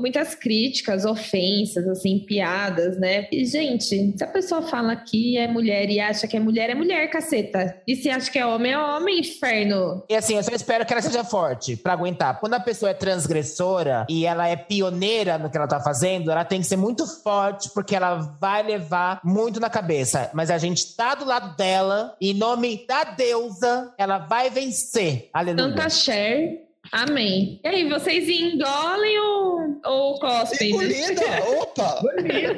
muitas 0.00 0.34
críticas, 0.34 1.04
ofensas, 1.04 1.86
assim, 1.86 2.20
piadas, 2.20 2.98
né? 2.98 3.28
E, 3.30 3.44
gente, 3.44 3.84
se 4.16 4.24
a 4.24 4.26
pessoa 4.26 4.62
fala 4.62 4.96
que 4.96 5.36
é 5.36 5.46
mulher 5.46 5.90
e 5.90 6.00
acha 6.00 6.26
que 6.26 6.36
é 6.36 6.40
mulher, 6.40 6.70
é 6.70 6.74
mulher, 6.74 7.10
caceta. 7.10 7.76
E 7.86 7.94
se 7.94 8.08
acha 8.08 8.30
que 8.30 8.38
é 8.38 8.46
homem, 8.46 8.72
é 8.72 8.78
homem, 8.78 9.20
inferno. 9.20 10.02
E 10.08 10.14
assim, 10.14 10.36
eu 10.36 10.42
só 10.42 10.54
espero 10.54 10.86
que 10.86 10.92
ela 10.92 11.02
seja 11.02 11.22
forte 11.22 11.76
pra 11.76 11.92
aguentar. 11.92 12.40
Quando 12.40 12.54
a 12.54 12.60
pessoa 12.60 12.90
é 12.90 12.94
transgressora 12.94 14.06
e 14.08 14.24
ela 14.24 14.48
é 14.48 14.56
pioneira 14.56 15.36
no 15.36 15.50
que 15.50 15.58
ela 15.58 15.68
tá 15.68 15.80
fazendo, 15.80 16.30
ela 16.30 16.44
tem 16.44 16.60
que 16.60 16.66
ser 16.66 16.76
muito 16.76 17.06
forte, 17.22 17.70
porque 17.74 17.94
ela 17.94 18.36
vai 18.40 18.62
levar 18.62 19.20
muito 19.22 19.60
na 19.60 19.68
cabeça. 19.68 20.30
Mas 20.32 20.50
a 20.50 20.56
gente 20.56 20.96
tá 20.96 21.14
do 21.14 21.26
lado 21.26 21.54
dela, 21.56 22.16
e 22.20 22.30
em 22.30 22.34
nome 22.34 22.86
da 22.86 23.04
deusa, 23.04 23.92
ela 23.98 24.18
vai 24.18 24.48
vencer. 24.48 25.28
Aleluia. 25.32 25.68
Tanta 25.68 25.90
share. 25.90 26.65
Amém. 26.92 27.60
E 27.64 27.68
aí, 27.68 27.88
vocês 27.88 28.28
engolem 28.28 29.18
ou, 29.18 29.80
ou 29.84 30.18
cospem? 30.18 30.70
Engolida! 30.70 31.22
Opa! 31.60 32.00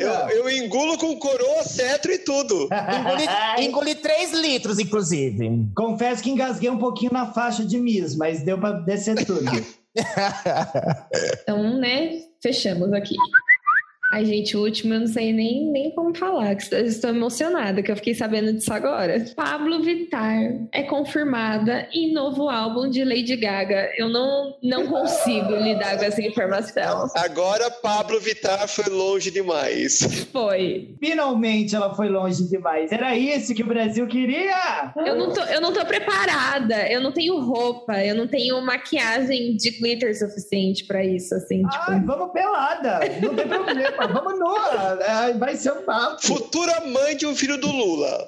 Eu, 0.00 0.44
eu 0.44 0.50
engulo 0.50 0.98
com 0.98 1.16
coroa, 1.18 1.62
cetro 1.62 2.12
e 2.12 2.18
tudo. 2.18 2.68
Engoli, 2.98 3.64
engoli 3.66 3.94
3 3.94 4.32
litros, 4.32 4.78
inclusive. 4.78 5.68
Confesso 5.74 6.22
que 6.22 6.30
engasguei 6.30 6.70
um 6.70 6.78
pouquinho 6.78 7.12
na 7.12 7.32
faixa 7.32 7.64
de 7.64 7.78
Miss, 7.78 8.16
mas 8.16 8.42
deu 8.42 8.58
pra 8.58 8.72
descer 8.72 9.24
tudo. 9.24 9.50
Então, 11.42 11.78
né, 11.80 12.20
fechamos 12.40 12.92
aqui. 12.92 13.16
Ai, 14.10 14.24
gente, 14.24 14.56
o 14.56 14.62
último 14.62 14.94
eu 14.94 15.00
não 15.00 15.06
sei 15.06 15.32
nem, 15.32 15.70
nem 15.70 15.90
como 15.90 16.16
falar, 16.16 16.54
que 16.54 16.74
estou 16.74 17.10
emocionada, 17.10 17.82
que 17.82 17.92
eu 17.92 17.96
fiquei 17.96 18.14
sabendo 18.14 18.52
disso 18.54 18.72
agora. 18.72 19.24
Pablo 19.36 19.82
Vittar 19.82 20.38
é 20.72 20.82
confirmada 20.82 21.88
em 21.92 22.12
novo 22.12 22.48
álbum 22.48 22.88
de 22.88 23.04
Lady 23.04 23.36
Gaga. 23.36 23.90
Eu 23.96 24.08
não, 24.08 24.56
não 24.62 24.86
consigo 24.86 25.54
lidar 25.56 25.98
com 25.98 26.04
essa 26.04 26.22
informação. 26.22 27.10
Agora 27.16 27.70
Pablo 27.70 28.18
Vittar 28.18 28.66
foi 28.66 28.92
longe 28.92 29.30
demais. 29.30 29.98
Foi. 30.32 30.94
Finalmente 30.98 31.76
ela 31.76 31.94
foi 31.94 32.08
longe 32.08 32.48
demais. 32.48 32.90
Era 32.90 33.16
isso 33.16 33.54
que 33.54 33.62
o 33.62 33.66
Brasil 33.66 34.06
queria! 34.06 34.92
Eu 34.96 35.16
não, 35.16 35.32
tô, 35.32 35.40
eu 35.42 35.60
não 35.60 35.72
tô 35.72 35.84
preparada, 35.84 36.90
eu 36.90 37.00
não 37.00 37.12
tenho 37.12 37.38
roupa, 37.40 38.02
eu 38.04 38.14
não 38.14 38.26
tenho 38.26 38.60
maquiagem 38.62 39.56
de 39.56 39.70
glitter 39.78 40.16
suficiente 40.18 40.84
pra 40.86 41.04
isso, 41.04 41.34
assim, 41.34 41.62
tipo. 41.62 41.84
Ai, 41.90 42.00
vamos 42.00 42.32
pelada, 42.32 43.00
não 43.20 43.34
tem 43.34 43.46
problema, 43.46 43.97
vamos 44.06 44.38
nua, 44.38 44.98
Ai, 45.06 45.34
vai 45.34 45.56
ser 45.56 45.72
um 45.72 45.82
papo. 45.82 46.24
Futura 46.24 46.80
mãe 46.86 47.16
de 47.16 47.26
um 47.26 47.34
filho 47.34 47.58
do 47.58 47.70
Lula. 47.70 48.26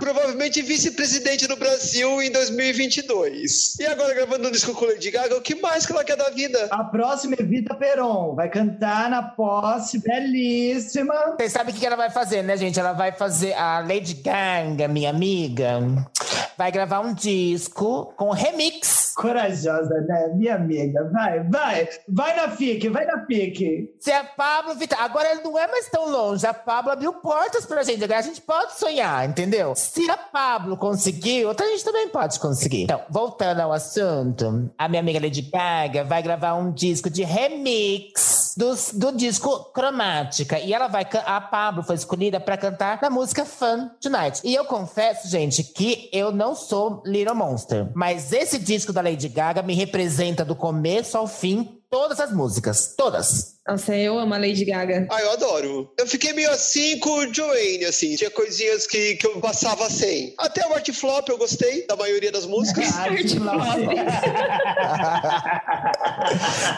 Provavelmente 0.00 0.62
vice-presidente 0.62 1.46
do 1.46 1.56
Brasil 1.56 2.22
em 2.22 2.30
2022. 2.30 3.78
E 3.78 3.86
agora 3.86 4.14
gravando 4.14 4.48
um 4.48 4.50
disco 4.50 4.74
com 4.74 4.86
Lady 4.86 5.10
Gaga, 5.10 5.36
o 5.36 5.40
que 5.40 5.54
mais 5.54 5.86
que 5.86 5.92
ela 5.92 6.04
quer 6.04 6.16
da 6.16 6.30
vida? 6.30 6.68
A 6.70 6.84
próxima 6.84 7.36
é 7.38 7.42
Vita 7.42 7.74
Peron, 7.74 8.34
vai 8.34 8.48
cantar 8.48 9.10
na 9.10 9.22
posse, 9.22 10.00
belíssima. 10.00 11.14
Vocês 11.36 11.52
sabem 11.52 11.74
o 11.74 11.76
que 11.76 11.86
ela 11.86 11.96
vai 11.96 12.10
fazer, 12.10 12.42
né, 12.42 12.56
gente? 12.56 12.78
Ela 12.78 12.92
vai 12.92 13.12
fazer. 13.12 13.54
A 13.54 13.80
Lady 13.80 14.14
Gaga, 14.14 14.88
minha 14.88 15.10
amiga, 15.10 15.80
vai 16.56 16.72
gravar 16.72 17.00
um 17.00 17.14
disco 17.14 18.12
com 18.16 18.30
remix. 18.30 19.12
Corajosa, 19.16 20.00
né, 20.02 20.32
minha 20.34 20.54
amiga? 20.54 21.08
Vai, 21.12 21.42
vai, 21.44 21.88
vai 22.08 22.36
na 22.36 22.50
fique, 22.50 22.88
vai 22.88 23.04
na 23.06 23.24
Se 23.98 24.12
a 24.12 24.24
Pablo 24.24 24.74
Vittar. 24.74 25.02
Agora 25.02 25.30
ele 25.30 25.42
não 25.42 25.58
é 25.58 25.66
mais 25.66 25.88
tão 25.88 26.10
longe. 26.10 26.46
A 26.46 26.54
Pablo 26.54 26.92
abriu 26.92 27.12
portas 27.14 27.66
pra 27.66 27.82
gente. 27.82 28.02
Agora 28.02 28.18
a 28.18 28.22
gente 28.22 28.40
pode 28.40 28.78
sonhar, 28.78 29.28
entendeu? 29.28 29.74
Se 29.74 30.08
a 30.10 30.16
Pablo 30.16 30.76
conseguiu, 30.76 31.48
outra 31.48 31.66
gente 31.66 31.84
também 31.84 32.08
pode 32.08 32.38
conseguir. 32.40 32.84
Então, 32.84 33.02
voltando 33.08 33.60
ao 33.60 33.72
assunto, 33.72 34.70
a 34.76 34.88
minha 34.88 35.00
amiga 35.00 35.20
Lady 35.20 35.42
Gaga 35.42 36.04
vai 36.04 36.22
gravar 36.22 36.54
um 36.54 36.72
disco 36.72 37.10
de 37.10 37.22
remix 37.24 38.54
do, 38.56 38.74
do 38.94 39.12
disco 39.12 39.70
Cromática. 39.72 40.58
E 40.58 40.72
ela 40.72 40.88
vai. 40.88 41.06
A 41.26 41.40
Pablo 41.40 41.82
foi 41.82 41.94
escolhida 41.94 42.40
pra 42.40 42.56
cantar 42.56 42.98
na 43.02 43.10
música 43.10 43.44
Fun 43.44 43.90
Tonight. 44.00 44.40
E 44.42 44.54
eu 44.54 44.64
confesso, 44.64 45.28
gente, 45.28 45.62
que 45.62 46.08
eu 46.12 46.32
não 46.32 46.54
sou 46.54 47.02
Little 47.04 47.34
Monster. 47.34 47.90
Mas 47.94 48.32
esse 48.32 48.58
disco 48.58 48.92
da 48.92 49.02
Lady 49.02 49.28
Gaga 49.28 49.62
me 49.62 49.74
representa 49.74 50.44
do 50.44 50.56
começo 50.56 51.18
ao 51.18 51.26
fim 51.26 51.80
todas 51.90 52.18
as 52.18 52.32
músicas. 52.32 52.94
Todas. 52.96 53.55
Nossa, 53.66 53.96
eu 53.96 54.16
amo 54.16 54.32
a 54.32 54.38
Lady 54.38 54.64
Gaga. 54.64 55.08
Ah, 55.10 55.20
eu 55.20 55.32
adoro. 55.32 55.92
Eu 55.98 56.06
fiquei 56.06 56.32
meio 56.32 56.50
assim 56.52 57.00
com 57.00 57.10
o 57.10 57.34
Joanne, 57.34 57.84
assim. 57.84 58.14
Tinha 58.14 58.30
coisinhas 58.30 58.86
que, 58.86 59.16
que 59.16 59.26
eu 59.26 59.40
passava 59.40 59.90
sem. 59.90 60.32
Até 60.38 60.64
o 60.68 60.72
Art 60.72 60.88
Flop 60.92 61.28
eu 61.28 61.36
gostei 61.36 61.84
da 61.86 61.96
maioria 61.96 62.30
das 62.30 62.46
músicas. 62.46 62.96
Ah, 62.96 63.08
de 63.08 63.40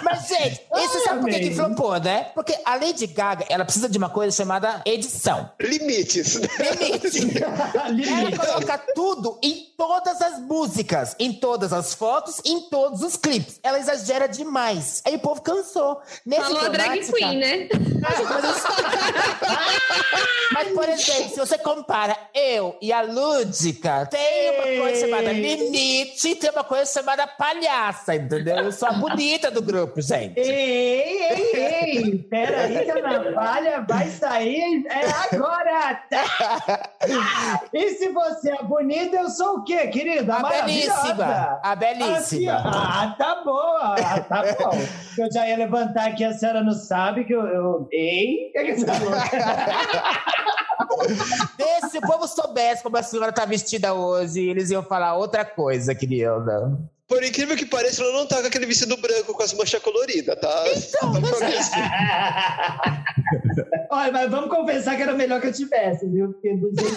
Mas, 0.03 0.29
gente, 0.29 0.63
isso 0.77 1.05
sabe 1.05 1.21
por 1.21 1.31
que, 1.31 1.55
flopou, 1.55 2.01
né? 2.01 2.31
Porque 2.35 2.59
a 2.65 2.77
Lady 2.77 3.07
Gaga, 3.07 3.45
ela 3.51 3.65
precisa 3.65 3.89
de 3.89 3.99
uma 3.99 4.09
coisa 4.09 4.35
chamada 4.35 4.81
edição. 4.87 5.51
Limites. 5.61 6.37
Limite. 6.37 7.45
Ela 8.09 8.37
coloca 8.37 8.79
tudo 8.95 9.39
em 9.43 9.67
todas 9.77 10.21
as 10.21 10.41
músicas, 10.41 11.15
em 11.19 11.33
todas 11.33 11.73
as 11.73 11.95
fotos, 11.95 12.41
em 12.45 12.69
todos 12.69 13.03
os 13.03 13.17
clipes. 13.17 13.59
Ela 13.63 13.79
exagera 13.79 14.27
demais. 14.27 15.03
Aí 15.05 15.17
o 15.17 15.19
povo 15.19 15.43
cansou. 15.43 16.01
Nesse 16.25 16.43
Falou 16.43 16.71
drag 16.85 17.13
queen, 17.13 17.39
né? 17.39 17.69
Mas, 20.51 20.69
por 20.71 20.89
exemplo, 20.89 21.29
se 21.29 21.39
você 21.39 21.59
compara 21.59 22.17
eu 22.35 22.77
e 22.81 22.93
a 22.93 23.03
Lúdica, 23.03 24.07
tem 24.07 24.51
uma 24.51 24.83
coisa 24.83 25.07
chamada 25.07 25.33
limite, 25.33 26.35
tem 26.35 26.51
uma 26.51 26.65
coisa 26.65 26.91
chamada 26.91 27.27
palhaça, 27.27 28.15
entendeu? 28.15 28.57
Eu 28.57 28.73
sou 28.73 28.89
a 28.89 28.93
bonita 28.93 29.51
do 29.51 29.61
grupo, 29.63 30.01
gente. 30.01 30.41
Ei, 30.41 31.23
ei, 31.23 31.55
ei! 31.55 32.19
Peraí, 32.19 32.85
que 32.85 32.91
a 32.91 33.03
navalha 33.03 33.85
vai 33.89 34.09
sair 34.09 34.85
é 34.87 35.01
agora! 35.33 36.03
E 37.73 37.91
se 37.91 38.09
você 38.09 38.51
é 38.51 38.63
bonita, 38.63 39.17
eu 39.17 39.31
sou 39.31 39.59
o 39.59 39.65
quê, 39.65 39.87
querida? 39.89 40.35
A 40.35 40.49
belíssima. 40.49 41.61
A 41.63 41.77
belíssima. 41.77 42.17
Assim, 42.17 42.49
ah, 42.49 43.15
tá 43.19 43.43
bom, 43.45 43.77
ah, 43.81 44.21
tá 44.29 44.43
bom. 44.59 44.71
Eu 45.17 45.31
já 45.31 45.47
ia 45.47 45.57
levantar 45.57 46.09
aqui, 46.09 46.25
a 46.25 46.33
senhora 46.33 46.63
não 46.69 46.75
sabe 46.75 47.25
que 47.25 47.33
eu. 47.33 47.47
eu... 47.47 47.89
Ei? 47.91 48.49
O 48.49 48.53
que, 48.53 48.65
que 48.65 48.75
você 48.77 48.87
falou? 48.87 49.15
Se 51.91 51.99
o 51.99 52.03
povo 52.03 52.29
soubesse 52.29 52.83
como 52.83 52.97
a 52.97 53.03
senhora 53.03 53.33
tá 53.33 53.45
vestida 53.45 53.95
hoje, 53.95 54.41
eles 54.41 54.71
iam 54.71 54.83
falar 54.83 55.17
outra 55.17 55.45
coisa, 55.45 55.95
querida. 55.95 56.79
Por 57.09 57.25
incrível 57.25 57.57
que 57.57 57.65
pareça, 57.65 58.03
ela 58.03 58.13
não 58.13 58.27
tá 58.27 58.43
com 58.43 58.49
aquele 58.49 58.67
vestido 58.67 58.95
branco 58.99 59.33
com 59.33 59.43
as 59.43 59.55
manchas 59.55 59.83
coloridas, 59.83 60.39
tá? 60.39 60.65
Então, 60.69 61.13
tá 61.13 61.21
mas 61.21 61.31
progressivo. 61.31 61.81
Olha, 63.91 64.13
mas 64.13 64.31
vamos 64.31 64.51
confessar 64.51 64.95
que 64.95 65.03
era 65.03 65.15
melhor 65.15 65.41
que 65.41 65.47
eu 65.47 65.53
tivesse, 65.53 66.07
viu? 66.07 66.33
Porque 66.33 66.55
do 66.55 66.71
jeito 66.79 66.97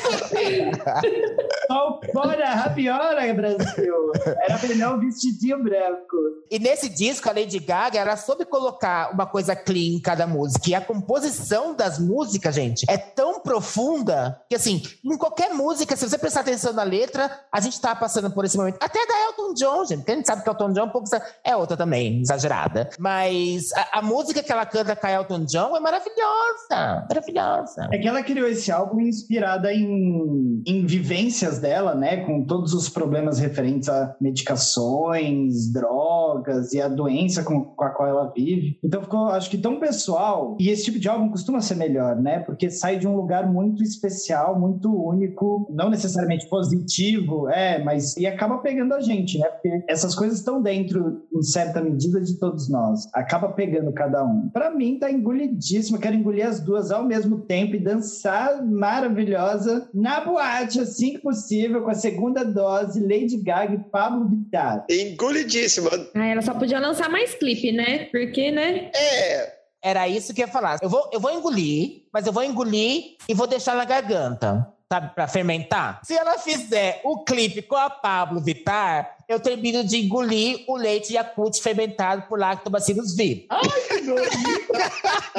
que 0.99 2.11
fora, 2.11 2.53
rapiora, 2.53 3.33
Brasil. 3.33 4.11
Era 4.41 4.59
melhor 4.67 4.95
um 4.95 4.99
vestidinho 4.99 5.63
branco. 5.63 6.17
E 6.49 6.59
nesse 6.59 6.89
disco, 6.89 7.29
a 7.29 7.33
Lady 7.33 7.59
Gaga, 7.59 7.97
ela 7.97 8.17
soube 8.17 8.43
colocar 8.43 9.13
uma 9.13 9.25
coisa 9.25 9.55
clean 9.55 9.95
em 9.95 10.01
cada 10.01 10.27
música. 10.27 10.69
E 10.69 10.75
a 10.75 10.81
composição 10.81 11.73
das 11.73 11.97
músicas, 11.97 12.55
gente, 12.55 12.85
é 12.89 12.97
tão 12.97 13.39
profunda 13.39 14.41
que, 14.49 14.55
assim, 14.55 14.83
em 15.03 15.17
qualquer 15.17 15.53
música, 15.53 15.95
se 15.95 16.07
você 16.07 16.17
prestar 16.17 16.41
atenção 16.41 16.73
na 16.73 16.83
letra, 16.83 17.39
a 17.49 17.61
gente 17.61 17.79
tá 17.79 17.95
passando 17.95 18.29
por 18.31 18.43
esse 18.43 18.57
momento. 18.57 18.77
Até 18.81 19.05
da 19.05 19.13
Elton 19.27 19.53
John, 19.53 19.85
gente, 19.85 20.00
porque 20.01 20.11
a 20.11 20.15
gente 20.15 20.27
sabe 20.27 20.43
que 20.43 20.49
Elton 20.49 20.73
John 20.73 20.81
é 20.81 20.83
um 20.83 20.89
pouco... 20.89 21.07
É 21.43 21.55
outra 21.55 21.77
também, 21.77 22.21
exagerada. 22.21 22.89
Mas 22.99 23.71
a, 23.73 23.99
a 23.99 24.01
música 24.01 24.43
que 24.43 24.51
ela 24.51 24.65
canta 24.65 24.95
com 24.95 25.07
Elton 25.07 25.45
John 25.45 25.75
é 25.75 25.79
maravilhosa. 25.79 27.05
Maravilhosa. 27.09 27.89
É 27.91 27.97
que 27.97 28.07
ela 28.07 28.23
criou 28.23 28.47
esse 28.47 28.71
álbum 28.71 28.99
inspirada 28.99 29.73
em, 29.73 30.63
em 30.65 30.85
vivências 30.85 31.59
dela, 31.59 31.95
né? 31.95 32.25
Com 32.25 32.43
todos 32.45 32.73
os 32.73 32.89
problemas 32.89 33.39
referentes 33.39 33.89
a 33.89 34.15
medicações, 34.19 35.71
drogas 35.71 36.73
e 36.73 36.81
a 36.81 36.87
doença 36.87 37.43
com, 37.43 37.63
com 37.63 37.83
a 37.83 37.89
qual 37.89 38.07
ela 38.09 38.31
vive. 38.35 38.79
Então 38.83 39.01
ficou, 39.01 39.29
acho 39.29 39.49
que, 39.49 39.57
tão 39.57 39.79
pessoal. 39.79 40.57
E 40.59 40.69
esse 40.69 40.85
tipo 40.85 40.99
de 40.99 41.07
álbum 41.07 41.29
costuma 41.29 41.61
ser 41.61 41.75
melhor, 41.75 42.15
né? 42.15 42.39
Porque 42.39 42.69
sai 42.69 42.97
de 42.97 43.07
um 43.07 43.15
lugar 43.15 43.51
muito 43.51 43.83
especial, 43.83 44.59
muito 44.59 44.93
único, 44.93 45.67
não 45.69 45.89
necessariamente 45.89 46.47
positivo, 46.47 47.49
é, 47.49 47.83
mas. 47.83 48.15
E 48.17 48.25
acaba 48.25 48.57
pegando 48.59 48.93
a 48.93 49.01
gente, 49.01 49.37
né? 49.37 49.47
Porque 49.47 49.83
essas 49.91 50.15
coisas 50.15 50.39
estão 50.39 50.61
dentro, 50.61 51.23
em 51.34 51.41
certa 51.43 51.81
medida, 51.81 52.22
de 52.22 52.39
todos 52.39 52.69
nós. 52.69 53.07
Acaba 53.13 53.49
pegando 53.49 53.91
cada 53.91 54.23
um. 54.23 54.49
Pra 54.49 54.72
mim, 54.72 54.97
tá 54.97 55.11
engolidíssimo. 55.11 55.97
Eu 55.97 56.01
quero 56.01 56.15
engolir 56.15 56.47
as 56.47 56.59
duas 56.61 56.91
ao 56.91 57.03
mesmo 57.03 57.41
tempo 57.41 57.76
e 57.76 57.80
dançar 57.80 58.65
maravilhosa 58.65 59.89
na 59.93 60.22
boate, 60.22 60.80
assim 60.80 61.11
que 61.13 61.19
possível, 61.19 61.84
com 61.84 61.89
a 61.89 61.95
segunda 61.95 62.43
dose, 62.43 63.01
Lady 63.01 63.38
Gaga 63.38 63.76
e 63.76 63.80
Pablo 63.91 64.30
Vittar. 64.30 64.85
Engolidíssima. 64.89 65.89
Ah, 66.15 66.26
ela 66.26 66.41
só 66.41 66.53
podia 66.53 66.80
lançar 66.80 67.09
mais 67.09 67.34
clipe, 67.35 67.72
né? 67.72 68.05
Porque, 68.05 68.51
né? 68.51 68.89
É, 68.95 69.53
Era 69.84 70.07
isso 70.07 70.34
que 70.34 70.41
eu 70.41 70.47
ia 70.47 70.51
falar. 70.51 70.77
Eu 70.81 70.89
vou, 70.89 71.09
eu 71.11 71.19
vou 71.19 71.31
engolir, 71.31 72.03
mas 72.13 72.26
eu 72.26 72.31
vou 72.34 72.43
engolir 72.43 73.15
e 73.27 73.34
vou 73.34 73.47
deixar 73.47 73.76
na 73.76 73.84
garganta. 73.85 74.68
Sabe, 74.91 75.15
pra 75.15 75.26
fermentar? 75.26 76.01
Se 76.03 76.13
ela 76.13 76.38
fizer 76.38 76.99
o 77.05 77.23
clipe 77.23 77.61
com 77.61 77.77
a 77.77 77.89
Pablo 77.89 78.41
Vittar, 78.41 79.15
eu 79.26 79.39
termino 79.39 79.85
de 79.85 79.95
engolir 80.03 80.65
o 80.68 80.76
leite 80.76 81.13
Yakult 81.13 81.61
fermentado 81.61 82.23
por 82.23 82.38
lactobacilos 82.38 83.15
vivos. 83.15 83.45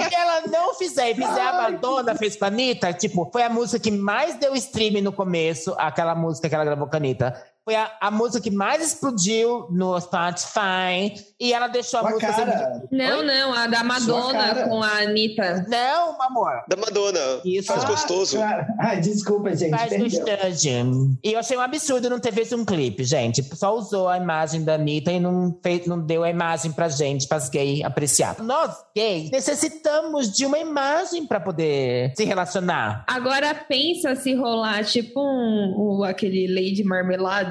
Se 0.09 0.15
ela 0.15 0.41
não 0.47 0.73
fizer 0.73 1.11
e 1.11 1.15
fizer 1.17 1.43
a 1.43 1.53
Madonna 1.53 2.15
fez 2.15 2.35
com 2.35 2.47
a 2.47 2.49
Anitta, 2.49 2.95
tipo, 2.95 3.29
foi 3.31 3.43
a 3.43 3.51
música 3.51 3.79
que 3.79 3.91
mais 3.91 4.37
deu 4.37 4.55
stream 4.55 5.03
no 5.03 5.13
começo, 5.13 5.75
aquela 5.77 6.15
música 6.15 6.49
que 6.49 6.55
ela 6.55 6.65
gravou 6.65 6.87
com 6.87 6.97
a 6.97 6.99
Anitta. 6.99 7.52
Foi 7.65 7.77
a, 7.77 7.91
a 8.01 8.11
música 8.11 8.41
que 8.43 8.51
mais 8.51 8.83
explodiu 8.85 9.67
no 9.71 9.99
Spotify. 10.01 11.15
E 11.39 11.53
ela 11.53 11.69
deixou 11.69 12.01
a 12.01 12.03
Sua 12.03 12.11
música. 12.13 12.33
cara. 12.33 12.83
Não, 12.91 13.23
não, 13.23 13.55
a 13.55 13.67
da 13.67 13.85
Madonna 13.85 14.65
com 14.69 14.83
a 14.83 14.99
Anitta. 15.03 15.65
Não, 15.69 16.21
amor. 16.23 16.65
da 16.69 16.77
Madonna. 16.77 17.19
Isso. 17.45 17.69
Faz 17.69 17.85
Ah, 17.85 17.87
gostoso. 17.89 18.39
Cara, 18.39 18.67
ai, 18.81 19.01
desculpa, 19.01 19.55
gente. 19.55 19.71
Faz 19.71 19.97
gostoso. 19.97 21.17
E 21.23 21.33
eu 21.33 21.39
achei 21.39 21.57
um 21.57 21.61
absurdo 21.61 22.11
não 22.11 22.19
ter 22.21 22.33
feito 22.33 22.55
um 22.57 22.65
clipe, 22.65 23.05
gente. 23.05 23.43
Só 23.57 23.75
usou 23.77 24.09
a 24.09 24.17
imagem 24.17 24.65
da 24.65 24.75
Anitta 24.75 25.13
e 25.13 25.21
não, 25.21 25.57
fez, 25.63 25.87
não 25.87 26.01
deu 26.01 26.25
a 26.25 26.31
imagem 26.31 26.73
pra 26.73 26.89
gente, 26.89 27.27
pras 27.29 27.49
gays 27.49 27.85
apreciar. 27.85 28.37
Nós, 28.43 28.75
gays, 28.97 29.31
necessitamos 29.31 30.31
de 30.33 30.45
uma 30.47 30.59
imagem 30.59 31.27
pra 31.27 31.41
poder 31.41 32.13
se 32.17 32.25
relacionar. 32.25 33.05
Agora 33.09 33.55
pensa 33.55 34.15
se 34.17 34.35
rolar 34.35 34.85
tipo 34.85 35.21
um, 35.21 35.75
o- 35.77 36.05
aquele 36.05 36.47
Lady 36.53 36.83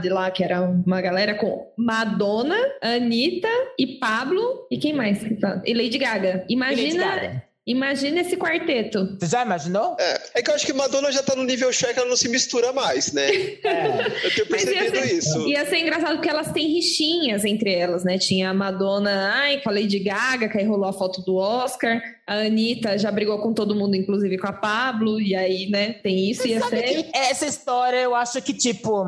Lá, 0.10 0.30
que 0.32 0.44
era 0.44 0.61
uma 0.61 1.02
galera 1.02 1.36
com 1.36 1.72
Madonna, 1.78 2.57
Anitta 2.82 3.49
e 3.78 3.98
Pablo. 3.99 4.68
E 4.72 4.78
quem 4.78 4.94
mais? 4.94 5.19
que 5.23 5.36
tá? 5.36 5.61
E 5.65 5.73
Lady 5.73 5.98
Gaga. 5.98 6.45
E 6.49 6.56
Lady 6.56 6.72
Imagina, 6.82 7.06
Gaga. 7.06 7.44
imagina 7.65 8.22
esse 8.22 8.36
quarteto. 8.38 9.18
Você 9.19 9.28
já 9.28 9.44
imaginou? 9.44 9.95
É, 9.99 10.22
é 10.36 10.41
que 10.41 10.49
eu 10.49 10.56
acho 10.56 10.65
que 10.65 10.73
Madonna 10.73 11.11
já 11.11 11.22
tá 11.23 11.36
no 11.36 11.44
nível 11.44 11.72
Shrek, 11.72 11.98
ela 11.98 12.10
não 12.10 12.18
se 12.18 12.30
mistura 12.30 12.72
mais, 12.73 13.14
né? 13.14 13.30
É. 13.32 14.07
Eu 14.23 14.32
tenho 14.32 14.40
ia 14.40 14.45
percebido 14.48 14.98
ser, 14.98 15.14
isso. 15.14 15.48
ia 15.48 15.65
ser 15.65 15.78
engraçado 15.80 16.15
porque 16.15 16.30
elas 16.30 16.52
têm 16.52 16.68
rixinhas 16.73 17.45
entre 17.45 17.73
elas, 17.73 18.03
né? 18.03 18.18
Tinha 18.18 18.49
a 18.49 18.53
Madonna 18.53 19.32
ai, 19.36 19.61
com 19.61 19.69
a 19.69 19.73
Lady 19.73 19.99
Gaga, 19.99 20.49
que 20.49 20.57
aí 20.57 20.65
rolou 20.65 20.90
a 20.90 20.94
foto 20.94 21.22
do 21.22 21.36
Oscar. 21.36 22.02
A 22.27 22.35
Anitta 22.35 22.98
já 22.98 23.11
brigou 23.11 23.39
com 23.39 23.53
todo 23.53 23.76
mundo, 23.76 23.95
inclusive 23.95 24.38
com 24.38 24.48
a 24.48 24.53
Pablo. 24.53 25.19
E 25.19 25.35
aí, 25.35 25.69
né, 25.69 25.93
tem 25.93 26.30
isso. 26.30 26.43
Sabe 26.60 26.77
ser... 26.77 26.84
que 26.84 27.18
essa 27.18 27.45
história, 27.45 27.98
eu 27.98 28.15
acho 28.15 28.41
que, 28.41 28.53
tipo, 28.53 29.06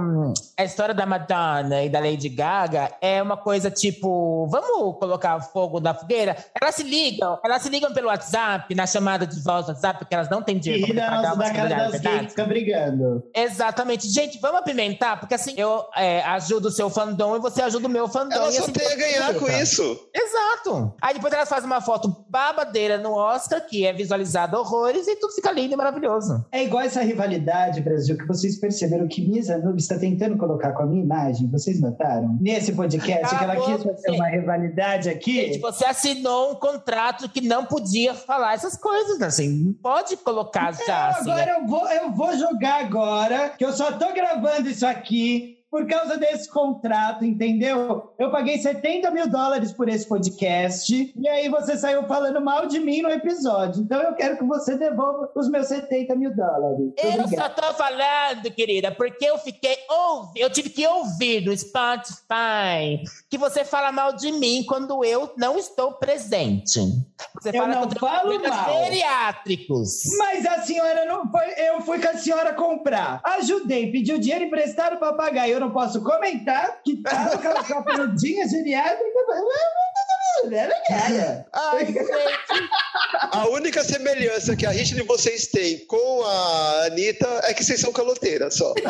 a 0.57 0.63
história 0.63 0.93
da 0.93 1.05
Madonna 1.05 1.83
e 1.83 1.89
da 1.89 1.99
Lady 1.99 2.29
Gaga 2.29 2.91
é 3.01 3.21
uma 3.21 3.37
coisa 3.37 3.69
tipo, 3.69 4.47
vamos 4.47 4.97
colocar 4.99 5.39
fogo 5.41 5.79
na 5.79 5.93
fogueira? 5.93 6.35
Elas 6.59 6.75
se 6.75 6.83
ligam, 6.83 7.39
elas 7.43 7.61
se 7.61 7.69
ligam 7.69 7.93
pelo 7.93 8.07
WhatsApp, 8.07 8.73
na 8.75 8.87
chamada 8.87 9.25
de 9.25 9.41
voz 9.41 9.65
do 9.65 9.69
WhatsApp, 9.69 9.99
porque 9.99 10.15
elas 10.15 10.29
não 10.29 10.41
têm 10.41 10.57
E 10.57 10.59
dinheiro 10.59 10.93
pra 10.93 11.21
da 11.21 11.31
pagar 11.31 11.35
nossa 11.35 11.37
da 11.37 11.53
cara 11.53 11.75
das 11.89 12.01
gays, 12.01 12.29
fica 12.29 12.45
brigando. 12.45 13.23
Exatamente. 13.35 14.09
Gente, 14.09 14.39
vamos 14.39 14.59
apimentar, 14.59 15.19
porque 15.19 15.35
assim, 15.35 15.53
eu 15.57 15.85
é, 15.95 16.21
ajudo 16.23 16.67
o 16.67 16.71
seu 16.71 16.89
fandom 16.89 17.35
e 17.35 17.39
você 17.39 17.61
ajuda 17.61 17.87
o 17.87 17.91
meu 17.91 18.07
fandom. 18.07 18.35
Ela 18.35 18.49
e 18.49 18.53
só 18.53 18.63
assim, 18.63 18.73
tem 18.73 18.87
a 18.87 18.95
ganhar 18.95 19.33
com 19.35 19.49
isso. 19.49 20.09
Exato. 20.13 20.93
Aí 21.01 21.13
depois 21.13 21.33
elas 21.33 21.49
fazem 21.49 21.65
uma 21.65 21.81
foto 21.81 22.25
babadeira 22.29 22.97
no 23.03 23.13
Oscar, 23.13 23.63
que 23.65 23.85
é 23.85 23.93
visualizado 23.93 24.57
horrores, 24.57 25.07
e 25.07 25.15
tudo 25.17 25.33
fica 25.33 25.51
lindo 25.51 25.73
e 25.73 25.77
maravilhoso. 25.77 26.45
É 26.51 26.63
igual 26.63 26.83
essa 26.83 27.01
rivalidade, 27.01 27.81
Brasil, 27.81 28.17
que 28.17 28.25
vocês 28.25 28.59
perceberam 28.59 29.07
que 29.07 29.27
Misa 29.27 29.57
Noob 29.57 29.77
está 29.79 29.99
tentando 29.99 30.37
colocar 30.37 30.71
com 30.71 30.83
a 30.83 30.85
minha 30.85 31.03
imagem. 31.03 31.47
Vocês 31.49 31.79
notaram? 31.79 32.37
Nesse 32.39 32.71
podcast, 32.71 33.37
que 33.37 33.43
ela 33.43 33.55
quis 33.55 33.83
fazer 33.83 34.07
gente. 34.07 34.15
uma 34.15 34.27
rivalidade 34.29 35.09
aqui. 35.09 35.47
Gente, 35.47 35.59
você 35.59 35.85
assinou 35.85 36.53
um 36.53 36.55
contrato 36.55 37.29
que 37.29 37.41
não 37.41 37.65
podia 37.65 38.13
falar 38.13 38.53
essas 38.53 38.77
coisas, 38.77 39.21
assim. 39.21 39.49
Não 39.49 39.73
pode 39.73 40.17
colocar 40.17 40.71
já, 40.85 41.09
assim. 41.09 41.29
Agora 41.29 41.59
eu 41.59 41.67
vou, 41.67 41.87
eu 41.89 42.11
vou 42.11 42.37
jogar 42.37 42.85
agora, 42.85 43.49
que 43.49 43.65
eu 43.65 43.73
só 43.73 43.91
tô 43.91 44.13
gravando 44.13 44.69
isso 44.69 44.85
aqui 44.85 45.62
por 45.73 45.87
causa 45.87 46.17
desse 46.17 46.47
contrato, 46.47 47.25
entendeu? 47.25 48.13
Eu 48.19 48.29
paguei 48.29 48.59
70 48.59 49.09
mil 49.09 49.27
dólares 49.27 49.73
por 49.73 49.89
esse 49.89 50.07
podcast, 50.07 51.11
e 51.19 51.27
aí 51.27 51.49
você 51.49 51.75
saiu 51.75 52.03
falando 52.03 52.39
mal 52.39 52.67
de 52.67 52.79
mim 52.79 53.01
no 53.01 53.09
episódio. 53.09 53.81
Então 53.81 53.99
eu 53.99 54.13
quero 54.13 54.37
que 54.37 54.43
você 54.43 54.77
devolva 54.77 55.31
os 55.35 55.49
meus 55.49 55.65
70 55.65 56.15
mil 56.15 56.35
dólares. 56.35 56.93
Eu 56.95 57.27
só 57.27 57.49
tô 57.49 57.73
falando, 57.73 58.51
querida, 58.55 58.91
porque 58.91 59.25
eu 59.25 59.39
fiquei 59.39 59.75
ouvi, 59.89 60.41
eu 60.41 60.51
tive 60.51 60.69
que 60.69 60.85
ouvir 60.85 61.43
no 61.43 61.57
Spotify 61.57 63.01
que 63.27 63.39
você 63.39 63.65
fala 63.65 63.91
mal 63.91 64.13
de 64.13 64.31
mim 64.31 64.63
quando 64.67 65.03
eu 65.03 65.33
não 65.37 65.57
estou 65.57 65.93
presente. 65.93 66.79
Você 67.33 67.49
Eu 67.57 67.67
não 67.67 67.89
falo 67.91 68.39
mal. 68.39 68.83
geriátricos. 68.85 70.03
Mas 70.17 70.45
a 70.45 70.61
senhora 70.61 71.05
não 71.05 71.29
foi. 71.29 71.45
Eu 71.57 71.81
fui 71.81 71.99
com 71.99 72.09
a 72.09 72.17
senhora 72.17 72.53
comprar. 72.53 73.21
Ajudei, 73.23 73.91
pediu 73.91 74.17
dinheiro 74.17 74.45
emprestado 74.45 74.97
para 74.97 75.13
pagar. 75.13 75.49
Eu 75.49 75.59
não 75.59 75.71
posso 75.71 76.03
comentar 76.03 76.81
que 76.83 76.97
tá 76.97 77.29
com 77.29 77.35
aquela 77.35 77.63
capinudinha 77.65 78.47
geriátrica. 78.47 79.03
Era 80.51 80.73
cara. 80.87 81.45
Ai, 81.53 81.85
gente. 81.85 82.03
A 83.31 83.47
única 83.47 83.83
semelhança 83.83 84.55
que 84.55 84.65
a 84.65 84.73
gente 84.73 84.95
de 84.95 85.03
vocês 85.03 85.47
tem 85.47 85.79
com 85.85 86.23
a 86.25 86.85
Anitta 86.87 87.27
é 87.43 87.53
que 87.53 87.63
vocês 87.63 87.79
são 87.79 87.91
caloteiras 87.91 88.55
só. 88.55 88.73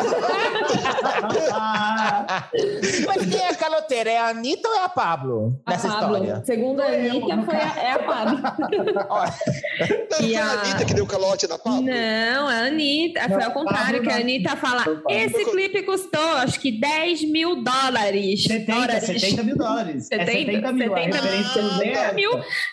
Mas 3.06 3.26
quem 3.26 3.40
é 3.40 3.48
a 3.50 3.54
caloteira? 3.54 4.10
É 4.10 4.18
a 4.18 4.28
Anitta 4.28 4.68
ou 4.68 4.74
é 4.76 4.84
a 4.84 4.88
Pablo 4.88 5.60
A 5.66 5.70
nessa 5.72 5.88
Pablo. 5.88 6.16
história? 6.16 6.42
Segundo 6.44 6.80
a 6.80 6.86
Anitta, 6.86 7.42
foi 7.42 7.56
a, 7.56 7.76
é 7.78 7.90
a 7.92 7.98
Pablo. 8.00 8.38
Não 8.40 10.26
E 10.28 10.32
foi 10.32 10.36
a 10.36 10.50
Anitta 10.50 10.84
que 10.84 10.94
deu 10.94 11.06
calote 11.06 11.46
na 11.48 11.58
Pablo? 11.58 11.82
Não, 11.82 12.48
a 12.48 12.54
Anitta. 12.66 13.28
Foi 13.28 13.42
ao 13.42 13.52
contrário, 13.52 14.02
que 14.02 14.10
a. 14.10 14.16
Anitta 14.16 14.56
fala. 14.56 14.84
Esse 15.08 15.44
clipe 15.44 15.82
custou, 15.82 16.20
acho 16.36 16.58
que 16.60 16.72
10 16.72 17.24
mil 17.30 17.62
dólares. 17.62 18.44
70, 18.44 18.72
Dólares. 18.72 19.04
70 19.04 19.42
mil 19.42 19.56
dólares. 19.56 20.08
É 20.10 20.24
70, 20.24 20.52
70 20.52 20.72
mil. 20.72 20.94
A 20.94 20.96
70 20.96 21.16
referência 21.16 21.22
mil. 21.32 21.33
É 21.34 21.92
essa. 21.92 22.12
mil, 22.12 22.30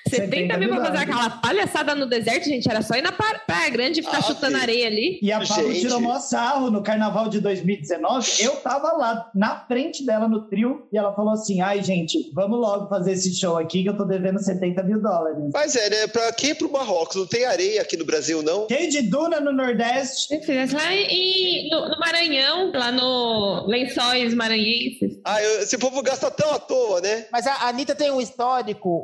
70 0.09 0.57
mil 0.57 0.69
pra 0.69 0.85
fazer 0.85 0.97
aquela 0.97 1.29
palhaçada 1.29 1.95
no 1.95 2.05
deserto, 2.05 2.45
gente. 2.45 2.69
Era 2.69 2.81
só 2.81 2.95
ir 2.95 3.01
na 3.01 3.11
pra- 3.11 3.39
Praia 3.45 3.69
Grande 3.69 3.99
e 3.99 4.03
ficar 4.03 4.17
Ah, 4.19 4.21
chutando 4.21 4.55
sim. 4.55 4.61
areia 4.61 4.87
ali. 4.87 5.19
E 5.21 5.31
a 5.31 5.43
Gente. 5.43 5.81
tirou 5.81 5.99
maior 5.99 6.19
sarro 6.19 6.69
no 6.71 6.81
carnaval 6.83 7.27
de 7.29 7.39
2019. 7.39 8.27
Eu 8.43 8.55
tava 8.57 8.91
lá 8.93 9.29
na 9.35 9.65
frente 9.65 10.05
dela 10.05 10.27
no 10.27 10.47
trio 10.47 10.87
e 10.91 10.97
ela 10.97 11.13
falou 11.13 11.33
assim: 11.33 11.61
ai, 11.61 11.83
gente, 11.83 12.29
vamos 12.33 12.59
logo 12.59 12.87
fazer 12.87 13.13
esse 13.13 13.33
show 13.35 13.57
aqui 13.57 13.83
que 13.83 13.89
eu 13.89 13.97
tô 13.97 14.05
devendo 14.05 14.39
70 14.39 14.83
mil 14.83 15.01
dólares. 15.01 15.37
Mas 15.53 15.75
é, 15.75 15.89
né? 15.89 16.07
Pra 16.07 16.31
quem 16.33 16.51
ir 16.51 16.55
pro 16.55 16.71
Marrocos? 16.71 17.15
Não 17.15 17.27
tem 17.27 17.45
areia 17.45 17.81
aqui 17.81 17.97
no 17.97 18.05
Brasil, 18.05 18.41
não? 18.43 18.67
Tem 18.67 18.89
de 18.89 19.01
Duna 19.01 19.39
no 19.39 19.51
Nordeste. 19.51 20.29
Lá 20.73 20.93
em, 20.93 21.69
no, 21.69 21.89
no 21.89 21.99
Maranhão, 21.99 22.71
lá 22.73 22.91
no 22.91 23.65
Lençóis 23.67 24.33
Maranhenses. 24.33 25.19
Ah, 25.23 25.41
eu- 25.41 25.61
esse 25.61 25.77
povo 25.77 26.01
gasta 26.01 26.29
tão 26.31 26.53
à 26.53 26.59
toa, 26.59 27.01
né? 27.01 27.25
Mas 27.31 27.45
a 27.47 27.67
Anitta 27.67 27.95
tem 27.95 28.11
um 28.11 28.19
histórico, 28.21 28.50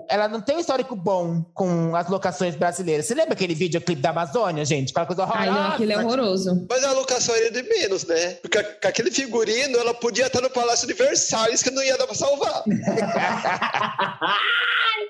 ela 0.10 0.28
não 0.28 0.42
tem 0.42 0.56
um 0.56 0.60
histórico 0.60 0.96
bom 0.96 1.44
com 1.54 1.96
as 1.96 2.10
locações 2.10 2.56
brasileiras. 2.56 3.06
Você 3.06 3.14
lembra 3.14 3.34
aquele 3.34 3.54
videoclipe 3.54 4.02
da 4.02 4.10
Amazônia, 4.10 4.66
gente? 4.66 4.92
Aquela 4.92 5.06
coisa 5.06 5.24
horrorosa. 5.24 5.44
Ai, 5.44 5.50
não, 5.50 5.68
aquilo 5.72 5.92
é 5.92 5.98
horroroso. 5.98 6.68
Mas 6.70 6.84
a 6.84 6.92
locação 6.94 7.36
era 7.36 7.52
de 7.52 7.64
menos, 7.64 8.06
né? 8.06 8.34
Porque 8.42 8.62
com 8.62 8.88
aquele 8.88 9.12
figurino, 9.12 9.78
ela 9.78 9.94
podia 9.94 10.28
estar 10.28 10.42
no 10.42 10.50
Palácio 10.50 10.88
de 10.88 10.94
Versalhes, 10.94 11.64
que 11.64 11.72
não 11.72 11.84
ia 11.84 11.98
dar 11.98 12.06
pra 12.06 12.16
salvar. 12.16 12.64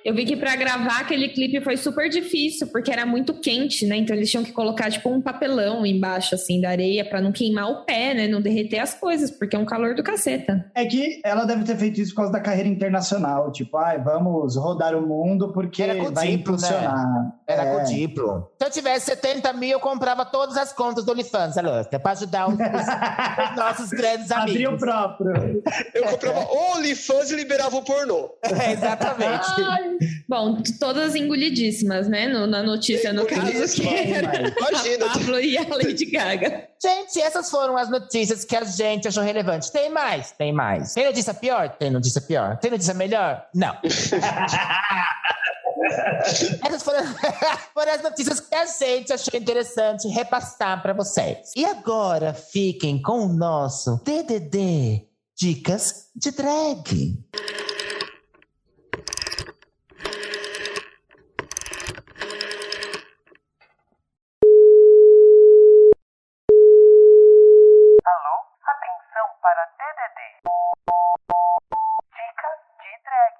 Eu 0.03 0.13
vi 0.15 0.25
que 0.25 0.37
pra 0.37 0.55
gravar 0.55 1.01
aquele 1.01 1.29
clipe 1.29 1.61
foi 1.61 1.75
super 1.75 2.09
difícil, 2.09 2.67
porque 2.67 2.91
era 2.91 3.05
muito 3.05 3.33
quente, 3.41 3.85
né? 3.85 3.97
Então 3.97 4.15
eles 4.15 4.29
tinham 4.29 4.43
que 4.43 4.53
colocar, 4.53 4.89
tipo, 4.89 5.09
um 5.09 5.21
papelão 5.21 5.85
embaixo, 5.85 6.35
assim, 6.35 6.61
da 6.61 6.69
areia, 6.69 7.03
pra 7.03 7.21
não 7.21 7.31
queimar 7.31 7.69
o 7.69 7.83
pé, 7.83 8.13
né? 8.13 8.27
Não 8.27 8.41
derreter 8.41 8.79
as 8.79 8.93
coisas, 8.93 9.31
porque 9.31 9.55
é 9.55 9.59
um 9.59 9.65
calor 9.65 9.95
do 9.95 10.03
caceta. 10.03 10.69
É 10.75 10.85
que 10.85 11.19
ela 11.25 11.45
deve 11.45 11.63
ter 11.65 11.75
feito 11.77 11.99
isso 11.99 12.11
por 12.11 12.21
causa 12.21 12.31
da 12.31 12.39
carreira 12.39 12.69
internacional. 12.69 13.51
Tipo, 13.51 13.77
ai, 13.77 14.01
vamos 14.01 14.26
rodar 14.55 14.95
o 14.95 15.01
mundo 15.01 15.51
porque 15.51 15.83
vai 16.11 16.27
diplo, 16.27 16.55
né? 16.57 17.31
Era 17.49 17.63
É. 17.63 17.73
com 17.77 17.83
diplo. 17.85 18.51
Se 18.59 18.67
eu 18.67 18.69
tivesse 18.71 19.05
70 19.05 19.53
mil, 19.53 19.69
eu 19.71 19.79
comprava 19.79 20.25
todas 20.25 20.57
as 20.57 20.73
contas 20.73 21.05
do 21.05 21.13
OnlyFans, 21.13 21.55
louca, 21.55 21.97
pra 21.97 22.11
ajudar 22.11 22.47
os, 22.49 22.55
os 22.55 22.59
nossos 23.55 23.89
grandes 23.91 24.29
Abrir 24.31 24.65
o 24.65 24.69
amigos. 24.71 24.79
próprio. 24.81 25.63
Eu 25.93 26.03
comprava 26.07 26.39
OnlyFans 26.51 27.31
e 27.31 27.35
liberava 27.35 27.75
o 27.77 27.81
pornô. 27.83 28.31
É, 28.43 28.73
exatamente. 28.73 29.47
Bom, 30.27 30.61
t- 30.61 30.77
todas 30.77 31.15
engolidíssimas, 31.15 32.09
né? 32.09 32.27
No- 32.27 32.47
na 32.47 32.61
notícia, 32.61 33.13
no 33.13 33.25
caso, 33.25 33.39
que 33.41 33.47
Engolidíssima, 33.47 33.91
era 33.93 34.37
Imagina. 34.49 35.05
a 35.05 35.09
Pablo 35.13 35.39
e 35.39 35.57
a 35.57 35.61
Lady 35.69 36.05
Gaga. 36.05 36.67
Gente, 36.83 37.21
essas 37.21 37.49
foram 37.49 37.77
as 37.77 37.89
notícias 37.89 38.43
que 38.43 38.55
a 38.57 38.63
gente 38.65 39.07
achou 39.07 39.23
relevante. 39.23 39.71
Tem 39.71 39.89
mais? 39.89 40.31
Tem 40.31 40.51
mais. 40.51 40.93
Tem 40.93 41.05
notícia 41.05 41.33
pior? 41.33 41.69
Tem 41.69 41.89
notícia 41.89 42.19
pior. 42.21 42.57
Tem 42.57 42.69
notícia 42.71 42.93
melhor? 42.93 43.45
Não. 43.55 43.77
Essas 46.65 46.83
foram, 46.83 47.03
foram 47.73 47.91
as 47.91 48.01
notícias 48.01 48.39
que 48.39 48.55
a 48.55 48.65
gente 48.65 49.13
achou 49.13 49.39
interessante 49.39 50.07
repassar 50.07 50.81
para 50.81 50.93
vocês. 50.93 51.51
E 51.55 51.65
agora 51.65 52.33
fiquem 52.33 53.01
com 53.01 53.25
o 53.25 53.33
nosso 53.33 54.01
DDD 54.03 55.07
Dicas 55.37 56.09
de 56.15 56.31
Drag. 56.31 57.17
Atenção 68.67 69.27
para 69.41 69.63
DDD. 69.77 70.19
Dica 72.11 72.49
de 72.79 72.91
drag. 73.03 73.37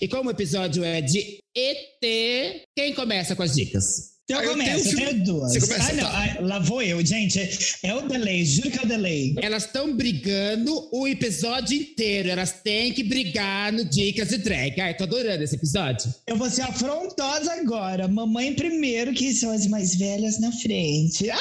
E 0.00 0.08
como 0.08 0.28
o 0.28 0.32
episódio 0.32 0.84
é 0.84 1.00
de 1.00 1.42
ET, 1.58 2.62
quem 2.76 2.94
começa 2.94 3.34
com 3.34 3.42
as 3.42 3.54
dicas? 3.54 4.16
Eu 4.28 4.42
eu 4.42 4.50
começo, 4.50 4.94
tenho 4.94 5.00
eu 5.00 5.08
tenho 5.08 5.24
duas. 5.24 5.52
Você 5.54 5.60
começa, 5.60 5.90
ah, 5.90 5.94
não, 5.94 6.04
tá. 6.04 6.36
ah, 6.38 6.40
lá 6.42 6.58
vou 6.58 6.82
eu, 6.82 7.04
gente. 7.04 7.40
É 7.82 7.94
o 7.94 8.02
delay, 8.06 8.44
juro 8.44 8.70
que 8.70 8.78
é 8.78 8.82
o 8.82 8.86
delay. 8.86 9.34
Elas 9.40 9.64
estão 9.64 9.96
brigando 9.96 10.88
o 10.92 11.08
episódio 11.08 11.76
inteiro. 11.76 12.28
Elas 12.28 12.52
têm 12.62 12.92
que 12.92 13.02
brigar 13.02 13.72
no 13.72 13.86
Dicas 13.86 14.28
de 14.28 14.36
Drag. 14.36 14.78
Ai, 14.80 14.94
tô 14.94 15.04
adorando 15.04 15.42
esse 15.42 15.56
episódio. 15.56 16.12
Eu 16.26 16.36
vou 16.36 16.50
ser 16.50 16.62
afrontosa 16.62 17.52
agora. 17.54 18.06
Mamãe 18.06 18.54
primeiro, 18.54 19.14
que 19.14 19.32
são 19.32 19.50
as 19.50 19.66
mais 19.66 19.96
velhas 19.96 20.38
na 20.38 20.52
frente. 20.52 21.30
Ah! 21.30 21.38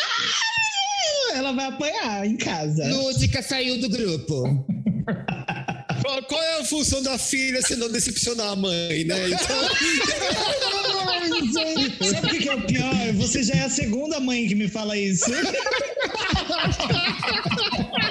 Ela 1.36 1.52
vai 1.52 1.66
apanhar 1.66 2.26
em 2.26 2.38
casa. 2.38 2.88
Lúdica 2.88 3.42
saiu 3.44 3.80
do 3.82 3.90
grupo. 3.90 4.66
Qual, 6.28 6.42
é 6.42 6.60
a 6.60 6.64
função 6.64 7.02
da 7.02 7.18
filha 7.18 7.62
se 7.62 7.76
não 7.76 7.90
decepcionar 7.90 8.50
a 8.50 8.56
mãe, 8.56 9.04
né? 9.04 9.30
Então, 9.30 9.70
Sabe 12.04 12.28
o 12.28 12.30
que 12.30 12.40
que 12.40 12.50
é 12.50 12.56
o 12.56 12.62
pior? 12.62 13.14
Você 13.16 13.44
já 13.44 13.54
é 13.56 13.62
a 13.64 13.70
segunda 13.70 14.20
mãe 14.20 14.48
que 14.48 14.56
me 14.56 14.68
fala 14.68 14.98
isso. 14.98 15.26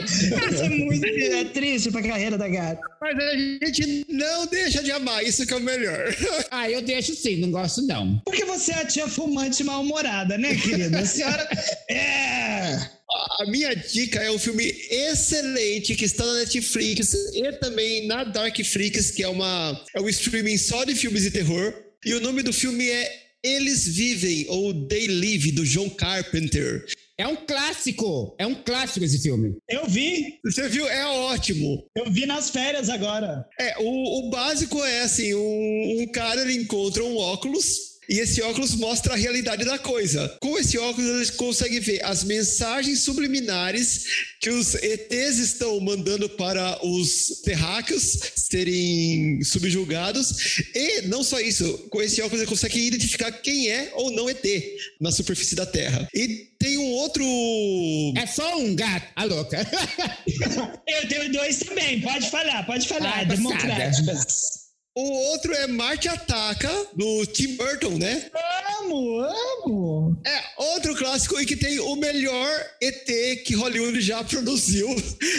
Isso 0.04 0.62
é 0.62 0.68
muito 0.68 1.06
é 1.06 1.44
triste 1.44 1.90
pra 1.90 2.02
carreira 2.02 2.38
da 2.38 2.48
gata. 2.48 2.80
mas 3.00 3.18
a 3.18 3.36
gente 3.66 4.06
não 4.08 4.46
deixa 4.46 4.82
de 4.82 4.92
amar, 4.92 5.24
isso 5.24 5.46
que 5.46 5.52
é 5.52 5.56
o 5.56 5.60
melhor. 5.60 6.14
Ah, 6.50 6.70
eu 6.70 6.80
deixo 6.80 7.14
sim, 7.14 7.36
não 7.36 7.50
gosto 7.50 7.82
não. 7.82 8.20
Porque 8.24 8.44
você 8.44 8.72
é 8.72 8.76
a 8.76 8.84
tia 8.84 9.08
fumante 9.08 9.62
mal-humorada, 9.64 10.38
né, 10.38 10.54
querida? 10.54 11.00
A 11.00 11.04
senhora. 11.04 11.48
É. 11.90 12.95
A 13.38 13.46
minha 13.46 13.74
dica 13.74 14.20
é 14.20 14.30
um 14.30 14.38
filme 14.38 14.64
excelente 14.90 15.94
que 15.94 16.04
está 16.04 16.26
na 16.26 16.34
Netflix 16.40 17.14
e 17.34 17.52
também 17.52 18.06
na 18.06 18.24
Darkflix, 18.24 19.10
que 19.10 19.22
é 19.22 19.28
uma 19.28 19.80
é 19.94 20.00
um 20.00 20.08
streaming 20.08 20.58
só 20.58 20.84
de 20.84 20.94
filmes 20.94 21.22
de 21.22 21.30
terror. 21.30 21.72
E 22.04 22.14
o 22.14 22.20
nome 22.20 22.42
do 22.42 22.52
filme 22.52 22.88
é 22.88 23.26
Eles 23.42 23.86
Vivem 23.86 24.46
ou 24.48 24.86
They 24.86 25.06
Live 25.06 25.52
do 25.52 25.64
John 25.64 25.88
Carpenter. 25.90 26.84
É 27.18 27.26
um 27.26 27.36
clássico. 27.36 28.34
É 28.38 28.46
um 28.46 28.54
clássico 28.54 29.04
esse 29.04 29.22
filme. 29.22 29.56
Eu 29.68 29.86
vi. 29.86 30.38
Você 30.44 30.68
viu? 30.68 30.86
É 30.86 31.06
ótimo. 31.06 31.88
Eu 31.96 32.10
vi 32.10 32.26
nas 32.26 32.50
férias 32.50 32.90
agora. 32.90 33.46
É, 33.58 33.78
o, 33.78 34.18
o 34.26 34.30
básico 34.30 34.82
é 34.84 35.00
assim, 35.02 35.34
um, 35.34 36.02
um 36.02 36.06
cara 36.08 36.42
ele 36.42 36.60
encontra 36.60 37.02
um 37.02 37.16
óculos 37.16 37.95
e 38.08 38.18
esse 38.20 38.42
óculos 38.42 38.74
mostra 38.74 39.14
a 39.14 39.16
realidade 39.16 39.64
da 39.64 39.78
coisa. 39.78 40.36
Com 40.40 40.58
esse 40.58 40.78
óculos 40.78 41.10
eles 41.10 41.30
conseguem 41.30 41.80
ver 41.80 42.04
as 42.04 42.24
mensagens 42.24 43.00
subliminares 43.00 44.04
que 44.40 44.50
os 44.50 44.74
ETs 44.74 45.38
estão 45.38 45.78
mandando 45.80 46.28
para 46.28 46.84
os 46.84 47.40
terráqueos 47.44 48.18
serem 48.36 49.42
subjugados 49.42 50.58
e 50.74 51.02
não 51.02 51.22
só 51.22 51.40
isso, 51.40 51.78
com 51.90 52.00
esse 52.02 52.20
óculos 52.20 52.40
ele 52.40 52.50
consegue 52.50 52.78
identificar 52.78 53.32
quem 53.32 53.70
é 53.70 53.90
ou 53.94 54.10
não 54.10 54.28
ET 54.28 54.44
na 55.00 55.10
superfície 55.10 55.54
da 55.54 55.66
Terra. 55.66 56.08
E 56.14 56.46
tem 56.58 56.78
um 56.78 56.90
outro 56.92 57.24
É 58.16 58.26
só 58.26 58.58
um 58.58 58.74
gato. 58.74 59.06
A 59.14 59.24
louca. 59.24 59.58
Eu 60.86 61.08
tenho 61.08 61.32
dois 61.32 61.58
também. 61.58 62.00
Pode 62.00 62.30
falar, 62.30 62.64
pode 62.64 62.88
falar. 62.88 63.26
Passada. 63.26 63.36
Democráticas. 63.36 64.65
O 64.96 65.12
outro 65.30 65.52
é 65.52 65.66
Marte 65.66 66.08
Ataca, 66.08 66.70
do 66.94 67.26
Tim 67.26 67.54
Burton, 67.56 67.98
né? 67.98 68.30
Amo, 68.80 69.20
amo. 69.20 70.22
É, 70.24 70.42
outro 70.56 70.96
clássico 70.96 71.38
e 71.38 71.44
que 71.44 71.54
tem 71.54 71.78
o 71.78 71.94
melhor 71.96 72.50
ET 72.80 73.04
que 73.44 73.54
Hollywood 73.54 74.00
já 74.00 74.24
produziu 74.24 74.88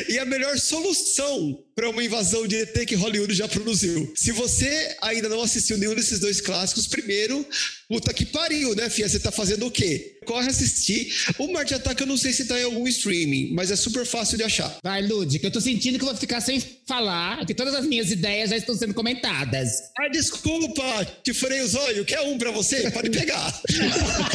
e 0.07 0.19
a 0.19 0.25
melhor 0.25 0.57
solução 0.59 1.66
para 1.77 1.91
uma 1.91 2.03
invasão 2.03 2.47
de 2.47 2.55
ET 2.55 2.85
que 2.87 2.95
Hollywood 2.95 3.35
já 3.35 3.47
produziu. 3.47 4.11
Se 4.15 4.31
você 4.31 4.97
ainda 4.99 5.29
não 5.29 5.43
assistiu 5.43 5.77
nenhum 5.77 5.93
desses 5.93 6.19
dois 6.19 6.41
clássicos, 6.41 6.87
primeiro, 6.87 7.45
puta 7.87 8.11
que 8.11 8.25
pariu, 8.25 8.73
né, 8.73 8.89
Fia? 8.89 9.07
Você 9.07 9.19
tá 9.19 9.31
fazendo 9.31 9.67
o 9.67 9.69
quê? 9.69 10.17
Corre 10.25 10.47
assistir. 10.47 11.13
O 11.37 11.53
Marte 11.53 11.75
Ataque 11.75 12.01
eu 12.01 12.07
não 12.07 12.17
sei 12.17 12.33
se 12.33 12.45
tá 12.45 12.59
em 12.59 12.63
algum 12.63 12.87
streaming, 12.87 13.53
mas 13.53 13.69
é 13.69 13.75
super 13.75 14.07
fácil 14.07 14.39
de 14.39 14.43
achar. 14.43 14.75
Vai, 14.83 15.05
Lud, 15.05 15.37
que 15.37 15.45
eu 15.45 15.51
tô 15.51 15.61
sentindo 15.61 15.99
que 15.99 16.03
eu 16.03 16.09
vou 16.09 16.17
ficar 16.17 16.41
sem 16.41 16.59
falar, 16.87 17.45
que 17.45 17.53
todas 17.53 17.75
as 17.75 17.85
minhas 17.85 18.09
ideias 18.09 18.49
já 18.49 18.57
estão 18.57 18.75
sendo 18.75 18.95
comentadas. 18.95 19.69
Ah, 19.99 20.09
desculpa, 20.09 21.05
te 21.23 21.31
furei 21.31 21.61
os 21.61 21.75
olhos. 21.75 22.07
Quer 22.07 22.21
um 22.21 22.39
pra 22.39 22.49
você? 22.49 22.89
Pode 22.89 23.11
pegar. 23.11 23.61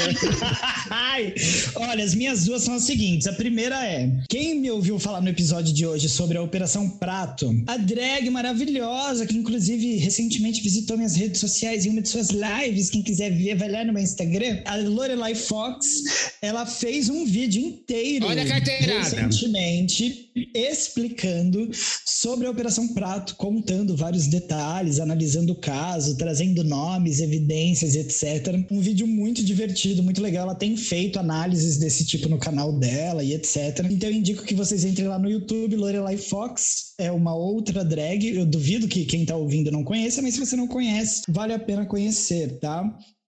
Ai, 0.88 1.34
olha, 1.74 2.04
as 2.04 2.14
minhas 2.14 2.44
duas 2.44 2.62
são 2.62 2.74
as 2.74 2.84
seguintes. 2.84 3.26
A 3.26 3.32
primeira 3.32 3.84
é: 3.84 4.08
quem 4.28 4.60
me 4.60 4.70
ouviu 4.70 4.98
falar 4.98 5.20
no 5.20 5.28
episódio 5.28 5.74
de 5.74 5.84
hoje 5.84 6.08
sobre 6.08 6.38
a 6.38 6.42
Operação 6.42 6.88
Prato, 7.32 7.64
a 7.66 7.76
drag 7.76 8.28
maravilhosa, 8.30 9.26
que 9.26 9.36
inclusive 9.36 9.96
recentemente 9.96 10.62
visitou 10.62 10.96
minhas 10.96 11.16
redes 11.16 11.40
sociais 11.40 11.86
em 11.86 11.90
uma 11.90 12.02
de 12.02 12.08
suas 12.08 12.28
lives. 12.30 12.90
Quem 12.90 13.02
quiser 13.02 13.30
ver, 13.30 13.56
vai 13.56 13.70
lá 13.70 13.84
no 13.84 13.92
meu 13.92 14.02
Instagram. 14.02 14.60
A 14.64 14.76
Lorelai 14.76 15.34
Fox, 15.34 16.32
ela 16.40 16.66
fez 16.66 17.08
um 17.08 17.24
vídeo 17.24 17.64
inteiro. 17.64 18.26
Olha 18.26 18.42
a 18.42 18.46
carteirada. 18.46 18.98
Recentemente, 18.98 20.30
explicando 20.54 21.70
sobre 22.04 22.46
a 22.46 22.50
Operação 22.50 22.88
Prato, 22.88 23.34
contando 23.36 23.96
vários 23.96 24.26
detalhes, 24.26 25.00
analisando 25.00 25.52
o 25.52 25.56
caso, 25.56 26.16
trazendo 26.16 26.64
nomes, 26.64 27.20
evidências, 27.20 27.94
etc. 27.94 28.66
Um 28.70 28.80
vídeo 28.80 29.06
muito 29.06 29.42
divertido, 29.42 30.02
muito 30.02 30.22
legal. 30.22 30.44
Ela 30.44 30.54
tem 30.54 30.76
feito 30.76 31.18
análises 31.18 31.78
desse 31.78 32.04
tipo 32.04 32.28
no 32.28 32.38
canal 32.38 32.72
dela 32.72 33.22
e 33.22 33.32
etc. 33.32 33.86
Então 33.90 34.08
eu 34.08 34.14
indico 34.14 34.44
que 34.44 34.54
vocês 34.54 34.84
entrem 34.84 35.08
lá 35.08 35.18
no 35.18 35.30
YouTube, 35.30 35.76
Lorelai 35.76 36.16
Fox, 36.16 36.91
é 36.98 37.10
uma 37.10 37.34
outra 37.34 37.84
drag. 37.84 38.26
Eu 38.36 38.46
duvido 38.46 38.88
que 38.88 39.04
quem 39.04 39.24
tá 39.24 39.36
ouvindo 39.36 39.70
não 39.70 39.84
conheça, 39.84 40.22
mas 40.22 40.34
se 40.34 40.40
você 40.40 40.56
não 40.56 40.66
conhece, 40.66 41.22
vale 41.28 41.52
a 41.52 41.58
pena 41.58 41.86
conhecer, 41.86 42.58
tá? 42.58 42.84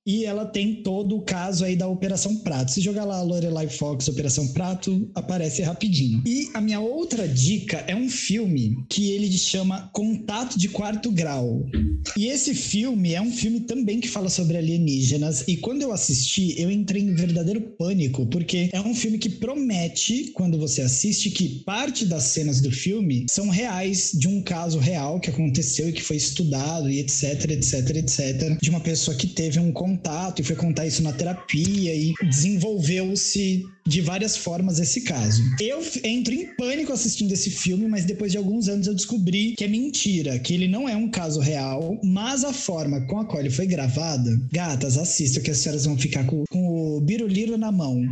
E 0.06 0.26
ela 0.26 0.44
tem 0.44 0.82
todo 0.82 1.16
o 1.16 1.22
caso 1.22 1.64
aí 1.64 1.74
da 1.74 1.88
Operação 1.88 2.36
Prato. 2.36 2.72
Se 2.72 2.80
jogar 2.82 3.06
lá 3.06 3.22
Lorelai 3.22 3.68
Fox 3.68 4.06
Operação 4.06 4.48
Prato, 4.48 5.10
aparece 5.14 5.62
rapidinho. 5.62 6.22
E 6.26 6.50
a 6.52 6.60
minha 6.60 6.78
outra 6.78 7.26
dica 7.26 7.82
é 7.88 7.96
um 7.96 8.10
filme 8.10 8.84
que 8.88 9.12
ele 9.12 9.32
chama 9.32 9.88
Contato 9.94 10.58
de 10.58 10.68
Quarto 10.68 11.10
Grau. 11.10 11.64
E 12.18 12.26
esse 12.26 12.54
filme 12.54 13.14
é 13.14 13.20
um 13.20 13.32
filme 13.32 13.60
também 13.60 13.98
que 13.98 14.08
fala 14.08 14.28
sobre 14.28 14.58
alienígenas. 14.58 15.44
E 15.48 15.56
quando 15.56 15.80
eu 15.80 15.90
assisti, 15.90 16.54
eu 16.60 16.70
entrei 16.70 17.02
em 17.02 17.14
verdadeiro 17.14 17.62
pânico, 17.78 18.26
porque 18.26 18.68
é 18.72 18.80
um 18.80 18.94
filme 18.94 19.16
que 19.16 19.30
promete, 19.30 20.32
quando 20.34 20.58
você 20.58 20.82
assiste, 20.82 21.30
que 21.30 21.62
parte 21.64 22.04
das 22.04 22.24
cenas 22.24 22.60
do 22.60 22.70
filme 22.70 23.24
são 23.30 23.48
reais, 23.48 24.12
de 24.12 24.28
um 24.28 24.42
caso 24.42 24.78
real 24.78 25.18
que 25.18 25.30
aconteceu 25.30 25.88
e 25.88 25.92
que 25.92 26.02
foi 26.02 26.16
estudado 26.16 26.90
e 26.90 27.00
etc, 27.00 27.50
etc, 27.52 27.96
etc. 27.96 28.58
De 28.60 28.68
uma 28.68 28.80
pessoa 28.80 29.16
que 29.16 29.26
teve 29.26 29.58
um 29.58 29.72
contato 29.94 30.40
e 30.40 30.44
foi 30.44 30.56
contar 30.56 30.86
isso 30.86 31.02
na 31.02 31.12
terapia 31.12 31.94
e 31.94 32.12
desenvolveu-se 32.22 33.64
de 33.86 34.00
várias 34.00 34.36
formas 34.36 34.80
esse 34.80 35.02
caso. 35.02 35.42
Eu 35.60 35.80
entro 36.02 36.34
em 36.34 36.54
pânico 36.56 36.92
assistindo 36.92 37.32
esse 37.32 37.50
filme, 37.50 37.86
mas 37.86 38.04
depois 38.04 38.32
de 38.32 38.38
alguns 38.38 38.68
anos 38.68 38.86
eu 38.86 38.94
descobri 38.94 39.54
que 39.56 39.64
é 39.64 39.68
mentira, 39.68 40.38
que 40.38 40.54
ele 40.54 40.66
não 40.66 40.88
é 40.88 40.96
um 40.96 41.10
caso 41.10 41.40
real, 41.40 42.00
mas 42.02 42.44
a 42.44 42.52
forma 42.52 43.06
com 43.06 43.20
a 43.20 43.24
qual 43.24 43.40
ele 43.40 43.50
foi 43.50 43.66
gravada, 43.66 44.40
gatas, 44.52 44.98
assistam 44.98 45.40
que 45.40 45.50
as 45.50 45.58
senhoras 45.58 45.84
vão 45.84 45.96
ficar 45.96 46.24
com, 46.26 46.44
com 46.50 46.96
o 46.96 47.00
biruliro 47.00 47.56
na 47.56 47.70
mão. 47.70 48.02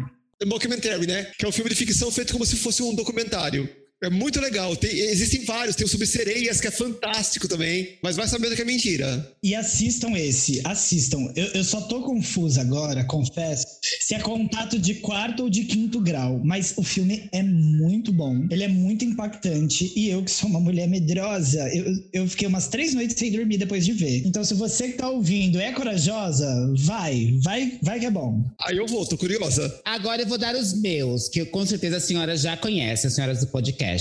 Documentary, 0.47 1.07
né? 1.07 1.31
Que 1.39 1.45
é 1.45 1.49
um 1.49 1.53
filme 1.53 1.71
de 1.71 1.77
ficção 1.77 2.11
feito 2.11 2.33
como 2.33 2.45
se 2.45 2.57
fosse 2.57 2.83
um 2.83 2.95
documentário. 2.95 3.69
É 4.03 4.11
muito 4.11 4.41
legal. 4.41 4.75
Tem- 4.75 4.91
existem 4.91 5.45
vários. 5.45 5.77
Tem 5.77 5.87
o 5.87 5.89
sobre 5.89 6.07
sereias, 6.07 6.61
que 6.61 6.67
é 6.67 6.71
fantástico 6.71 7.47
também. 7.47 7.99
Mas 8.03 8.17
vai 8.17 8.27
sabendo 8.27 8.57
que 8.57 8.63
é 8.63 8.65
mentira. 8.65 9.33
E 9.43 9.55
assistam 9.55 10.17
esse, 10.17 10.61
assistam. 10.65 11.33
Eu, 11.37 11.47
eu 11.55 11.65
só 11.65 11.81
tô 11.83 12.03
confusa 12.03 12.61
agora, 12.61 13.05
confesso, 13.05 13.65
se 14.01 14.15
é 14.15 14.19
contato 14.19 14.79
de 14.79 14.97
quarto 14.97 15.45
ou 15.45 15.51
de 15.51 15.65
quinto 15.65 16.01
grau. 16.01 16.41
Mas 16.43 16.75
o 16.77 16.83
filme 16.83 17.29
é 17.33 17.43
muito 17.43 18.13
bom, 18.13 18.47
ele 18.51 18.65
é 18.65 18.69
muito 18.69 19.05
impactante. 19.05 19.93
E 19.95 20.09
eu, 20.09 20.25
que 20.25 20.31
sou 20.31 20.49
uma 20.51 20.59
mulher 20.61 20.89
medrosa, 20.89 21.69
eu, 21.75 21.85
eu 22.13 22.29
fiquei 22.29 22.49
umas 22.49 22.67
três 22.69 22.95
noites 22.95 23.17
sem 23.17 23.31
dormir 23.31 23.59
depois 23.59 23.85
de 23.85 23.93
ver. 23.93 24.23
Então, 24.27 24.43
se 24.43 24.55
você 24.55 24.89
que 24.89 24.99
tá 24.99 25.09
ouvindo 25.09 25.61
é 25.61 25.73
corajosa, 25.73 26.47
vai, 26.79 27.35
vai, 27.41 27.79
vai 27.83 28.01
que 28.01 28.07
é 28.07 28.11
bom. 28.11 28.45
Aí 28.65 28.77
eu 28.77 28.87
vou, 28.87 29.07
tô 29.07 29.17
curiosa. 29.17 29.81
Agora 29.85 30.23
eu 30.23 30.27
vou 30.27 30.39
dar 30.39 30.55
os 30.57 30.75
meus, 30.81 31.29
que 31.29 31.45
com 31.45 31.65
certeza 31.65 31.99
a 31.99 32.01
senhora 32.01 32.37
já 32.37 32.57
conhece, 32.57 33.07
as 33.07 33.15
senhoras 33.15 33.41
do 33.41 33.47
podcast. 33.47 33.92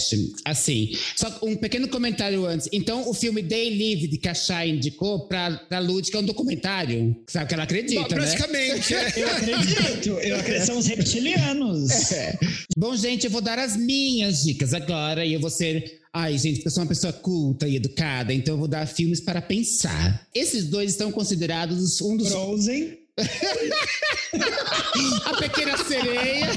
Assim, 0.46 0.92
só 1.16 1.40
um 1.44 1.56
pequeno 1.56 1.88
comentário 1.88 2.46
antes. 2.46 2.70
Então, 2.72 3.10
o 3.10 3.14
filme 3.14 3.42
Day 3.42 3.70
Live, 3.70 4.18
que 4.18 4.28
a 4.28 4.34
Chay 4.34 4.70
indicou 4.72 5.28
pra, 5.28 5.52
pra 5.70 5.80
Lud, 5.80 6.10
que 6.10 6.16
é 6.16 6.20
um 6.20 6.26
documentário. 6.26 7.16
Sabe 7.28 7.48
que 7.48 7.54
ela 7.54 7.64
acredita, 7.64 8.02
Bom, 8.02 8.08
né? 8.10 8.16
praticamente, 8.16 8.94
é. 8.94 9.12
Eu 9.22 9.30
acredito, 9.30 10.10
eu 10.10 10.36
acredito. 10.36 10.66
São 10.66 10.78
os 10.78 10.88
reptilianos. 10.88 12.12
É. 12.12 12.38
Bom, 12.78 12.96
gente, 12.96 13.26
eu 13.26 13.32
vou 13.32 13.42
dar 13.42 13.60
as 13.60 13.76
minhas 13.76 14.44
dicas 14.44 14.74
agora 14.74 15.26
e 15.26 15.34
eu 15.34 15.40
vou 15.40 15.50
ser. 15.50 16.00
Ai, 16.14 16.38
gente, 16.38 16.56
porque 16.56 16.68
eu 16.68 16.72
sou 16.72 16.84
uma 16.84 16.90
pessoa 16.90 17.14
culta 17.14 17.68
e 17.68 17.76
educada, 17.78 18.34
então 18.34 18.56
eu 18.56 18.60
vou 18.60 18.68
dar 18.68 18.86
filmes 18.86 19.22
para 19.22 19.42
pensar. 19.42 20.28
Esses 20.34 20.66
dois 20.66 20.92
estão 20.92 21.12
considerados 21.12 22.02
um 22.02 22.18
dos. 22.18 22.30
Frozen. 22.30 23.01
A 25.26 25.36
Pequena 25.38 25.78
Sereia. 25.78 26.48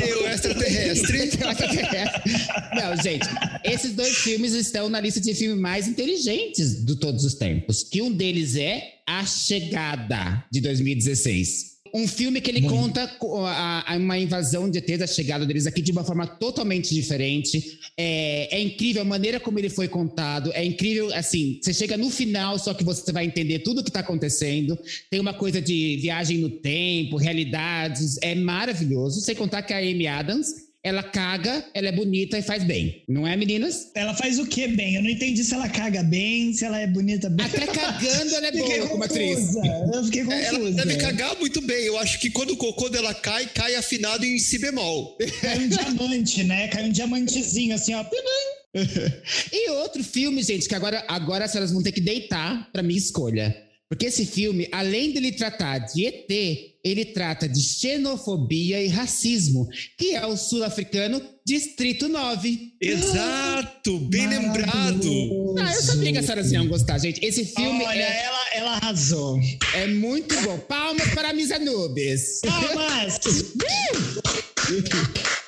E 0.00 0.12
o 0.14 0.26
extraterrestre. 0.26 1.30
Não, 2.74 2.96
gente, 3.02 3.26
esses 3.64 3.92
dois 3.92 4.16
filmes 4.18 4.52
estão 4.52 4.88
na 4.88 5.00
lista 5.00 5.20
de 5.20 5.34
filmes 5.34 5.60
mais 5.60 5.86
inteligentes 5.86 6.84
de 6.84 6.96
todos 6.96 7.24
os 7.24 7.34
tempos. 7.34 7.84
Que 7.84 8.02
um 8.02 8.12
deles 8.12 8.56
é 8.56 8.94
A 9.06 9.24
Chegada, 9.26 10.44
de 10.50 10.60
2016. 10.60 11.73
Um 11.94 12.08
filme 12.08 12.40
que 12.40 12.50
ele 12.50 12.62
conta 12.62 13.06
co- 13.06 13.46
a, 13.46 13.84
a 13.92 13.96
uma 13.96 14.18
invasão 14.18 14.68
de 14.68 14.78
ETs, 14.78 15.00
a 15.00 15.06
chegada 15.06 15.46
deles 15.46 15.64
aqui 15.64 15.80
de 15.80 15.92
uma 15.92 16.02
forma 16.02 16.26
totalmente 16.26 16.92
diferente. 16.92 17.78
É, 17.96 18.56
é 18.56 18.60
incrível 18.60 19.02
a 19.02 19.04
maneira 19.04 19.38
como 19.38 19.60
ele 19.60 19.68
foi 19.70 19.86
contado. 19.86 20.50
É 20.54 20.64
incrível, 20.64 21.14
assim, 21.14 21.60
você 21.62 21.72
chega 21.72 21.96
no 21.96 22.10
final, 22.10 22.58
só 22.58 22.74
que 22.74 22.82
você 22.82 23.12
vai 23.12 23.24
entender 23.24 23.60
tudo 23.60 23.80
o 23.80 23.84
que 23.84 23.90
está 23.90 24.00
acontecendo. 24.00 24.76
Tem 25.08 25.20
uma 25.20 25.32
coisa 25.34 25.62
de 25.62 25.96
viagem 26.02 26.38
no 26.38 26.50
tempo, 26.50 27.16
realidades. 27.16 28.18
É 28.20 28.34
maravilhoso. 28.34 29.20
Sem 29.20 29.36
contar 29.36 29.62
que 29.62 29.72
a 29.72 29.78
Amy 29.78 30.08
Adams, 30.08 30.48
ela 30.84 31.02
caga, 31.02 31.64
ela 31.72 31.88
é 31.88 31.92
bonita 31.92 32.38
e 32.38 32.42
faz 32.42 32.62
bem. 32.62 33.02
Não 33.08 33.26
é, 33.26 33.34
meninas? 33.34 33.90
Ela 33.94 34.12
faz 34.12 34.38
o 34.38 34.46
que 34.46 34.68
bem? 34.68 34.96
Eu 34.96 35.02
não 35.02 35.08
entendi 35.08 35.42
se 35.42 35.54
ela 35.54 35.66
caga 35.66 36.02
bem, 36.02 36.52
se 36.52 36.62
ela 36.62 36.78
é 36.78 36.86
bonita 36.86 37.30
bem. 37.30 37.46
Até 37.46 37.66
cagando 37.66 38.34
ela 38.34 38.46
é 38.46 38.52
boa 38.56 38.88
como 38.88 39.04
atriz. 39.04 39.54
Eu 39.94 40.04
fiquei 40.04 40.24
confusa. 40.24 40.46
Ela 40.46 40.70
deve 40.72 40.96
cagar 40.96 41.38
muito 41.38 41.62
bem. 41.62 41.86
Eu 41.86 41.98
acho 41.98 42.20
que 42.20 42.30
quando 42.30 42.50
o 42.50 42.56
cocô 42.58 42.90
dela 42.90 43.14
cai, 43.14 43.46
cai 43.46 43.74
afinado 43.76 44.26
em 44.26 44.38
si 44.38 44.58
bemol. 44.58 45.16
Cai 45.40 45.58
um 45.58 45.68
diamante, 45.68 46.44
né? 46.44 46.68
Cai 46.68 46.84
um 46.84 46.92
diamantezinho 46.92 47.74
assim, 47.74 47.94
ó. 47.94 48.04
E 49.52 49.70
outro 49.70 50.02
filme, 50.02 50.42
gente, 50.42 50.68
que 50.68 50.74
agora, 50.74 51.04
agora 51.08 51.44
as 51.44 51.52
senhoras 51.52 51.72
vão 51.72 51.82
ter 51.82 51.92
que 51.92 52.00
deitar 52.00 52.68
pra 52.72 52.82
minha 52.82 52.98
escolha. 52.98 53.56
Porque 53.88 54.06
esse 54.06 54.24
filme, 54.24 54.68
além 54.72 55.12
dele 55.12 55.32
tratar 55.32 55.78
de 55.78 56.06
ET, 56.06 56.30
ele 56.82 57.04
trata 57.04 57.48
de 57.48 57.60
xenofobia 57.60 58.82
e 58.82 58.88
racismo, 58.88 59.68
que 59.98 60.14
é 60.14 60.26
o 60.26 60.36
sul-africano 60.36 61.22
Distrito 61.46 62.08
9. 62.08 62.72
Exato, 62.80 63.98
bem 64.00 64.26
lembrado. 64.26 65.56
Ah, 65.58 65.74
eu 65.74 65.82
sabia 65.82 66.12
que 66.12 66.18
as 66.18 66.24
senhoras 66.24 66.52
iam 66.52 66.66
gostar, 66.66 66.98
gente. 66.98 67.24
Esse 67.24 67.44
filme 67.44 67.84
Olha, 67.84 68.02
é, 68.02 68.24
ela, 68.24 68.48
ela 68.54 68.70
arrasou. 68.76 69.38
é 69.74 69.86
muito 69.86 70.34
bom. 70.40 70.58
Palmas 70.60 71.12
para 71.14 71.32
Miss 71.32 71.50
Anubis. 71.50 72.40
Palmas! 72.40 73.20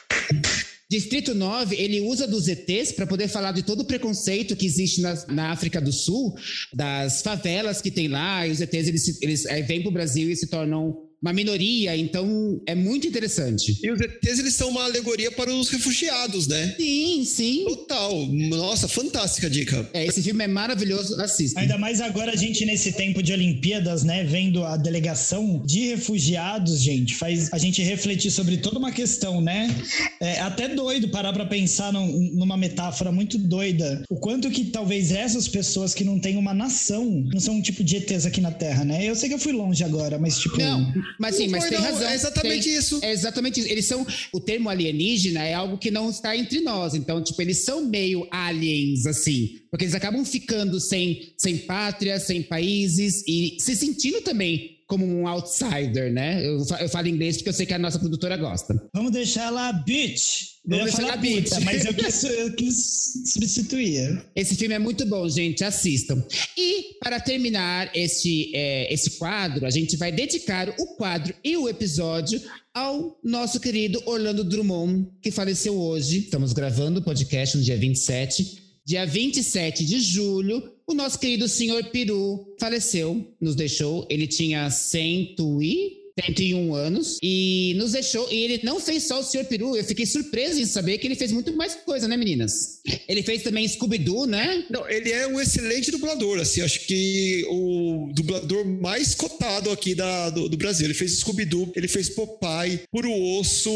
Distrito 0.88 1.34
9, 1.34 1.74
ele 1.74 2.00
usa 2.00 2.28
dos 2.28 2.46
ETs 2.46 2.92
para 2.92 3.06
poder 3.06 3.26
falar 3.26 3.50
de 3.50 3.64
todo 3.64 3.80
o 3.80 3.84
preconceito 3.84 4.54
que 4.54 4.66
existe 4.66 5.00
na, 5.00 5.26
na 5.26 5.50
África 5.50 5.80
do 5.80 5.92
Sul, 5.92 6.34
das 6.72 7.22
favelas 7.22 7.82
que 7.82 7.90
tem 7.90 8.06
lá, 8.06 8.46
e 8.46 8.52
os 8.52 8.60
ETs 8.60 8.86
eles, 8.86 9.22
eles 9.22 9.46
eh, 9.46 9.62
vêm 9.62 9.82
para 9.82 9.90
o 9.90 9.92
Brasil 9.92 10.30
e 10.30 10.36
se 10.36 10.46
tornam 10.46 11.05
uma 11.22 11.32
minoria, 11.32 11.96
então 11.96 12.60
é 12.66 12.74
muito 12.74 13.06
interessante. 13.06 13.78
E 13.82 13.90
os 13.90 14.00
ETs, 14.00 14.38
eles 14.38 14.54
são 14.54 14.68
uma 14.68 14.84
alegoria 14.84 15.30
para 15.32 15.52
os 15.52 15.68
refugiados, 15.70 16.46
né? 16.46 16.74
Sim, 16.78 17.24
sim. 17.24 17.64
Total. 17.66 18.26
Nossa, 18.26 18.86
fantástica 18.86 19.48
dica. 19.50 19.88
É, 19.92 20.06
esse 20.06 20.22
filme 20.22 20.44
é 20.44 20.46
maravilhoso, 20.48 21.20
assista. 21.20 21.60
Ainda 21.60 21.78
mais 21.78 22.00
agora 22.00 22.32
a 22.32 22.36
gente 22.36 22.64
nesse 22.64 22.92
tempo 22.92 23.22
de 23.22 23.32
Olimpíadas, 23.32 24.04
né, 24.04 24.24
vendo 24.24 24.64
a 24.64 24.76
delegação 24.76 25.62
de 25.64 25.86
refugiados, 25.88 26.80
gente, 26.82 27.14
faz 27.14 27.52
a 27.52 27.58
gente 27.58 27.82
refletir 27.82 28.30
sobre 28.30 28.58
toda 28.58 28.78
uma 28.78 28.92
questão, 28.92 29.40
né? 29.40 29.74
É 30.20 30.40
até 30.40 30.68
doido 30.68 31.08
parar 31.08 31.32
pra 31.32 31.46
pensar 31.46 31.92
num- 31.92 32.30
numa 32.34 32.56
metáfora 32.56 33.10
muito 33.10 33.38
doida. 33.38 34.02
O 34.08 34.16
quanto 34.16 34.50
que 34.50 34.66
talvez 34.66 35.10
essas 35.12 35.48
pessoas 35.48 35.94
que 35.94 36.04
não 36.04 36.18
têm 36.20 36.36
uma 36.36 36.52
nação, 36.54 37.04
não 37.32 37.40
são 37.40 37.54
um 37.56 37.62
tipo 37.62 37.82
de 37.82 37.96
ETs 37.96 38.26
aqui 38.26 38.40
na 38.40 38.50
Terra, 38.52 38.84
né? 38.84 39.04
Eu 39.04 39.14
sei 39.16 39.28
que 39.28 39.34
eu 39.34 39.38
fui 39.38 39.52
longe 39.52 39.82
agora, 39.82 40.18
mas 40.18 40.38
tipo, 40.38 40.56
Não, 40.58 40.92
Mas 41.18 41.36
sim, 41.36 41.48
mas 41.48 41.62
foi, 41.64 41.70
tem 41.70 41.78
não. 41.80 41.86
razão. 41.92 42.08
É 42.08 42.14
exatamente 42.14 42.64
Tem- 42.64 42.76
isso. 42.78 42.98
É 43.02 43.12
exatamente 43.12 43.60
isso. 43.60 43.68
Eles 43.68 43.84
são. 43.84 44.06
O 44.32 44.40
termo 44.40 44.68
alienígena 44.68 45.42
é 45.42 45.54
algo 45.54 45.78
que 45.78 45.90
não 45.90 46.10
está 46.10 46.36
entre 46.36 46.60
nós. 46.60 46.94
Então, 46.94 47.22
tipo, 47.22 47.40
eles 47.42 47.64
são 47.64 47.84
meio 47.84 48.26
aliens, 48.30 49.06
assim. 49.06 49.58
Porque 49.70 49.84
eles 49.84 49.94
acabam 49.94 50.24
ficando 50.24 50.78
sem, 50.80 51.32
sem 51.36 51.58
pátria, 51.58 52.18
sem 52.18 52.42
países 52.42 53.22
e 53.26 53.56
se 53.58 53.74
sentindo 53.76 54.20
também 54.20 54.75
como 54.86 55.04
um 55.04 55.26
outsider, 55.26 56.12
né? 56.12 56.44
Eu, 56.46 56.64
eu 56.80 56.88
falo 56.88 57.08
inglês 57.08 57.36
porque 57.36 57.48
eu 57.48 57.52
sei 57.52 57.66
que 57.66 57.74
a 57.74 57.78
nossa 57.78 57.98
produtora 57.98 58.36
gosta. 58.36 58.74
Vamos 58.94 59.12
deixar 59.12 59.46
ela 59.46 59.72
bitch. 59.72 60.56
Ia 60.68 60.84
deixar 60.84 61.02
ela 61.02 61.16
bitch. 61.16 61.48
puta, 61.48 61.60
mas 61.60 61.84
eu 61.84 61.92
quis, 61.94 62.22
eu 62.22 62.54
quis 62.54 63.12
substituir. 63.32 64.24
Esse 64.34 64.54
filme 64.54 64.74
é 64.74 64.78
muito 64.78 65.04
bom, 65.06 65.28
gente. 65.28 65.64
Assistam. 65.64 66.24
E, 66.56 66.96
para 67.00 67.18
terminar 67.18 67.90
este, 67.94 68.54
é, 68.54 68.92
esse 68.92 69.18
quadro, 69.18 69.66
a 69.66 69.70
gente 69.70 69.96
vai 69.96 70.12
dedicar 70.12 70.68
o 70.78 70.96
quadro 70.96 71.34
e 71.42 71.56
o 71.56 71.68
episódio 71.68 72.40
ao 72.72 73.18
nosso 73.24 73.58
querido 73.58 74.00
Orlando 74.06 74.44
Drummond, 74.44 75.08
que 75.20 75.30
faleceu 75.30 75.74
hoje. 75.76 76.18
Estamos 76.18 76.52
gravando 76.52 77.00
o 77.00 77.02
podcast 77.02 77.56
no 77.56 77.62
dia 77.62 77.76
27. 77.76 78.66
Dia 78.86 79.04
27 79.04 79.84
de 79.84 79.98
julho, 80.00 80.75
o 80.86 80.94
nosso 80.94 81.18
querido 81.18 81.48
senhor 81.48 81.84
Peru 81.86 82.54
faleceu, 82.58 83.34
nos 83.40 83.54
deixou. 83.54 84.06
Ele 84.08 84.26
tinha 84.26 84.70
cento 84.70 85.62
e 85.62 86.06
101 86.18 86.74
anos 86.74 87.18
e 87.22 87.74
nos 87.76 87.92
deixou. 87.92 88.30
E 88.32 88.36
ele 88.36 88.60
não 88.62 88.80
fez 88.80 89.06
só 89.06 89.20
o 89.20 89.22
Sr. 89.22 89.44
Peru. 89.44 89.76
Eu 89.76 89.84
fiquei 89.84 90.06
surpresa 90.06 90.60
em 90.60 90.64
saber 90.64 90.98
que 90.98 91.06
ele 91.06 91.14
fez 91.14 91.30
muito 91.30 91.54
mais 91.54 91.74
coisa, 91.74 92.08
né, 92.08 92.16
meninas? 92.16 92.80
Ele 93.06 93.22
fez 93.22 93.42
também 93.42 93.68
Scooby-Doo, 93.68 94.26
né? 94.26 94.64
Não, 94.70 94.88
ele 94.88 95.12
é 95.12 95.26
um 95.26 95.38
excelente 95.38 95.90
dublador, 95.90 96.40
assim, 96.40 96.62
acho 96.62 96.86
que 96.86 97.44
o 97.50 98.10
dublador 98.14 98.64
mais 98.64 99.14
cotado 99.14 99.70
aqui 99.70 99.94
da, 99.94 100.30
do, 100.30 100.48
do 100.48 100.56
Brasil. 100.56 100.86
Ele 100.86 100.94
fez 100.94 101.18
Scooby-Doo, 101.18 101.72
ele 101.76 101.88
fez 101.88 102.08
Popeye, 102.08 102.80
Puro 102.90 103.12
Osso, 103.12 103.70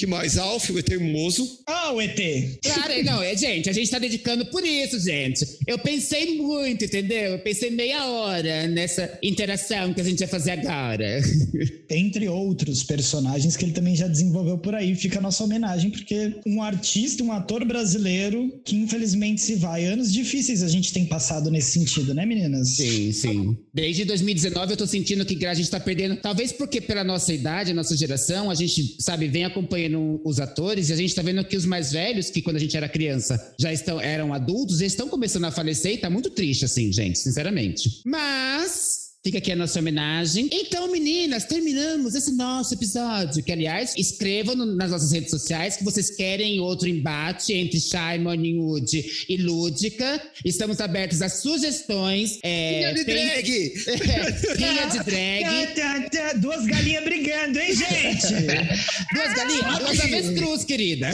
que 0.00 0.06
mais? 0.06 0.38
Alf, 0.38 0.70
o 0.70 0.78
Etermoso. 0.78 1.60
Ah, 1.66 1.92
o 1.92 2.00
ET. 2.00 2.18
Claro, 2.62 2.90
é, 2.90 3.02
não, 3.02 3.22
é, 3.22 3.36
gente, 3.36 3.68
a 3.68 3.72
gente 3.72 3.90
tá 3.90 3.98
dedicando 3.98 4.46
por 4.46 4.64
isso, 4.64 4.98
gente. 4.98 5.46
Eu 5.66 5.78
pensei 5.78 6.38
muito, 6.38 6.86
entendeu? 6.86 7.32
Eu 7.32 7.38
pensei 7.40 7.70
meia 7.70 8.06
hora 8.06 8.66
nessa 8.66 9.18
interação 9.22 9.92
que 9.92 10.00
a 10.00 10.04
gente 10.04 10.20
vai 10.20 10.28
fazer 10.28 10.52
agora. 10.52 11.20
Entre 11.90 12.26
outros 12.28 12.82
personagens 12.82 13.58
que 13.58 13.64
ele 13.66 13.72
também 13.72 13.94
já 13.94 14.08
desenvolveu 14.08 14.56
por 14.56 14.74
aí. 14.74 14.94
Fica 14.94 15.18
a 15.18 15.22
nossa 15.22 15.44
homenagem, 15.44 15.90
porque 15.90 16.34
um 16.46 16.62
artista, 16.62 17.22
um 17.22 17.30
ator 17.30 17.62
brasileiro 17.66 18.58
que 18.64 18.76
infelizmente 18.76 19.42
se 19.42 19.56
vai. 19.56 19.84
Anos 19.84 20.10
difíceis 20.10 20.62
a 20.62 20.68
gente 20.68 20.94
tem 20.94 21.04
passado 21.04 21.50
nesse 21.50 21.72
sentido, 21.72 22.14
né, 22.14 22.24
meninas? 22.24 22.76
Sim, 22.76 23.12
sim. 23.12 23.58
Desde 23.74 24.06
2019 24.06 24.72
eu 24.72 24.76
tô 24.78 24.86
sentindo 24.86 25.26
que 25.26 25.44
a 25.44 25.52
gente 25.52 25.68
tá 25.68 25.78
perdendo, 25.78 26.16
talvez 26.16 26.52
porque 26.52 26.80
pela 26.80 27.04
nossa 27.04 27.34
idade, 27.34 27.72
a 27.72 27.74
nossa 27.74 27.94
geração, 27.94 28.50
a 28.50 28.54
gente, 28.54 28.96
sabe, 28.98 29.28
vem 29.28 29.44
acompanhando 29.44 29.89
os 29.96 30.40
atores 30.40 30.90
e 30.90 30.92
a 30.92 30.96
gente 30.96 31.14
tá 31.14 31.22
vendo 31.22 31.44
que 31.44 31.56
os 31.56 31.64
mais 31.64 31.92
velhos, 31.92 32.30
que 32.30 32.42
quando 32.42 32.56
a 32.56 32.60
gente 32.60 32.76
era 32.76 32.88
criança 32.88 33.54
já 33.58 33.72
estão, 33.72 34.00
eram 34.00 34.32
adultos, 34.32 34.80
eles 34.80 34.92
estão 34.92 35.08
começando 35.08 35.44
a 35.44 35.50
falecer 35.50 35.94
e 35.94 35.98
tá 35.98 36.10
muito 36.10 36.30
triste, 36.30 36.64
assim, 36.64 36.92
gente, 36.92 37.18
sinceramente. 37.18 38.02
Mas. 38.04 39.09
Fica 39.22 39.36
aqui 39.36 39.52
a 39.52 39.56
nossa 39.56 39.78
homenagem. 39.80 40.48
Então, 40.50 40.90
meninas, 40.90 41.44
terminamos 41.44 42.14
esse 42.14 42.32
nosso 42.32 42.72
episódio. 42.72 43.42
Que, 43.44 43.52
aliás, 43.52 43.92
escrevam 43.98 44.54
no- 44.56 44.74
nas 44.74 44.90
nossas 44.92 45.12
redes 45.12 45.28
sociais 45.28 45.76
que 45.76 45.84
vocês 45.84 46.08
querem 46.16 46.58
outro 46.58 46.88
embate 46.88 47.52
entre 47.52 47.78
Shy, 47.78 48.18
Morningwood 48.18 49.04
e 49.28 49.36
Lúdica. 49.36 50.22
Estamos 50.42 50.80
abertos 50.80 51.20
a 51.20 51.28
sugestões. 51.28 52.38
É, 52.42 52.78
Linha 52.78 52.94
de 52.94 53.04
tem- 53.04 53.14
drag! 53.26 53.74
É, 54.10 54.86
de 54.86 55.04
drag. 55.04 55.74
Tá, 55.74 55.74
tá, 55.74 56.08
tá. 56.10 56.32
Duas 56.38 56.64
galinhas 56.64 57.04
brigando, 57.04 57.58
hein, 57.58 57.74
gente? 57.74 58.32
Duas 59.12 59.34
galinhas, 59.34 59.78
duas 59.80 60.00
avestruz, 60.00 60.64
querida. 60.64 61.10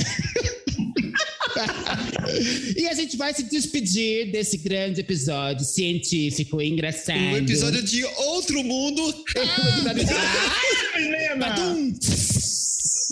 e 2.77 2.87
a 2.89 2.95
gente 2.95 3.17
vai 3.17 3.33
se 3.35 3.43
despedir 3.45 4.31
desse 4.31 4.59
grande 4.59 5.01
episódio 5.01 5.65
científico 5.65 6.61
e 6.61 6.69
engraçado. 6.69 7.19
Um 7.19 7.37
episódio 7.37 7.83
de 7.83 8.05
Outro 8.05 8.63
Mundo. 8.63 9.03
Um 9.37 9.89
episódio 9.89 10.05
de- 10.05 11.01
Menina, 11.01 11.37
Badum! 11.37 12.66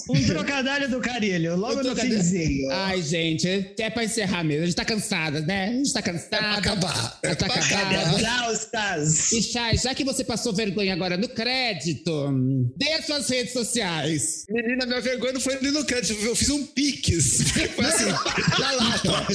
Um 0.09 0.27
trocadilho 0.27 0.89
do 0.91 1.01
carilho, 1.01 1.57
logo 1.57 1.75
Um 1.75 1.77
no 1.77 1.83
trocadilho. 1.83 2.17
finzinho. 2.17 2.71
Ai, 2.71 3.03
gente, 3.03 3.73
é 3.79 3.91
pra 3.91 4.05
encerrar 4.05 4.45
mesmo. 4.45 4.63
A 4.63 4.67
gente 4.67 4.77
tá 4.77 4.85
cansada, 4.85 5.41
né? 5.41 5.69
A 5.69 5.73
gente 5.73 5.93
tá 5.93 6.03
cansada. 6.03 6.37
É 6.37 6.39
pra 6.41 6.53
acabar. 6.59 7.19
É 7.23 7.35
tá 7.35 7.47
pra 7.47 7.55
acabada. 7.57 8.19
Tchau, 8.19 8.57
Stas. 8.57 9.33
E 9.33 9.43
Chay, 9.43 9.77
já 9.77 9.95
que 9.95 10.05
você 10.05 10.25
passou 10.25 10.53
vergonha 10.53 10.93
agora 10.93 11.17
no 11.17 11.29
crédito, 11.29 12.33
dê 12.77 12.93
as 12.93 13.07
suas 13.07 13.29
redes 13.29 13.53
sociais. 13.53 14.45
Menina, 14.49 14.87
minha 14.87 15.01
vergonha 15.01 15.33
não 15.35 15.41
foi 15.41 15.59
nem 15.61 15.73
no 15.73 15.85
crédito, 15.85 16.13
eu 16.25 16.37
fiz 16.37 16.51
um 16.51 16.65
pix. 16.67 17.15
Foi 17.75 17.85
assim, 17.85 18.05
na 18.05 18.73
lata. 18.73 19.27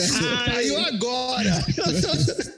Caiu 0.46 0.78
agora. 0.78 1.66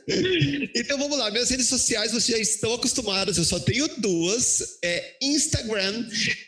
então 0.76 0.98
vamos 0.98 1.18
lá, 1.18 1.32
minhas 1.32 1.50
redes 1.50 1.68
sociais 1.68 2.12
vocês 2.12 2.38
já 2.38 2.38
estão 2.38 2.74
acostumados, 2.74 3.38
eu 3.38 3.44
só 3.44 3.60
tenho 3.60 3.88
duas: 3.98 4.78
é 4.84 5.16
Instagram 5.22 6.06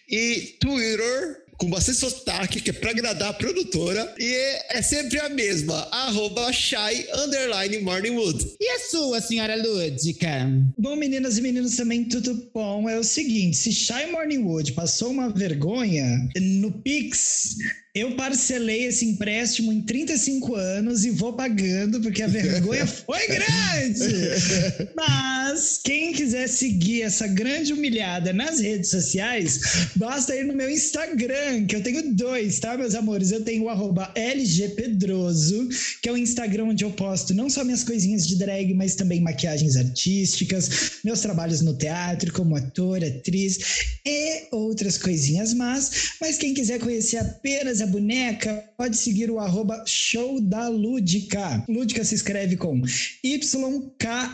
e 0.10 0.56
Twitter. 0.60 1.44
Com 1.58 1.70
bastante 1.70 2.00
sotaque, 2.00 2.62
que 2.62 2.70
é 2.70 2.74
pra 2.74 2.92
agradar 2.92 3.30
a 3.30 3.34
produtora. 3.34 4.14
E 4.20 4.34
é, 4.70 4.82
sempre 4.82 5.20
a 5.20 5.30
mesma. 5.30 5.88
Arroba 5.92 6.52
shy 6.52 7.08
underline 7.16 7.80
morningwood. 7.80 8.56
E 8.60 8.70
a 8.70 8.80
sua, 8.90 9.22
senhora 9.22 9.56
Lúdica? 9.56 10.50
Bom, 10.78 10.96
meninas 10.96 11.38
e 11.38 11.42
meninos, 11.42 11.76
também 11.76 12.06
tudo 12.06 12.50
bom. 12.54 12.90
É 12.90 12.98
o 12.98 13.04
seguinte, 13.04 13.58
se 13.58 13.72
Shy 13.72 14.12
Morningwood 14.12 14.74
passou 14.74 15.12
uma 15.12 15.30
vergonha, 15.30 16.30
no 16.40 16.72
Pix, 16.72 17.58
eu 17.96 18.16
parcelei 18.16 18.86
esse 18.86 19.06
empréstimo 19.06 19.72
em 19.72 19.82
35 19.82 20.56
anos 20.56 21.06
e 21.06 21.12
vou 21.12 21.34
pagando, 21.34 22.02
porque 22.02 22.24
a 22.24 22.28
vergonha 22.28 22.86
foi 22.88 23.28
grande. 23.28 24.90
Mas, 24.96 25.80
quem 25.84 26.12
quiser 26.12 26.48
seguir 26.48 27.04
essa 27.04 27.28
grande 27.28 27.72
humilhada 27.72 28.34
nas 28.34 28.60
redes 28.60 28.90
sociais, 28.90 29.90
basta 29.96 30.36
ir 30.36 30.44
no 30.44 30.56
meu 30.56 30.70
Instagram, 30.72 31.43
que 31.68 31.76
eu 31.76 31.84
tenho 31.84 32.14
dois, 32.14 32.60
tá, 32.60 32.78
meus 32.78 32.96
amores? 32.96 33.32
Eu 33.32 33.44
tenho 33.44 33.64
o 33.64 33.70
arroba 33.70 34.12
LGPedroso, 34.16 35.68
que 36.02 36.10
é 36.10 36.12
o 36.12 36.18
Instagram 36.18 36.66
onde 36.66 36.84
eu 36.84 36.92
posto 36.92 37.34
não 37.34 37.50
só 37.50 37.64
minhas 37.64 37.84
coisinhas 37.84 38.28
de 38.28 38.36
drag, 38.36 38.74
mas 38.74 38.96
também 38.96 39.22
maquiagens 39.22 39.76
artísticas, 39.76 41.00
meus 41.04 41.22
trabalhos 41.22 41.62
no 41.62 41.74
teatro 41.76 42.32
como 42.34 42.56
ator, 42.56 43.04
atriz 43.04 43.60
e 44.06 44.48
outras 44.52 44.98
coisinhas 44.98 45.54
más. 45.54 46.14
Mas 46.20 46.38
quem 46.38 46.54
quiser 46.54 46.80
conhecer 46.80 47.18
apenas 47.18 47.82
a 47.82 47.88
boneca, 47.88 48.64
pode 48.78 48.98
seguir 48.98 49.30
o 49.32 49.40
arroba 49.40 49.84
show 49.86 50.42
da 50.42 50.68
Lúdica. 50.68 51.64
Lúdica 51.68 52.04
se 52.04 52.16
escreve 52.16 52.58
com 52.58 52.82
Y-K-A-H. 53.24 54.34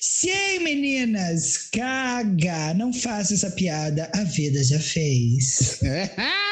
Sim, 0.00 0.58
meninas, 0.60 1.68
KH. 1.70 2.74
Não 2.76 2.92
faça 2.92 3.34
essa 3.34 3.50
piada, 3.50 4.10
a 4.14 4.24
vida 4.24 4.62
já 4.62 4.78
fez. 4.78 5.65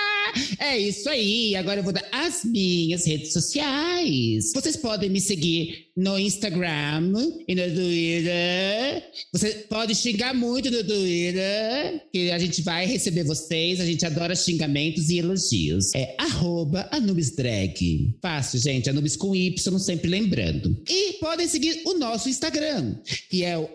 É 0.58 0.76
isso 0.76 1.08
aí. 1.08 1.54
Agora 1.54 1.80
eu 1.80 1.84
vou 1.84 1.92
dar 1.92 2.04
as 2.10 2.44
minhas 2.44 3.06
redes 3.06 3.32
sociais. 3.32 4.52
Vocês 4.52 4.76
podem 4.76 5.08
me 5.08 5.20
seguir 5.20 5.86
no 5.96 6.18
Instagram 6.18 7.12
e 7.46 7.54
no 7.54 7.62
Twitter. 7.74 9.02
Você 9.32 9.50
pode 9.68 9.94
xingar 9.94 10.34
muito 10.34 10.70
no 10.70 10.82
Twitter, 10.82 12.02
que 12.12 12.30
a 12.30 12.38
gente 12.38 12.62
vai 12.62 12.86
receber 12.86 13.24
vocês. 13.24 13.80
A 13.80 13.86
gente 13.86 14.04
adora 14.04 14.34
xingamentos 14.34 15.08
e 15.10 15.18
elogios. 15.18 15.94
É 15.94 16.16
AnubisDrag. 16.90 18.16
Fácil, 18.20 18.58
gente. 18.58 18.90
Anubis 18.90 19.16
com 19.16 19.34
Y, 19.34 19.78
sempre 19.78 20.10
lembrando. 20.10 20.76
E 20.88 21.14
podem 21.14 21.46
seguir 21.46 21.82
o 21.84 21.94
nosso 21.94 22.28
Instagram, 22.28 22.96
que 23.30 23.44
é 23.44 23.56
o 23.56 23.68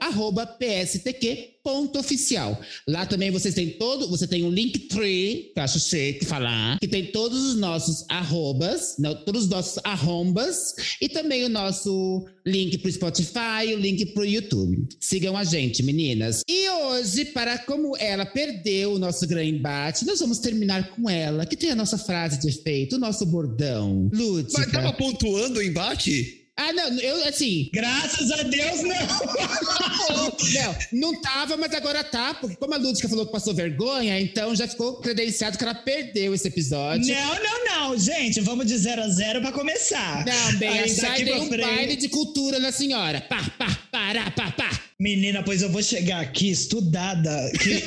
PSTQ 0.45 1.58
ponto 1.69 1.99
oficial. 1.99 2.59
Lá 2.87 3.05
também 3.05 3.29
vocês 3.29 3.53
têm 3.53 3.69
todo, 3.69 4.07
você 4.09 4.25
tem 4.25 4.43
um 4.43 4.49
Linktree, 4.49 5.51
que 5.53 5.59
eu 5.59 5.63
acho 5.63 5.79
chique 5.79 6.25
falar, 6.25 6.79
que 6.79 6.87
tem 6.87 7.11
todos 7.11 7.39
os 7.43 7.55
nossos 7.55 8.05
arrobas, 8.09 8.95
não, 8.97 9.13
todos 9.23 9.43
os 9.43 9.49
nossos 9.49 9.79
arrombas 9.83 10.73
e 10.99 11.07
também 11.07 11.45
o 11.45 11.49
nosso 11.49 12.25
link 12.43 12.79
pro 12.79 12.91
Spotify, 12.91 13.73
o 13.75 13.77
link 13.77 14.03
pro 14.07 14.25
YouTube. 14.25 14.87
Sigam 14.99 15.37
a 15.37 15.43
gente, 15.43 15.83
meninas. 15.83 16.41
E 16.49 16.67
hoje, 16.69 17.25
para 17.25 17.59
como 17.59 17.95
ela 17.97 18.25
perdeu 18.25 18.93
o 18.93 18.99
nosso 18.99 19.27
grande 19.27 19.51
embate, 19.51 20.05
nós 20.05 20.19
vamos 20.19 20.39
terminar 20.39 20.95
com 20.95 21.07
ela, 21.07 21.45
que 21.45 21.55
tem 21.55 21.69
a 21.69 21.75
nossa 21.75 21.99
frase 21.99 22.39
de 22.39 22.49
efeito, 22.49 22.95
o 22.95 22.99
nosso 22.99 23.27
bordão. 23.27 24.09
Lúdica. 24.11 24.59
Mas 24.59 24.71
tava 24.71 24.91
pontuando 24.93 25.59
o 25.59 25.63
embate? 25.63 26.38
Ah, 26.61 26.73
não, 26.73 26.99
eu 26.99 27.25
assim, 27.25 27.69
Graças 27.73 28.29
a 28.31 28.43
Deus, 28.43 28.81
não! 28.81 28.89
Não, 30.49 30.75
não 31.13 31.21
tava, 31.21 31.55
mas 31.57 31.73
agora 31.73 32.03
tá, 32.03 32.33
porque 32.33 32.55
como 32.55 32.73
a 32.73 32.77
Lúdica 32.77 33.07
falou 33.07 33.25
que 33.25 33.31
passou 33.31 33.53
vergonha, 33.53 34.19
então 34.19 34.55
já 34.55 34.67
ficou 34.67 34.95
credenciado 34.95 35.57
que 35.57 35.63
ela 35.63 35.75
perdeu 35.75 36.33
esse 36.33 36.47
episódio. 36.47 37.13
Não, 37.13 37.35
não, 37.43 37.65
não, 37.65 37.97
gente, 37.97 38.41
vamos 38.41 38.65
de 38.65 38.77
0 38.77 39.01
a 39.03 39.07
0 39.07 39.41
pra 39.41 39.51
começar. 39.51 40.25
Não, 40.25 40.57
bem, 40.57 40.69
Aí, 40.79 41.23
deu 41.23 41.35
pra 41.35 41.43
um 41.43 41.47
frente- 41.47 41.61
baile 41.61 41.95
de 41.95 42.09
cultura 42.09 42.59
na 42.59 42.71
senhora. 42.71 43.21
Pá, 43.21 43.43
pá, 43.57 43.77
pará, 43.91 44.31
pá, 44.31 44.51
pá. 44.51 44.69
Menina, 44.99 45.43
pois 45.43 45.61
eu 45.61 45.69
vou 45.69 45.83
chegar 45.83 46.19
aqui 46.21 46.49
estudada. 46.49 47.51
Que 47.61 47.83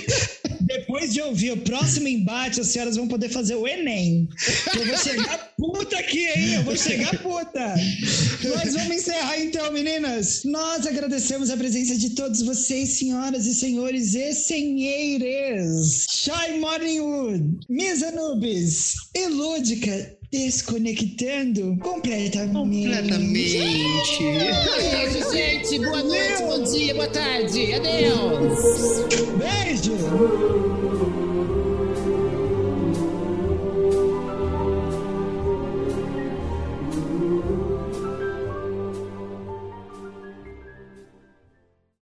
depois 0.62 1.12
de 1.12 1.20
ouvir 1.20 1.52
o 1.52 1.56
próximo 1.58 2.08
embate, 2.08 2.60
as 2.60 2.68
senhoras 2.68 2.96
vão 2.96 3.08
poder 3.08 3.28
fazer 3.28 3.54
o 3.54 3.66
Enem. 3.66 4.28
Eu 4.74 4.86
vou 4.86 4.96
chegar 4.96 5.52
puta 5.56 5.98
aqui, 5.98 6.24
hein? 6.24 6.54
Eu 6.54 6.62
vou 6.62 6.76
chegar 6.76 7.16
puta. 7.22 7.74
Nós 8.44 8.72
vamos 8.74 8.96
encerrar 8.96 9.38
então, 9.40 9.72
meninas. 9.72 10.44
Nós 10.44 10.86
agradecemos 10.86 11.50
a 11.50 11.56
presença 11.56 11.96
de 11.96 12.10
todos 12.10 12.42
vocês, 12.42 12.90
senhoras 12.90 13.46
e 13.46 13.54
senhores 13.54 14.14
e 14.14 14.32
senheires. 14.32 16.06
Shy 16.10 16.58
Morningwood, 16.58 17.60
Miss 17.68 18.02
Anubis 18.02 18.94
e 19.14 19.26
Lúdica 19.26 20.21
desconectando 20.32 21.76
completamente. 21.78 22.54
Completamente. 22.54 23.32
Beijo, 24.80 25.30
gente. 25.30 25.78
Boa 25.78 26.02
noite, 26.02 26.42
bom 26.42 26.62
dia, 26.62 26.94
boa 26.94 27.08
tarde. 27.08 27.74
Adeus. 27.74 29.04
Beijo! 29.38 30.81